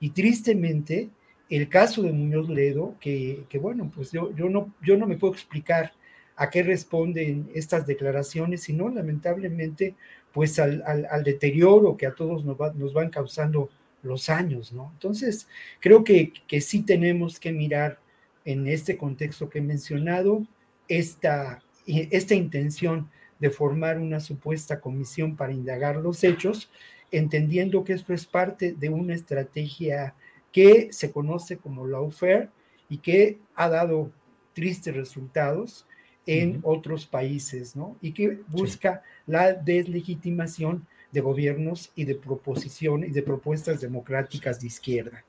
Y 0.00 0.10
tristemente, 0.10 1.10
el 1.50 1.68
caso 1.68 2.00
de 2.00 2.12
Muñoz 2.12 2.48
Ledo, 2.48 2.94
que, 3.00 3.44
bueno, 3.60 3.92
pues 3.94 4.12
yo, 4.12 4.34
yo, 4.34 4.48
no, 4.48 4.72
yo 4.80 4.96
no 4.96 5.06
me 5.06 5.18
puedo 5.18 5.34
explicar 5.34 5.92
a 6.36 6.50
qué 6.50 6.62
responden 6.62 7.50
estas 7.54 7.86
declaraciones, 7.86 8.62
sino 8.62 8.88
lamentablemente, 8.88 9.94
pues 10.32 10.58
al, 10.58 10.84
deterioro 11.24 11.96
que 11.96 12.06
a 12.06 12.14
todos 12.14 12.44
nos, 12.44 12.58
nos, 12.76 12.92
van 12.92 13.10
causando 13.10 13.70
los 14.02 14.28
años, 14.28 14.72
¿no? 14.72 14.90
Entonces, 14.92 15.48
creo 15.80 16.04
que, 16.04 16.32
que 16.46 16.60
sí 16.60 16.82
tenemos 16.82 17.40
que 17.40 17.52
mirar 17.52 17.98
en 18.44 18.66
este 18.68 18.96
contexto 18.96 19.48
que 19.48 19.58
he 19.58 19.62
mencionado, 19.62 20.46
esta, 20.88 21.62
esta 21.86 22.34
intención 22.34 23.10
de 23.38 23.50
formar 23.50 23.98
una 23.98 24.20
supuesta 24.20 24.80
comisión 24.80 25.36
para 25.36 25.52
indagar 25.52 25.96
los 25.96 26.22
hechos, 26.22 26.70
entendiendo 27.10 27.84
que 27.84 27.94
esto 27.94 28.12
es 28.12 28.26
parte 28.26 28.72
de 28.72 28.88
una 28.88 29.14
estrategia 29.14 30.14
que 30.52 30.88
se 30.92 31.10
conoce 31.10 31.56
como 31.56 31.86
lawfare 31.86 32.50
y 32.88 32.98
que 32.98 33.38
ha 33.54 33.68
dado 33.68 34.12
tristes 34.54 34.94
resultados 34.94 35.86
en 36.26 36.60
otros 36.64 37.06
países, 37.06 37.76
¿no? 37.76 37.96
Y 38.00 38.12
que 38.12 38.40
busca 38.48 39.02
la 39.26 39.52
deslegitimación 39.52 40.86
de 41.12 41.20
gobiernos 41.20 41.90
y 41.94 42.04
de 42.04 42.16
proposiciones 42.16 43.10
y 43.10 43.12
de 43.12 43.22
propuestas 43.22 43.80
democráticas 43.80 44.60
de 44.60 44.66
izquierda. 44.66 45.24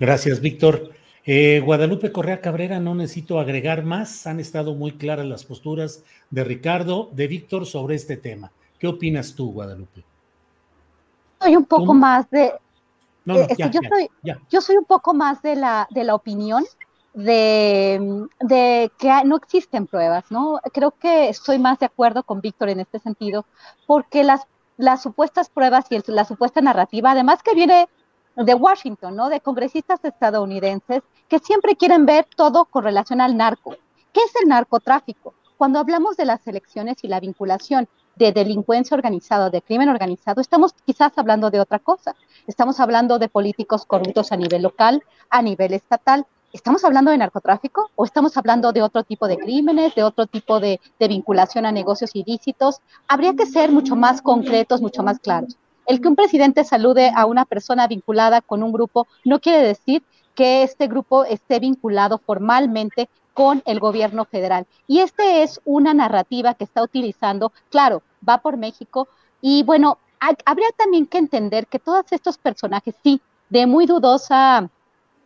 Gracias, 0.00 0.40
Víctor. 0.40 0.90
Eh, 1.26 1.60
Guadalupe 1.64 2.12
Correa 2.12 2.40
Cabrera, 2.40 2.80
no 2.80 2.94
necesito 2.94 3.38
agregar 3.38 3.82
más, 3.82 4.26
han 4.26 4.40
estado 4.40 4.74
muy 4.74 4.92
claras 4.92 5.24
las 5.24 5.44
posturas 5.44 6.04
de 6.30 6.44
Ricardo, 6.44 7.10
de 7.12 7.28
Víctor 7.28 7.64
sobre 7.64 7.94
este 7.94 8.16
tema. 8.16 8.50
¿Qué 8.78 8.86
opinas 8.86 9.34
tú, 9.34 9.52
Guadalupe? 9.52 10.04
Soy 11.40 11.56
un 11.56 11.64
poco 11.64 11.94
más 11.94 12.28
de... 12.30 12.52
Eh, 13.26 13.56
yo, 13.56 13.80
soy, 13.88 14.10
yo 14.50 14.60
soy 14.60 14.76
un 14.76 14.84
poco 14.84 15.14
más 15.14 15.40
de 15.40 15.56
la, 15.56 15.88
de 15.90 16.04
la 16.04 16.14
opinión 16.14 16.62
de, 17.14 18.90
que 18.98 19.24
no 19.24 19.36
existen 19.36 19.86
pruebas, 19.86 20.24
¿no? 20.30 20.60
Creo 20.72 20.90
que 20.90 21.28
estoy 21.28 21.58
más 21.58 21.78
de 21.78 21.86
acuerdo 21.86 22.24
con 22.24 22.40
Víctor 22.40 22.68
en 22.68 22.80
este 22.80 22.98
sentido, 22.98 23.46
porque 23.86 24.24
las, 24.24 24.42
las 24.76 25.02
supuestas 25.02 25.48
pruebas 25.48 25.86
y 25.90 25.98
la 26.08 26.24
supuesta 26.24 26.60
narrativa, 26.60 27.12
además 27.12 27.42
que 27.42 27.54
viene 27.54 27.88
de 28.36 28.54
Washington, 28.54 29.14
¿no? 29.14 29.28
De 29.28 29.40
congresistas 29.40 30.04
estadounidenses 30.04 31.02
que 31.28 31.38
siempre 31.38 31.76
quieren 31.76 32.04
ver 32.04 32.26
todo 32.36 32.64
con 32.64 32.84
relación 32.84 33.20
al 33.20 33.36
narco. 33.36 33.76
¿Qué 34.12 34.20
es 34.20 34.32
el 34.42 34.48
narcotráfico? 34.48 35.34
Cuando 35.56 35.78
hablamos 35.78 36.16
de 36.16 36.24
las 36.24 36.46
elecciones 36.46 36.96
y 37.02 37.08
la 37.08 37.20
vinculación 37.20 37.88
de 38.16 38.32
delincuencia 38.32 38.96
organizada, 38.96 39.50
de 39.50 39.62
crimen 39.62 39.88
organizado, 39.88 40.40
estamos 40.40 40.72
quizás 40.84 41.12
hablando 41.16 41.50
de 41.50 41.60
otra 41.60 41.78
cosa. 41.78 42.14
Estamos 42.46 42.80
hablando 42.80 43.18
de 43.18 43.28
políticos 43.28 43.86
corruptos 43.86 44.32
a 44.32 44.36
nivel 44.36 44.62
local, 44.62 45.02
a 45.30 45.42
nivel 45.42 45.72
estatal. 45.74 46.26
¿Estamos 46.54 46.84
hablando 46.84 47.10
de 47.10 47.18
narcotráfico 47.18 47.90
o 47.96 48.04
estamos 48.04 48.36
hablando 48.36 48.72
de 48.72 48.80
otro 48.80 49.02
tipo 49.02 49.26
de 49.26 49.36
crímenes, 49.36 49.92
de 49.96 50.04
otro 50.04 50.28
tipo 50.28 50.60
de, 50.60 50.80
de 51.00 51.08
vinculación 51.08 51.66
a 51.66 51.72
negocios 51.72 52.14
ilícitos? 52.14 52.80
Habría 53.08 53.34
que 53.34 53.44
ser 53.44 53.72
mucho 53.72 53.96
más 53.96 54.22
concretos, 54.22 54.80
mucho 54.80 55.02
más 55.02 55.18
claros. 55.18 55.56
El 55.84 56.00
que 56.00 56.06
un 56.06 56.14
presidente 56.14 56.62
salude 56.62 57.10
a 57.12 57.26
una 57.26 57.44
persona 57.44 57.88
vinculada 57.88 58.40
con 58.40 58.62
un 58.62 58.70
grupo 58.70 59.08
no 59.24 59.40
quiere 59.40 59.66
decir 59.66 60.04
que 60.36 60.62
este 60.62 60.86
grupo 60.86 61.24
esté 61.24 61.58
vinculado 61.58 62.18
formalmente 62.18 63.08
con 63.32 63.60
el 63.66 63.80
gobierno 63.80 64.24
federal. 64.24 64.64
Y 64.86 65.00
esta 65.00 65.42
es 65.42 65.60
una 65.64 65.92
narrativa 65.92 66.54
que 66.54 66.62
está 66.62 66.84
utilizando, 66.84 67.50
claro, 67.68 68.04
va 68.26 68.38
por 68.38 68.58
México. 68.58 69.08
Y 69.40 69.64
bueno, 69.64 69.98
habría 70.44 70.68
también 70.76 71.06
que 71.06 71.18
entender 71.18 71.66
que 71.66 71.80
todos 71.80 72.04
estos 72.12 72.38
personajes, 72.38 72.94
sí, 73.02 73.20
de 73.50 73.66
muy 73.66 73.86
dudosa 73.86 74.70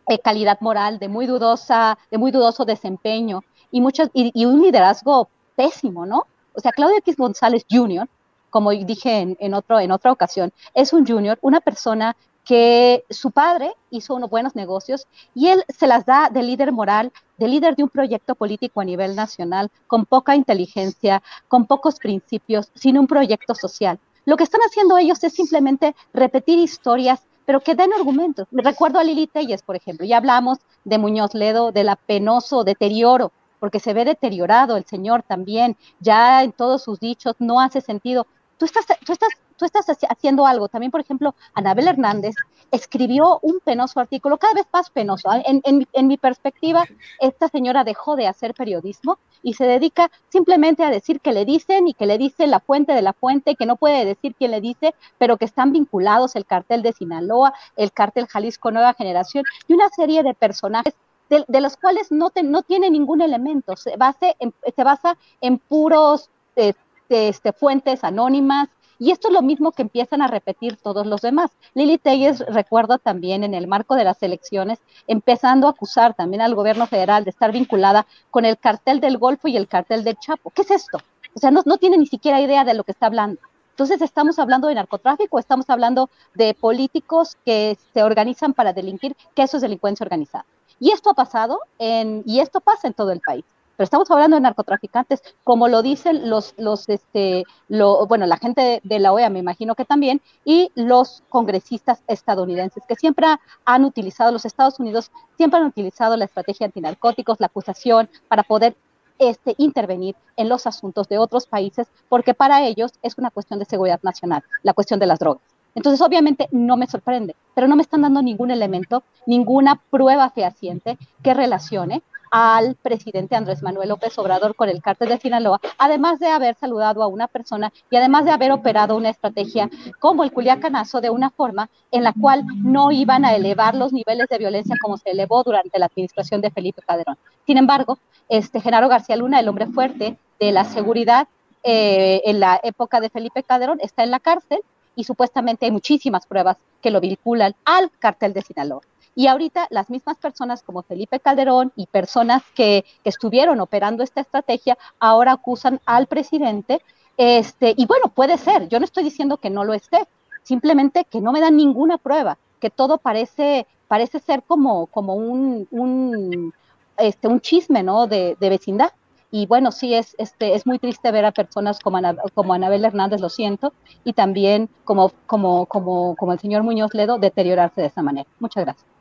eh, 0.09 0.19
calidad 0.19 0.59
moral, 0.59 0.97
de 0.97 1.07
muy 1.07 1.27
dudosa, 1.27 1.97
de 2.09 2.17
muy 2.17 2.31
dudoso 2.31 2.65
desempeño 2.65 3.41
y 3.69 3.79
muchos 3.79 4.09
y, 4.13 4.45
un 4.45 4.59
liderazgo 4.59 5.29
pésimo, 5.55 6.07
¿no? 6.07 6.25
O 6.53 6.59
sea, 6.59 6.71
Claudio 6.71 6.97
X 6.97 7.15
González 7.15 7.63
Jr., 7.69 8.09
como 8.49 8.71
dije 8.71 9.35
en, 9.39 9.53
otro, 9.53 9.79
en 9.79 9.91
otra 9.91 10.11
ocasión, 10.11 10.51
es 10.73 10.93
un 10.93 11.05
junior, 11.05 11.37
una 11.43 11.61
persona 11.61 12.15
que 12.43 13.05
su 13.11 13.29
padre 13.29 13.75
hizo 13.91 14.15
unos 14.15 14.31
buenos 14.31 14.55
negocios 14.55 15.05
y 15.35 15.49
él 15.49 15.63
se 15.69 15.85
las 15.85 16.07
da 16.07 16.31
de 16.31 16.41
líder 16.41 16.71
moral, 16.71 17.11
de 17.37 17.47
líder 17.47 17.75
de 17.75 17.83
un 17.83 17.89
proyecto 17.89 18.33
político 18.33 18.81
a 18.81 18.85
nivel 18.85 19.15
nacional, 19.15 19.69
con 19.85 20.07
poca 20.07 20.35
inteligencia, 20.35 21.21
con 21.47 21.67
pocos 21.67 21.99
principios, 21.99 22.71
sin 22.73 22.97
un 22.97 23.05
proyecto 23.05 23.53
social. 23.53 23.99
Lo 24.25 24.37
que 24.37 24.43
están 24.43 24.61
haciendo 24.61 24.97
ellos 24.97 25.23
es 25.23 25.33
simplemente 25.33 25.95
repetir 26.13 26.57
historias, 26.57 27.21
pero 27.49 27.61
que 27.61 27.73
den 27.73 27.91
argumentos. 27.93 28.47
Me 28.51 28.61
recuerdo 28.61 28.99
a 28.99 29.03
Lili 29.03 29.25
Telles, 29.25 29.63
por 29.63 29.75
ejemplo, 29.75 30.05
ya 30.05 30.17
hablamos 30.17 30.59
de 30.83 30.99
Muñoz 30.99 31.33
Ledo, 31.33 31.71
del 31.71 31.89
penoso 32.05 32.63
deterioro, 32.63 33.31
porque 33.59 33.79
se 33.79 33.95
ve 33.95 34.05
deteriorado 34.05 34.77
el 34.77 34.85
señor 34.85 35.23
también, 35.23 35.75
ya 35.99 36.43
en 36.43 36.51
todos 36.51 36.83
sus 36.83 36.99
dichos 36.99 37.33
no 37.39 37.59
hace 37.59 37.81
sentido. 37.81 38.27
Tú 38.59 38.65
estás, 38.65 38.85
tú 39.03 39.13
estás 39.13 39.29
tú 39.59 39.65
estás 39.65 39.85
haciendo 40.09 40.47
algo. 40.47 40.69
También, 40.69 40.89
por 40.89 41.01
ejemplo, 41.01 41.35
Anabel 41.53 41.89
Hernández 41.89 42.33
escribió 42.71 43.39
un 43.41 43.59
penoso 43.59 43.99
artículo, 43.99 44.37
cada 44.37 44.53
vez 44.53 44.65
más 44.71 44.89
penoso. 44.89 45.29
¿ah? 45.29 45.41
En, 45.43 46.07
mi 46.07 46.17
perspectiva, 46.17 46.85
esta 47.19 47.49
señora 47.49 47.83
dejó 47.83 48.15
de 48.15 48.27
hacer 48.27 48.53
periodismo 48.53 49.19
y 49.43 49.53
se 49.53 49.65
dedica 49.65 50.11
simplemente 50.29 50.83
a 50.83 50.89
decir 50.89 51.21
que 51.21 51.33
le 51.33 51.45
dicen 51.45 51.87
y 51.87 51.93
que 51.93 52.05
le 52.05 52.17
dice 52.17 52.47
la 52.47 52.59
fuente 52.59 52.93
de 52.93 53.01
la 53.01 53.13
fuente, 53.13 53.55
que 53.55 53.65
no 53.65 53.75
puede 53.75 54.05
decir 54.05 54.35
quién 54.35 54.51
le 54.51 54.61
dice, 54.61 54.93
pero 55.17 55.37
que 55.37 55.45
están 55.45 55.71
vinculados 55.71 56.35
el 56.35 56.45
cartel 56.45 56.81
de 56.81 56.93
Sinaloa, 56.93 57.53
el 57.75 57.91
cartel 57.91 58.27
Jalisco 58.27 58.71
Nueva 58.71 58.93
Generación 58.93 59.43
y 59.67 59.73
una 59.73 59.89
serie 59.89 60.23
de 60.23 60.33
personajes 60.33 60.95
de, 61.29 61.61
los 61.61 61.77
cuales 61.77 62.11
no, 62.11 62.31
no 62.43 62.61
tiene 62.63 62.89
ningún 62.89 63.21
elemento, 63.21 63.75
se, 63.75 63.95
base 63.97 64.35
se 64.75 64.83
basa 64.83 65.15
en 65.41 65.59
puros 65.59 66.31
eh, 66.55 66.73
este, 67.09 67.53
fuentes 67.53 68.03
anónimas, 68.03 68.69
y 68.99 69.11
esto 69.11 69.29
es 69.29 69.33
lo 69.33 69.41
mismo 69.41 69.71
que 69.71 69.81
empiezan 69.81 70.21
a 70.21 70.27
repetir 70.27 70.75
todos 70.75 71.07
los 71.07 71.21
demás. 71.21 71.51
Lili 71.73 71.97
Telles, 71.97 72.41
recuerdo 72.41 72.97
también 72.97 73.45
en 73.45 73.53
el 73.53 73.65
marco 73.65 73.95
de 73.95 74.03
las 74.03 74.21
elecciones, 74.21 74.79
empezando 75.07 75.67
a 75.67 75.71
acusar 75.71 76.13
también 76.13 76.41
al 76.41 76.53
gobierno 76.53 76.85
federal 76.85 77.23
de 77.23 77.29
estar 77.29 77.53
vinculada 77.53 78.05
con 78.29 78.43
el 78.43 78.57
cartel 78.57 78.99
del 78.99 79.17
Golfo 79.17 79.47
y 79.47 79.55
el 79.55 79.69
cartel 79.69 80.03
del 80.03 80.17
Chapo. 80.17 80.49
¿Qué 80.49 80.63
es 80.63 80.71
esto? 80.71 80.99
O 81.33 81.39
sea, 81.39 81.49
no, 81.49 81.63
tiene 81.77 81.97
ni 81.97 82.07
siquiera 82.07 82.41
idea 82.41 82.65
de 82.65 82.73
lo 82.73 82.83
que 82.83 82.91
está 82.91 83.05
hablando. 83.05 83.39
Entonces, 83.71 84.01
¿estamos 84.01 84.37
hablando 84.37 84.67
de 84.67 84.75
narcotráfico 84.75 85.39
estamos 85.39 85.69
hablando 85.69 86.09
de 86.33 86.53
políticos 86.53 87.37
que 87.45 87.77
se 87.93 88.03
organizan 88.03 88.53
para 88.53 88.73
delinquir? 88.73 89.15
Que 89.33 89.43
eso 89.43 89.55
es 89.55 89.61
delincuencia 89.61 90.03
organizada. 90.03 90.45
Y 90.81 90.91
esto 90.91 91.11
ha 91.11 91.13
pasado 91.13 91.61
y 91.79 92.39
esto 92.41 92.59
pasa 92.59 92.87
en 92.87 92.93
todo 92.93 93.11
el 93.11 93.21
país 93.21 93.45
pero 93.79 93.85
estamos 93.85 94.11
hablando 94.11 94.35
de 94.35 94.41
narcotraficantes, 94.41 95.21
como 95.45 95.69
lo 95.69 95.81
dicen 95.81 96.29
los, 96.29 96.53
los 96.57 96.89
este, 96.89 97.45
lo, 97.69 98.07
bueno, 98.07 98.25
la 98.25 98.35
gente 98.35 98.81
de 98.83 98.99
la 98.99 99.13
OEA, 99.13 99.29
me 99.29 99.39
imagino 99.39 99.73
que 99.73 99.85
también, 99.85 100.19
y 100.43 100.69
los 100.75 101.23
congresistas 101.29 102.03
estadounidenses, 102.09 102.83
que 102.85 102.95
siempre 102.95 103.25
han 103.63 103.85
utilizado, 103.85 104.33
los 104.33 104.43
Estados 104.43 104.81
Unidos 104.81 105.11
siempre 105.37 105.61
han 105.61 105.65
utilizado 105.67 106.17
la 106.17 106.25
estrategia 106.25 106.65
antinarcóticos, 106.65 107.39
la 107.39 107.45
acusación, 107.45 108.09
para 108.27 108.43
poder 108.43 108.75
este, 109.17 109.55
intervenir 109.57 110.13
en 110.35 110.49
los 110.49 110.67
asuntos 110.67 111.07
de 111.07 111.17
otros 111.17 111.47
países, 111.47 111.87
porque 112.09 112.33
para 112.33 112.61
ellos 112.65 112.91
es 113.01 113.17
una 113.17 113.31
cuestión 113.31 113.59
de 113.59 113.65
seguridad 113.65 114.01
nacional, 114.03 114.43
la 114.61 114.73
cuestión 114.73 114.99
de 114.99 115.05
las 115.05 115.19
drogas. 115.19 115.41
Entonces, 115.73 116.01
obviamente, 116.01 116.49
no 116.51 116.75
me 116.75 116.87
sorprende, 116.87 117.33
pero 117.55 117.69
no 117.69 117.77
me 117.77 117.83
están 117.83 118.01
dando 118.01 118.21
ningún 118.21 118.51
elemento, 118.51 119.03
ninguna 119.25 119.81
prueba 119.89 120.29
fehaciente 120.31 120.97
que 121.23 121.33
relacione 121.33 122.03
al 122.31 122.75
presidente 122.75 123.35
Andrés 123.35 123.61
Manuel 123.61 123.89
López 123.89 124.17
Obrador 124.17 124.55
con 124.55 124.69
el 124.69 124.81
cártel 124.81 125.09
de 125.09 125.17
Sinaloa, 125.17 125.59
además 125.77 126.19
de 126.19 126.27
haber 126.27 126.55
saludado 126.55 127.03
a 127.03 127.07
una 127.07 127.27
persona 127.27 127.71
y 127.89 127.95
además 127.95 128.25
de 128.25 128.31
haber 128.31 128.51
operado 128.51 128.95
una 128.95 129.09
estrategia 129.09 129.69
como 129.99 130.23
el 130.23 130.31
Culiacanazo 130.31 131.01
de 131.01 131.09
una 131.09 131.29
forma 131.29 131.69
en 131.91 132.03
la 132.03 132.13
cual 132.13 132.43
no 132.57 132.91
iban 132.91 133.25
a 133.25 133.35
elevar 133.35 133.75
los 133.75 133.93
niveles 133.93 134.27
de 134.29 134.37
violencia 134.37 134.75
como 134.81 134.97
se 134.97 135.11
elevó 135.11 135.43
durante 135.43 135.79
la 135.79 135.87
administración 135.87 136.41
de 136.41 136.51
Felipe 136.51 136.81
Calderón. 136.85 137.17
Sin 137.45 137.57
embargo, 137.57 137.97
este 138.27 138.61
Genaro 138.61 138.87
García 138.87 139.15
Luna, 139.15 139.39
el 139.39 139.47
hombre 139.47 139.67
fuerte 139.67 140.17
de 140.39 140.51
la 140.51 140.65
seguridad 140.65 141.27
eh, 141.63 142.21
en 142.25 142.39
la 142.39 142.59
época 142.63 142.99
de 143.01 143.09
Felipe 143.09 143.43
Calderón, 143.43 143.79
está 143.81 144.03
en 144.03 144.11
la 144.11 144.19
cárcel 144.19 144.59
y 144.95 145.03
supuestamente 145.03 145.65
hay 145.65 145.71
muchísimas 145.71 146.25
pruebas 146.25 146.57
que 146.81 146.91
lo 146.91 146.99
vinculan 146.99 147.55
al 147.65 147.89
cartel 147.99 148.33
de 148.33 148.41
Sinaloa. 148.41 148.81
Y 149.15 149.27
ahorita 149.27 149.67
las 149.69 149.89
mismas 149.89 150.17
personas 150.17 150.63
como 150.63 150.83
Felipe 150.83 151.19
Calderón 151.19 151.71
y 151.75 151.87
personas 151.87 152.43
que, 152.55 152.85
estuvieron 153.03 153.59
operando 153.59 154.03
esta 154.03 154.21
estrategia 154.21 154.77
ahora 154.99 155.33
acusan 155.33 155.81
al 155.85 156.07
presidente. 156.07 156.81
Este, 157.17 157.73
y 157.75 157.85
bueno, 157.85 158.09
puede 158.09 158.37
ser, 158.37 158.69
yo 158.69 158.79
no 158.79 158.85
estoy 158.85 159.03
diciendo 159.03 159.37
que 159.37 159.49
no 159.49 159.65
lo 159.65 159.73
esté, 159.73 160.07
simplemente 160.43 161.05
que 161.05 161.21
no 161.21 161.31
me 161.31 161.41
dan 161.41 161.57
ninguna 161.57 161.97
prueba, 161.97 162.37
que 162.59 162.69
todo 162.69 162.97
parece, 162.97 163.67
parece 163.87 164.19
ser 164.19 164.43
como, 164.43 164.87
como 164.87 165.15
un, 165.15 165.67
un, 165.71 166.53
este, 166.97 167.27
un 167.27 167.41
chisme 167.41 167.83
¿no? 167.83 168.07
de, 168.07 168.37
vecindad. 168.39 168.91
Y 169.31 169.45
bueno, 169.45 169.71
sí, 169.71 169.93
es, 169.93 170.15
este, 170.17 170.55
es 170.55 170.65
muy 170.65 170.79
triste 170.79 171.11
ver 171.11 171.25
a 171.25 171.31
personas 171.31 171.79
como, 171.79 171.99
como 172.33 172.53
Anabel 172.53 172.85
Hernández, 172.85 173.21
lo 173.21 173.29
siento, 173.29 173.73
y 174.03 174.13
también 174.13 174.69
como, 174.85 175.11
como, 175.27 175.65
como, 175.67 176.15
como 176.15 176.33
el 176.33 176.39
señor 176.39 176.63
Muñoz 176.63 176.93
Ledo 176.93 177.19
deteriorarse 177.19 177.81
de 177.81 177.87
esa 177.87 178.01
manera. 178.01 178.27
Muchas 178.39 178.63
gracias. 178.63 178.98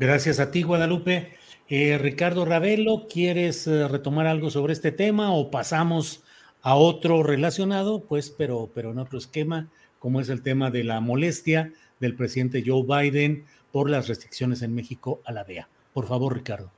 Gracias 0.00 0.38
a 0.38 0.52
ti, 0.52 0.62
Guadalupe. 0.62 1.32
Eh, 1.68 1.98
Ricardo 1.98 2.44
Ravelo, 2.44 3.08
¿quieres 3.12 3.66
eh, 3.66 3.88
retomar 3.88 4.28
algo 4.28 4.48
sobre 4.48 4.72
este 4.72 4.92
tema 4.92 5.32
o 5.32 5.50
pasamos 5.50 6.24
a 6.62 6.76
otro 6.76 7.24
relacionado? 7.24 8.04
Pues, 8.04 8.30
pero, 8.30 8.70
pero 8.72 8.92
en 8.92 9.00
otro 9.00 9.18
esquema, 9.18 9.66
como 9.98 10.20
es 10.20 10.28
el 10.28 10.42
tema 10.42 10.70
de 10.70 10.84
la 10.84 11.00
molestia 11.00 11.72
del 11.98 12.14
presidente 12.14 12.62
Joe 12.64 12.84
Biden 12.84 13.44
por 13.72 13.90
las 13.90 14.06
restricciones 14.06 14.62
en 14.62 14.72
México 14.72 15.20
a 15.24 15.32
la 15.32 15.42
DEA. 15.42 15.68
Por 15.92 16.06
favor, 16.06 16.32
Ricardo. 16.32 16.70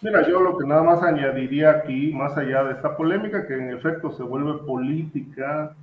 Mira, 0.00 0.26
yo 0.26 0.40
lo 0.40 0.56
que 0.56 0.66
nada 0.66 0.82
más 0.82 1.02
añadiría 1.02 1.72
aquí, 1.72 2.10
más 2.14 2.38
allá 2.38 2.64
de 2.64 2.72
esta 2.72 2.96
polémica, 2.96 3.46
que 3.46 3.52
en 3.52 3.70
efecto 3.76 4.12
se 4.12 4.22
vuelve 4.22 4.64
política, 4.64 5.76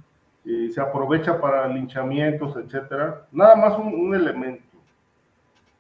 eh, 0.43 0.72
se 0.73 0.81
aprovecha 0.81 1.39
para 1.39 1.68
linchamientos, 1.68 2.57
etcétera, 2.57 3.27
nada 3.31 3.56
más 3.56 3.77
un 3.77 4.15
elemento 4.15 4.64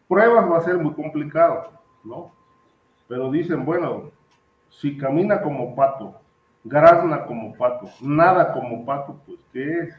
Pruebas 0.07 0.51
va 0.51 0.57
a 0.57 0.61
ser 0.61 0.77
muy 0.77 0.93
complicado, 0.93 1.71
¿no? 2.03 2.31
Pero 3.07 3.31
dicen, 3.31 3.65
bueno, 3.65 4.11
si 4.69 4.97
camina 4.97 5.41
como 5.41 5.75
pato, 5.75 6.15
grazna 6.63 7.25
como 7.25 7.53
pato, 7.53 7.87
nada 8.01 8.53
como 8.53 8.85
pato, 8.85 9.19
pues 9.25 9.39
¿qué 9.51 9.79
es? 9.79 9.95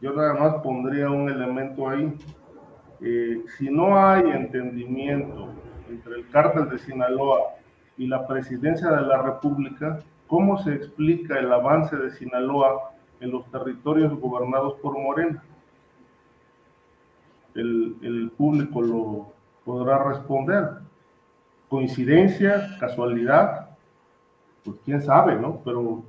Yo 0.00 0.12
nada 0.12 0.34
más 0.34 0.54
pondría 0.62 1.10
un 1.10 1.28
elemento 1.28 1.88
ahí. 1.88 2.12
Eh, 3.00 3.42
si 3.58 3.68
no 3.68 3.98
hay 3.98 4.22
entendimiento 4.30 5.50
entre 5.88 6.16
el 6.16 6.28
cártel 6.30 6.68
de 6.70 6.78
Sinaloa 6.78 7.54
y 7.96 8.06
la 8.06 8.26
presidencia 8.26 8.90
de 8.90 9.02
la 9.02 9.20
República, 9.22 9.98
¿cómo 10.26 10.58
se 10.58 10.74
explica 10.74 11.38
el 11.38 11.52
avance 11.52 11.96
de 11.96 12.10
Sinaloa 12.10 12.92
en 13.20 13.30
los 13.30 13.50
territorios 13.50 14.18
gobernados 14.18 14.74
por 14.74 14.98
Morena? 14.98 15.42
El, 17.54 17.96
el 18.02 18.30
público 18.36 18.80
lo, 18.80 19.31
podrá 19.64 20.02
responder. 20.02 20.68
Coincidencia, 21.68 22.76
casualidad, 22.78 23.70
pues 24.64 24.76
quién 24.84 25.02
sabe, 25.02 25.36
¿no? 25.36 25.60
Pero 25.64 26.02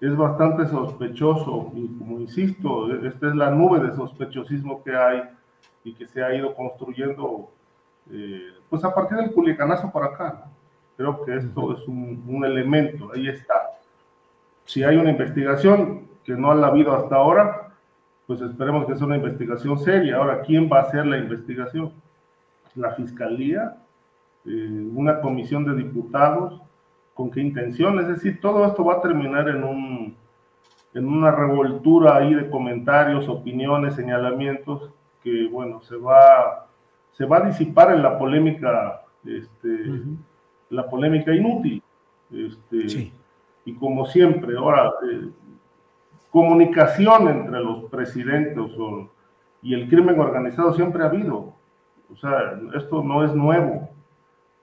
es 0.00 0.16
bastante 0.16 0.66
sospechoso 0.66 1.72
y 1.74 1.88
como 1.98 2.20
insisto, 2.20 2.94
esta 3.04 3.28
es 3.28 3.34
la 3.34 3.50
nube 3.50 3.80
de 3.80 3.94
sospechosismo 3.96 4.82
que 4.84 4.96
hay 4.96 5.22
y 5.82 5.92
que 5.94 6.06
se 6.06 6.22
ha 6.22 6.34
ido 6.34 6.54
construyendo 6.54 7.50
eh, 8.10 8.52
pues 8.70 8.84
a 8.84 8.94
partir 8.94 9.18
del 9.18 9.32
culicanazo 9.32 9.90
para 9.90 10.06
acá. 10.06 10.44
Creo 10.96 11.24
que 11.24 11.36
esto 11.36 11.74
es 11.74 11.86
un, 11.86 12.24
un, 12.28 12.44
elemento, 12.44 13.10
ahí 13.14 13.28
está. 13.28 13.54
Si 14.64 14.82
hay 14.82 14.96
una 14.96 15.10
investigación 15.10 16.08
que 16.24 16.32
no 16.34 16.50
ha 16.50 16.66
habido 16.66 16.94
hasta 16.94 17.16
ahora, 17.16 17.72
pues 18.26 18.40
esperemos 18.40 18.86
que 18.86 18.96
sea 18.96 19.06
una 19.06 19.16
investigación 19.16 19.78
seria. 19.78 20.16
Ahora, 20.16 20.42
¿quién 20.42 20.68
va 20.70 20.78
a 20.78 20.82
hacer 20.82 21.06
la 21.06 21.18
investigación? 21.18 21.92
La 22.74 22.92
Fiscalía, 22.92 23.76
eh, 24.44 24.88
una 24.94 25.20
comisión 25.20 25.64
de 25.64 25.74
diputados, 25.74 26.60
con 27.14 27.30
qué 27.30 27.40
intención, 27.40 27.98
es 27.98 28.08
decir, 28.08 28.40
todo 28.40 28.64
esto 28.66 28.84
va 28.84 28.94
a 28.94 29.00
terminar 29.02 29.48
en, 29.48 29.64
un, 29.64 30.16
en 30.94 31.08
una 31.08 31.32
revoltura 31.32 32.16
ahí 32.16 32.32
de 32.34 32.48
comentarios, 32.48 33.28
opiniones, 33.28 33.94
señalamientos, 33.94 34.90
que 35.22 35.48
bueno, 35.48 35.80
se 35.82 35.96
va, 35.96 36.68
se 37.12 37.26
va 37.26 37.38
a 37.38 37.46
disipar 37.46 37.92
en 37.92 38.02
la 38.02 38.16
polémica, 38.18 39.02
este, 39.24 40.02
la 40.70 40.88
polémica 40.88 41.34
inútil. 41.34 41.82
Este, 42.30 43.12
Y 43.68 43.74
como 43.74 44.06
siempre, 44.06 44.56
ahora, 44.56 44.92
eh, 45.12 45.28
comunicación 46.30 47.28
entre 47.28 47.60
los 47.60 47.84
presidentes 47.90 48.64
y 49.60 49.74
el 49.74 49.90
crimen 49.90 50.18
organizado 50.18 50.72
siempre 50.72 51.02
ha 51.02 51.06
habido 51.06 51.52
O 52.12 52.16
sea, 52.16 52.58
esto 52.74 53.02
no 53.02 53.24
es 53.24 53.34
nuevo. 53.34 53.88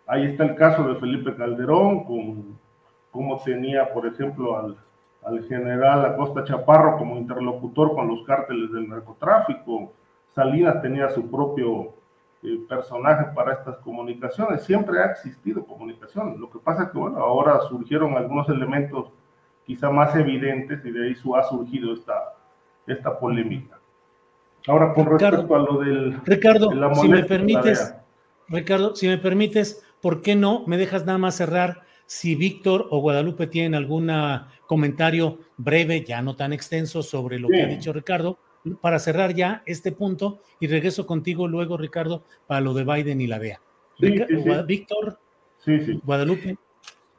Ahí 0.07 0.25
está 0.25 0.43
el 0.43 0.55
caso 0.55 0.87
de 0.87 0.95
Felipe 0.95 1.35
Calderón, 1.35 2.03
con 2.05 2.57
cómo 3.11 3.41
tenía, 3.43 3.93
por 3.93 4.05
ejemplo, 4.05 4.57
al, 4.57 4.77
al 5.23 5.43
general 5.45 6.05
Acosta 6.05 6.43
Chaparro 6.43 6.97
como 6.97 7.17
interlocutor 7.17 7.95
con 7.95 8.07
los 8.07 8.23
cárteles 8.25 8.71
del 8.71 8.89
narcotráfico. 8.89 9.93
Salinas 10.33 10.81
tenía 10.81 11.09
su 11.09 11.29
propio 11.29 11.93
eh, 12.43 12.59
personaje 12.69 13.25
para 13.33 13.53
estas 13.53 13.77
comunicaciones. 13.77 14.63
Siempre 14.63 14.99
ha 14.99 15.05
existido 15.05 15.65
comunicación. 15.65 16.39
Lo 16.39 16.49
que 16.49 16.59
pasa 16.59 16.83
es 16.83 16.89
que, 16.89 16.97
bueno, 16.97 17.17
ahora 17.17 17.59
surgieron 17.61 18.13
algunos 18.15 18.47
elementos 18.49 19.11
quizá 19.65 19.89
más 19.89 20.15
evidentes 20.15 20.85
y 20.85 20.91
de 20.91 21.07
ahí 21.07 21.15
ha 21.35 21.43
surgido 21.43 21.93
esta, 21.93 22.35
esta 22.85 23.17
polémica. 23.17 23.79
Ahora, 24.67 24.93
con 24.93 25.05
respecto 25.05 25.55
a 25.55 25.59
lo 25.59 25.79
del... 25.79 26.21
Ricardo, 26.25 26.69
si 26.95 27.07
me 27.07 27.23
permites, 27.23 27.95
Ricardo, 28.47 28.95
si 28.95 29.07
me 29.07 29.17
permites, 29.17 29.83
¿por 30.01 30.21
qué 30.21 30.35
no 30.35 30.65
me 30.65 30.77
dejas 30.77 31.05
nada 31.05 31.17
más 31.17 31.35
cerrar 31.35 31.83
si 32.07 32.35
Víctor 32.35 32.87
o 32.89 32.99
Guadalupe 32.99 33.47
tienen 33.47 33.75
algún 33.75 34.11
comentario 34.67 35.39
breve, 35.57 36.03
ya 36.03 36.21
no 36.21 36.35
tan 36.35 36.53
extenso, 36.53 37.03
sobre 37.03 37.39
lo 37.39 37.47
que 37.47 37.61
ha 37.61 37.67
dicho 37.67 37.93
Ricardo, 37.93 38.37
para 38.81 38.99
cerrar 38.99 39.33
ya 39.33 39.61
este 39.65 39.91
punto 39.91 40.39
y 40.59 40.67
regreso 40.67 41.05
contigo 41.05 41.47
luego, 41.47 41.77
Ricardo, 41.77 42.23
para 42.47 42.61
lo 42.61 42.73
de 42.73 42.83
Biden 42.83 43.21
y 43.21 43.27
la 43.27 43.39
DEA. 43.39 43.61
Víctor, 44.67 45.19
Guadalupe. 46.03 46.57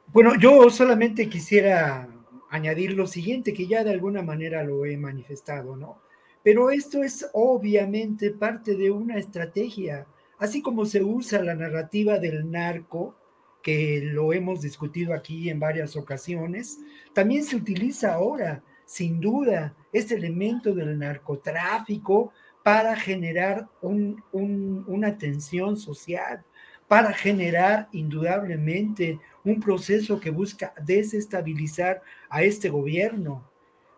Bueno, 0.07 0.33
yo 0.39 0.69
solamente 0.69 1.27
quisiera 1.27 2.07
añadir 2.49 2.93
lo 2.93 3.07
siguiente, 3.07 3.53
que 3.53 3.67
ya 3.67 3.83
de 3.83 3.91
alguna 3.91 4.21
manera 4.21 4.63
lo 4.63 4.85
he 4.85 4.95
manifestado, 4.97 5.75
¿no? 5.75 5.99
Pero 6.47 6.69
esto 6.69 7.03
es 7.03 7.29
obviamente 7.33 8.31
parte 8.31 8.77
de 8.77 8.89
una 8.89 9.17
estrategia, 9.17 10.07
así 10.37 10.61
como 10.61 10.85
se 10.85 11.03
usa 11.03 11.43
la 11.43 11.55
narrativa 11.55 12.19
del 12.19 12.49
narco, 12.49 13.17
que 13.61 13.99
lo 14.01 14.31
hemos 14.31 14.61
discutido 14.61 15.13
aquí 15.13 15.49
en 15.49 15.59
varias 15.59 15.97
ocasiones, 15.97 16.79
también 17.11 17.43
se 17.43 17.57
utiliza 17.57 18.13
ahora, 18.13 18.63
sin 18.85 19.19
duda, 19.19 19.75
este 19.91 20.15
elemento 20.15 20.73
del 20.73 20.97
narcotráfico 20.97 22.31
para 22.63 22.95
generar 22.95 23.67
una 23.81 25.17
tensión 25.17 25.75
social, 25.75 26.45
para 26.87 27.11
generar 27.11 27.89
indudablemente 27.91 29.19
un 29.43 29.59
proceso 29.59 30.17
que 30.17 30.31
busca 30.31 30.73
desestabilizar 30.81 32.01
a 32.29 32.41
este 32.41 32.69
gobierno. 32.69 33.51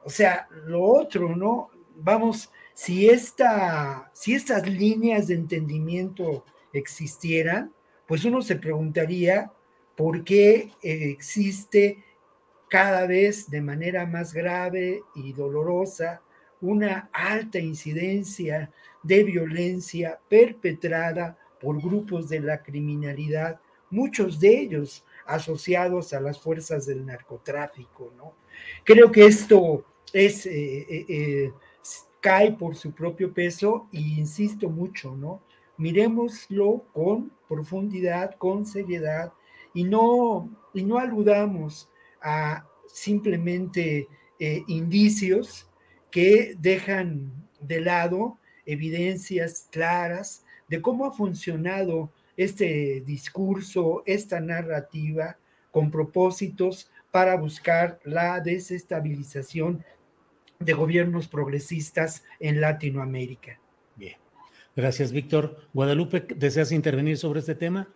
O 0.03 0.09
sea, 0.09 0.47
lo 0.65 0.81
otro, 0.81 1.35
¿no? 1.35 1.69
Vamos, 2.01 2.51
si, 2.73 3.09
esta, 3.09 4.09
si 4.13 4.33
estas 4.33 4.67
líneas 4.67 5.27
de 5.27 5.35
entendimiento 5.35 6.45
existieran, 6.73 7.73
pues 8.07 8.25
uno 8.25 8.41
se 8.41 8.55
preguntaría 8.55 9.51
por 9.95 10.23
qué 10.23 10.71
existe 10.81 12.03
cada 12.69 13.05
vez 13.05 13.49
de 13.49 13.61
manera 13.61 14.05
más 14.05 14.33
grave 14.33 15.01
y 15.15 15.33
dolorosa 15.33 16.21
una 16.61 17.09
alta 17.11 17.59
incidencia 17.59 18.71
de 19.03 19.23
violencia 19.23 20.19
perpetrada 20.29 21.37
por 21.59 21.81
grupos 21.81 22.29
de 22.29 22.39
la 22.39 22.61
criminalidad, 22.61 23.59
muchos 23.89 24.39
de 24.39 24.59
ellos 24.59 25.05
asociados 25.25 26.13
a 26.13 26.21
las 26.21 26.39
fuerzas 26.39 26.85
del 26.85 27.05
narcotráfico, 27.05 28.13
¿no? 28.17 28.33
Creo 28.83 29.11
que 29.11 29.25
esto 29.25 29.85
es, 30.11 30.45
eh, 30.45 30.85
eh, 30.89 31.05
eh, 31.07 31.53
cae 32.21 32.51
por 32.51 32.75
su 32.75 32.91
propio 32.91 33.33
peso 33.33 33.87
e 33.93 33.99
insisto 33.99 34.69
mucho, 34.69 35.15
¿no? 35.15 35.41
Miremoslo 35.77 36.85
con 36.93 37.31
profundidad, 37.47 38.35
con 38.35 38.65
seriedad 38.65 39.31
y 39.73 39.83
no, 39.83 40.49
y 40.73 40.83
no 40.83 40.97
aludamos 40.97 41.89
a 42.21 42.65
simplemente 42.87 44.07
indicios 44.67 45.69
que 46.11 46.55
dejan 46.59 47.31
de 47.59 47.81
lado 47.81 48.37
evidencias 48.65 49.67
claras 49.71 50.43
de 50.67 50.81
cómo 50.81 51.05
ha 51.05 51.11
funcionado 51.11 52.11
este 52.37 53.01
discurso, 53.05 54.03
esta 54.05 54.39
narrativa 54.39 55.37
con 55.71 55.91
propósitos 55.91 56.89
para 57.11 57.35
buscar 57.35 57.99
la 58.03 58.39
desestabilización 58.39 59.83
de 60.59 60.73
gobiernos 60.73 61.27
progresistas 61.27 62.23
en 62.39 62.59
Latinoamérica. 62.59 63.59
Bien. 63.95 64.17
Gracias, 64.75 65.11
Víctor. 65.13 65.57
Guadalupe, 65.73 66.25
¿deseas 66.35 66.73
intervenir 66.73 67.17
sobre 67.17 67.39
este 67.39 67.55
tema? 67.55 67.87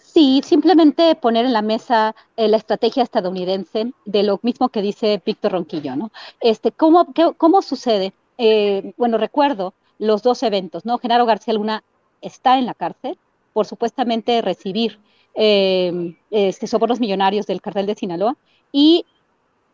Sí, 0.00 0.40
simplemente 0.44 1.16
poner 1.16 1.44
en 1.44 1.52
la 1.52 1.62
mesa 1.62 2.14
eh, 2.36 2.46
la 2.46 2.56
estrategia 2.56 3.02
estadounidense 3.02 3.92
de 4.04 4.22
lo 4.22 4.38
mismo 4.42 4.68
que 4.68 4.80
dice 4.80 5.20
Víctor 5.26 5.52
Ronquillo, 5.52 5.96
¿no? 5.96 6.12
Este, 6.40 6.70
¿cómo, 6.70 7.12
cómo 7.36 7.62
sucede? 7.62 8.12
Eh, 8.38 8.92
bueno, 8.96 9.18
recuerdo 9.18 9.74
los 9.98 10.22
dos 10.22 10.44
eventos, 10.44 10.84
¿no? 10.84 10.98
Genaro 10.98 11.26
García 11.26 11.54
Luna 11.54 11.82
está 12.20 12.58
en 12.58 12.66
la 12.66 12.74
cárcel, 12.74 13.18
por 13.52 13.66
supuestamente 13.66 14.40
recibir 14.40 15.00
eh, 15.34 16.14
este, 16.30 16.68
sobornos 16.68 17.00
millonarios 17.00 17.46
del 17.46 17.60
cartel 17.60 17.86
de 17.86 17.96
Sinaloa 17.96 18.36
y 18.70 19.04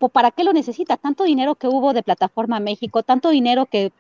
¿para 0.09 0.31
qué 0.31 0.45
lo 0.45 0.53
necesita? 0.53 0.97
Tanto 0.97 1.25
dinero 1.25 1.55
que 1.55 1.69
hubo 1.69 1.93
de 1.93 2.03
Plataforma 2.03 2.61
México, 2.61 3.03
tanto 3.03 3.31
dinero 3.31 3.67
que, 3.67 3.93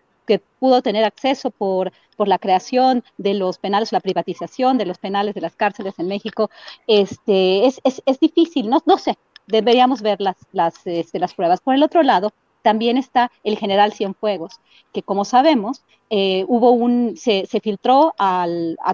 pudo 0.60 0.80
tener 0.80 1.02
acceso 1.02 1.50
por, 1.50 1.92
la 2.18 2.38
creación 2.38 3.02
de 3.18 3.34
los 3.34 3.58
penales, 3.58 3.90
la 3.90 3.98
privatización 3.98 4.78
de 4.78 4.86
los 4.86 4.98
penales 4.98 5.34
de 5.34 5.40
las 5.40 5.56
cárceles 5.56 5.98
en 5.98 6.06
México, 6.06 6.50
este, 6.86 7.66
es, 7.66 8.20
difícil, 8.20 8.70
no, 8.70 8.98
sé, 8.98 9.18
deberíamos 9.48 10.02
ver 10.02 10.18
este, 10.84 11.18
las 11.18 11.34
pruebas. 11.34 11.60
Por 11.60 11.74
el 11.74 11.82
otro 11.82 12.04
lado, 12.04 12.32
también 12.62 12.96
está 12.96 13.32
el 13.42 13.58
general 13.58 13.92
Cienfuegos, 13.92 14.60
que 14.92 15.02
como 15.02 15.24
sabemos, 15.24 15.82
eh, 16.10 16.44
hubo 16.46 16.70
un, 16.72 17.16
se, 17.16 17.46
filtró 17.60 18.14
a 18.18 18.46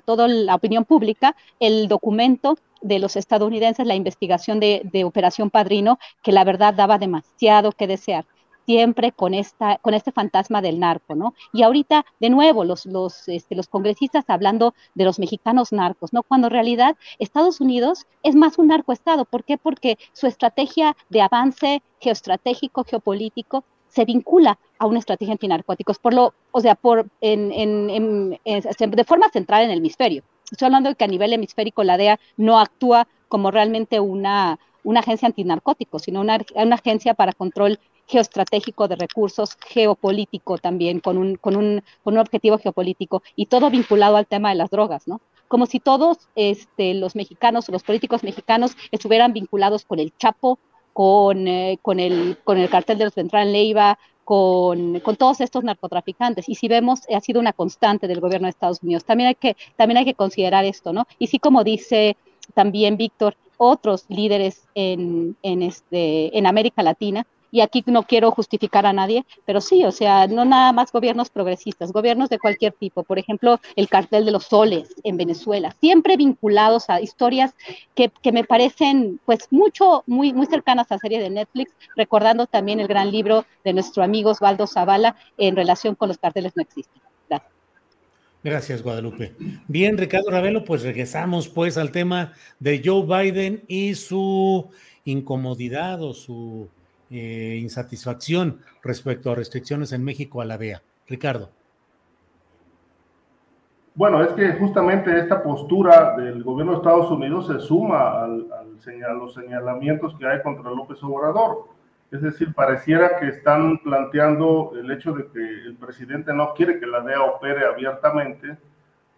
toda 0.05 0.29
la 0.29 0.55
opinión 0.55 0.85
pública 0.85 1.37
el 1.61 1.89
documento 1.89 2.57
de 2.83 2.99
los 2.99 3.17
estadounidenses, 3.17 3.87
la 3.87 3.95
investigación 3.95 4.61
de, 4.61 5.05
Operación 5.05 5.51
Padrino, 5.51 5.99
que 6.23 6.33
la 6.33 6.45
verdad 6.45 6.75
daba 6.75 6.99
demasiado 6.99 7.73
que 7.73 7.87
desear 7.87 8.27
siempre 8.67 9.13
con, 9.13 9.33
esta, 9.33 9.79
con 9.79 9.95
este 9.95 10.11
fantasma 10.11 10.61
del 10.61 10.81
narco, 10.81 11.15
¿no? 11.15 11.35
Y 11.53 11.63
ahorita, 11.63 12.05
de 12.19 12.31
nuevo, 12.31 12.65
los, 12.65 12.85
los, 12.85 13.29
este, 13.29 13.55
los 13.55 13.69
congresistas 13.69 14.25
hablando 14.27 14.75
de 14.95 15.05
los 15.05 15.21
mexicanos 15.21 15.73
narcos, 15.73 16.13
¿no? 16.13 16.25
Cuando 16.25 16.49
en 16.49 16.53
realidad 16.53 16.97
Estados 17.21 17.61
Unidos 17.61 18.07
es 18.25 18.35
más 18.35 18.59
un 18.59 18.67
narcoestado. 18.67 19.25
¿Por 19.25 19.45
qué? 19.45 19.57
Porque 19.57 19.99
su 20.13 20.27
estrategia 20.27 20.97
de 21.11 21.21
avance 21.21 21.81
geoestratégico, 22.01 22.83
geopolítico, 22.83 23.63
se 23.89 24.05
vincula 24.05 24.59
a 24.79 24.87
una 24.87 24.99
estrategia 24.99 25.33
antinarcóticos, 25.33 25.99
por 25.99 26.13
lo, 26.13 26.35
o 26.53 26.61
sea, 26.61 26.75
por, 26.75 27.07
en, 27.21 27.51
en, 27.53 28.39
de 28.45 29.05
forma 29.05 29.31
central 29.31 29.65
en 29.65 29.71
el 29.71 29.79
hemisferio. 29.79 30.23
Estoy 30.51 30.67
hablando 30.67 30.89
de 30.89 30.95
que 30.95 31.05
a 31.05 31.09
nivel 31.09 31.33
hemisférico 31.33 31.85
la 31.85 31.97
DEA 31.97 32.21
no 32.37 32.61
actúa 32.61 33.09
como 33.29 33.51
realmente 33.51 34.01
una, 34.01 34.59
una 34.85 35.01
agencia 35.01 35.27
antinarcóticos, 35.27 36.03
sino 36.03 36.21
una, 36.21 36.39
una 36.55 36.77
agencia 36.77 37.15
para 37.15 37.33
control 37.33 37.79
geoestratégico 38.07 38.87
de 38.87 38.97
recursos, 38.97 39.57
geopolítico 39.67 40.59
también, 40.59 41.01
con 41.01 41.19
un, 41.19 41.37
con 41.37 41.57
un, 41.57 41.83
con 42.05 42.15
un 42.15 42.21
objetivo 42.21 42.59
geopolítico 42.59 43.23
y 43.35 43.47
todo 43.47 43.71
vinculado 43.71 44.17
al 44.17 44.27
tema 44.27 44.51
de 44.51 44.55
las 44.55 44.71
drogas, 44.71 45.09
¿no? 45.09 45.21
Como 45.49 45.67
si 45.67 45.81
todos 45.81 46.29
este, 46.35 46.95
los 46.95 47.15
mexicanos, 47.15 47.69
los 47.69 47.83
políticos 47.83 48.23
mexicanos 48.23 48.77
estuvieran 48.91 49.33
vinculados 49.33 49.85
con 49.85 49.99
el 49.99 50.13
Chapo, 50.17 50.59
con, 50.93 51.47
eh, 51.47 51.79
con, 51.83 52.01
el, 52.01 52.39
con 52.43 52.59
el 52.59 52.69
cartel 52.71 52.99
de 52.99 53.05
los 53.05 53.15
Ventral 53.15 53.53
Leiva, 53.53 53.99
con, 54.27 54.99
con, 55.01 55.15
todos 55.15 55.41
estos 55.41 55.63
narcotraficantes. 55.63 56.49
Y 56.49 56.57
si 56.57 56.67
vemos, 56.67 57.03
ha 57.15 57.21
sido 57.21 57.39
una 57.39 57.53
constante 57.53 58.09
del 58.09 58.19
gobierno 58.19 58.47
de 58.47 58.51
Estados 58.51 58.83
Unidos. 58.83 59.05
También 59.05 59.29
hay 59.29 59.37
que, 59.37 59.57
también 59.77 59.99
hay 59.99 60.05
que 60.05 60.15
considerar 60.15 60.65
esto, 60.65 60.93
¿no? 60.93 61.07
Y 61.21 61.29
sí, 61.29 61.39
como 61.39 61.63
dice 61.63 62.17
también 62.53 62.97
Víctor, 62.97 63.37
otros 63.57 64.05
líderes 64.09 64.65
en, 64.75 65.37
en, 65.43 65.63
este, 65.63 66.37
en 66.37 66.47
América 66.47 66.83
Latina 66.83 67.25
y 67.57 67.63
aquí 67.63 67.83
no 67.87 68.03
quiero 68.03 68.31
justificar 68.33 68.85
a 68.85 68.93
nadie, 68.93 69.25
pero 69.47 69.63
sí, 69.63 69.83
o 69.87 69.91
sea, 69.91 70.27
no 70.27 70.45
nada 70.45 70.75
más 70.75 70.93
gobiernos 70.93 71.31
progresistas, 71.31 71.91
gobiernos 71.91 72.29
de 72.29 72.39
cualquier 72.39 72.75
tipo, 72.75 73.03
por 73.03 73.19
ejemplo, 73.19 73.61
el 73.77 73.89
cartel 73.89 74.27
de 74.27 74.31
los 74.31 74.45
soles 74.45 74.95
en 75.05 75.17
Venezuela, 75.17 75.75
siempre 75.81 76.19
vinculados 76.19 76.91
a 76.91 77.01
historias 77.01 77.55
que, 77.95 78.11
que 78.21 78.31
me 78.31 78.45
parecen 78.45 79.19
pues 79.25 79.49
mucho, 79.51 80.05
muy, 80.07 80.35
muy 80.35 80.45
cercanas 80.45 80.87
a 80.91 80.97
la 80.97 80.99
serie 80.99 81.19
de 81.19 81.31
Netflix, 81.31 81.73
recordando 81.97 82.47
también 82.47 82.79
el 82.79 82.89
gran 82.89 83.11
libro 83.11 83.47
de 83.65 83.73
nuestro 83.73 84.03
amigo 84.03 84.33
Osvaldo 84.33 84.67
Zavala 84.67 85.17
en 85.39 85.57
relación 85.57 85.95
con 85.95 86.09
los 86.09 86.19
carteles 86.19 86.53
no 86.57 86.63
existen. 86.63 87.01
Gracias. 87.31 87.53
Gracias, 88.45 88.83
Guadalupe. 88.83 89.33
Bien, 89.67 89.97
Ricardo 89.97 90.31
Ravelo, 90.31 90.63
pues 90.63 90.83
regresamos 90.83 91.49
pues 91.49 91.79
al 91.79 91.91
tema 91.91 92.35
de 92.61 92.83
Joe 92.85 93.07
Biden 93.07 93.65
y 93.67 93.95
su 93.95 94.69
incomodidad 95.07 96.03
o 96.03 96.13
su 96.13 96.69
eh, 97.11 97.59
insatisfacción 97.61 98.61
respecto 98.83 99.31
a 99.31 99.35
restricciones 99.35 99.93
en 99.93 100.05
México 100.05 100.41
a 100.41 100.45
la 100.45 100.59
DEA. 100.59 100.83
Ricardo. 101.07 101.51
Bueno, 103.95 104.23
es 104.23 104.29
que 104.33 104.53
justamente 104.53 105.19
esta 105.19 105.43
postura 105.43 106.17
del 106.17 106.43
gobierno 106.43 106.73
de 106.73 106.79
Estados 106.79 107.11
Unidos 107.11 107.47
se 107.47 107.61
suma 107.61 108.25
a 108.25 108.27
los 108.27 109.33
señalamientos 109.33 110.15
que 110.19 110.27
hay 110.27 110.43
contra 110.43 110.71
López 110.71 111.03
Obrador. 111.03 111.69
Es 112.11 112.21
decir, 112.21 112.53
pareciera 112.55 113.19
que 113.19 113.29
están 113.29 113.79
planteando 113.79 114.73
el 114.79 114.91
hecho 114.91 115.13
de 115.13 115.27
que 115.29 115.41
el 115.41 115.77
presidente 115.77 116.35
no 116.35 116.53
quiere 116.55 116.79
que 116.79 116.87
la 116.87 117.01
DEA 117.01 117.23
opere 117.23 117.65
abiertamente 117.67 118.59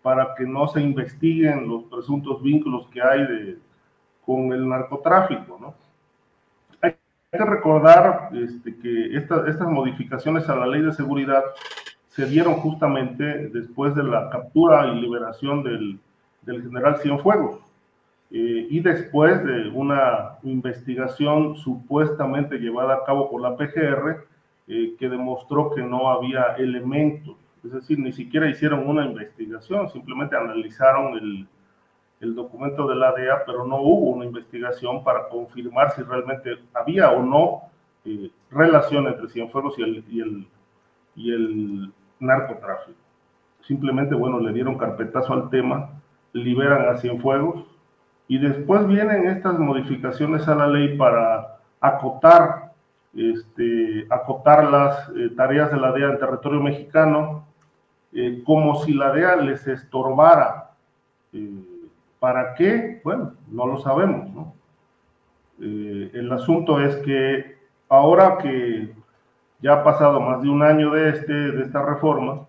para 0.01 0.35
que 0.37 0.45
no 0.45 0.69
se 0.69 0.81
investiguen 0.81 1.67
los 1.67 1.85
presuntos 1.85 2.41
vínculos 2.43 2.87
que 2.89 3.03
hay 3.03 3.59
con 4.25 4.53
el 4.53 4.69
narcotráfico. 4.69 5.59
¿no? 5.61 5.75
Hay 7.31 7.41
que 7.41 7.45
recordar 7.45 8.31
este, 8.33 8.75
que 8.79 9.15
estas 9.15 9.69
modificaciones 9.69 10.49
a 10.49 10.57
la 10.57 10.67
ley 10.67 10.81
de 10.81 10.95
seguridad 10.95 11.45
se 12.07 12.25
dieron 12.25 12.55
justamente 12.55 13.51
después 13.51 13.95
de 13.95 14.03
la 14.03 14.31
captura 14.31 14.87
y 14.87 14.99
liberación 14.99 15.63
del, 15.63 16.01
general 16.47 16.97
Cienfuegos 17.03 17.61
eh, 18.31 18.67
y 18.71 18.81
después 18.81 19.45
de 19.45 19.69
una 19.69 20.39
investigación 20.43 21.57
supuestamente 21.57 22.57
llevada 22.57 22.95
a 22.95 23.05
cabo 23.05 23.31
por 23.31 23.43
la 23.43 23.55
PGR 23.59 24.25
eh, 24.67 24.95
que 24.99 25.09
demostró 25.11 25.71
que 25.75 25.83
no 25.83 26.11
había 26.11 26.55
elementos, 26.57 27.37
es 27.63 27.73
decir, 27.73 27.99
ni 27.99 28.13
siquiera 28.13 28.49
hicieron 28.49 28.89
una 28.89 29.05
investigación, 29.05 29.91
simplemente 29.91 30.35
analizaron 30.35 31.19
el, 31.19 31.47
el 32.21 32.35
documento 32.35 32.87
de 32.87 32.97
la 32.97 33.13
DEA, 33.13 33.45
pero 33.47 33.65
no 33.65 33.77
hubo 33.77 34.11
una 34.11 34.25
investigación 34.25 35.05
para 35.05 35.29
confirmar 35.29 35.93
si 35.93 36.03
realmente 36.03 36.59
había 36.75 37.11
o 37.11 37.23
no 37.23 37.63
eh, 38.05 38.31
relación 38.51 39.07
entre 39.07 39.29
Cienfuegos 39.29 39.79
y 39.79 39.83
el, 39.83 40.05
y 40.09 40.21
el, 40.21 40.49
y 41.15 41.33
el 41.33 41.93
narcotráfico. 42.19 42.99
Simplemente, 43.63 44.15
bueno, 44.15 44.41
le 44.41 44.53
dieron 44.53 44.79
carpetazo 44.79 45.33
al 45.33 45.51
tema, 45.51 45.91
liberan 46.33 46.89
a 46.89 46.97
Cienfuegos 46.97 47.65
y 48.27 48.39
después 48.39 48.87
vienen 48.87 49.27
estas 49.27 49.59
modificaciones 49.59 50.47
a 50.49 50.55
la 50.55 50.67
ley 50.67 50.97
para 50.97 51.59
acotar, 51.81 52.73
este, 53.15 54.07
acotar 54.11 54.71
las 54.71 55.09
eh, 55.11 55.31
tareas 55.37 55.71
de 55.71 55.79
la 55.79 55.93
DEA 55.93 56.11
en 56.11 56.19
territorio 56.19 56.61
mexicano, 56.61 57.47
eh, 58.13 58.43
como 58.45 58.83
si 58.83 58.93
la 58.93 59.13
DEA 59.13 59.37
les 59.37 59.67
estorbara. 59.67 60.71
Eh, 61.33 61.78
¿Para 62.19 62.55
qué? 62.55 63.01
Bueno, 63.05 63.35
no 63.49 63.67
lo 63.67 63.79
sabemos, 63.79 64.31
¿no? 64.31 64.55
el 65.61 66.31
asunto 66.31 66.81
es 66.81 66.95
que 66.99 67.59
ahora 67.89 68.39
que 68.39 68.95
ya 69.61 69.73
ha 69.75 69.85
pasado 69.85 70.21
más 70.21 70.41
de 70.43 70.49
un 70.49 70.63
año 70.63 70.93
de, 70.93 71.09
este, 71.11 71.33
de 71.33 71.63
esta 71.63 71.85
reforma, 71.85 72.47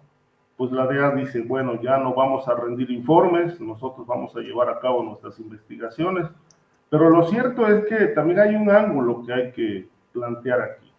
pues 0.58 0.72
la 0.72 0.86
DEA 0.86 1.12
dice, 1.12 1.42
bueno, 1.42 1.82
ya 1.82 1.98
no 1.98 2.14
vamos 2.14 2.48
a 2.48 2.54
rendir 2.54 2.92
informes, 2.92 3.60
nosotros 3.62 4.06
vamos 4.06 4.36
a 4.36 4.42
llevar 4.42 4.70
a 4.70 4.80
cabo 4.80 5.02
nuestras 5.02 5.40
investigaciones, 5.40 6.28
pero 6.90 7.10
lo 7.10 7.24
cierto 7.24 7.66
es 7.68 7.86
que 7.86 8.08
también 8.08 8.40
hay 8.40 8.56
un 8.56 8.70
ángulo 8.70 9.24
que 9.26 9.34
hay 9.34 9.52
que 9.54 9.88
plantear 10.12 10.62
aquí, 10.62 10.92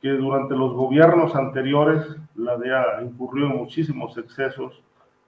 que 0.00 0.10
durante 0.10 0.54
los 0.54 0.72
gobiernos 0.74 1.34
anteriores 1.34 2.06
la 2.36 2.56
DEA 2.56 3.02
incurrió 3.02 3.46
en 3.46 3.56
muchísimos 3.56 4.16
excesos 4.16 4.82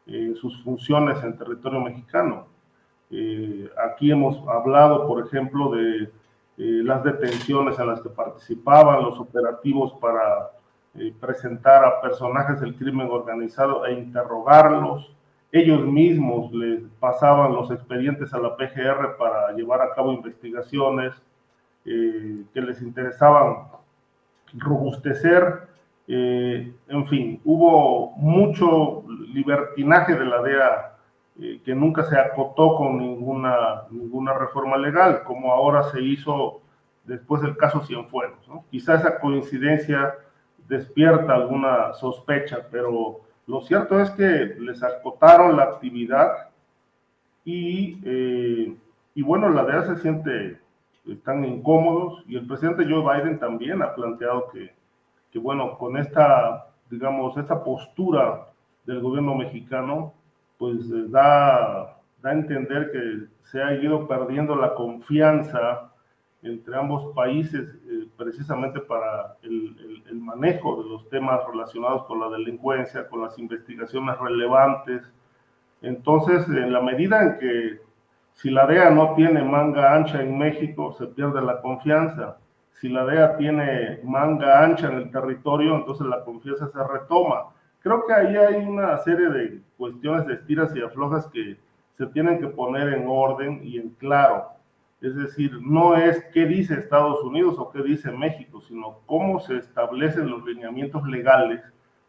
en 0.06 0.36
sus 0.36 0.62
funciones 0.62 1.22
en 1.24 1.36
territorio 1.36 1.80
mexicano. 1.80 2.46
Eh, 3.10 3.70
aquí 3.84 4.10
hemos 4.10 4.46
hablado, 4.48 5.06
por 5.06 5.24
ejemplo, 5.24 5.70
de 5.70 6.04
eh, 6.04 6.10
las 6.58 7.04
detenciones 7.04 7.78
en 7.78 7.86
las 7.88 8.00
que 8.00 8.08
participaban, 8.08 9.02
los 9.02 9.18
operativos 9.18 9.92
para 10.00 10.50
eh, 10.94 11.14
presentar 11.20 11.84
a 11.84 12.00
personajes 12.00 12.60
del 12.60 12.74
crimen 12.74 13.08
organizado 13.10 13.86
e 13.86 13.92
interrogarlos. 13.92 15.14
Ellos 15.52 15.80
mismos 15.86 16.52
les 16.52 16.82
pasaban 16.98 17.54
los 17.54 17.70
expedientes 17.70 18.34
a 18.34 18.38
la 18.38 18.56
PGR 18.56 19.16
para 19.16 19.52
llevar 19.52 19.80
a 19.80 19.94
cabo 19.94 20.12
investigaciones 20.12 21.14
que 21.84 22.60
les 22.60 22.82
interesaban 22.82 23.68
robustecer. 24.54 25.68
en 26.08 27.06
fin, 27.06 27.40
hubo 27.44 28.10
mucho 28.16 29.04
libertinaje 29.32 30.16
de 30.16 30.24
la 30.24 30.42
DEA 30.42 30.95
eh, 31.40 31.60
que 31.64 31.74
nunca 31.74 32.04
se 32.04 32.18
acotó 32.18 32.76
con 32.76 32.98
ninguna, 32.98 33.82
ninguna 33.90 34.32
reforma 34.34 34.76
legal, 34.76 35.22
como 35.24 35.52
ahora 35.52 35.84
se 35.84 36.00
hizo 36.00 36.60
después 37.04 37.42
del 37.42 37.56
caso 37.56 37.80
Cienfuegos. 37.80 38.46
¿no? 38.48 38.64
Quizá 38.70 38.94
esa 38.94 39.18
coincidencia 39.18 40.14
despierta 40.68 41.34
alguna 41.34 41.92
sospecha, 41.94 42.66
pero 42.70 43.20
lo 43.46 43.60
cierto 43.62 44.00
es 44.00 44.10
que 44.10 44.56
les 44.58 44.82
acotaron 44.82 45.56
la 45.56 45.64
actividad 45.64 46.48
y, 47.44 48.00
eh, 48.04 48.76
y 49.14 49.22
bueno, 49.22 49.48
la 49.50 49.64
DEA 49.64 49.82
se 49.82 49.96
siente 49.96 50.58
están 51.12 51.44
incómodos 51.44 52.24
y 52.26 52.36
el 52.36 52.46
presidente 52.46 52.84
Joe 52.84 53.02
Biden 53.02 53.38
también 53.38 53.82
ha 53.82 53.94
planteado 53.94 54.48
que, 54.48 54.74
que 55.30 55.38
bueno, 55.38 55.78
con 55.78 55.96
esta, 55.96 56.68
digamos, 56.90 57.36
esta 57.36 57.62
postura 57.62 58.48
del 58.84 59.00
gobierno 59.00 59.34
mexicano, 59.34 60.14
pues 60.58 60.88
da, 61.10 61.98
da 62.22 62.30
a 62.30 62.32
entender 62.32 62.90
que 62.92 63.26
se 63.50 63.62
ha 63.62 63.74
ido 63.74 64.06
perdiendo 64.08 64.56
la 64.56 64.74
confianza 64.74 65.92
entre 66.42 66.76
ambos 66.76 67.14
países 67.14 67.74
eh, 67.88 68.08
precisamente 68.16 68.80
para 68.80 69.36
el, 69.42 70.04
el, 70.08 70.16
manejo 70.20 70.82
de 70.82 70.88
los 70.88 71.08
temas 71.08 71.40
relacionados 71.50 72.04
con 72.04 72.20
la 72.20 72.28
delincuencia, 72.28 73.08
con 73.08 73.22
las 73.22 73.38
investigaciones 73.38 74.16
relevantes. 74.18 75.02
Entonces, 75.82 76.46
en 76.48 76.72
la 76.72 76.80
medida 76.80 77.22
en 77.22 77.38
que 77.38 77.80
si 78.34 78.50
la 78.50 78.66
DEA 78.66 78.90
no 78.90 79.14
tiene 79.14 79.42
manga 79.42 79.94
ancha 79.94 80.22
en 80.22 80.36
México, 80.36 80.92
se 80.92 81.06
pierde 81.06 81.40
la 81.40 81.60
confianza. 81.60 82.36
Si 82.72 82.88
la 82.88 83.04
DEA 83.06 83.36
tiene 83.38 84.00
manga 84.04 84.62
ancha 84.62 84.88
en 84.88 84.98
el 84.98 85.10
territorio, 85.10 85.74
entonces 85.74 86.06
la 86.06 86.22
confianza 86.22 86.68
se 86.68 86.84
retoma. 86.86 87.46
Creo 87.80 88.04
que 88.06 88.12
ahí 88.12 88.36
hay 88.36 88.56
una 88.56 88.98
serie 88.98 89.30
de 89.30 89.62
cuestiones 89.76 90.26
de 90.26 90.34
estiras 90.34 90.74
y 90.74 90.82
aflojas 90.82 91.26
que 91.28 91.56
se 91.96 92.06
tienen 92.06 92.38
que 92.38 92.48
poner 92.48 92.92
en 92.92 93.06
orden 93.08 93.60
y 93.62 93.78
en 93.78 93.90
claro. 93.90 94.48
Es 95.00 95.14
decir, 95.14 95.52
no 95.62 95.94
es 95.96 96.24
qué 96.32 96.46
dice 96.46 96.74
Estados 96.74 97.22
Unidos 97.22 97.56
o 97.58 97.70
qué 97.70 97.82
dice 97.82 98.10
México, 98.10 98.60
sino 98.60 99.00
cómo 99.06 99.40
se 99.40 99.58
establecen 99.58 100.30
los 100.30 100.44
lineamientos 100.44 101.06
legales 101.06 101.62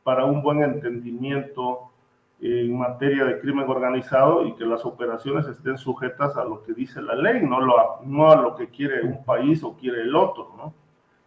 para 0.04 0.26
un 0.26 0.42
buen 0.42 0.64
entendimiento 0.64 1.92
en 2.40 2.78
materia 2.78 3.26
de 3.26 3.40
crimen 3.40 3.68
organizado 3.68 4.46
y 4.46 4.54
que 4.54 4.66
las 4.66 4.86
operaciones 4.86 5.48
estén 5.48 5.78
sujetas 5.78 6.38
a 6.38 6.44
lo 6.44 6.64
que 6.64 6.74
dice 6.74 7.02
la 7.02 7.16
ley, 7.16 7.42
no, 7.42 7.60
lo, 7.60 8.02
no 8.06 8.32
a 8.32 8.36
lo 8.36 8.56
que 8.56 8.68
quiere 8.70 9.02
un 9.02 9.24
país 9.26 9.64
o 9.64 9.76
quiere 9.76 10.04
el 10.04 10.16
otro, 10.16 10.54
¿no? 10.56 10.74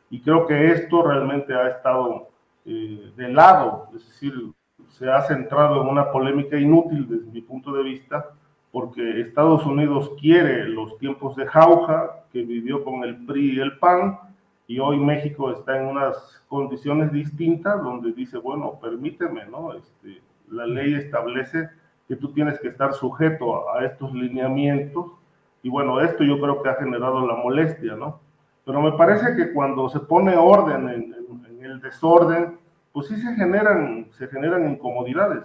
Y 0.08 0.20
creo 0.20 0.46
que 0.46 0.72
esto 0.72 1.02
realmente 1.02 1.54
ha 1.54 1.68
estado 1.68 2.28
eh, 2.64 3.12
de 3.16 3.28
lado, 3.28 3.88
es 3.94 4.06
decir, 4.08 4.34
se 4.90 5.10
ha 5.10 5.22
centrado 5.22 5.82
en 5.82 5.88
una 5.88 6.10
polémica 6.10 6.58
inútil 6.58 7.06
desde 7.08 7.30
mi 7.30 7.40
punto 7.40 7.72
de 7.72 7.82
vista, 7.82 8.26
porque 8.72 9.20
Estados 9.20 9.64
Unidos 9.64 10.12
quiere 10.20 10.68
los 10.68 10.96
tiempos 10.98 11.36
de 11.36 11.46
jauja 11.46 12.24
que 12.32 12.42
vivió 12.42 12.84
con 12.84 13.02
el 13.04 13.24
PRI 13.24 13.56
y 13.56 13.60
el 13.60 13.78
PAN, 13.78 14.18
y 14.66 14.78
hoy 14.78 14.98
México 14.98 15.50
está 15.50 15.80
en 15.80 15.86
unas 15.86 16.42
condiciones 16.48 17.10
distintas 17.10 17.82
donde 17.82 18.12
dice, 18.12 18.38
bueno, 18.38 18.78
permíteme, 18.80 19.44
¿no? 19.46 19.72
Este, 19.72 20.22
la 20.48 20.66
ley 20.66 20.94
establece 20.94 21.68
que 22.06 22.14
tú 22.14 22.32
tienes 22.32 22.60
que 22.60 22.68
estar 22.68 22.92
sujeto 22.92 23.68
a, 23.70 23.84
estos 23.84 24.12
lineamientos, 24.12 25.06
y 25.62 25.68
bueno, 25.68 26.00
esto 26.00 26.22
yo 26.22 26.40
creo 26.40 26.62
que 26.62 26.68
ha 26.68 26.74
generado 26.74 27.26
la 27.26 27.34
molestia, 27.34 27.96
¿no? 27.96 28.20
Pero 28.64 28.80
me 28.80 28.92
parece 28.92 29.34
que 29.34 29.52
cuando 29.52 29.88
se 29.88 30.00
pone 30.00 30.36
orden 30.36 30.88
en, 30.88 31.16
en 31.48 31.64
el 31.64 31.80
desorden, 31.80 32.59
pues 32.92 33.08
sí 33.08 33.16
se 33.16 33.34
generan, 33.34 34.08
se 34.12 34.26
generan 34.28 34.70
incomodidades, 34.70 35.44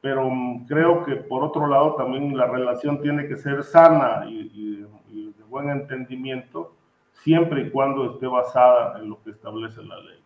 pero 0.00 0.30
creo 0.68 1.04
que 1.04 1.16
por 1.16 1.42
otro 1.42 1.66
lado 1.66 1.94
también 1.96 2.36
la 2.36 2.46
relación 2.46 3.02
tiene 3.02 3.26
que 3.26 3.36
ser 3.36 3.64
sana 3.64 4.24
y, 4.28 4.84
de 5.12 5.44
buen 5.48 5.70
entendimiento, 5.70 6.74
siempre 7.24 7.62
y 7.62 7.70
cuando 7.70 8.12
esté 8.12 8.26
basada 8.26 8.98
en 9.00 9.08
lo 9.08 9.22
que 9.22 9.30
establece 9.30 9.82
la 9.82 9.98
ley. 10.00 10.18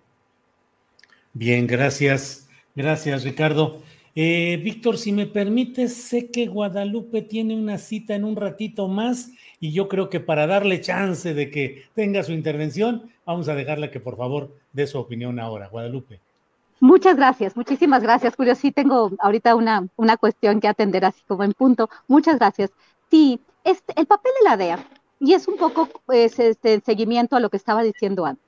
Bien, 1.32 1.66
gracias. 1.66 2.48
Gracias, 2.74 3.24
Ricardo. 3.24 3.82
Eh, 4.14 4.60
Víctor, 4.62 4.98
si 4.98 5.12
me 5.12 5.26
permites, 5.26 5.94
sé 5.94 6.30
que 6.30 6.46
Guadalupe 6.46 7.22
tiene 7.22 7.54
una 7.54 7.78
cita 7.78 8.14
en 8.14 8.24
un 8.24 8.34
ratito 8.34 8.88
más 8.88 9.30
y 9.60 9.72
yo 9.72 9.88
creo 9.88 10.10
que 10.10 10.18
para 10.18 10.46
darle 10.46 10.80
chance 10.80 11.32
de 11.32 11.50
que 11.50 11.84
tenga 11.94 12.22
su 12.24 12.32
intervención, 12.32 13.10
vamos 13.24 13.48
a 13.48 13.54
dejarle 13.54 13.90
que 13.90 14.00
por 14.00 14.16
favor 14.16 14.56
dé 14.72 14.86
su 14.86 14.98
opinión 14.98 15.38
ahora. 15.38 15.68
Guadalupe. 15.68 16.20
Muchas 16.80 17.16
gracias, 17.16 17.56
muchísimas 17.56 18.02
gracias, 18.02 18.34
Julio. 18.34 18.54
Tengo 18.74 19.10
ahorita 19.18 19.54
una, 19.54 19.86
una 19.96 20.16
cuestión 20.16 20.60
que 20.60 20.68
atender 20.68 21.04
así 21.04 21.22
como 21.28 21.44
en 21.44 21.52
punto. 21.52 21.90
Muchas 22.08 22.38
gracias. 22.38 22.70
Sí, 23.10 23.40
este, 23.64 23.92
el 23.96 24.06
papel 24.06 24.32
de 24.40 24.48
la 24.48 24.56
DEA, 24.56 24.78
y 25.18 25.34
es 25.34 25.46
un 25.46 25.58
poco 25.58 25.88
pues, 26.06 26.38
este, 26.38 26.80
seguimiento 26.80 27.36
a 27.36 27.40
lo 27.40 27.50
que 27.50 27.58
estaba 27.58 27.82
diciendo 27.82 28.24
antes. 28.24 28.44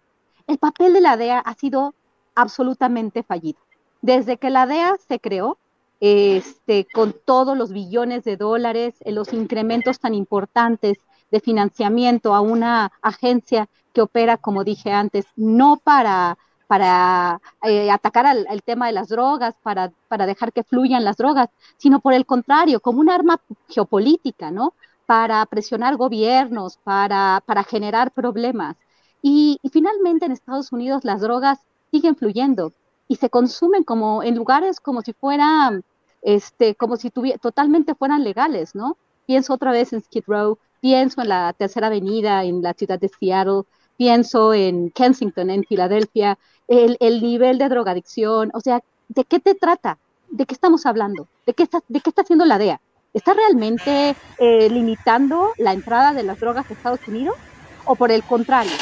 El 0.47 0.57
papel 0.57 0.95
de 0.95 1.03
la 1.03 1.19
DEA 1.19 1.39
ha 1.41 1.55
sido 1.55 1.95
absolutamente 2.35 3.23
fallido. 3.23 3.61
Desde 4.01 4.39
que 4.39 4.49
la 4.49 4.67
DEA 4.67 4.97
se 5.07 5.21
creó, 5.21 5.59
este, 6.01 6.87
con 6.93 7.15
todos 7.25 7.57
los 7.57 7.71
billones 7.71 8.25
de 8.25 8.37
dólares, 8.37 8.95
eh, 9.01 9.13
los 9.13 9.33
incrementos 9.33 10.01
tan 10.01 10.15
importantes 10.15 10.99
de 11.31 11.41
financiamiento 11.41 12.35
a 12.35 12.41
una 12.41 12.93
agencia 13.03 13.69
que 13.93 14.01
opera, 14.01 14.39
como 14.39 14.65
dije 14.65 14.91
antes, 14.91 15.27
no 15.37 15.81
para, 15.85 16.39
para 16.73 17.39
eh, 17.65 17.90
atacar 17.90 18.24
al, 18.24 18.62
tema 18.65 18.86
de 18.86 18.93
las 18.93 19.09
drogas, 19.11 19.55
para, 19.62 19.93
para 20.09 20.24
dejar 20.24 20.55
que 20.55 20.65
fluyan 20.65 21.05
las 21.05 21.19
drogas, 21.19 21.51
sino 21.77 22.01
por 22.01 22.15
el 22.15 22.24
contrario, 22.24 22.81
como 22.81 23.01
un 23.01 23.11
arma 23.11 23.43
geopolítica, 23.69 24.51
¿no? 24.51 24.73
Para 25.05 25.44
presionar 25.44 25.99
gobiernos, 25.99 26.78
para, 26.78 27.43
para 27.44 27.62
generar 27.62 28.11
problemas. 28.12 28.77
Y, 29.20 29.59
y, 29.62 29.69
finalmente 29.69 30.24
en 30.24 30.32
Estados 30.32 30.73
Unidos 30.73 31.05
las 31.05 31.20
drogas 31.20 31.59
siguen 31.90 32.16
fluyendo 32.16 32.73
y 33.07 33.16
se 33.16 33.28
consumen 33.28 33.85
como 33.85 34.23
en 34.23 34.35
lugares 34.35 34.81
como 34.81 35.03
si 35.03 35.12
fueran, 35.12 35.85
este, 36.23 36.74
como 36.74 36.97
si 36.97 37.11
totalmente 37.11 37.94
fueran 37.94 38.24
legales, 38.24 38.74
¿no? 38.74 38.97
Pienso 39.27 39.53
otra 39.53 39.73
vez 39.73 39.93
en 39.93 40.01
Skid 40.01 40.24
Row, 40.27 40.57
pienso 40.81 41.20
en 41.20 41.28
la 41.28 41.53
Tercera 41.53 41.89
Avenida 41.89 42.44
en 42.44 42.62
la 42.62 42.73
ciudad 42.73 42.99
de 42.99 43.11
Seattle, 43.11 43.65
pienso 43.99 44.55
en 44.55 44.90
Kensington, 44.90 45.51
en 45.51 45.65
Filadelfia, 45.65 46.39
el, 46.73 46.97
el, 47.01 47.23
nivel 47.23 47.59
de 47.59 47.69
drogadicción, 47.69 48.51
o 48.55 48.61
sea, 48.61 48.82
¿de 49.09 49.24
qué 49.24 49.40
te 49.40 49.55
trata? 49.55 49.99
¿De 50.31 50.47
qué 50.47 50.55
estamos 50.55 50.86
hablando? 50.86 51.28
¿De 51.47 51.53
qué 51.53 51.65
está, 51.65 51.81
de 51.86 52.01
qué 52.01 52.09
está 52.09 52.23
haciendo 52.23 52.47
la 52.47 52.57
DEA? 52.57 52.81
¿Está 53.12 53.35
realmente 53.35 54.16
eh, 54.39 54.70
limitando 54.70 55.53
la 55.59 55.74
entrada 55.74 56.15
de 56.15 56.23
las 56.23 56.40
drogas 56.40 56.70
a 56.70 56.73
Estados 56.73 57.07
Unidos? 57.07 57.36
¿O 57.85 57.94
por 57.94 58.11
el 58.11 58.23
contrario? 58.23 58.73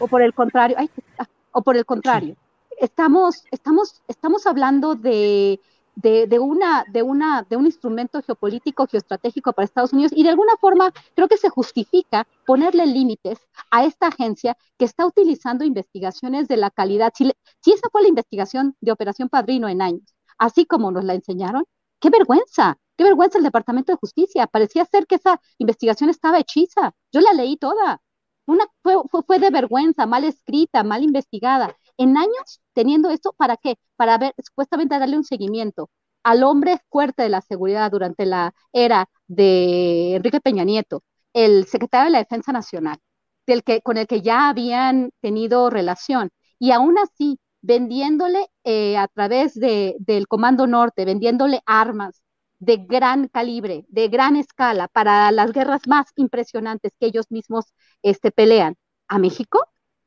¿O 0.00 0.08
por 0.08 0.22
el 0.22 0.34
contrario? 0.34 0.76
Ay, 0.76 0.90
ah, 1.18 1.26
o 1.52 1.62
por 1.62 1.76
el 1.76 1.84
contrario. 1.84 2.34
Estamos, 2.80 3.44
estamos, 3.52 4.02
estamos 4.08 4.46
hablando 4.48 4.96
de 4.96 5.60
de, 5.96 6.38
una, 6.38 6.84
de, 6.88 7.02
una, 7.02 7.46
de 7.48 7.56
un 7.56 7.66
instrumento 7.66 8.22
geopolítico, 8.22 8.86
geoestratégico 8.86 9.52
para 9.52 9.64
Estados 9.64 9.92
Unidos 9.92 10.12
y 10.14 10.22
de 10.22 10.28
alguna 10.28 10.52
forma 10.60 10.92
creo 11.14 11.26
que 11.26 11.38
se 11.38 11.48
justifica 11.48 12.26
ponerle 12.44 12.86
límites 12.86 13.38
a 13.70 13.84
esta 13.84 14.08
agencia 14.08 14.56
que 14.78 14.84
está 14.84 15.06
utilizando 15.06 15.64
investigaciones 15.64 16.48
de 16.48 16.58
la 16.58 16.70
calidad. 16.70 17.12
Si, 17.16 17.32
si 17.60 17.72
esa 17.72 17.88
fue 17.90 18.02
la 18.02 18.08
investigación 18.08 18.76
de 18.80 18.92
Operación 18.92 19.28
Padrino 19.28 19.68
en 19.68 19.80
años, 19.80 20.14
así 20.38 20.66
como 20.66 20.92
nos 20.92 21.04
la 21.04 21.14
enseñaron, 21.14 21.64
qué 21.98 22.10
vergüenza, 22.10 22.76
qué 22.96 23.04
vergüenza 23.04 23.38
el 23.38 23.44
Departamento 23.44 23.92
de 23.92 23.98
Justicia. 23.98 24.46
Parecía 24.46 24.84
ser 24.84 25.06
que 25.06 25.14
esa 25.14 25.40
investigación 25.58 26.10
estaba 26.10 26.38
hechiza. 26.38 26.92
Yo 27.10 27.20
la 27.20 27.32
leí 27.32 27.56
toda. 27.56 28.02
Una, 28.44 28.64
fue, 28.82 28.94
fue 29.26 29.38
de 29.38 29.50
vergüenza, 29.50 30.06
mal 30.06 30.24
escrita, 30.24 30.84
mal 30.84 31.02
investigada 31.02 31.74
en 31.98 32.16
años 32.16 32.60
teniendo 32.72 33.10
esto, 33.10 33.32
¿para 33.36 33.56
qué? 33.56 33.76
Para 33.96 34.18
ver, 34.18 34.34
supuestamente 34.44 34.98
darle 34.98 35.16
un 35.16 35.24
seguimiento 35.24 35.90
al 36.22 36.42
hombre 36.42 36.78
fuerte 36.90 37.22
de 37.22 37.28
la 37.28 37.40
seguridad 37.40 37.90
durante 37.90 38.26
la 38.26 38.52
era 38.72 39.08
de 39.28 40.16
Enrique 40.16 40.40
Peña 40.40 40.64
Nieto, 40.64 41.04
el 41.32 41.66
secretario 41.66 42.06
de 42.06 42.10
la 42.12 42.18
Defensa 42.18 42.52
Nacional, 42.52 42.98
del 43.46 43.62
que, 43.62 43.80
con 43.82 43.96
el 43.96 44.06
que 44.06 44.22
ya 44.22 44.48
habían 44.48 45.10
tenido 45.20 45.70
relación, 45.70 46.30
y 46.58 46.72
aún 46.72 46.98
así 46.98 47.38
vendiéndole 47.62 48.48
eh, 48.64 48.96
a 48.96 49.08
través 49.08 49.54
de, 49.54 49.96
del 49.98 50.28
Comando 50.28 50.66
Norte, 50.66 51.04
vendiéndole 51.04 51.60
armas 51.66 52.22
de 52.58 52.78
gran 52.78 53.28
calibre, 53.28 53.84
de 53.88 54.08
gran 54.08 54.36
escala, 54.36 54.88
para 54.88 55.30
las 55.32 55.52
guerras 55.52 55.82
más 55.86 56.06
impresionantes 56.16 56.92
que 56.98 57.06
ellos 57.06 57.26
mismos 57.30 57.66
este, 58.02 58.30
pelean 58.32 58.76
a 59.08 59.18
México, 59.18 59.60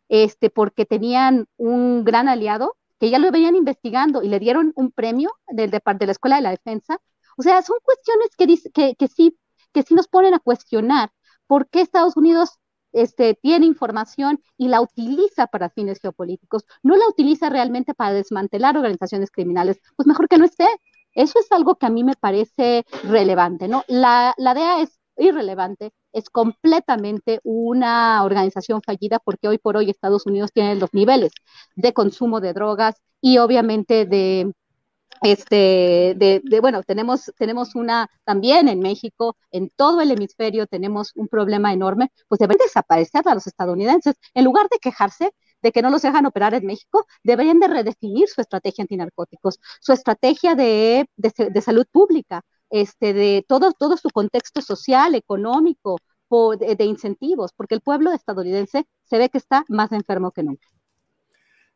este, 0.09 0.49
porque 0.49 0.85
tenían 0.85 1.47
un 1.57 2.03
gran 2.03 2.27
aliado 2.27 2.75
que 2.99 3.09
ya 3.09 3.19
lo 3.19 3.31
venían 3.31 3.55
investigando 3.55 4.21
y 4.21 4.27
le 4.27 4.39
dieron 4.39 4.73
un 4.75 4.91
premio 4.91 5.31
del, 5.47 5.71
de, 5.71 5.81
de 5.81 6.05
la 6.05 6.11
Escuela 6.11 6.35
de 6.35 6.41
la 6.41 6.49
Defensa. 6.51 6.99
O 7.37 7.43
sea, 7.43 7.61
son 7.61 7.77
cuestiones 7.83 8.35
que, 8.37 8.71
que, 8.73 8.95
que, 8.95 9.07
sí, 9.07 9.37
que 9.71 9.83
sí 9.83 9.95
nos 9.95 10.07
ponen 10.07 10.33
a 10.33 10.39
cuestionar 10.39 11.11
por 11.47 11.69
qué 11.69 11.81
Estados 11.81 12.17
Unidos 12.17 12.59
este, 12.91 13.35
tiene 13.35 13.65
información 13.65 14.41
y 14.57 14.67
la 14.67 14.81
utiliza 14.81 15.47
para 15.47 15.69
fines 15.69 15.99
geopolíticos, 15.99 16.65
no 16.83 16.97
la 16.97 17.07
utiliza 17.07 17.49
realmente 17.49 17.93
para 17.93 18.13
desmantelar 18.13 18.75
organizaciones 18.75 19.31
criminales, 19.31 19.79
pues 19.95 20.07
mejor 20.07 20.27
que 20.27 20.37
no 20.37 20.45
esté. 20.45 20.67
Eso 21.13 21.39
es 21.39 21.51
algo 21.51 21.75
que 21.75 21.85
a 21.85 21.89
mí 21.89 22.03
me 22.03 22.15
parece 22.15 22.85
relevante, 23.03 23.67
¿no? 23.67 23.83
La 23.87 24.35
DEA 24.37 24.81
es 24.81 24.99
irrelevante, 25.17 25.91
es 26.13 26.29
completamente 26.29 27.39
una 27.43 28.23
organización 28.23 28.81
fallida 28.81 29.19
porque 29.19 29.47
hoy 29.47 29.57
por 29.57 29.77
hoy 29.77 29.89
Estados 29.89 30.25
Unidos 30.25 30.51
tiene 30.53 30.75
los 30.75 30.93
niveles 30.93 31.31
de 31.75 31.93
consumo 31.93 32.41
de 32.41 32.53
drogas 32.53 32.95
y 33.21 33.37
obviamente 33.37 34.05
de 34.05 34.51
este 35.21 36.15
de, 36.17 36.59
bueno 36.61 36.83
tenemos 36.83 37.31
tenemos 37.37 37.75
una 37.75 38.09
también 38.23 38.69
en 38.69 38.79
México 38.79 39.35
en 39.51 39.69
todo 39.75 40.01
el 40.01 40.11
hemisferio 40.11 40.67
tenemos 40.67 41.11
un 41.15 41.27
problema 41.27 41.73
enorme 41.73 42.11
pues 42.27 42.39
deben 42.39 42.57
desaparecer 42.57 43.23
a 43.27 43.35
los 43.35 43.47
estadounidenses. 43.47 44.15
En 44.33 44.45
lugar 44.45 44.67
de 44.69 44.79
quejarse 44.79 45.31
de 45.61 45.71
que 45.71 45.81
no 45.81 45.89
los 45.89 46.01
dejan 46.01 46.25
operar 46.25 46.53
en 46.53 46.65
México, 46.65 47.05
deberían 47.23 47.59
de 47.59 47.67
redefinir 47.67 48.29
su 48.29 48.39
estrategia 48.39 48.83
antinarcóticos, 48.83 49.59
su 49.81 49.91
estrategia 49.91 50.55
de, 50.55 51.05
de 51.17 51.61
salud 51.61 51.85
pública, 51.91 52.43
este, 52.69 53.13
de 53.13 53.45
todo, 53.47 53.71
todo 53.73 53.97
su 53.97 54.09
contexto 54.09 54.61
social, 54.61 55.15
económico, 55.15 55.97
de, 56.29 56.85
incentivos, 56.85 57.53
porque 57.53 57.75
el 57.75 57.81
pueblo 57.81 58.11
estadounidense 58.13 58.85
se 59.03 59.17
ve 59.17 59.29
que 59.29 59.39
está 59.39 59.65
más 59.67 59.91
enfermo 59.91 60.31
que 60.31 60.43
nunca. 60.43 60.67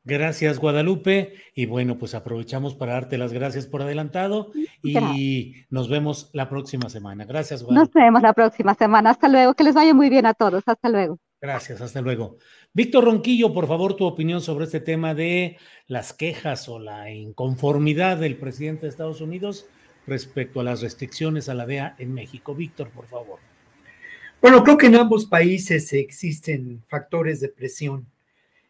Gracias, 0.05 0.59
Guadalupe. 0.59 1.33
Y 1.55 1.65
bueno, 1.65 1.97
pues 1.97 2.13
aprovechamos 2.13 2.75
para 2.75 2.93
darte 2.93 3.17
las 3.17 3.31
gracias 3.31 3.67
por 3.67 3.81
adelantado 3.81 4.51
y 4.83 5.65
nos 5.69 5.89
vemos 5.89 6.29
la 6.33 6.49
próxima 6.49 6.89
semana. 6.89 7.23
Gracias, 7.25 7.63
Guadalupe. 7.63 7.99
Nos 7.99 8.05
vemos 8.05 8.21
la 8.21 8.33
próxima 8.33 8.73
semana. 8.75 9.11
Hasta 9.11 9.29
luego. 9.29 9.53
Que 9.53 9.63
les 9.63 9.73
vaya 9.73 9.93
muy 9.93 10.09
bien 10.09 10.25
a 10.25 10.33
todos. 10.33 10.61
Hasta 10.65 10.89
luego. 10.89 11.19
Gracias, 11.41 11.81
hasta 11.81 12.01
luego. 12.01 12.37
Víctor 12.73 13.05
Ronquillo, 13.05 13.53
por 13.53 13.67
favor, 13.67 13.95
tu 13.95 14.05
opinión 14.05 14.41
sobre 14.41 14.65
este 14.65 14.81
tema 14.81 15.13
de 15.13 15.57
las 15.87 16.13
quejas 16.13 16.67
o 16.69 16.79
la 16.79 17.11
inconformidad 17.11 18.17
del 18.17 18.37
presidente 18.37 18.83
de 18.83 18.89
Estados 18.89 19.21
Unidos 19.21 19.67
respecto 20.07 20.59
a 20.59 20.63
las 20.63 20.81
restricciones 20.81 21.49
a 21.49 21.53
la 21.53 21.65
DEA 21.65 21.95
en 21.99 22.13
México. 22.13 22.55
Víctor, 22.55 22.89
por 22.89 23.07
favor. 23.07 23.39
Bueno, 24.41 24.63
creo 24.63 24.77
que 24.77 24.87
en 24.87 24.95
ambos 24.95 25.25
países 25.25 25.93
existen 25.93 26.83
factores 26.87 27.39
de 27.39 27.49
presión 27.49 28.07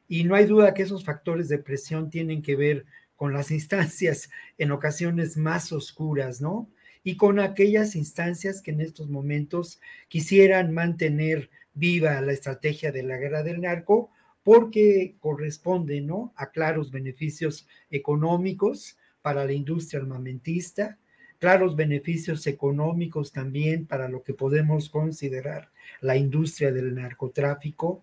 y 0.07 0.23
no 0.23 0.35
hay 0.35 0.45
duda 0.45 0.73
que 0.73 0.83
esos 0.83 1.03
factores 1.03 1.49
de 1.49 1.57
presión 1.57 2.09
tienen 2.11 2.43
que 2.43 2.55
ver 2.55 2.85
con 3.15 3.33
las 3.33 3.51
instancias 3.59 4.29
en 4.57 4.71
ocasiones 4.71 5.37
más 5.37 5.71
oscuras, 5.71 6.41
¿no? 6.41 6.69
Y 7.03 7.17
con 7.17 7.39
aquellas 7.39 7.95
instancias 7.95 8.61
que 8.61 8.71
en 8.71 8.81
estos 8.81 9.09
momentos 9.09 9.81
quisieran 10.07 10.71
mantener 10.71 11.49
viva 11.73 12.21
la 12.21 12.31
estrategia 12.31 12.91
de 12.91 13.03
la 13.03 13.17
guerra 13.17 13.43
del 13.43 13.61
narco 13.61 14.11
porque 14.43 15.15
corresponde, 15.19 16.01
¿no? 16.01 16.33
A 16.35 16.51
claros 16.51 16.91
beneficios 16.91 17.67
económicos 17.89 18.97
para 19.21 19.45
la 19.45 19.53
industria 19.53 20.01
armamentista, 20.01 20.99
claros 21.43 21.75
beneficios 21.75 22.47
económicos 22.47 23.33
también 23.33 23.85
para 23.85 24.07
lo 24.07 24.23
que 24.23 24.33
podemos 24.33 24.89
considerar 24.89 25.71
la 25.99 26.15
industria 26.15 26.71
del 26.71 26.95
narcotráfico, 26.95 28.01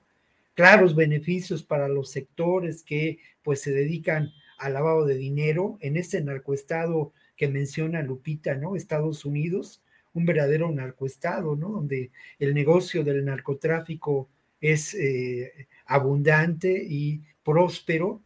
claros 0.53 0.95
beneficios 0.95 1.62
para 1.62 1.89
los 1.89 2.11
sectores 2.11 2.83
que 2.83 3.19
pues 3.43 3.62
se 3.62 3.73
dedican 3.73 4.31
al 4.59 4.75
lavado 4.75 5.07
de 5.07 5.17
dinero 5.17 5.79
en 5.81 5.97
ese 5.97 6.23
narcoestado 6.23 7.15
que 7.35 7.49
menciona 7.49 8.03
Lupita, 8.03 8.57
¿no? 8.57 8.77
Estados 8.77 9.25
Unidos, 9.25 9.83
un 10.12 10.27
verdadero 10.27 10.71
narcoestado, 10.71 11.57
¿no? 11.57 11.71
Donde 11.71 12.11
el 12.39 12.53
negocio 12.53 13.05
del 13.05 13.25
narcotráfico 13.25 14.29
es 14.61 14.93
eh, 14.93 15.67
abundante 15.87 16.85
y 16.87 17.23
próspero, 17.43 18.21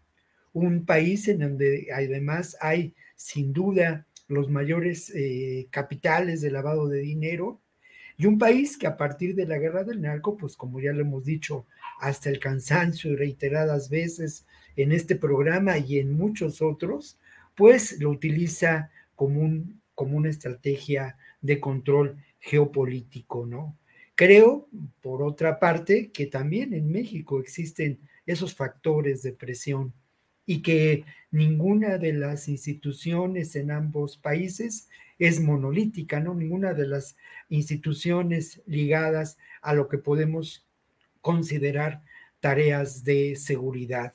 un 0.53 0.85
país 0.85 1.29
en 1.29 1.39
donde 1.39 1.87
además 1.95 2.57
hay 2.61 2.95
sin 3.15 3.53
duda 3.53 4.09
los 4.29 4.51
mayores 4.51 5.13
eh, 5.15 5.69
capitales 5.71 6.41
de 6.41 6.51
lavado 6.51 6.89
de 6.89 7.01
dinero, 7.01 7.61
y 8.17 8.27
un 8.27 8.39
país 8.39 8.77
que 8.77 8.87
a 8.87 8.97
partir 8.97 9.35
de 9.35 9.47
la 9.47 9.59
guerra 9.59 9.83
del 9.83 10.01
narco, 10.01 10.37
pues 10.37 10.57
como 10.57 10.81
ya 10.81 10.93
lo 10.93 11.01
hemos 11.01 11.25
dicho 11.25 11.67
hasta 11.99 12.31
el 12.31 12.39
cansancio 12.39 13.11
y 13.13 13.17
reiteradas 13.17 13.91
veces 13.91 14.47
en 14.77 14.93
este 14.93 15.17
programa 15.17 15.79
y 15.79 15.99
en 15.99 16.17
muchos 16.17 16.63
otros, 16.63 17.19
pues 17.57 18.01
lo 18.01 18.11
utiliza 18.11 18.91
como, 19.17 19.41
un, 19.41 19.81
como 19.95 20.17
una 20.17 20.31
estrategia 20.31 21.17
de 21.41 21.61
control 21.61 22.17
geopolítico, 22.39 23.47
¿no? 23.47 23.77
Creo, 24.15 24.69
por 25.01 25.23
otra 25.23 25.59
parte, 25.59 26.13
que 26.13 26.27
también 26.27 26.73
en 26.73 26.91
México 26.91 27.41
existen 27.41 27.99
esos 28.27 28.55
factores 28.55 29.23
de 29.23 29.33
presión 29.33 29.93
y 30.47 30.63
que 30.63 31.05
ninguna 31.31 31.99
de 31.99 32.13
las 32.13 32.49
instituciones 32.49 33.57
en 33.57 33.71
ambos 33.71 34.17
países 34.17 34.89
es 35.19 35.41
monolítica, 35.41 36.21
¿no? 36.21 36.35
Ninguna 36.35 36.75
de 36.75 36.87
las 36.87 37.17
instituciones 37.49 38.63
ligadas 38.67 39.39
a 39.63 39.75
lo 39.75 39.89
que 39.89 39.99
podemos 39.99 40.67
considerar 41.21 42.03
tareas 42.41 43.05
de 43.05 43.37
seguridad. 43.37 44.15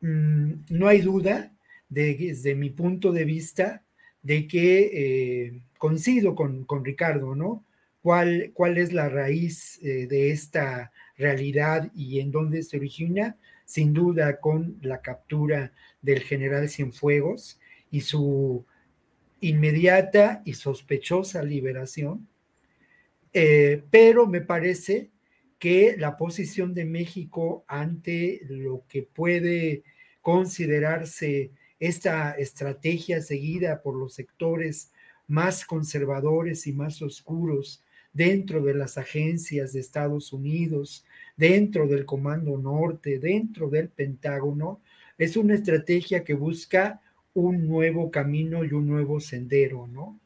Mm, 0.00 0.64
no 0.68 0.88
hay 0.88 1.00
duda 1.00 1.52
de, 1.88 2.14
desde 2.14 2.54
mi 2.54 2.70
punto 2.70 3.12
de 3.12 3.24
vista 3.24 3.82
de 4.22 4.46
que 4.46 4.90
eh, 4.92 5.60
coincido 5.78 6.34
con, 6.34 6.64
con, 6.64 6.84
Ricardo, 6.84 7.34
¿no? 7.34 7.64
¿Cuál, 8.02 8.50
¿Cuál 8.52 8.78
es 8.78 8.92
la 8.92 9.08
raíz 9.08 9.78
eh, 9.82 10.06
de 10.06 10.30
esta 10.30 10.92
realidad 11.16 11.90
y 11.94 12.20
en 12.20 12.30
dónde 12.30 12.62
se 12.62 12.76
origina? 12.76 13.36
Sin 13.64 13.92
duda 13.92 14.40
con 14.40 14.78
la 14.82 15.00
captura 15.00 15.72
del 16.02 16.20
general 16.20 16.68
Cienfuegos 16.68 17.58
y 17.90 18.02
su 18.02 18.64
inmediata 19.40 20.42
y 20.44 20.54
sospechosa 20.54 21.42
liberación, 21.42 22.28
eh, 23.32 23.82
pero 23.90 24.26
me 24.26 24.40
parece 24.40 25.10
que 25.58 25.96
la 25.98 26.16
posición 26.16 26.74
de 26.74 26.84
México 26.84 27.64
ante 27.66 28.40
lo 28.48 28.84
que 28.88 29.02
puede 29.02 29.84
considerarse 30.20 31.50
esta 31.78 32.32
estrategia 32.32 33.20
seguida 33.20 33.82
por 33.82 33.96
los 33.96 34.14
sectores 34.14 34.90
más 35.26 35.64
conservadores 35.64 36.66
y 36.66 36.72
más 36.72 37.02
oscuros 37.02 37.83
dentro 38.14 38.62
de 38.62 38.74
las 38.74 38.96
agencias 38.96 39.74
de 39.74 39.80
Estados 39.80 40.32
Unidos, 40.32 41.04
dentro 41.36 41.86
del 41.86 42.06
Comando 42.06 42.56
Norte, 42.56 43.18
dentro 43.18 43.68
del 43.68 43.88
Pentágono, 43.88 44.80
es 45.18 45.36
una 45.36 45.54
estrategia 45.54 46.24
que 46.24 46.34
busca 46.34 47.02
un 47.34 47.66
nuevo 47.66 48.10
camino 48.10 48.64
y 48.64 48.72
un 48.72 48.86
nuevo 48.86 49.20
sendero, 49.20 49.88
¿no? 49.88 50.18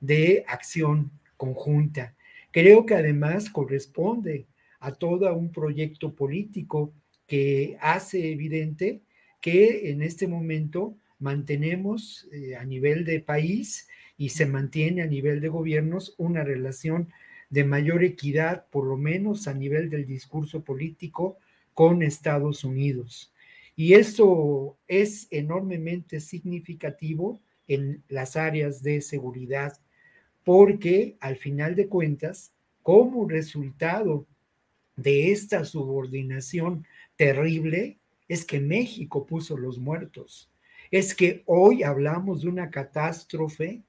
De 0.00 0.44
acción 0.48 1.12
conjunta. 1.36 2.14
Creo 2.50 2.86
que 2.86 2.94
además 2.94 3.50
corresponde 3.50 4.46
a 4.80 4.92
todo 4.92 5.32
un 5.34 5.52
proyecto 5.52 6.14
político 6.14 6.92
que 7.26 7.76
hace 7.80 8.32
evidente 8.32 9.02
que 9.40 9.90
en 9.90 10.02
este 10.02 10.26
momento 10.26 10.96
mantenemos 11.18 12.26
eh, 12.32 12.56
a 12.56 12.64
nivel 12.64 13.04
de 13.04 13.20
país 13.20 13.88
y 14.16 14.30
se 14.30 14.46
mantiene 14.46 15.02
a 15.02 15.06
nivel 15.06 15.40
de 15.40 15.48
gobiernos 15.48 16.14
una 16.16 16.44
relación 16.44 17.08
de 17.54 17.62
mayor 17.62 18.02
equidad, 18.02 18.66
por 18.68 18.84
lo 18.84 18.96
menos 18.96 19.46
a 19.46 19.54
nivel 19.54 19.88
del 19.88 20.06
discurso 20.06 20.64
político, 20.64 21.38
con 21.72 22.02
Estados 22.02 22.64
Unidos. 22.64 23.32
Y 23.76 23.94
eso 23.94 24.76
es 24.88 25.28
enormemente 25.30 26.18
significativo 26.18 27.40
en 27.68 28.02
las 28.08 28.34
áreas 28.34 28.82
de 28.82 29.00
seguridad, 29.00 29.78
porque 30.42 31.16
al 31.20 31.36
final 31.36 31.76
de 31.76 31.86
cuentas, 31.86 32.52
como 32.82 33.28
resultado 33.28 34.26
de 34.96 35.30
esta 35.30 35.64
subordinación 35.64 36.84
terrible, 37.14 37.98
es 38.26 38.44
que 38.44 38.58
México 38.58 39.26
puso 39.26 39.56
los 39.56 39.78
muertos. 39.78 40.50
Es 40.90 41.14
que 41.14 41.44
hoy 41.46 41.84
hablamos 41.84 42.42
de 42.42 42.48
una 42.48 42.68
catástrofe 42.68 43.84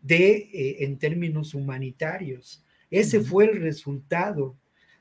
de, 0.00 0.48
eh, 0.50 0.76
en 0.84 0.98
términos 0.98 1.52
humanitarios. 1.52 2.64
Ese 2.92 3.20
fue 3.20 3.46
el 3.46 3.62
resultado 3.62 4.54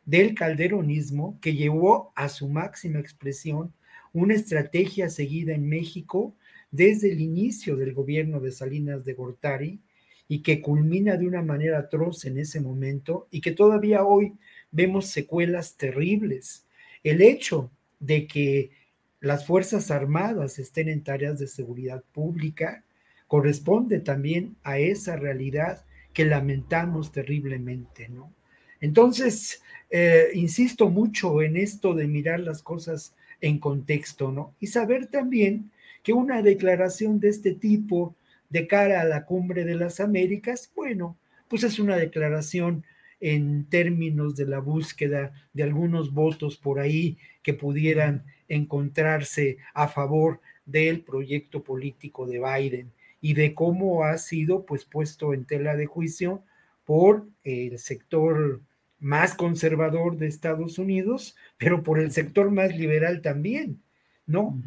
del 0.05 0.33
calderonismo 0.33 1.37
que 1.41 1.55
llevó 1.55 2.13
a 2.15 2.29
su 2.29 2.47
máxima 2.47 2.99
expresión 2.99 3.73
una 4.13 4.33
estrategia 4.33 5.09
seguida 5.09 5.53
en 5.53 5.67
México 5.67 6.33
desde 6.71 7.11
el 7.11 7.19
inicio 7.19 7.75
del 7.75 7.93
gobierno 7.93 8.39
de 8.39 8.53
Salinas 8.53 9.03
de 9.03 9.13
Gortari 9.13 9.81
y 10.29 10.41
que 10.41 10.61
culmina 10.61 11.17
de 11.17 11.27
una 11.27 11.41
manera 11.41 11.79
atroz 11.79 12.23
en 12.23 12.37
ese 12.37 12.61
momento 12.61 13.27
y 13.29 13.41
que 13.41 13.51
todavía 13.51 14.05
hoy 14.05 14.35
vemos 14.71 15.07
secuelas 15.07 15.75
terribles. 15.75 16.65
El 17.03 17.21
hecho 17.21 17.71
de 17.99 18.25
que 18.25 18.71
las 19.19 19.45
Fuerzas 19.45 19.91
Armadas 19.91 20.59
estén 20.59 20.87
en 20.87 21.03
tareas 21.03 21.39
de 21.39 21.47
seguridad 21.47 22.05
pública 22.13 22.85
corresponde 23.27 23.99
también 23.99 24.55
a 24.63 24.79
esa 24.79 25.17
realidad 25.17 25.83
que 26.13 26.25
lamentamos 26.25 27.11
terriblemente, 27.11 28.09
¿no? 28.09 28.33
Entonces, 28.79 29.61
eh, 29.89 30.29
insisto 30.33 30.89
mucho 30.89 31.41
en 31.41 31.55
esto 31.55 31.93
de 31.93 32.07
mirar 32.07 32.39
las 32.39 32.63
cosas 32.63 33.15
en 33.39 33.59
contexto, 33.59 34.31
¿no? 34.31 34.55
Y 34.59 34.67
saber 34.67 35.07
también 35.07 35.71
que 36.03 36.13
una 36.13 36.41
declaración 36.41 37.19
de 37.19 37.29
este 37.29 37.53
tipo 37.53 38.15
de 38.49 38.67
cara 38.67 39.01
a 39.01 39.05
la 39.05 39.25
cumbre 39.25 39.63
de 39.65 39.75
las 39.75 39.99
Américas, 39.99 40.71
bueno, 40.75 41.17
pues 41.47 41.63
es 41.63 41.79
una 41.79 41.95
declaración 41.95 42.85
en 43.19 43.65
términos 43.65 44.35
de 44.35 44.47
la 44.47 44.59
búsqueda 44.59 45.31
de 45.53 45.63
algunos 45.63 46.11
votos 46.11 46.57
por 46.57 46.79
ahí 46.79 47.17
que 47.43 47.53
pudieran 47.53 48.25
encontrarse 48.47 49.57
a 49.73 49.87
favor 49.87 50.41
del 50.65 51.01
proyecto 51.01 51.63
político 51.63 52.25
de 52.25 52.39
Biden 52.39 52.91
y 53.21 53.35
de 53.35 53.53
cómo 53.53 54.03
ha 54.03 54.17
sido 54.17 54.65
pues 54.65 54.83
puesto 54.83 55.33
en 55.33 55.45
tela 55.45 55.75
de 55.75 55.85
juicio 55.85 56.43
por 56.83 57.27
el 57.43 57.77
sector 57.79 58.61
más 58.99 59.35
conservador 59.35 60.17
de 60.17 60.27
Estados 60.27 60.77
Unidos, 60.77 61.35
pero 61.57 61.83
por 61.83 61.99
el 61.99 62.11
sector 62.11 62.51
más 62.51 62.75
liberal 62.75 63.21
también, 63.21 63.81
¿no? 64.25 64.61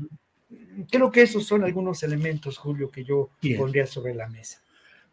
Creo 0.90 1.10
que 1.10 1.22
esos 1.22 1.44
son 1.44 1.64
algunos 1.64 2.02
elementos, 2.02 2.58
Julio, 2.58 2.90
que 2.90 3.04
yo 3.04 3.30
pondría 3.56 3.86
sobre 3.86 4.14
la 4.14 4.28
mesa. 4.28 4.60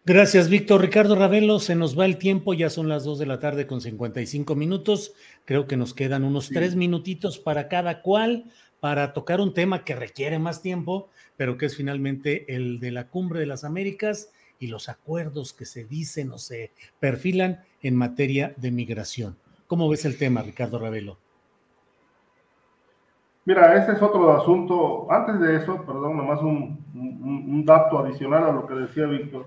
Gracias, 0.04 0.50
Víctor. 0.50 0.82
Ricardo 0.82 1.16
Ravelo, 1.16 1.60
se 1.60 1.76
nos 1.76 1.98
va 1.98 2.06
el 2.06 2.18
tiempo, 2.18 2.56
ya 2.56 2.72
son 2.72 2.90
las 2.90 3.04
dos 3.04 3.20
de 3.20 3.28
la 3.28 3.40
tarde 3.40 3.68
con 3.68 3.82
55 3.82 4.56
minutos. 4.56 5.14
Creo 5.46 5.68
que 5.68 5.78
nos 5.78 5.94
quedan 5.94 6.24
unos 6.24 6.50
tres 6.50 6.76
minutitos 6.76 7.38
para 7.38 7.68
cada 7.68 8.02
cual 8.02 8.46
para 8.82 9.14
tocar 9.14 9.40
un 9.40 9.54
tema 9.54 9.86
que 9.86 9.96
requiere 9.96 10.40
más 10.40 10.62
tiempo, 10.62 11.08
pero 11.38 11.58
que 11.58 11.68
es 11.68 11.78
finalmente 11.78 12.54
el 12.54 12.82
de 12.82 12.92
la 12.92 13.08
Cumbre 13.08 13.40
de 13.40 13.46
las 13.46 13.64
Américas 13.64 14.34
y 14.60 14.68
los 14.68 14.90
acuerdos 14.90 15.54
que 15.54 15.66
se 15.66 15.86
dicen 15.86 16.32
o 16.32 16.38
se 16.38 16.72
perfilan 17.00 17.62
en 17.82 17.96
materia 17.96 18.54
de 18.58 18.72
migración. 18.72 19.38
¿Cómo 19.68 19.88
ves 19.88 20.04
el 20.04 20.18
tema, 20.18 20.42
Ricardo 20.42 20.80
Ravelo? 20.80 21.18
Mira, 23.46 23.76
ese 23.76 23.94
es 23.94 24.02
otro 24.02 24.32
asunto. 24.36 25.12
Antes 25.12 25.40
de 25.40 25.58
eso, 25.58 25.84
perdón, 25.86 26.18
nomás 26.18 26.42
un, 26.42 27.64
dato 27.66 28.00
adicional 28.00 28.46
a 28.46 28.52
lo 28.52 28.68
que 28.68 28.74
decía 28.74 29.06
Víctor. 29.06 29.46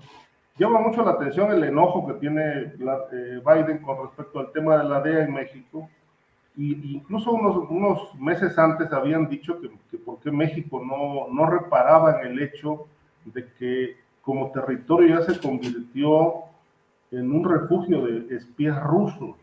Llama 0.57 0.79
mucho 0.79 1.03
la 1.03 1.11
atención 1.11 1.51
el 1.51 1.63
enojo 1.63 2.07
que 2.07 2.13
tiene 2.13 2.73
eh, 2.73 3.41
Biden 3.45 3.79
con 3.79 4.07
respecto 4.07 4.39
al 4.39 4.51
tema 4.53 4.77
de 4.77 4.83
la 4.85 5.01
DEA 5.01 5.25
en 5.25 5.33
México. 5.33 5.89
Y 6.57 6.95
incluso 6.95 7.31
unos, 7.31 7.69
unos 7.69 8.15
meses 8.15 8.57
antes 8.57 8.91
habían 8.93 9.27
dicho 9.27 9.59
que, 9.59 9.69
que 9.91 9.97
por 9.97 10.19
qué 10.19 10.31
México 10.31 10.81
no, 10.83 11.33
no 11.33 11.49
reparaba 11.49 12.21
en 12.21 12.27
el 12.27 12.41
hecho 12.41 12.87
de 13.25 13.45
que 13.59 13.97
como 14.21 14.51
territorio 14.51 15.19
ya 15.19 15.21
se 15.21 15.39
convirtió 15.39 16.45
en 17.11 17.31
un 17.31 17.43
refugio 17.43 18.05
de 18.05 18.35
espías 18.35 18.81
rusos, 18.83 19.35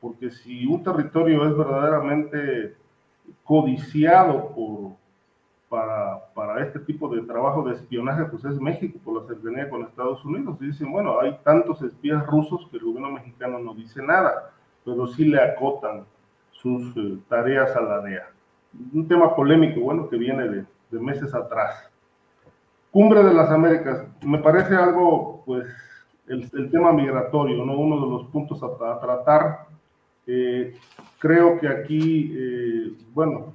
porque 0.00 0.30
si 0.30 0.66
un 0.66 0.82
territorio 0.82 1.46
es 1.46 1.56
verdaderamente 1.56 2.76
codiciado 3.44 4.50
por, 4.54 4.92
para, 5.68 6.32
para, 6.34 6.64
este 6.64 6.78
tipo 6.80 7.08
de 7.08 7.22
trabajo 7.22 7.62
de 7.62 7.74
espionaje, 7.74 8.24
pues 8.24 8.44
es 8.44 8.60
México, 8.60 8.98
por 9.04 9.20
la 9.20 9.28
cercanía 9.28 9.68
con 9.68 9.82
Estados 9.82 10.24
Unidos. 10.24 10.56
Y 10.60 10.66
dicen, 10.66 10.90
bueno, 10.90 11.20
hay 11.20 11.36
tantos 11.42 11.82
espías 11.82 12.24
rusos 12.26 12.66
que 12.70 12.76
el 12.76 12.84
gobierno 12.84 13.10
mexicano 13.10 13.58
no 13.58 13.74
dice 13.74 14.02
nada, 14.02 14.52
pero 14.84 15.06
sí 15.08 15.24
le 15.24 15.40
acotan 15.40 16.04
sus 16.66 16.96
eh, 16.96 17.18
tareas 17.28 17.76
a 17.76 17.80
la 17.80 18.00
DEA. 18.00 18.28
Un 18.92 19.06
tema 19.06 19.36
polémico, 19.36 19.80
bueno, 19.80 20.08
que 20.08 20.16
viene 20.16 20.48
de, 20.48 20.64
de 20.90 21.00
meses 21.00 21.32
atrás. 21.32 21.88
Cumbre 22.90 23.22
de 23.22 23.32
las 23.32 23.50
Américas, 23.50 24.04
me 24.22 24.38
parece 24.38 24.74
algo, 24.74 25.44
pues, 25.46 25.68
el, 26.26 26.70
tema 26.70 26.92
migratorio, 26.92 27.64
¿no? 27.64 27.78
Uno 27.78 28.04
de 28.04 28.10
los 28.10 28.26
puntos 28.30 28.60
a, 28.64 29.00
tratar. 29.00 29.66
Eh, 30.26 30.74
creo 31.20 31.60
que 31.60 31.68
aquí, 31.68 32.34
eh, 32.36 32.94
bueno, 33.14 33.52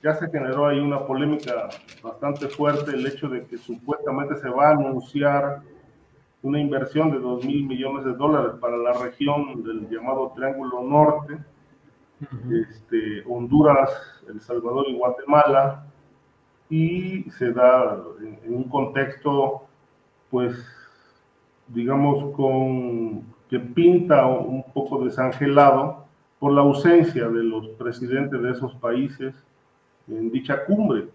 ya 0.00 0.14
se 0.14 0.30
generó 0.30 0.68
ahí 0.68 0.78
una 0.78 1.04
polémica 1.04 1.68
bastante 2.00 2.46
fuerte 2.46 2.92
el 2.92 3.04
hecho 3.04 3.28
de 3.28 3.44
que 3.44 3.58
supuestamente 3.58 4.36
se 4.36 4.48
va 4.48 4.68
a 4.68 4.72
anunciar 4.72 5.62
una 6.42 6.60
inversión 6.60 7.10
de 7.10 7.18
2 7.18 7.44
mil 7.44 7.66
millones 7.66 8.04
de 8.04 8.14
dólares 8.14 8.52
para 8.60 8.76
la 8.76 8.92
región 8.92 9.64
del 9.64 9.88
llamado 9.88 10.32
Triángulo 10.36 10.80
Norte, 10.82 11.38
este, 12.68 13.22
Honduras, 13.28 13.90
El 14.28 14.40
Salvador 14.40 14.86
y 14.88 14.96
Guatemala, 14.96 15.86
y 16.68 17.30
se 17.30 17.52
da 17.52 17.98
en, 18.20 18.54
un 18.54 18.64
contexto, 18.64 19.62
pues, 20.30 20.54
digamos, 21.68 22.34
con, 22.34 23.22
que 23.48 23.60
pinta 23.60 24.26
un 24.26 24.64
poco 24.72 25.04
desangelado 25.04 26.06
por 26.38 26.52
la 26.52 26.62
ausencia 26.62 27.28
de 27.28 27.42
los 27.42 27.68
presidentes 27.78 28.40
de 28.42 28.50
esos 28.50 28.74
países 28.76 29.34
en 30.08 30.30
dicha 30.30 30.64
cumbre. 30.64 31.08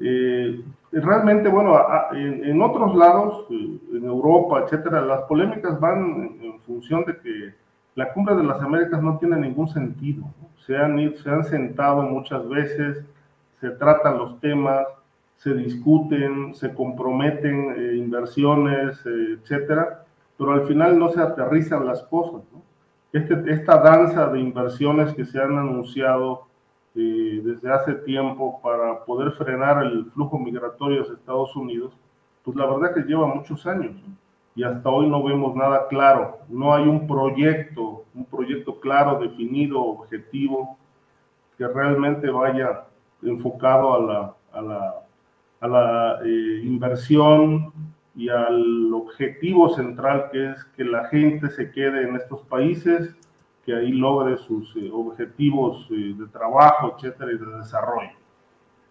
Eh, 0.00 0.62
realmente, 0.92 1.48
bueno, 1.48 1.76
en, 2.12 2.60
otros 2.62 2.94
lados, 2.96 3.46
eh, 3.50 3.78
en 3.92 4.04
Europa, 4.04 4.62
etcétera, 4.64 5.00
las 5.02 5.22
polémicas 5.22 5.78
van 5.78 6.38
en, 6.40 6.60
función 6.60 7.04
de 7.04 7.18
que 7.18 7.54
la 7.94 8.12
cumbre 8.12 8.34
de 8.34 8.42
las 8.42 8.60
Américas 8.60 9.02
no 9.02 9.18
tiene 9.18 9.36
ningún 9.36 9.68
sentido. 9.68 10.24
Se, 10.66 10.76
han, 10.76 10.98
se 11.16 11.30
han 11.30 11.44
sentado 11.44 12.02
muchas 12.02 12.48
veces, 12.48 13.04
se 13.60 13.70
tratan 13.70 14.18
los 14.18 14.40
temas, 14.40 14.86
se 15.36 15.54
discuten, 15.54 16.54
se 16.54 16.72
comprometen 16.74 17.74
eh, 17.76 17.96
inversiones, 17.96 18.98
eh, 19.06 19.38
etcétera, 19.38 20.04
pero 20.36 20.52
al 20.52 20.66
final 20.66 20.98
no 20.98 21.10
se 21.10 21.20
aterrizan 21.20 21.86
las 21.86 22.02
cosas. 22.04 22.42
Este, 23.12 23.34
esta 23.52 23.78
danza 23.78 24.26
de 24.28 24.40
inversiones 24.40 25.14
que 25.14 25.24
se 25.24 25.40
han 25.40 25.56
anunciado 25.56 26.48
eh, 26.96 27.40
desde 27.44 27.72
hace 27.72 27.94
tiempo 27.94 28.60
para 28.62 29.04
poder 29.04 29.32
frenar 29.32 29.84
el 29.84 30.06
flujo 30.06 30.38
migratorio 30.38 31.02
hacia 31.02 31.14
Estados 31.14 31.54
Unidos, 31.54 31.92
pues 32.42 32.56
la 32.56 32.66
verdad 32.66 32.94
que 32.94 33.02
lleva 33.02 33.26
muchos 33.26 33.66
años 33.66 33.92
y 34.54 34.62
hasta 34.62 34.88
hoy 34.88 35.08
no 35.08 35.22
vemos 35.22 35.54
nada 35.56 35.88
claro. 35.88 36.38
No 36.48 36.74
hay 36.74 36.84
un 36.84 37.06
proyecto, 37.06 38.04
un 38.14 38.24
proyecto 38.24 38.78
claro, 38.80 39.18
definido, 39.18 39.80
objetivo, 39.82 40.78
que 41.58 41.66
realmente 41.66 42.30
vaya 42.30 42.84
enfocado 43.22 43.94
a 43.94 44.00
la, 44.00 44.34
a 44.52 44.62
la, 44.62 44.94
a 45.60 45.68
la 45.68 46.18
eh, 46.24 46.60
inversión 46.64 47.72
y 48.14 48.28
al 48.28 48.92
objetivo 48.92 49.70
central 49.70 50.28
que 50.30 50.50
es 50.50 50.64
que 50.76 50.84
la 50.84 51.06
gente 51.08 51.50
se 51.50 51.70
quede 51.72 52.08
en 52.08 52.16
estos 52.16 52.42
países, 52.42 53.16
que 53.64 53.74
ahí 53.74 53.92
logre 53.92 54.36
sus 54.36 54.74
eh, 54.76 54.90
objetivos 54.92 55.88
eh, 55.90 56.14
de 56.16 56.26
trabajo, 56.28 56.94
etcétera, 56.96 57.32
y 57.32 57.38
de 57.38 57.58
desarrollo. 57.58 58.12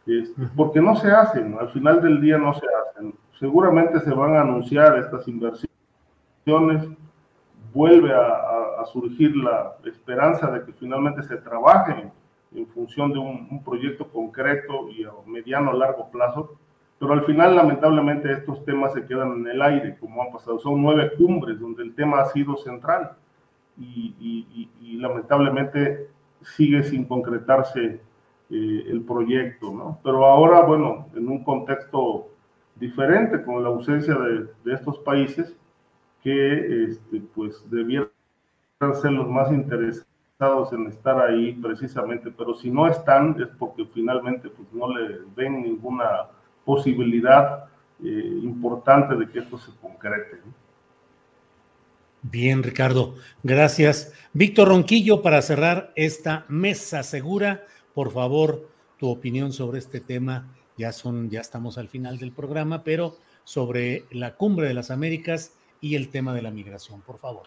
Este, 0.05 0.41
porque 0.57 0.81
no 0.81 0.95
se 0.95 1.11
hacen, 1.11 1.55
al 1.57 1.69
final 1.69 2.01
del 2.01 2.19
día 2.19 2.37
no 2.37 2.53
se 2.53 2.65
hacen. 2.65 3.13
Seguramente 3.39 3.99
se 3.99 4.11
van 4.11 4.35
a 4.35 4.41
anunciar 4.41 4.97
estas 4.97 5.27
inversiones, 5.27 5.69
vuelve 7.73 8.13
a, 8.13 8.49
surgir 8.91 9.33
la 9.37 9.77
esperanza 9.85 10.51
de 10.51 10.65
que 10.65 10.73
finalmente 10.73 11.23
se 11.23 11.37
trabajen 11.37 12.11
en 12.53 12.67
función 12.67 13.13
de 13.13 13.17
un, 13.17 13.63
proyecto 13.63 14.05
concreto 14.09 14.89
y 14.89 15.05
a 15.05 15.11
mediano 15.25 15.71
o 15.71 15.77
largo 15.77 16.11
plazo, 16.11 16.57
pero 16.99 17.13
al 17.13 17.23
final 17.23 17.55
lamentablemente 17.55 18.29
estos 18.29 18.63
temas 18.65 18.91
se 18.91 19.05
quedan 19.05 19.31
en 19.37 19.47
el 19.47 19.61
aire, 19.61 19.97
como 19.99 20.21
han 20.21 20.33
pasado. 20.33 20.59
Son 20.59 20.81
nueve 20.81 21.13
cumbres 21.17 21.61
donde 21.61 21.81
el 21.81 21.95
tema 21.95 22.19
ha 22.19 22.25
sido 22.25 22.57
central 22.57 23.13
y, 23.79 24.69
lamentablemente 24.97 26.09
sigue 26.41 26.83
sin 26.83 27.05
concretarse 27.05 28.01
eh, 28.49 28.83
el 28.87 29.01
proyecto, 29.01 29.71
¿no? 29.71 29.99
Pero 30.03 30.25
ahora, 30.25 30.61
bueno, 30.61 31.07
en 31.15 31.27
un 31.27 31.43
contexto 31.43 32.32
diferente, 32.83 33.43
con 33.43 33.63
la 33.63 33.69
ausencia 33.69 34.15
de, 34.15 34.73
estos 34.73 34.99
países, 34.99 35.55
que 36.21 36.85
este, 36.85 37.21
pues 37.33 37.69
debieran 37.69 38.09
ser 39.01 39.11
los 39.11 39.29
más 39.29 39.51
interesantes 39.51 40.07
en 40.71 40.87
estar 40.87 41.19
ahí 41.21 41.53
precisamente, 41.53 42.29
pero 42.29 42.53
si 42.53 42.69
no 42.69 42.87
están 42.87 43.35
es 43.39 43.47
porque 43.57 43.85
finalmente 43.93 44.49
pues, 44.49 44.67
no 44.73 44.93
le 44.93 45.19
ven 45.35 45.63
ninguna 45.63 46.27
posibilidad 46.65 47.65
eh, 48.03 48.39
importante 48.41 49.15
de 49.15 49.29
que 49.29 49.39
esto 49.39 49.57
se 49.57 49.71
concrete. 49.79 50.41
Bien, 52.23 52.61
Ricardo, 52.61 53.15
gracias. 53.41 54.13
Víctor 54.33 54.69
Ronquillo, 54.69 55.21
para 55.21 55.41
cerrar 55.41 55.93
esta 55.95 56.45
mesa 56.49 57.03
segura, 57.03 57.63
por 57.93 58.11
favor, 58.11 58.67
tu 58.97 59.09
opinión 59.09 59.53
sobre 59.53 59.79
este 59.79 60.01
tema. 60.01 60.47
Ya 60.77 60.91
son, 60.91 61.29
ya 61.29 61.41
estamos 61.41 61.77
al 61.77 61.87
final 61.87 62.17
del 62.17 62.31
programa, 62.31 62.83
pero 62.83 63.17
sobre 63.43 64.05
la 64.11 64.35
cumbre 64.35 64.67
de 64.67 64.73
las 64.73 64.91
Américas 64.91 65.53
y 65.81 65.95
el 65.95 66.09
tema 66.09 66.33
de 66.33 66.41
la 66.41 66.51
migración, 66.51 67.01
por 67.01 67.19
favor. 67.19 67.43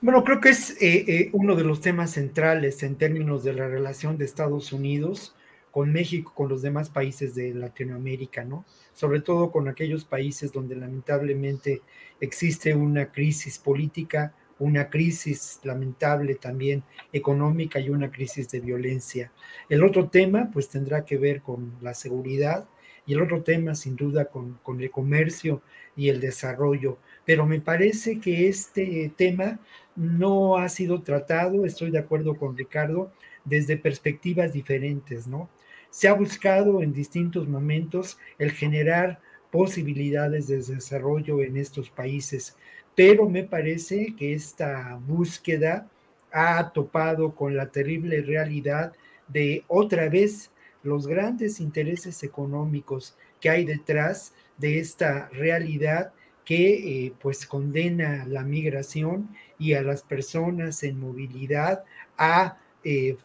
Bueno, 0.00 0.22
creo 0.22 0.40
que 0.40 0.50
es 0.50 0.70
eh, 0.82 1.04
eh, 1.08 1.30
uno 1.32 1.56
de 1.56 1.64
los 1.64 1.80
temas 1.80 2.10
centrales 2.10 2.82
en 2.82 2.96
términos 2.96 3.42
de 3.42 3.54
la 3.54 3.68
relación 3.68 4.18
de 4.18 4.26
Estados 4.26 4.72
Unidos 4.72 5.34
con 5.70 5.92
México, 5.92 6.32
con 6.34 6.48
los 6.48 6.62
demás 6.62 6.90
países 6.90 7.34
de 7.34 7.54
Latinoamérica, 7.54 8.44
¿no? 8.44 8.64
Sobre 8.92 9.20
todo 9.20 9.50
con 9.50 9.66
aquellos 9.66 10.04
países 10.04 10.52
donde 10.52 10.76
lamentablemente 10.76 11.82
existe 12.20 12.74
una 12.74 13.10
crisis 13.10 13.58
política, 13.58 14.34
una 14.58 14.88
crisis 14.90 15.60
lamentable 15.64 16.36
también 16.36 16.82
económica 17.12 17.80
y 17.80 17.90
una 17.90 18.10
crisis 18.10 18.48
de 18.50 18.60
violencia. 18.60 19.32
El 19.68 19.84
otro 19.84 20.08
tema, 20.08 20.50
pues 20.52 20.68
tendrá 20.68 21.04
que 21.04 21.16
ver 21.16 21.42
con 21.42 21.74
la 21.80 21.94
seguridad 21.94 22.68
y 23.06 23.14
el 23.14 23.22
otro 23.22 23.42
tema, 23.42 23.74
sin 23.74 23.96
duda, 23.96 24.26
con, 24.26 24.58
con 24.62 24.80
el 24.80 24.90
comercio 24.90 25.62
y 25.96 26.08
el 26.08 26.20
desarrollo. 26.20 26.98
Pero 27.24 27.46
me 27.46 27.60
parece 27.60 28.20
que 28.20 28.48
este 28.48 29.12
tema 29.16 29.60
no 29.96 30.56
ha 30.56 30.68
sido 30.68 31.02
tratado, 31.02 31.64
estoy 31.64 31.90
de 31.90 31.98
acuerdo 31.98 32.36
con 32.36 32.56
Ricardo, 32.56 33.12
desde 33.44 33.76
perspectivas 33.76 34.52
diferentes, 34.52 35.26
¿no? 35.26 35.50
Se 35.90 36.08
ha 36.08 36.14
buscado 36.14 36.82
en 36.82 36.92
distintos 36.92 37.46
momentos 37.46 38.18
el 38.38 38.50
generar 38.50 39.20
posibilidades 39.54 40.48
de 40.48 40.56
desarrollo 40.56 41.40
en 41.40 41.56
estos 41.56 41.88
países, 41.88 42.56
pero 42.96 43.28
me 43.28 43.44
parece 43.44 44.12
que 44.18 44.34
esta 44.34 44.98
búsqueda 45.06 45.88
ha 46.32 46.72
topado 46.72 47.36
con 47.36 47.56
la 47.56 47.68
terrible 47.68 48.20
realidad 48.22 48.92
de 49.28 49.62
otra 49.68 50.08
vez 50.08 50.50
los 50.82 51.06
grandes 51.06 51.60
intereses 51.60 52.24
económicos 52.24 53.16
que 53.40 53.48
hay 53.48 53.64
detrás 53.64 54.34
de 54.58 54.80
esta 54.80 55.28
realidad 55.28 56.12
que 56.44 57.06
eh, 57.06 57.12
pues 57.20 57.46
condena 57.46 58.26
la 58.26 58.42
migración 58.42 59.28
y 59.56 59.74
a 59.74 59.82
las 59.82 60.02
personas 60.02 60.82
en 60.82 60.98
movilidad 60.98 61.84
a 62.18 62.58
eh, 62.82 63.16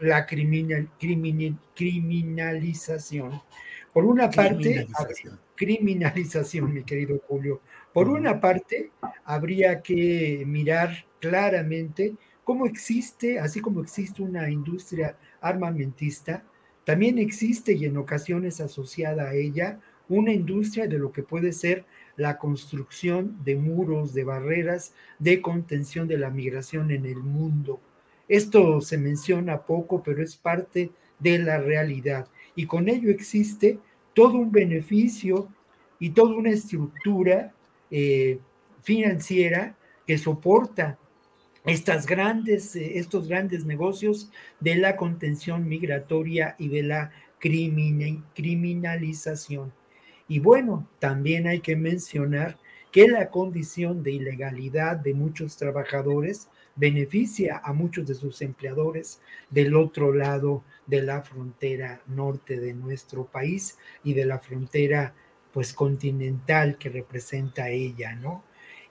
la 0.00 0.26
criminal, 0.26 0.90
criminalización. 0.98 3.40
Por 3.92 4.04
una 4.04 4.30
parte, 4.30 4.86
criminalización, 5.60 6.72
mi 6.72 6.84
querido 6.84 7.20
Julio. 7.28 7.60
Por 7.92 8.08
una 8.08 8.40
parte, 8.40 8.92
habría 9.26 9.82
que 9.82 10.42
mirar 10.46 11.04
claramente 11.20 12.14
cómo 12.44 12.64
existe, 12.64 13.38
así 13.38 13.60
como 13.60 13.82
existe 13.82 14.22
una 14.22 14.48
industria 14.48 15.18
armamentista, 15.38 16.44
también 16.84 17.18
existe 17.18 17.74
y 17.74 17.84
en 17.84 17.98
ocasiones 17.98 18.62
asociada 18.62 19.24
a 19.28 19.34
ella 19.34 19.78
una 20.08 20.32
industria 20.32 20.86
de 20.86 20.98
lo 20.98 21.12
que 21.12 21.22
puede 21.22 21.52
ser 21.52 21.84
la 22.16 22.38
construcción 22.38 23.36
de 23.44 23.56
muros, 23.56 24.14
de 24.14 24.24
barreras 24.24 24.94
de 25.18 25.42
contención 25.42 26.08
de 26.08 26.16
la 26.16 26.30
migración 26.30 26.90
en 26.90 27.04
el 27.04 27.18
mundo. 27.18 27.82
Esto 28.28 28.80
se 28.80 28.96
menciona 28.96 29.66
poco, 29.66 30.02
pero 30.02 30.22
es 30.22 30.36
parte 30.36 30.90
de 31.18 31.38
la 31.38 31.58
realidad. 31.58 32.28
Y 32.54 32.64
con 32.64 32.88
ello 32.88 33.10
existe 33.10 33.78
todo 34.14 34.38
un 34.38 34.52
beneficio 34.52 35.48
y 35.98 36.10
toda 36.10 36.34
una 36.34 36.50
estructura 36.50 37.52
eh, 37.90 38.38
financiera 38.82 39.76
que 40.06 40.18
soporta 40.18 40.98
estas 41.64 42.06
grandes, 42.06 42.76
eh, 42.76 42.98
estos 42.98 43.28
grandes 43.28 43.64
negocios 43.64 44.30
de 44.60 44.74
la 44.76 44.96
contención 44.96 45.66
migratoria 45.68 46.54
y 46.58 46.68
de 46.68 46.82
la 46.82 47.12
criminalización. 47.38 49.72
Y 50.28 50.38
bueno, 50.38 50.86
también 50.98 51.46
hay 51.46 51.60
que 51.60 51.76
mencionar 51.76 52.58
que 52.92 53.08
la 53.08 53.30
condición 53.30 54.02
de 54.02 54.12
ilegalidad 54.12 54.96
de 54.96 55.14
muchos 55.14 55.56
trabajadores 55.56 56.50
beneficia 56.80 57.60
a 57.62 57.74
muchos 57.74 58.06
de 58.06 58.14
sus 58.14 58.40
empleadores 58.40 59.20
del 59.50 59.76
otro 59.76 60.14
lado 60.14 60.64
de 60.86 61.02
la 61.02 61.20
frontera 61.20 62.00
norte 62.06 62.58
de 62.58 62.72
nuestro 62.72 63.26
país 63.26 63.76
y 64.02 64.14
de 64.14 64.24
la 64.24 64.38
frontera 64.38 65.14
pues 65.52 65.74
continental 65.74 66.78
que 66.78 66.88
representa 66.88 67.68
ella, 67.68 68.14
¿no? 68.14 68.42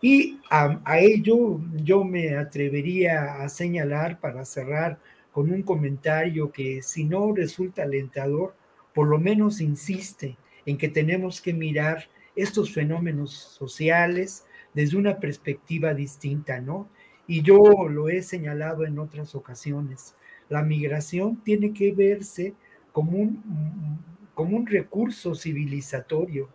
Y 0.02 0.40
a, 0.52 0.80
a, 0.86 1.00
ello 1.00 1.60
yo 1.84 2.04
me 2.04 2.38
atrevería 2.38 3.42
a 3.42 3.50
señalar 3.50 4.20
para 4.20 4.46
cerrar 4.46 5.00
con 5.32 5.52
un 5.52 5.64
comentario 5.64 6.52
que 6.52 6.82
si 6.84 7.06
no 7.06 7.34
resulta 7.34 7.84
alentador, 7.84 8.56
por 8.94 9.08
lo 9.08 9.18
menos 9.18 9.62
insiste 9.62 10.38
en 10.66 10.78
que 10.78 10.90
tenemos 10.90 11.42
que 11.42 11.54
mirar 11.54 12.08
estos 12.36 12.72
fenómenos 12.72 13.34
sociales 13.34 14.46
desde 14.74 14.98
una 14.98 15.20
perspectiva 15.20 15.94
distinta, 15.94 16.62
¿no? 16.62 16.88
Y 17.30 17.44
yo 17.44 17.60
lo 17.88 18.10
he 18.10 18.24
señalado 18.24 18.88
en 18.88 18.98
otras 18.98 19.36
ocasiones. 19.36 20.16
La 20.50 20.64
migración 20.64 21.38
tiene 21.44 21.74
que 21.74 21.92
verse 21.92 22.56
como 22.92 23.12
un, 23.20 24.00
como 24.34 24.58
un 24.58 24.66
recurso 24.66 25.36
civilizatorio. 25.36 26.50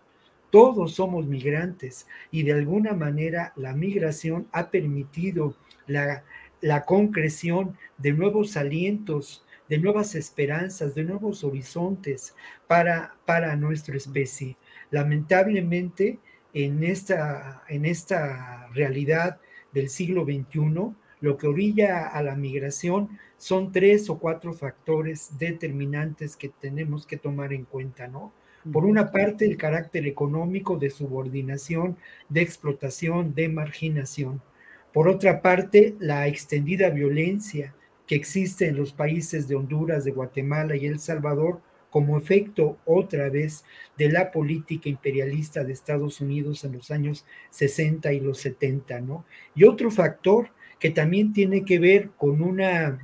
Todos 0.51 0.95
somos 0.95 1.29
migrantes 1.29 2.09
y 2.33 2.43
de 2.43 2.55
alguna 2.55 2.93
manera 2.93 3.53
la 3.55 3.73
migración 3.73 4.49
ha 4.51 4.73
permitido 4.73 5.55
la, 5.87 6.25
la 6.61 6.85
concreción 6.85 7.77
de 7.97 8.13
nuevos 8.13 8.57
alientos, 8.57 9.45
de 9.69 9.79
nuevas 9.79 10.17
esperanzas, 10.17 10.97
de 10.97 11.05
nuevos 11.05 11.45
horizontes 11.45 12.35
para, 12.67 13.15
para 13.27 13.55
nuestra 13.55 13.97
especie. 13.97 14.57
Lamentablemente, 14.91 16.19
en 16.53 16.83
esta, 16.83 17.63
en 17.69 17.85
esta 17.85 18.67
realidad 18.75 19.39
del 19.75 19.91
siglo 19.91 20.25
XXI, 20.25 20.95
lo 21.21 21.37
que 21.37 21.47
orilla 21.47 22.07
a 22.07 22.23
la 22.23 22.37
migración 22.37 23.19
son 23.37 23.73
tres 23.73 24.09
o 24.09 24.19
cuatro 24.19 24.55
factores 24.55 25.37
determinantes 25.39 26.37
que 26.37 26.49
tenemos 26.49 27.07
que 27.07 27.17
tomar 27.17 27.53
en 27.53 27.65
cuenta, 27.65 28.07
¿no? 28.07 28.33
Por 28.73 28.87
una 28.87 29.11
parte, 29.13 29.45
el 29.45 29.59
carácter 29.59 30.07
económico 30.07 30.79
de 30.79 30.89
subordinación, 30.89 31.99
de 32.31 32.41
explotación, 32.41 33.35
de 33.35 33.51
marginación. 33.51 34.41
Por 34.93 35.09
otra 35.09 35.43
parte, 35.43 35.97
la 35.99 36.29
extendida 36.29 36.89
violencia 36.89 37.75
que 38.07 38.15
existe 38.15 38.69
en 38.69 38.77
los 38.77 38.93
países 38.93 39.49
de 39.49 39.57
Honduras, 39.57 40.05
de 40.05 40.13
Guatemala 40.13 40.77
y 40.77 40.87
El 40.87 40.99
Salvador 40.99 41.61
como 41.95 42.19
efecto 42.19 42.77
otra 42.87 43.31
vez 43.31 43.65
de 43.97 44.11
la 44.11 44.33
política 44.33 44.89
imperialista 44.89 45.63
de 45.63 45.73
Estados 45.73 46.21
Unidos 46.21 46.65
en 46.65 46.73
los 46.73 46.91
años 46.91 47.25
60 47.51 48.13
y 48.13 48.19
los 48.19 48.39
70, 48.39 49.01
¿no? 49.01 49.25
Y 49.55 49.63
otro 49.63 49.93
factor 49.93 50.49
que 50.81 50.91
también 50.91 51.33
tiene 51.33 51.65
que 51.65 51.79
ver 51.79 52.11
con 52.17 52.43
una 52.43 52.99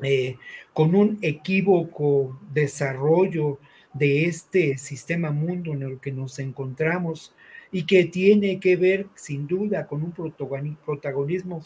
eh, 0.00 0.36
con 0.72 0.94
un 0.94 1.18
equívoco 1.20 2.38
desarrollo 2.52 3.58
de 3.92 4.26
este 4.26 4.78
sistema 4.78 5.32
mundo 5.32 5.72
en 5.72 5.82
el 5.82 5.98
que 5.98 6.12
nos 6.12 6.38
encontramos 6.38 7.34
y 7.72 7.86
que 7.86 8.04
tiene 8.04 8.60
que 8.60 8.76
ver 8.76 9.08
sin 9.16 9.48
duda 9.48 9.88
con 9.88 10.00
un 10.04 10.12
protagonismo 10.12 11.60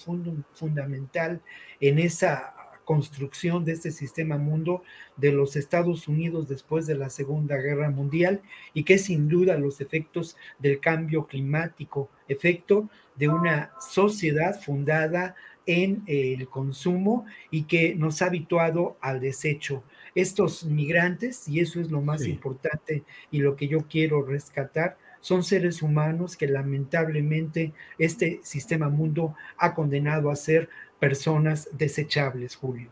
fundamental 0.55 1.43
en 1.81 1.99
esa 1.99 2.56
construcción 2.87 3.65
de 3.65 3.73
este 3.73 3.91
sistema 3.91 4.39
mundo 4.39 4.85
de 5.17 5.33
los 5.33 5.57
Estados 5.57 6.07
Unidos 6.07 6.49
después 6.49 6.87
de 6.87 6.95
la 6.95 7.11
Segunda 7.11 7.57
Guerra 7.57 7.91
Mundial 7.91 8.41
y 8.73 8.85
que 8.85 8.97
sin 8.97 9.29
duda 9.29 9.59
los 9.59 9.81
efectos 9.81 10.37
del 10.61 10.79
cambio 10.79 11.27
climático, 11.27 12.09
efecto 12.29 12.89
de 13.17 13.29
una 13.29 13.73
sociedad 13.81 14.59
fundada 14.59 15.35
en 15.67 16.05
el 16.07 16.49
consumo 16.49 17.27
y 17.51 17.65
que 17.65 17.97
nos 17.97 18.23
ha 18.23 18.27
habituado 18.27 18.97
al 19.01 19.21
desecho. 19.21 19.83
Estos 20.15 20.65
migrantes, 20.65 21.49
y 21.49 21.59
eso 21.59 21.81
es 21.81 21.91
lo 21.91 22.01
más 22.01 22.25
importante 22.25 23.03
y 23.33 23.39
lo 23.39 23.57
que 23.57 23.67
yo 23.67 23.81
quiero 23.89 24.23
rescatar, 24.23 24.97
son 25.21 25.43
seres 25.43 25.83
humanos 25.83 26.37
que 26.37 26.47
lamentablemente 26.47 27.73
este 27.99 28.39
sistema 28.45 28.89
mundo 28.89 29.35
ha 29.59 29.75
condenado 29.75 30.31
a 30.31 30.37
ser 30.37 30.69
personas 30.99 31.69
desechables, 31.73 32.57
Julio. 32.57 32.91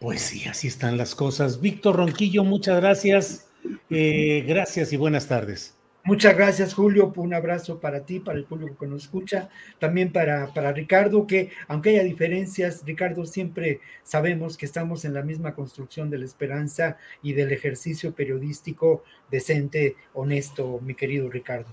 Pues 0.00 0.22
sí, 0.22 0.46
así 0.48 0.68
están 0.68 0.96
las 0.96 1.14
cosas. 1.14 1.60
Víctor 1.60 1.96
Ronquillo, 1.96 2.44
muchas 2.44 2.80
gracias. 2.80 3.48
Eh, 3.90 4.44
gracias 4.46 4.92
y 4.92 4.96
buenas 4.96 5.26
tardes. 5.26 5.74
Muchas 6.04 6.36
gracias, 6.36 6.72
Julio. 6.72 7.12
Un 7.16 7.34
abrazo 7.34 7.80
para 7.80 8.06
ti, 8.06 8.18
para 8.20 8.38
el 8.38 8.44
público 8.44 8.78
que 8.78 8.86
nos 8.86 9.02
escucha, 9.02 9.50
también 9.78 10.10
para, 10.10 10.54
para 10.54 10.72
Ricardo, 10.72 11.26
que 11.26 11.50
aunque 11.66 11.90
haya 11.90 12.02
diferencias, 12.02 12.82
Ricardo, 12.86 13.26
siempre 13.26 13.80
sabemos 14.04 14.56
que 14.56 14.64
estamos 14.64 15.04
en 15.04 15.12
la 15.12 15.22
misma 15.22 15.54
construcción 15.54 16.08
de 16.08 16.18
la 16.18 16.24
esperanza 16.24 16.96
y 17.22 17.34
del 17.34 17.52
ejercicio 17.52 18.14
periodístico 18.14 19.04
decente, 19.30 19.96
honesto, 20.14 20.80
mi 20.82 20.94
querido 20.94 21.28
Ricardo. 21.28 21.68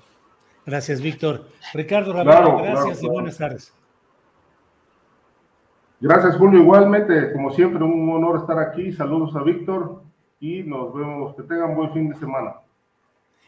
Gracias, 0.66 1.00
Víctor. 1.00 1.48
Ricardo 1.74 2.12
Ramiro, 2.12 2.58
gracias 2.58 3.04
y 3.04 3.08
buenas 3.08 3.38
tardes. 3.38 3.72
Gracias, 6.02 6.36
Julio. 6.38 6.60
Igualmente, 6.60 7.32
como 7.34 7.52
siempre, 7.52 7.84
un 7.84 8.10
honor 8.10 8.40
estar 8.40 8.60
aquí. 8.60 8.92
Saludos 8.92 9.36
a 9.36 9.44
Víctor 9.44 10.04
y 10.40 10.64
nos 10.64 10.94
vemos. 10.94 11.36
Que 11.36 11.44
tengan 11.44 11.76
buen 11.76 11.92
fin 11.94 12.10
de 12.10 12.16
semana. 12.18 12.56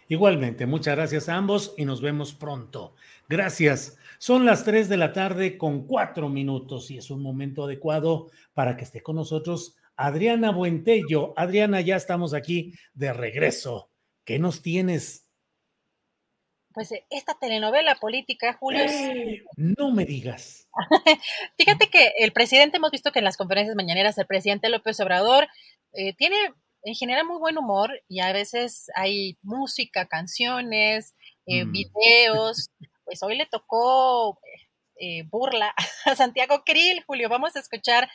Igualmente, 0.09 0.65
muchas 0.65 0.95
gracias 0.95 1.27
a 1.27 1.35
ambos 1.35 1.73
y 1.77 1.83
nos 1.83 2.01
vemos 2.01 2.33
pronto. 2.33 2.95
Gracias. 3.27 3.97
Son 4.19 4.45
las 4.45 4.63
3 4.63 4.87
de 4.87 4.97
la 4.97 5.11
tarde 5.11 5.57
con 5.57 5.85
cuatro 5.85 6.29
minutos 6.29 6.89
y 6.89 6.97
es 6.97 7.11
un 7.11 7.21
momento 7.21 7.65
adecuado 7.65 8.27
para 8.53 8.77
que 8.77 8.85
esté 8.85 9.03
con 9.03 9.17
nosotros 9.17 9.75
Adriana 9.97 10.51
Buentello. 10.51 11.33
Adriana, 11.35 11.81
ya 11.81 11.97
estamos 11.97 12.33
aquí 12.33 12.73
de 12.93 13.11
regreso. 13.11 13.89
¿Qué 14.23 14.39
nos 14.39 14.61
tienes? 14.61 15.26
Pues 16.77 16.91
eh, 16.91 17.07
esta 17.09 17.33
telenovela 17.33 17.95
política, 17.95 18.53
Julio. 18.53 18.85
No 19.55 19.89
me 19.89 20.05
digas. 20.05 20.69
Fíjate 21.57 21.89
que 21.89 22.11
el 22.19 22.31
presidente, 22.33 22.77
hemos 22.77 22.91
visto 22.91 23.11
que 23.11 23.17
en 23.17 23.25
las 23.25 23.35
conferencias 23.35 23.75
mañaneras 23.75 24.15
el 24.19 24.27
presidente 24.27 24.69
López 24.69 24.99
Obrador 24.99 25.47
eh, 25.93 26.13
tiene 26.13 26.35
en 26.83 26.93
general 26.93 27.25
muy 27.25 27.39
buen 27.39 27.57
humor 27.57 27.99
y 28.07 28.19
a 28.19 28.31
veces 28.31 28.91
hay 28.93 29.39
música, 29.41 30.05
canciones, 30.05 31.15
eh, 31.47 31.65
mm. 31.65 31.71
videos. 31.71 32.69
Pues 33.05 33.23
hoy 33.23 33.37
le 33.37 33.47
tocó 33.47 34.39
burla 35.31 35.73
a 36.05 36.15
Santiago 36.15 36.61
Krill, 36.63 37.03
Julio. 37.07 37.27
Vamos 37.27 37.55
a 37.55 37.59
escuchar, 37.59 38.07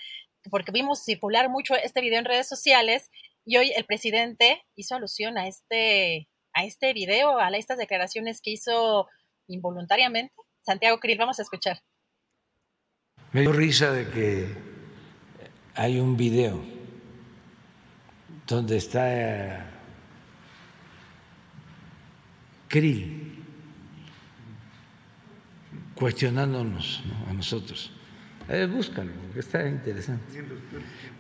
porque 0.53 0.71
vimos 0.71 1.03
circular 1.03 1.49
mucho 1.49 1.75
este 1.75 2.01
video 2.01 2.21
en 2.21 2.27
redes 2.27 2.49
sociales 2.49 3.11
y 3.45 3.57
hoy 3.57 3.73
el 3.75 3.87
presidente 3.87 4.65
hizo 4.77 4.95
alusión 4.95 5.37
a 5.37 5.49
este 5.49 6.29
a 6.55 6.65
este 6.65 6.93
video, 6.93 7.39
a 7.39 7.49
estas 7.51 7.79
declaraciones 7.79 8.41
que 8.41 8.51
hizo 8.51 9.09
involuntariamente? 9.47 10.35
Santiago 10.63 10.99
Krill, 10.99 11.19
vamos 11.19 11.39
a 11.39 11.43
escuchar. 11.43 11.79
Me 13.33 13.41
dio 13.41 13.53
risa 13.53 13.93
de 13.93 14.09
que 14.11 14.47
hay 15.75 15.99
un 15.99 16.17
video 16.17 16.63
donde 18.47 18.77
está 18.77 19.71
Krill 22.69 23.45
cuestionándonos 25.95 27.03
a 27.29 27.33
nosotros. 27.33 27.93
Eh, 28.49 28.67
búscalo, 28.67 29.13
porque 29.13 29.41
está 29.41 29.69
interesante. 29.69 30.45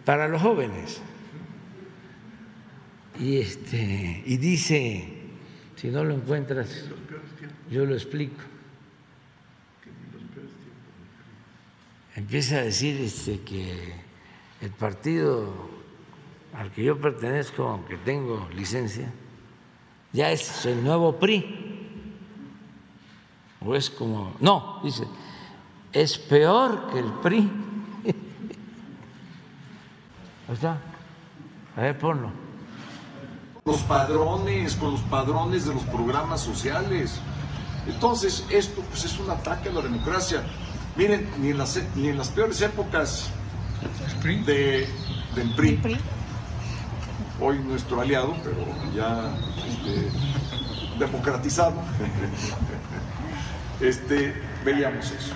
Para 0.05 0.29
los 0.29 0.43
jóvenes. 0.43 1.01
Y, 3.21 3.39
este, 3.39 4.23
y 4.27 4.37
dice 4.39 5.22
si 5.77 5.89
no 5.89 6.05
lo 6.05 6.15
encuentras, 6.15 6.85
yo 7.71 7.85
lo 7.85 7.95
explico. 7.95 8.41
Empieza 12.15 12.57
a 12.57 12.63
decir 12.63 13.01
este, 13.01 13.41
que 13.41 13.95
el 14.61 14.71
partido 14.71 15.71
al 16.53 16.71
que 16.71 16.85
yo 16.85 17.01
pertenezco, 17.01 17.67
aunque 17.67 17.97
tengo 17.97 18.49
licencia, 18.55 19.11
ya 20.13 20.31
es 20.31 20.67
el 20.67 20.85
nuevo 20.85 21.19
PRI. 21.19 21.89
O 23.65 23.75
es 23.75 23.89
como, 23.89 24.37
no, 24.41 24.81
dice, 24.85 25.05
es 25.93 26.19
peor 26.19 26.91
que 26.93 26.99
el 26.99 27.13
PRI. 27.23 27.51
está. 30.53 30.79
A 31.77 31.81
ver, 31.81 31.99
ponlo 31.99 32.52
los 33.65 33.81
padrones, 33.83 34.75
con 34.77 34.93
los 34.93 35.01
padrones 35.03 35.67
de 35.67 35.75
los 35.75 35.83
programas 35.85 36.41
sociales. 36.41 37.21
Entonces, 37.87 38.45
esto 38.51 38.83
pues, 38.83 39.05
es 39.05 39.19
un 39.19 39.31
ataque 39.31 39.69
a 39.69 39.73
la 39.73 39.83
democracia. 39.83 40.43
Miren, 40.97 41.29
ni 41.41 41.51
en 41.51 41.59
las, 41.59 41.81
ni 41.95 42.09
en 42.09 42.19
las 42.19 42.29
peores 42.29 42.61
épocas 42.61 43.31
de, 44.23 44.87
del 45.35 45.55
PRI, 45.55 45.99
hoy 47.41 47.59
nuestro 47.61 48.01
aliado, 48.01 48.37
pero 48.45 48.59
ya 48.95 49.35
este, 49.67 50.11
democratizado, 50.99 51.75
este, 53.81 54.35
veíamos 54.65 55.11
eso. 55.11 55.35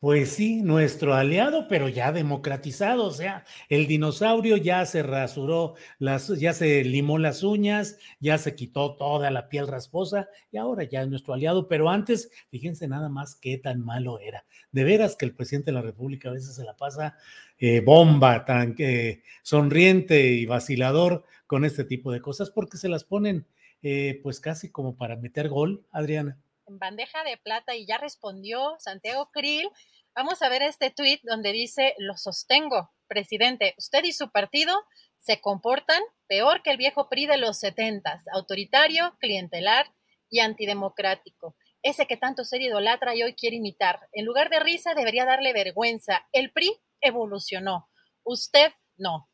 Pues 0.00 0.30
sí, 0.30 0.62
nuestro 0.62 1.14
aliado, 1.14 1.66
pero 1.66 1.88
ya 1.88 2.12
democratizado, 2.12 3.06
o 3.06 3.10
sea, 3.10 3.44
el 3.68 3.88
dinosaurio 3.88 4.56
ya 4.56 4.86
se 4.86 5.02
rasuró, 5.02 5.74
las, 5.98 6.28
ya 6.38 6.52
se 6.52 6.84
limó 6.84 7.18
las 7.18 7.42
uñas, 7.42 7.98
ya 8.20 8.38
se 8.38 8.54
quitó 8.54 8.94
toda 8.94 9.32
la 9.32 9.48
piel 9.48 9.66
rasposa 9.66 10.28
y 10.52 10.56
ahora 10.56 10.84
ya 10.84 11.02
es 11.02 11.08
nuestro 11.08 11.34
aliado, 11.34 11.66
pero 11.66 11.90
antes, 11.90 12.30
fíjense 12.48 12.86
nada 12.86 13.08
más 13.08 13.34
qué 13.34 13.58
tan 13.58 13.84
malo 13.84 14.20
era. 14.20 14.44
De 14.70 14.84
veras 14.84 15.16
que 15.16 15.26
el 15.26 15.34
presidente 15.34 15.72
de 15.72 15.74
la 15.74 15.82
República 15.82 16.28
a 16.28 16.32
veces 16.32 16.54
se 16.54 16.62
la 16.62 16.76
pasa 16.76 17.16
eh, 17.58 17.80
bomba, 17.80 18.44
tan 18.44 18.76
eh, 18.78 19.22
sonriente 19.42 20.26
y 20.26 20.46
vacilador 20.46 21.24
con 21.48 21.64
este 21.64 21.82
tipo 21.82 22.12
de 22.12 22.20
cosas 22.20 22.50
porque 22.50 22.76
se 22.76 22.88
las 22.88 23.02
ponen 23.02 23.48
eh, 23.82 24.20
pues 24.22 24.38
casi 24.38 24.70
como 24.70 24.96
para 24.96 25.16
meter 25.16 25.48
gol, 25.48 25.84
Adriana 25.90 26.38
en 26.68 26.78
bandeja 26.78 27.24
de 27.24 27.36
plata 27.36 27.74
y 27.74 27.86
ya 27.86 27.98
respondió 27.98 28.76
Santiago 28.78 29.30
Krill. 29.32 29.68
Vamos 30.14 30.42
a 30.42 30.48
ver 30.48 30.62
este 30.62 30.90
tuit 30.90 31.20
donde 31.24 31.52
dice, 31.52 31.94
lo 31.98 32.16
sostengo, 32.16 32.90
presidente, 33.06 33.74
usted 33.78 34.04
y 34.04 34.12
su 34.12 34.30
partido 34.30 34.74
se 35.18 35.40
comportan 35.40 36.02
peor 36.26 36.62
que 36.62 36.70
el 36.70 36.76
viejo 36.76 37.08
PRI 37.08 37.26
de 37.26 37.38
los 37.38 37.58
setentas, 37.58 38.24
autoritario, 38.32 39.16
clientelar 39.18 39.86
y 40.30 40.40
antidemocrático. 40.40 41.56
Ese 41.82 42.06
que 42.06 42.16
tanto 42.16 42.44
ser 42.44 42.60
idolatra 42.60 43.14
y 43.14 43.22
hoy 43.22 43.34
quiere 43.34 43.56
imitar. 43.56 44.08
En 44.12 44.24
lugar 44.24 44.50
de 44.50 44.60
risa 44.60 44.94
debería 44.94 45.24
darle 45.24 45.52
vergüenza. 45.52 46.26
El 46.32 46.52
PRI 46.52 46.76
evolucionó. 47.00 47.88
Usted 48.24 48.72
no. 48.96 49.27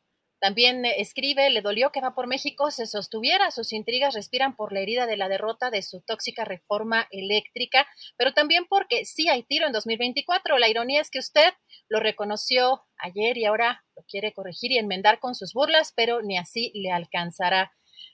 También 0.45 0.85
escribe, 0.85 1.49
le 1.49 1.63
dolió 1.63 1.91
que 1.91 2.01
va 2.01 2.13
por 2.13 2.27
México 2.27 2.69
se 2.69 2.85
sostuviera, 2.85 3.49
sus 3.49 3.73
intrigas 3.73 4.13
respiran 4.13 4.55
por 4.55 4.73
la 4.73 4.79
herida 4.79 5.07
de 5.07 5.17
la 5.17 5.27
derrota 5.27 5.71
de 5.71 5.81
su 5.81 6.01
tóxica 6.01 6.45
reforma 6.45 7.07
eléctrica, 7.09 7.87
pero 8.15 8.31
también 8.31 8.67
porque 8.69 9.05
sí 9.05 9.27
hay 9.27 9.41
tiro 9.41 9.65
en 9.65 9.73
2024. 9.73 10.59
La 10.59 10.69
ironía 10.69 11.01
es 11.01 11.09
que 11.09 11.17
usted 11.17 11.51
lo 11.89 11.99
reconoció 11.99 12.83
ayer 12.99 13.39
y 13.39 13.45
ahora 13.45 13.83
lo 13.95 14.03
quiere 14.03 14.33
corregir 14.33 14.71
y 14.71 14.77
enmendar 14.77 15.19
con 15.19 15.33
sus 15.33 15.51
burlas, 15.51 15.93
pero 15.95 16.21
ni 16.21 16.37
así 16.37 16.71
le 16.75 16.91
alcanzará. 16.91 17.73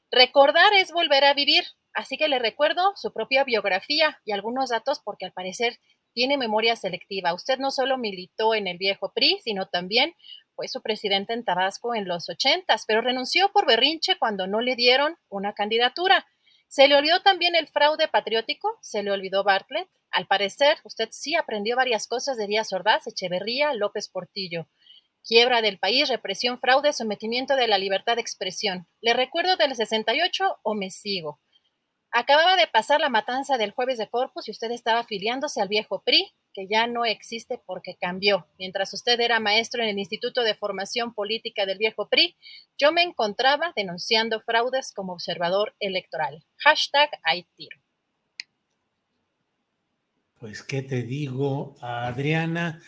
Recordar 0.09 0.73
es 0.75 0.93
volver 0.93 1.25
a 1.25 1.33
vivir, 1.33 1.65
así 1.93 2.15
que 2.15 2.29
le 2.29 2.39
recuerdo 2.39 2.93
su 2.95 3.11
propia 3.11 3.43
biografía 3.43 4.21
y 4.23 4.31
algunos 4.31 4.69
datos 4.69 5.01
porque 5.03 5.25
al 5.25 5.33
parecer 5.33 5.79
tiene 6.13 6.37
memoria 6.37 6.75
selectiva. 6.77 7.33
Usted 7.33 7.59
no 7.59 7.71
solo 7.71 7.97
militó 7.97 8.53
en 8.53 8.67
el 8.67 8.77
viejo 8.77 9.11
PRI, 9.13 9.39
sino 9.43 9.67
también 9.67 10.13
fue 10.61 10.67
su 10.67 10.83
presidente 10.83 11.33
en 11.33 11.43
Tabasco 11.43 11.95
en 11.95 12.07
los 12.07 12.29
ochentas, 12.29 12.85
pero 12.85 13.01
renunció 13.01 13.51
por 13.51 13.65
berrinche 13.65 14.19
cuando 14.19 14.45
no 14.45 14.61
le 14.61 14.75
dieron 14.75 15.17
una 15.27 15.53
candidatura. 15.53 16.27
Se 16.67 16.87
le 16.87 16.95
olvidó 16.95 17.19
también 17.23 17.55
el 17.55 17.67
fraude 17.67 18.07
patriótico, 18.07 18.77
se 18.79 19.01
le 19.01 19.09
olvidó 19.09 19.43
Bartlett. 19.43 19.89
Al 20.11 20.27
parecer, 20.27 20.77
usted 20.83 21.09
sí 21.11 21.33
aprendió 21.33 21.75
varias 21.75 22.05
cosas 22.05 22.37
de 22.37 22.45
Díaz 22.45 22.71
Ordaz, 22.73 23.07
Echeverría, 23.07 23.73
López 23.73 24.07
Portillo. 24.07 24.67
Quiebra 25.27 25.63
del 25.63 25.79
país, 25.79 26.09
represión, 26.09 26.59
fraude, 26.59 26.93
sometimiento 26.93 27.55
de 27.55 27.67
la 27.67 27.79
libertad 27.79 28.17
de 28.17 28.21
expresión. 28.21 28.87
¿Le 29.01 29.13
recuerdo 29.13 29.57
del 29.57 29.75
68 29.75 30.59
o 30.61 30.75
me 30.75 30.91
sigo? 30.91 31.39
Acababa 32.11 32.55
de 32.55 32.67
pasar 32.67 33.01
la 33.01 33.09
matanza 33.09 33.57
del 33.57 33.71
jueves 33.71 33.97
de 33.97 34.07
Corpus 34.07 34.47
y 34.47 34.51
usted 34.51 34.69
estaba 34.69 34.99
afiliándose 34.99 35.59
al 35.59 35.69
viejo 35.69 36.03
PRI, 36.03 36.31
que 36.53 36.67
ya 36.67 36.87
no 36.87 37.05
existe 37.05 37.59
porque 37.65 37.95
cambió. 37.99 38.47
Mientras 38.57 38.93
usted 38.93 39.19
era 39.19 39.39
maestro 39.39 39.83
en 39.83 39.89
el 39.89 39.99
Instituto 39.99 40.43
de 40.43 40.55
Formación 40.55 41.13
Política 41.13 41.65
del 41.65 41.77
viejo 41.77 42.07
PRI, 42.09 42.35
yo 42.77 42.91
me 42.91 43.03
encontraba 43.03 43.73
denunciando 43.75 44.41
fraudes 44.41 44.91
como 44.93 45.13
observador 45.13 45.75
electoral. 45.79 46.43
Hashtag 46.57 47.09
hay 47.23 47.45
tiro. 47.55 47.77
Pues, 50.39 50.63
¿qué 50.63 50.81
te 50.81 51.03
digo, 51.03 51.75
Adriana? 51.81 52.81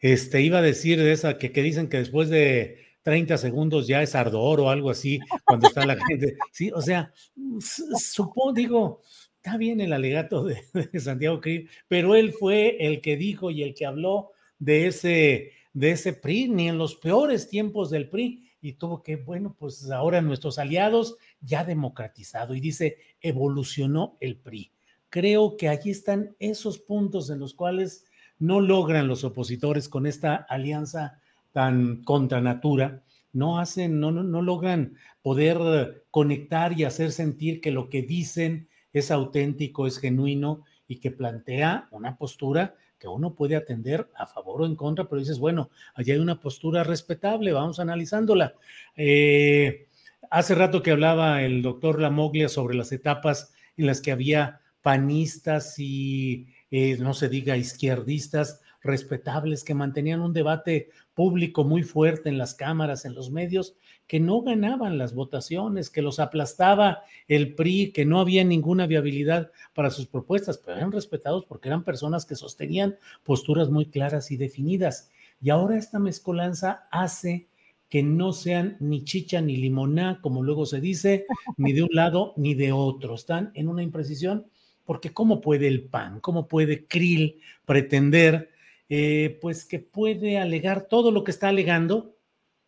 Este, 0.00 0.42
iba 0.42 0.58
a 0.58 0.62
decir 0.62 0.98
de 0.98 1.12
esa 1.12 1.38
que, 1.38 1.52
que 1.52 1.62
dicen 1.62 1.88
que 1.88 1.98
después 1.98 2.28
de 2.28 2.90
30 3.02 3.38
segundos 3.38 3.86
ya 3.86 4.02
es 4.02 4.14
ardor 4.14 4.60
o 4.60 4.70
algo 4.70 4.90
así, 4.90 5.18
cuando 5.44 5.68
está 5.68 5.86
la 5.86 5.96
gente. 6.08 6.36
Sí, 6.52 6.70
o 6.72 6.82
sea, 6.82 7.12
supongo, 7.58 8.52
digo, 8.52 9.02
está 9.42 9.56
bien 9.56 9.80
el 9.80 9.94
alegato 9.94 10.44
de, 10.74 11.00
Santiago 11.00 11.40
Krill, 11.40 11.68
pero 11.88 12.14
él 12.14 12.32
fue 12.32 12.76
el 12.86 13.00
que 13.00 13.16
dijo 13.16 13.50
y 13.50 13.62
el 13.62 13.74
que 13.74 13.86
habló 13.86 14.32
de 14.58 14.86
ese, 14.86 15.52
de 15.72 15.92
ese 15.92 16.12
PRI, 16.12 16.48
ni 16.48 16.68
en 16.68 16.76
los 16.76 16.94
peores 16.94 17.48
tiempos 17.48 17.88
del 17.88 18.08
PRI, 18.08 18.50
y 18.60 18.74
tuvo 18.74 19.02
que, 19.02 19.16
bueno, 19.16 19.56
pues 19.58 19.90
ahora 19.90 20.20
nuestros 20.20 20.58
aliados 20.58 21.16
ya 21.40 21.64
democratizado, 21.64 22.54
y 22.54 22.60
dice, 22.60 22.98
evolucionó 23.22 24.18
el 24.20 24.36
PRI. 24.36 24.72
Creo 25.08 25.56
que 25.56 25.68
allí 25.68 25.90
están 25.90 26.36
esos 26.38 26.78
puntos 26.78 27.30
en 27.30 27.38
los 27.38 27.54
cuales 27.54 28.04
no 28.38 28.60
logran 28.60 29.08
los 29.08 29.24
opositores 29.24 29.88
con 29.88 30.06
esta 30.06 30.36
alianza 30.36 31.18
tan 31.52 32.04
contra 32.04 32.42
natura, 32.42 33.02
no 33.32 33.58
hacen, 33.58 34.00
no, 34.00 34.10
no, 34.10 34.42
logran 34.42 34.96
poder 35.22 36.04
conectar 36.10 36.78
y 36.78 36.84
hacer 36.84 37.12
sentir 37.12 37.60
que 37.60 37.70
lo 37.70 37.88
que 37.88 38.02
dicen 38.02 38.68
es 38.92 39.10
auténtico, 39.10 39.86
es 39.86 39.98
genuino 39.98 40.64
y 40.88 40.96
que 40.96 41.10
plantea 41.10 41.88
una 41.90 42.16
postura 42.16 42.74
que 42.98 43.08
uno 43.08 43.34
puede 43.34 43.56
atender 43.56 44.10
a 44.14 44.26
favor 44.26 44.62
o 44.62 44.66
en 44.66 44.76
contra, 44.76 45.08
pero 45.08 45.20
dices, 45.20 45.38
bueno, 45.38 45.70
allí 45.94 46.12
hay 46.12 46.18
una 46.18 46.38
postura 46.38 46.84
respetable, 46.84 47.52
vamos 47.52 47.80
analizándola. 47.80 48.54
Eh, 48.94 49.88
hace 50.30 50.54
rato 50.54 50.82
que 50.82 50.90
hablaba 50.90 51.42
el 51.42 51.62
doctor 51.62 52.00
Lamoglia 52.00 52.48
sobre 52.48 52.76
las 52.76 52.92
etapas 52.92 53.54
en 53.76 53.86
las 53.86 54.00
que 54.02 54.12
había 54.12 54.60
panistas 54.82 55.78
y, 55.78 56.48
eh, 56.70 56.98
no 56.98 57.14
se 57.14 57.28
diga, 57.28 57.56
izquierdistas 57.56 58.60
respetables 58.82 59.64
que 59.64 59.74
mantenían 59.74 60.20
un 60.20 60.32
debate 60.32 60.90
público 61.14 61.64
muy 61.64 61.82
fuerte 61.82 62.28
en 62.28 62.38
las 62.38 62.54
cámaras, 62.54 63.04
en 63.04 63.14
los 63.14 63.30
medios, 63.30 63.76
que 64.06 64.20
no 64.20 64.42
ganaban 64.42 64.98
las 64.98 65.14
votaciones, 65.14 65.90
que 65.90 66.02
los 66.02 66.18
aplastaba 66.18 67.02
el 67.28 67.54
PRI, 67.54 67.92
que 67.92 68.04
no 68.04 68.20
había 68.20 68.42
ninguna 68.42 68.86
viabilidad 68.86 69.50
para 69.74 69.90
sus 69.90 70.06
propuestas, 70.06 70.58
pero 70.58 70.78
eran 70.78 70.92
respetados 70.92 71.44
porque 71.44 71.68
eran 71.68 71.84
personas 71.84 72.26
que 72.26 72.36
sostenían 72.36 72.96
posturas 73.22 73.70
muy 73.70 73.86
claras 73.86 74.30
y 74.30 74.36
definidas. 74.36 75.10
Y 75.40 75.50
ahora 75.50 75.76
esta 75.76 75.98
mezcolanza 75.98 76.88
hace 76.90 77.48
que 77.88 78.02
no 78.02 78.32
sean 78.32 78.76
ni 78.80 79.04
chicha 79.04 79.40
ni 79.40 79.56
limoná, 79.56 80.20
como 80.22 80.42
luego 80.42 80.64
se 80.64 80.80
dice, 80.80 81.26
ni 81.56 81.72
de 81.72 81.82
un 81.82 81.90
lado 81.92 82.32
ni 82.36 82.54
de 82.54 82.72
otro. 82.72 83.14
Están 83.14 83.50
en 83.54 83.68
una 83.68 83.82
imprecisión 83.82 84.46
porque 84.84 85.12
¿cómo 85.12 85.40
puede 85.40 85.68
el 85.68 85.84
PAN, 85.84 86.20
cómo 86.20 86.48
puede 86.48 86.86
Krill 86.86 87.40
pretender 87.64 88.49
eh, 88.92 89.38
pues 89.40 89.64
que 89.64 89.78
puede 89.78 90.36
alegar 90.36 90.88
todo 90.88 91.12
lo 91.12 91.22
que 91.22 91.30
está 91.30 91.48
alegando 91.48 92.16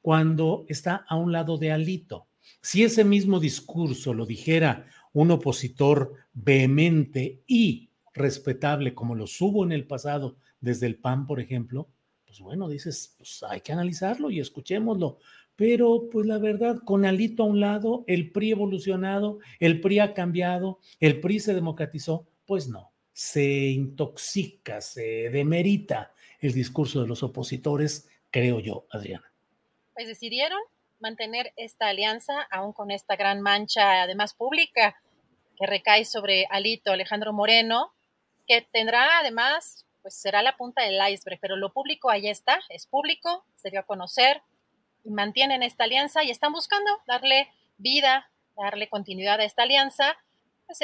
cuando 0.00 0.64
está 0.68 1.04
a 1.08 1.16
un 1.16 1.32
lado 1.32 1.58
de 1.58 1.72
Alito. 1.72 2.28
Si 2.60 2.84
ese 2.84 3.02
mismo 3.02 3.40
discurso 3.40 4.14
lo 4.14 4.24
dijera 4.24 4.86
un 5.12 5.32
opositor 5.32 6.14
vehemente 6.32 7.42
y 7.48 7.90
respetable 8.14 8.94
como 8.94 9.16
lo 9.16 9.24
hubo 9.40 9.64
en 9.64 9.72
el 9.72 9.84
pasado 9.84 10.36
desde 10.60 10.86
el 10.86 10.94
PAN, 10.94 11.26
por 11.26 11.40
ejemplo, 11.40 11.88
pues 12.24 12.38
bueno, 12.38 12.68
dices, 12.68 13.16
pues 13.18 13.44
hay 13.48 13.60
que 13.60 13.72
analizarlo 13.72 14.30
y 14.30 14.38
escuchémoslo. 14.38 15.18
Pero 15.56 16.08
pues 16.08 16.24
la 16.24 16.38
verdad, 16.38 16.78
con 16.84 17.04
Alito 17.04 17.42
a 17.42 17.46
un 17.46 17.58
lado, 17.58 18.04
el 18.06 18.30
PRI 18.30 18.52
evolucionado, 18.52 19.40
el 19.58 19.80
PRI 19.80 19.98
ha 19.98 20.14
cambiado, 20.14 20.78
el 21.00 21.20
PRI 21.20 21.40
se 21.40 21.54
democratizó, 21.54 22.28
pues 22.46 22.68
no 22.68 22.92
se 23.12 23.68
intoxica, 23.68 24.80
se 24.80 25.30
demerita 25.30 26.11
el 26.42 26.52
discurso 26.52 27.00
de 27.00 27.08
los 27.08 27.22
opositores, 27.22 28.08
creo 28.30 28.60
yo, 28.60 28.86
Adriana. 28.90 29.32
Pues 29.94 30.08
decidieron 30.08 30.60
mantener 30.98 31.52
esta 31.56 31.88
alianza, 31.88 32.42
aún 32.50 32.72
con 32.72 32.90
esta 32.90 33.16
gran 33.16 33.40
mancha, 33.40 34.02
además 34.02 34.34
pública, 34.34 35.00
que 35.56 35.66
recae 35.66 36.04
sobre 36.04 36.46
Alito 36.50 36.92
Alejandro 36.92 37.32
Moreno, 37.32 37.92
que 38.46 38.62
tendrá 38.72 39.18
además, 39.18 39.86
pues 40.02 40.14
será 40.14 40.42
la 40.42 40.56
punta 40.56 40.82
del 40.82 40.98
iceberg, 41.12 41.38
pero 41.40 41.56
lo 41.56 41.72
público 41.72 42.10
ahí 42.10 42.28
está, 42.28 42.60
es 42.68 42.86
público, 42.86 43.44
se 43.56 43.70
dio 43.70 43.80
a 43.80 43.84
conocer 43.84 44.42
y 45.04 45.10
mantienen 45.10 45.62
esta 45.62 45.84
alianza 45.84 46.24
y 46.24 46.30
están 46.30 46.52
buscando 46.52 46.90
darle 47.06 47.48
vida, 47.78 48.30
darle 48.56 48.88
continuidad 48.88 49.40
a 49.40 49.44
esta 49.44 49.62
alianza 49.62 50.16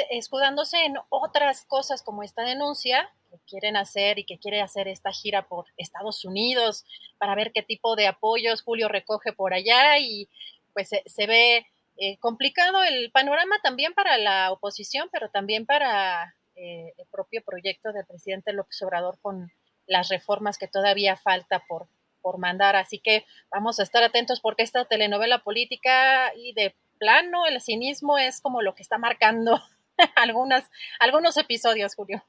escudándose 0.09 0.85
en 0.85 0.95
otras 1.09 1.65
cosas 1.65 2.03
como 2.03 2.23
esta 2.23 2.43
denuncia 2.43 3.09
que 3.29 3.37
quieren 3.47 3.77
hacer 3.77 4.19
y 4.19 4.25
que 4.25 4.39
quiere 4.39 4.61
hacer 4.61 4.87
esta 4.87 5.11
gira 5.11 5.47
por 5.47 5.65
Estados 5.77 6.25
Unidos 6.25 6.85
para 7.17 7.35
ver 7.35 7.51
qué 7.53 7.61
tipo 7.61 7.95
de 7.95 8.07
apoyos 8.07 8.61
Julio 8.61 8.87
recoge 8.87 9.33
por 9.33 9.53
allá 9.53 9.99
y 9.99 10.27
pues 10.73 10.89
se, 10.89 11.27
ve 11.27 11.67
eh, 11.97 12.17
complicado 12.19 12.83
el 12.83 13.11
panorama 13.11 13.55
también 13.61 13.93
para 13.93 14.17
la 14.17 14.51
oposición, 14.51 15.09
pero 15.11 15.29
también 15.29 15.65
para 15.65 16.35
eh, 16.55 16.93
el 16.97 17.05
propio 17.07 17.43
proyecto 17.43 17.91
del 17.91 18.05
presidente 18.05 18.53
López 18.53 18.81
Obrador 18.81 19.19
con 19.21 19.51
las 19.87 20.09
reformas 20.09 20.57
que 20.57 20.67
todavía 20.67 21.17
falta 21.17 21.63
por, 21.67 21.87
por 22.21 22.37
mandar. 22.37 22.75
Así 22.75 22.99
que 22.99 23.25
vamos 23.51 23.79
a 23.79 23.83
estar 23.83 24.03
atentos 24.03 24.39
porque 24.39 24.63
esta 24.63 24.85
telenovela 24.85 25.39
política 25.39 26.33
y 26.35 26.53
de 26.53 26.75
plano 26.99 27.45
el 27.47 27.61
cinismo 27.61 28.17
es 28.17 28.41
como 28.41 28.61
lo 28.61 28.75
que 28.75 28.83
está 28.83 28.97
marcando 28.97 29.59
algunas, 30.15 30.69
algunos 30.99 31.37
episodios, 31.37 31.95
Julio. 31.95 32.23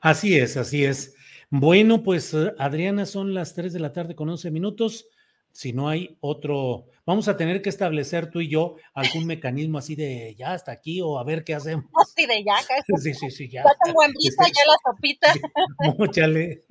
Así 0.00 0.36
es, 0.36 0.56
así 0.56 0.84
es. 0.84 1.14
Bueno, 1.50 2.02
pues 2.02 2.34
eh, 2.34 2.52
Adriana, 2.58 3.06
son 3.06 3.34
las 3.34 3.54
3 3.54 3.72
de 3.72 3.80
la 3.80 3.92
tarde 3.92 4.14
con 4.14 4.28
11 4.28 4.50
minutos. 4.50 5.06
Si 5.52 5.72
no 5.72 5.88
hay 5.88 6.18
otro, 6.20 6.86
vamos 7.06 7.28
a 7.28 7.36
tener 7.36 7.62
que 7.62 7.68
establecer 7.68 8.28
tú 8.28 8.40
y 8.40 8.48
yo 8.48 8.74
algún 8.92 9.24
mecanismo 9.24 9.78
así 9.78 9.94
de 9.94 10.34
ya 10.36 10.52
hasta 10.52 10.72
aquí 10.72 11.00
o 11.00 11.16
a 11.16 11.22
ver 11.22 11.44
qué 11.44 11.54
hacemos. 11.54 11.84
Sí, 12.16 12.26
de 12.26 12.42
ya, 12.42 12.56
Sí, 13.00 13.14
sí, 13.14 13.30
sí, 13.30 13.48
ya. 13.48 13.62
Ya 13.62 13.70
tengo 13.84 14.02
hambrita, 14.02 14.44
ya 14.48 14.62
la 14.66 14.76
sopita. 14.84 15.32
Móchale 15.98 16.64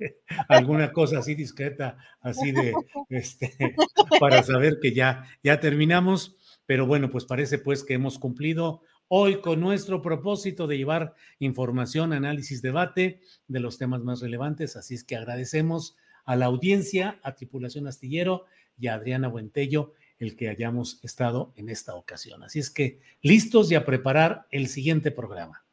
alguna 0.48 0.92
cosa 0.92 1.20
así 1.20 1.34
discreta, 1.34 1.96
así 2.20 2.52
de, 2.52 2.74
este, 3.08 3.74
para 4.20 4.42
saber 4.42 4.78
que 4.82 4.92
ya, 4.92 5.24
ya 5.42 5.60
terminamos. 5.60 6.36
Pero 6.66 6.86
bueno, 6.86 7.10
pues 7.10 7.24
parece 7.24 7.58
pues 7.58 7.84
que 7.84 7.94
hemos 7.94 8.18
cumplido 8.18 8.82
hoy 9.08 9.40
con 9.40 9.60
nuestro 9.60 10.02
propósito 10.02 10.66
de 10.66 10.76
llevar 10.76 11.14
información, 11.38 12.12
análisis, 12.12 12.62
debate 12.62 13.20
de 13.48 13.60
los 13.60 13.78
temas 13.78 14.02
más 14.02 14.20
relevantes. 14.20 14.76
Así 14.76 14.94
es 14.94 15.04
que 15.04 15.16
agradecemos 15.16 15.96
a 16.24 16.36
la 16.36 16.46
audiencia, 16.46 17.18
a 17.22 17.34
Tripulación 17.34 17.86
Astillero 17.86 18.46
y 18.78 18.88
a 18.88 18.94
Adriana 18.94 19.28
Buentello 19.28 19.92
el 20.18 20.36
que 20.36 20.48
hayamos 20.48 21.02
estado 21.04 21.52
en 21.56 21.68
esta 21.68 21.94
ocasión. 21.94 22.42
Así 22.42 22.58
es 22.58 22.70
que 22.70 23.00
listos 23.20 23.70
y 23.70 23.74
a 23.74 23.84
preparar 23.84 24.46
el 24.50 24.68
siguiente 24.68 25.10
programa. 25.10 25.64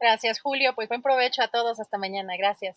Gracias, 0.00 0.40
Julio. 0.40 0.74
Pues 0.74 0.88
buen 0.88 1.02
provecho 1.02 1.42
a 1.42 1.48
todos. 1.48 1.78
Hasta 1.78 1.98
mañana. 1.98 2.36
Gracias. 2.36 2.76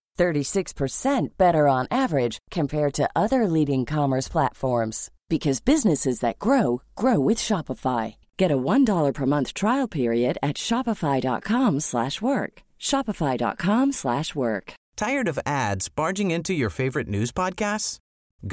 36% 0.21 1.29
better 1.39 1.67
on 1.67 1.87
average 1.89 2.37
compared 2.51 2.93
to 2.93 3.09
other 3.15 3.47
leading 3.47 3.85
commerce 3.87 4.27
platforms 4.29 5.09
because 5.29 5.59
businesses 5.59 6.19
that 6.19 6.37
grow 6.37 6.83
grow 6.95 7.19
with 7.19 7.39
Shopify. 7.39 8.15
Get 8.37 8.51
a 8.51 8.57
$1 8.57 9.13
per 9.13 9.25
month 9.25 9.53
trial 9.55 9.87
period 9.87 10.37
at 10.43 10.57
shopify.com/work. 10.57 12.53
shopify.com/work. 12.89 14.73
Tired 14.95 15.27
of 15.27 15.39
ads 15.45 15.89
barging 16.01 16.29
into 16.31 16.53
your 16.53 16.69
favorite 16.69 17.09
news 17.15 17.31
podcasts? 17.31 17.97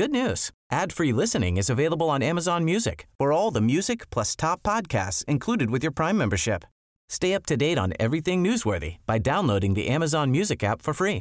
Good 0.01 0.12
news. 0.20 0.51
Ad-free 0.81 1.15
listening 1.23 1.59
is 1.59 1.70
available 1.70 2.09
on 2.15 2.23
Amazon 2.23 2.65
Music. 2.65 2.99
For 3.20 3.28
all 3.32 3.51
the 3.55 3.66
music 3.73 4.01
plus 4.15 4.36
top 4.36 4.62
podcasts 4.62 5.24
included 5.35 5.69
with 5.70 5.82
your 5.85 5.95
Prime 6.01 6.19
membership. 6.19 6.65
Stay 7.16 7.35
up 7.36 7.45
to 7.47 7.57
date 7.57 7.78
on 7.78 7.93
everything 8.07 8.45
newsworthy 8.45 8.93
by 9.11 9.19
downloading 9.19 9.74
the 9.74 9.89
Amazon 9.97 10.31
Music 10.31 10.62
app 10.70 10.82
for 10.82 10.95
free 10.95 11.20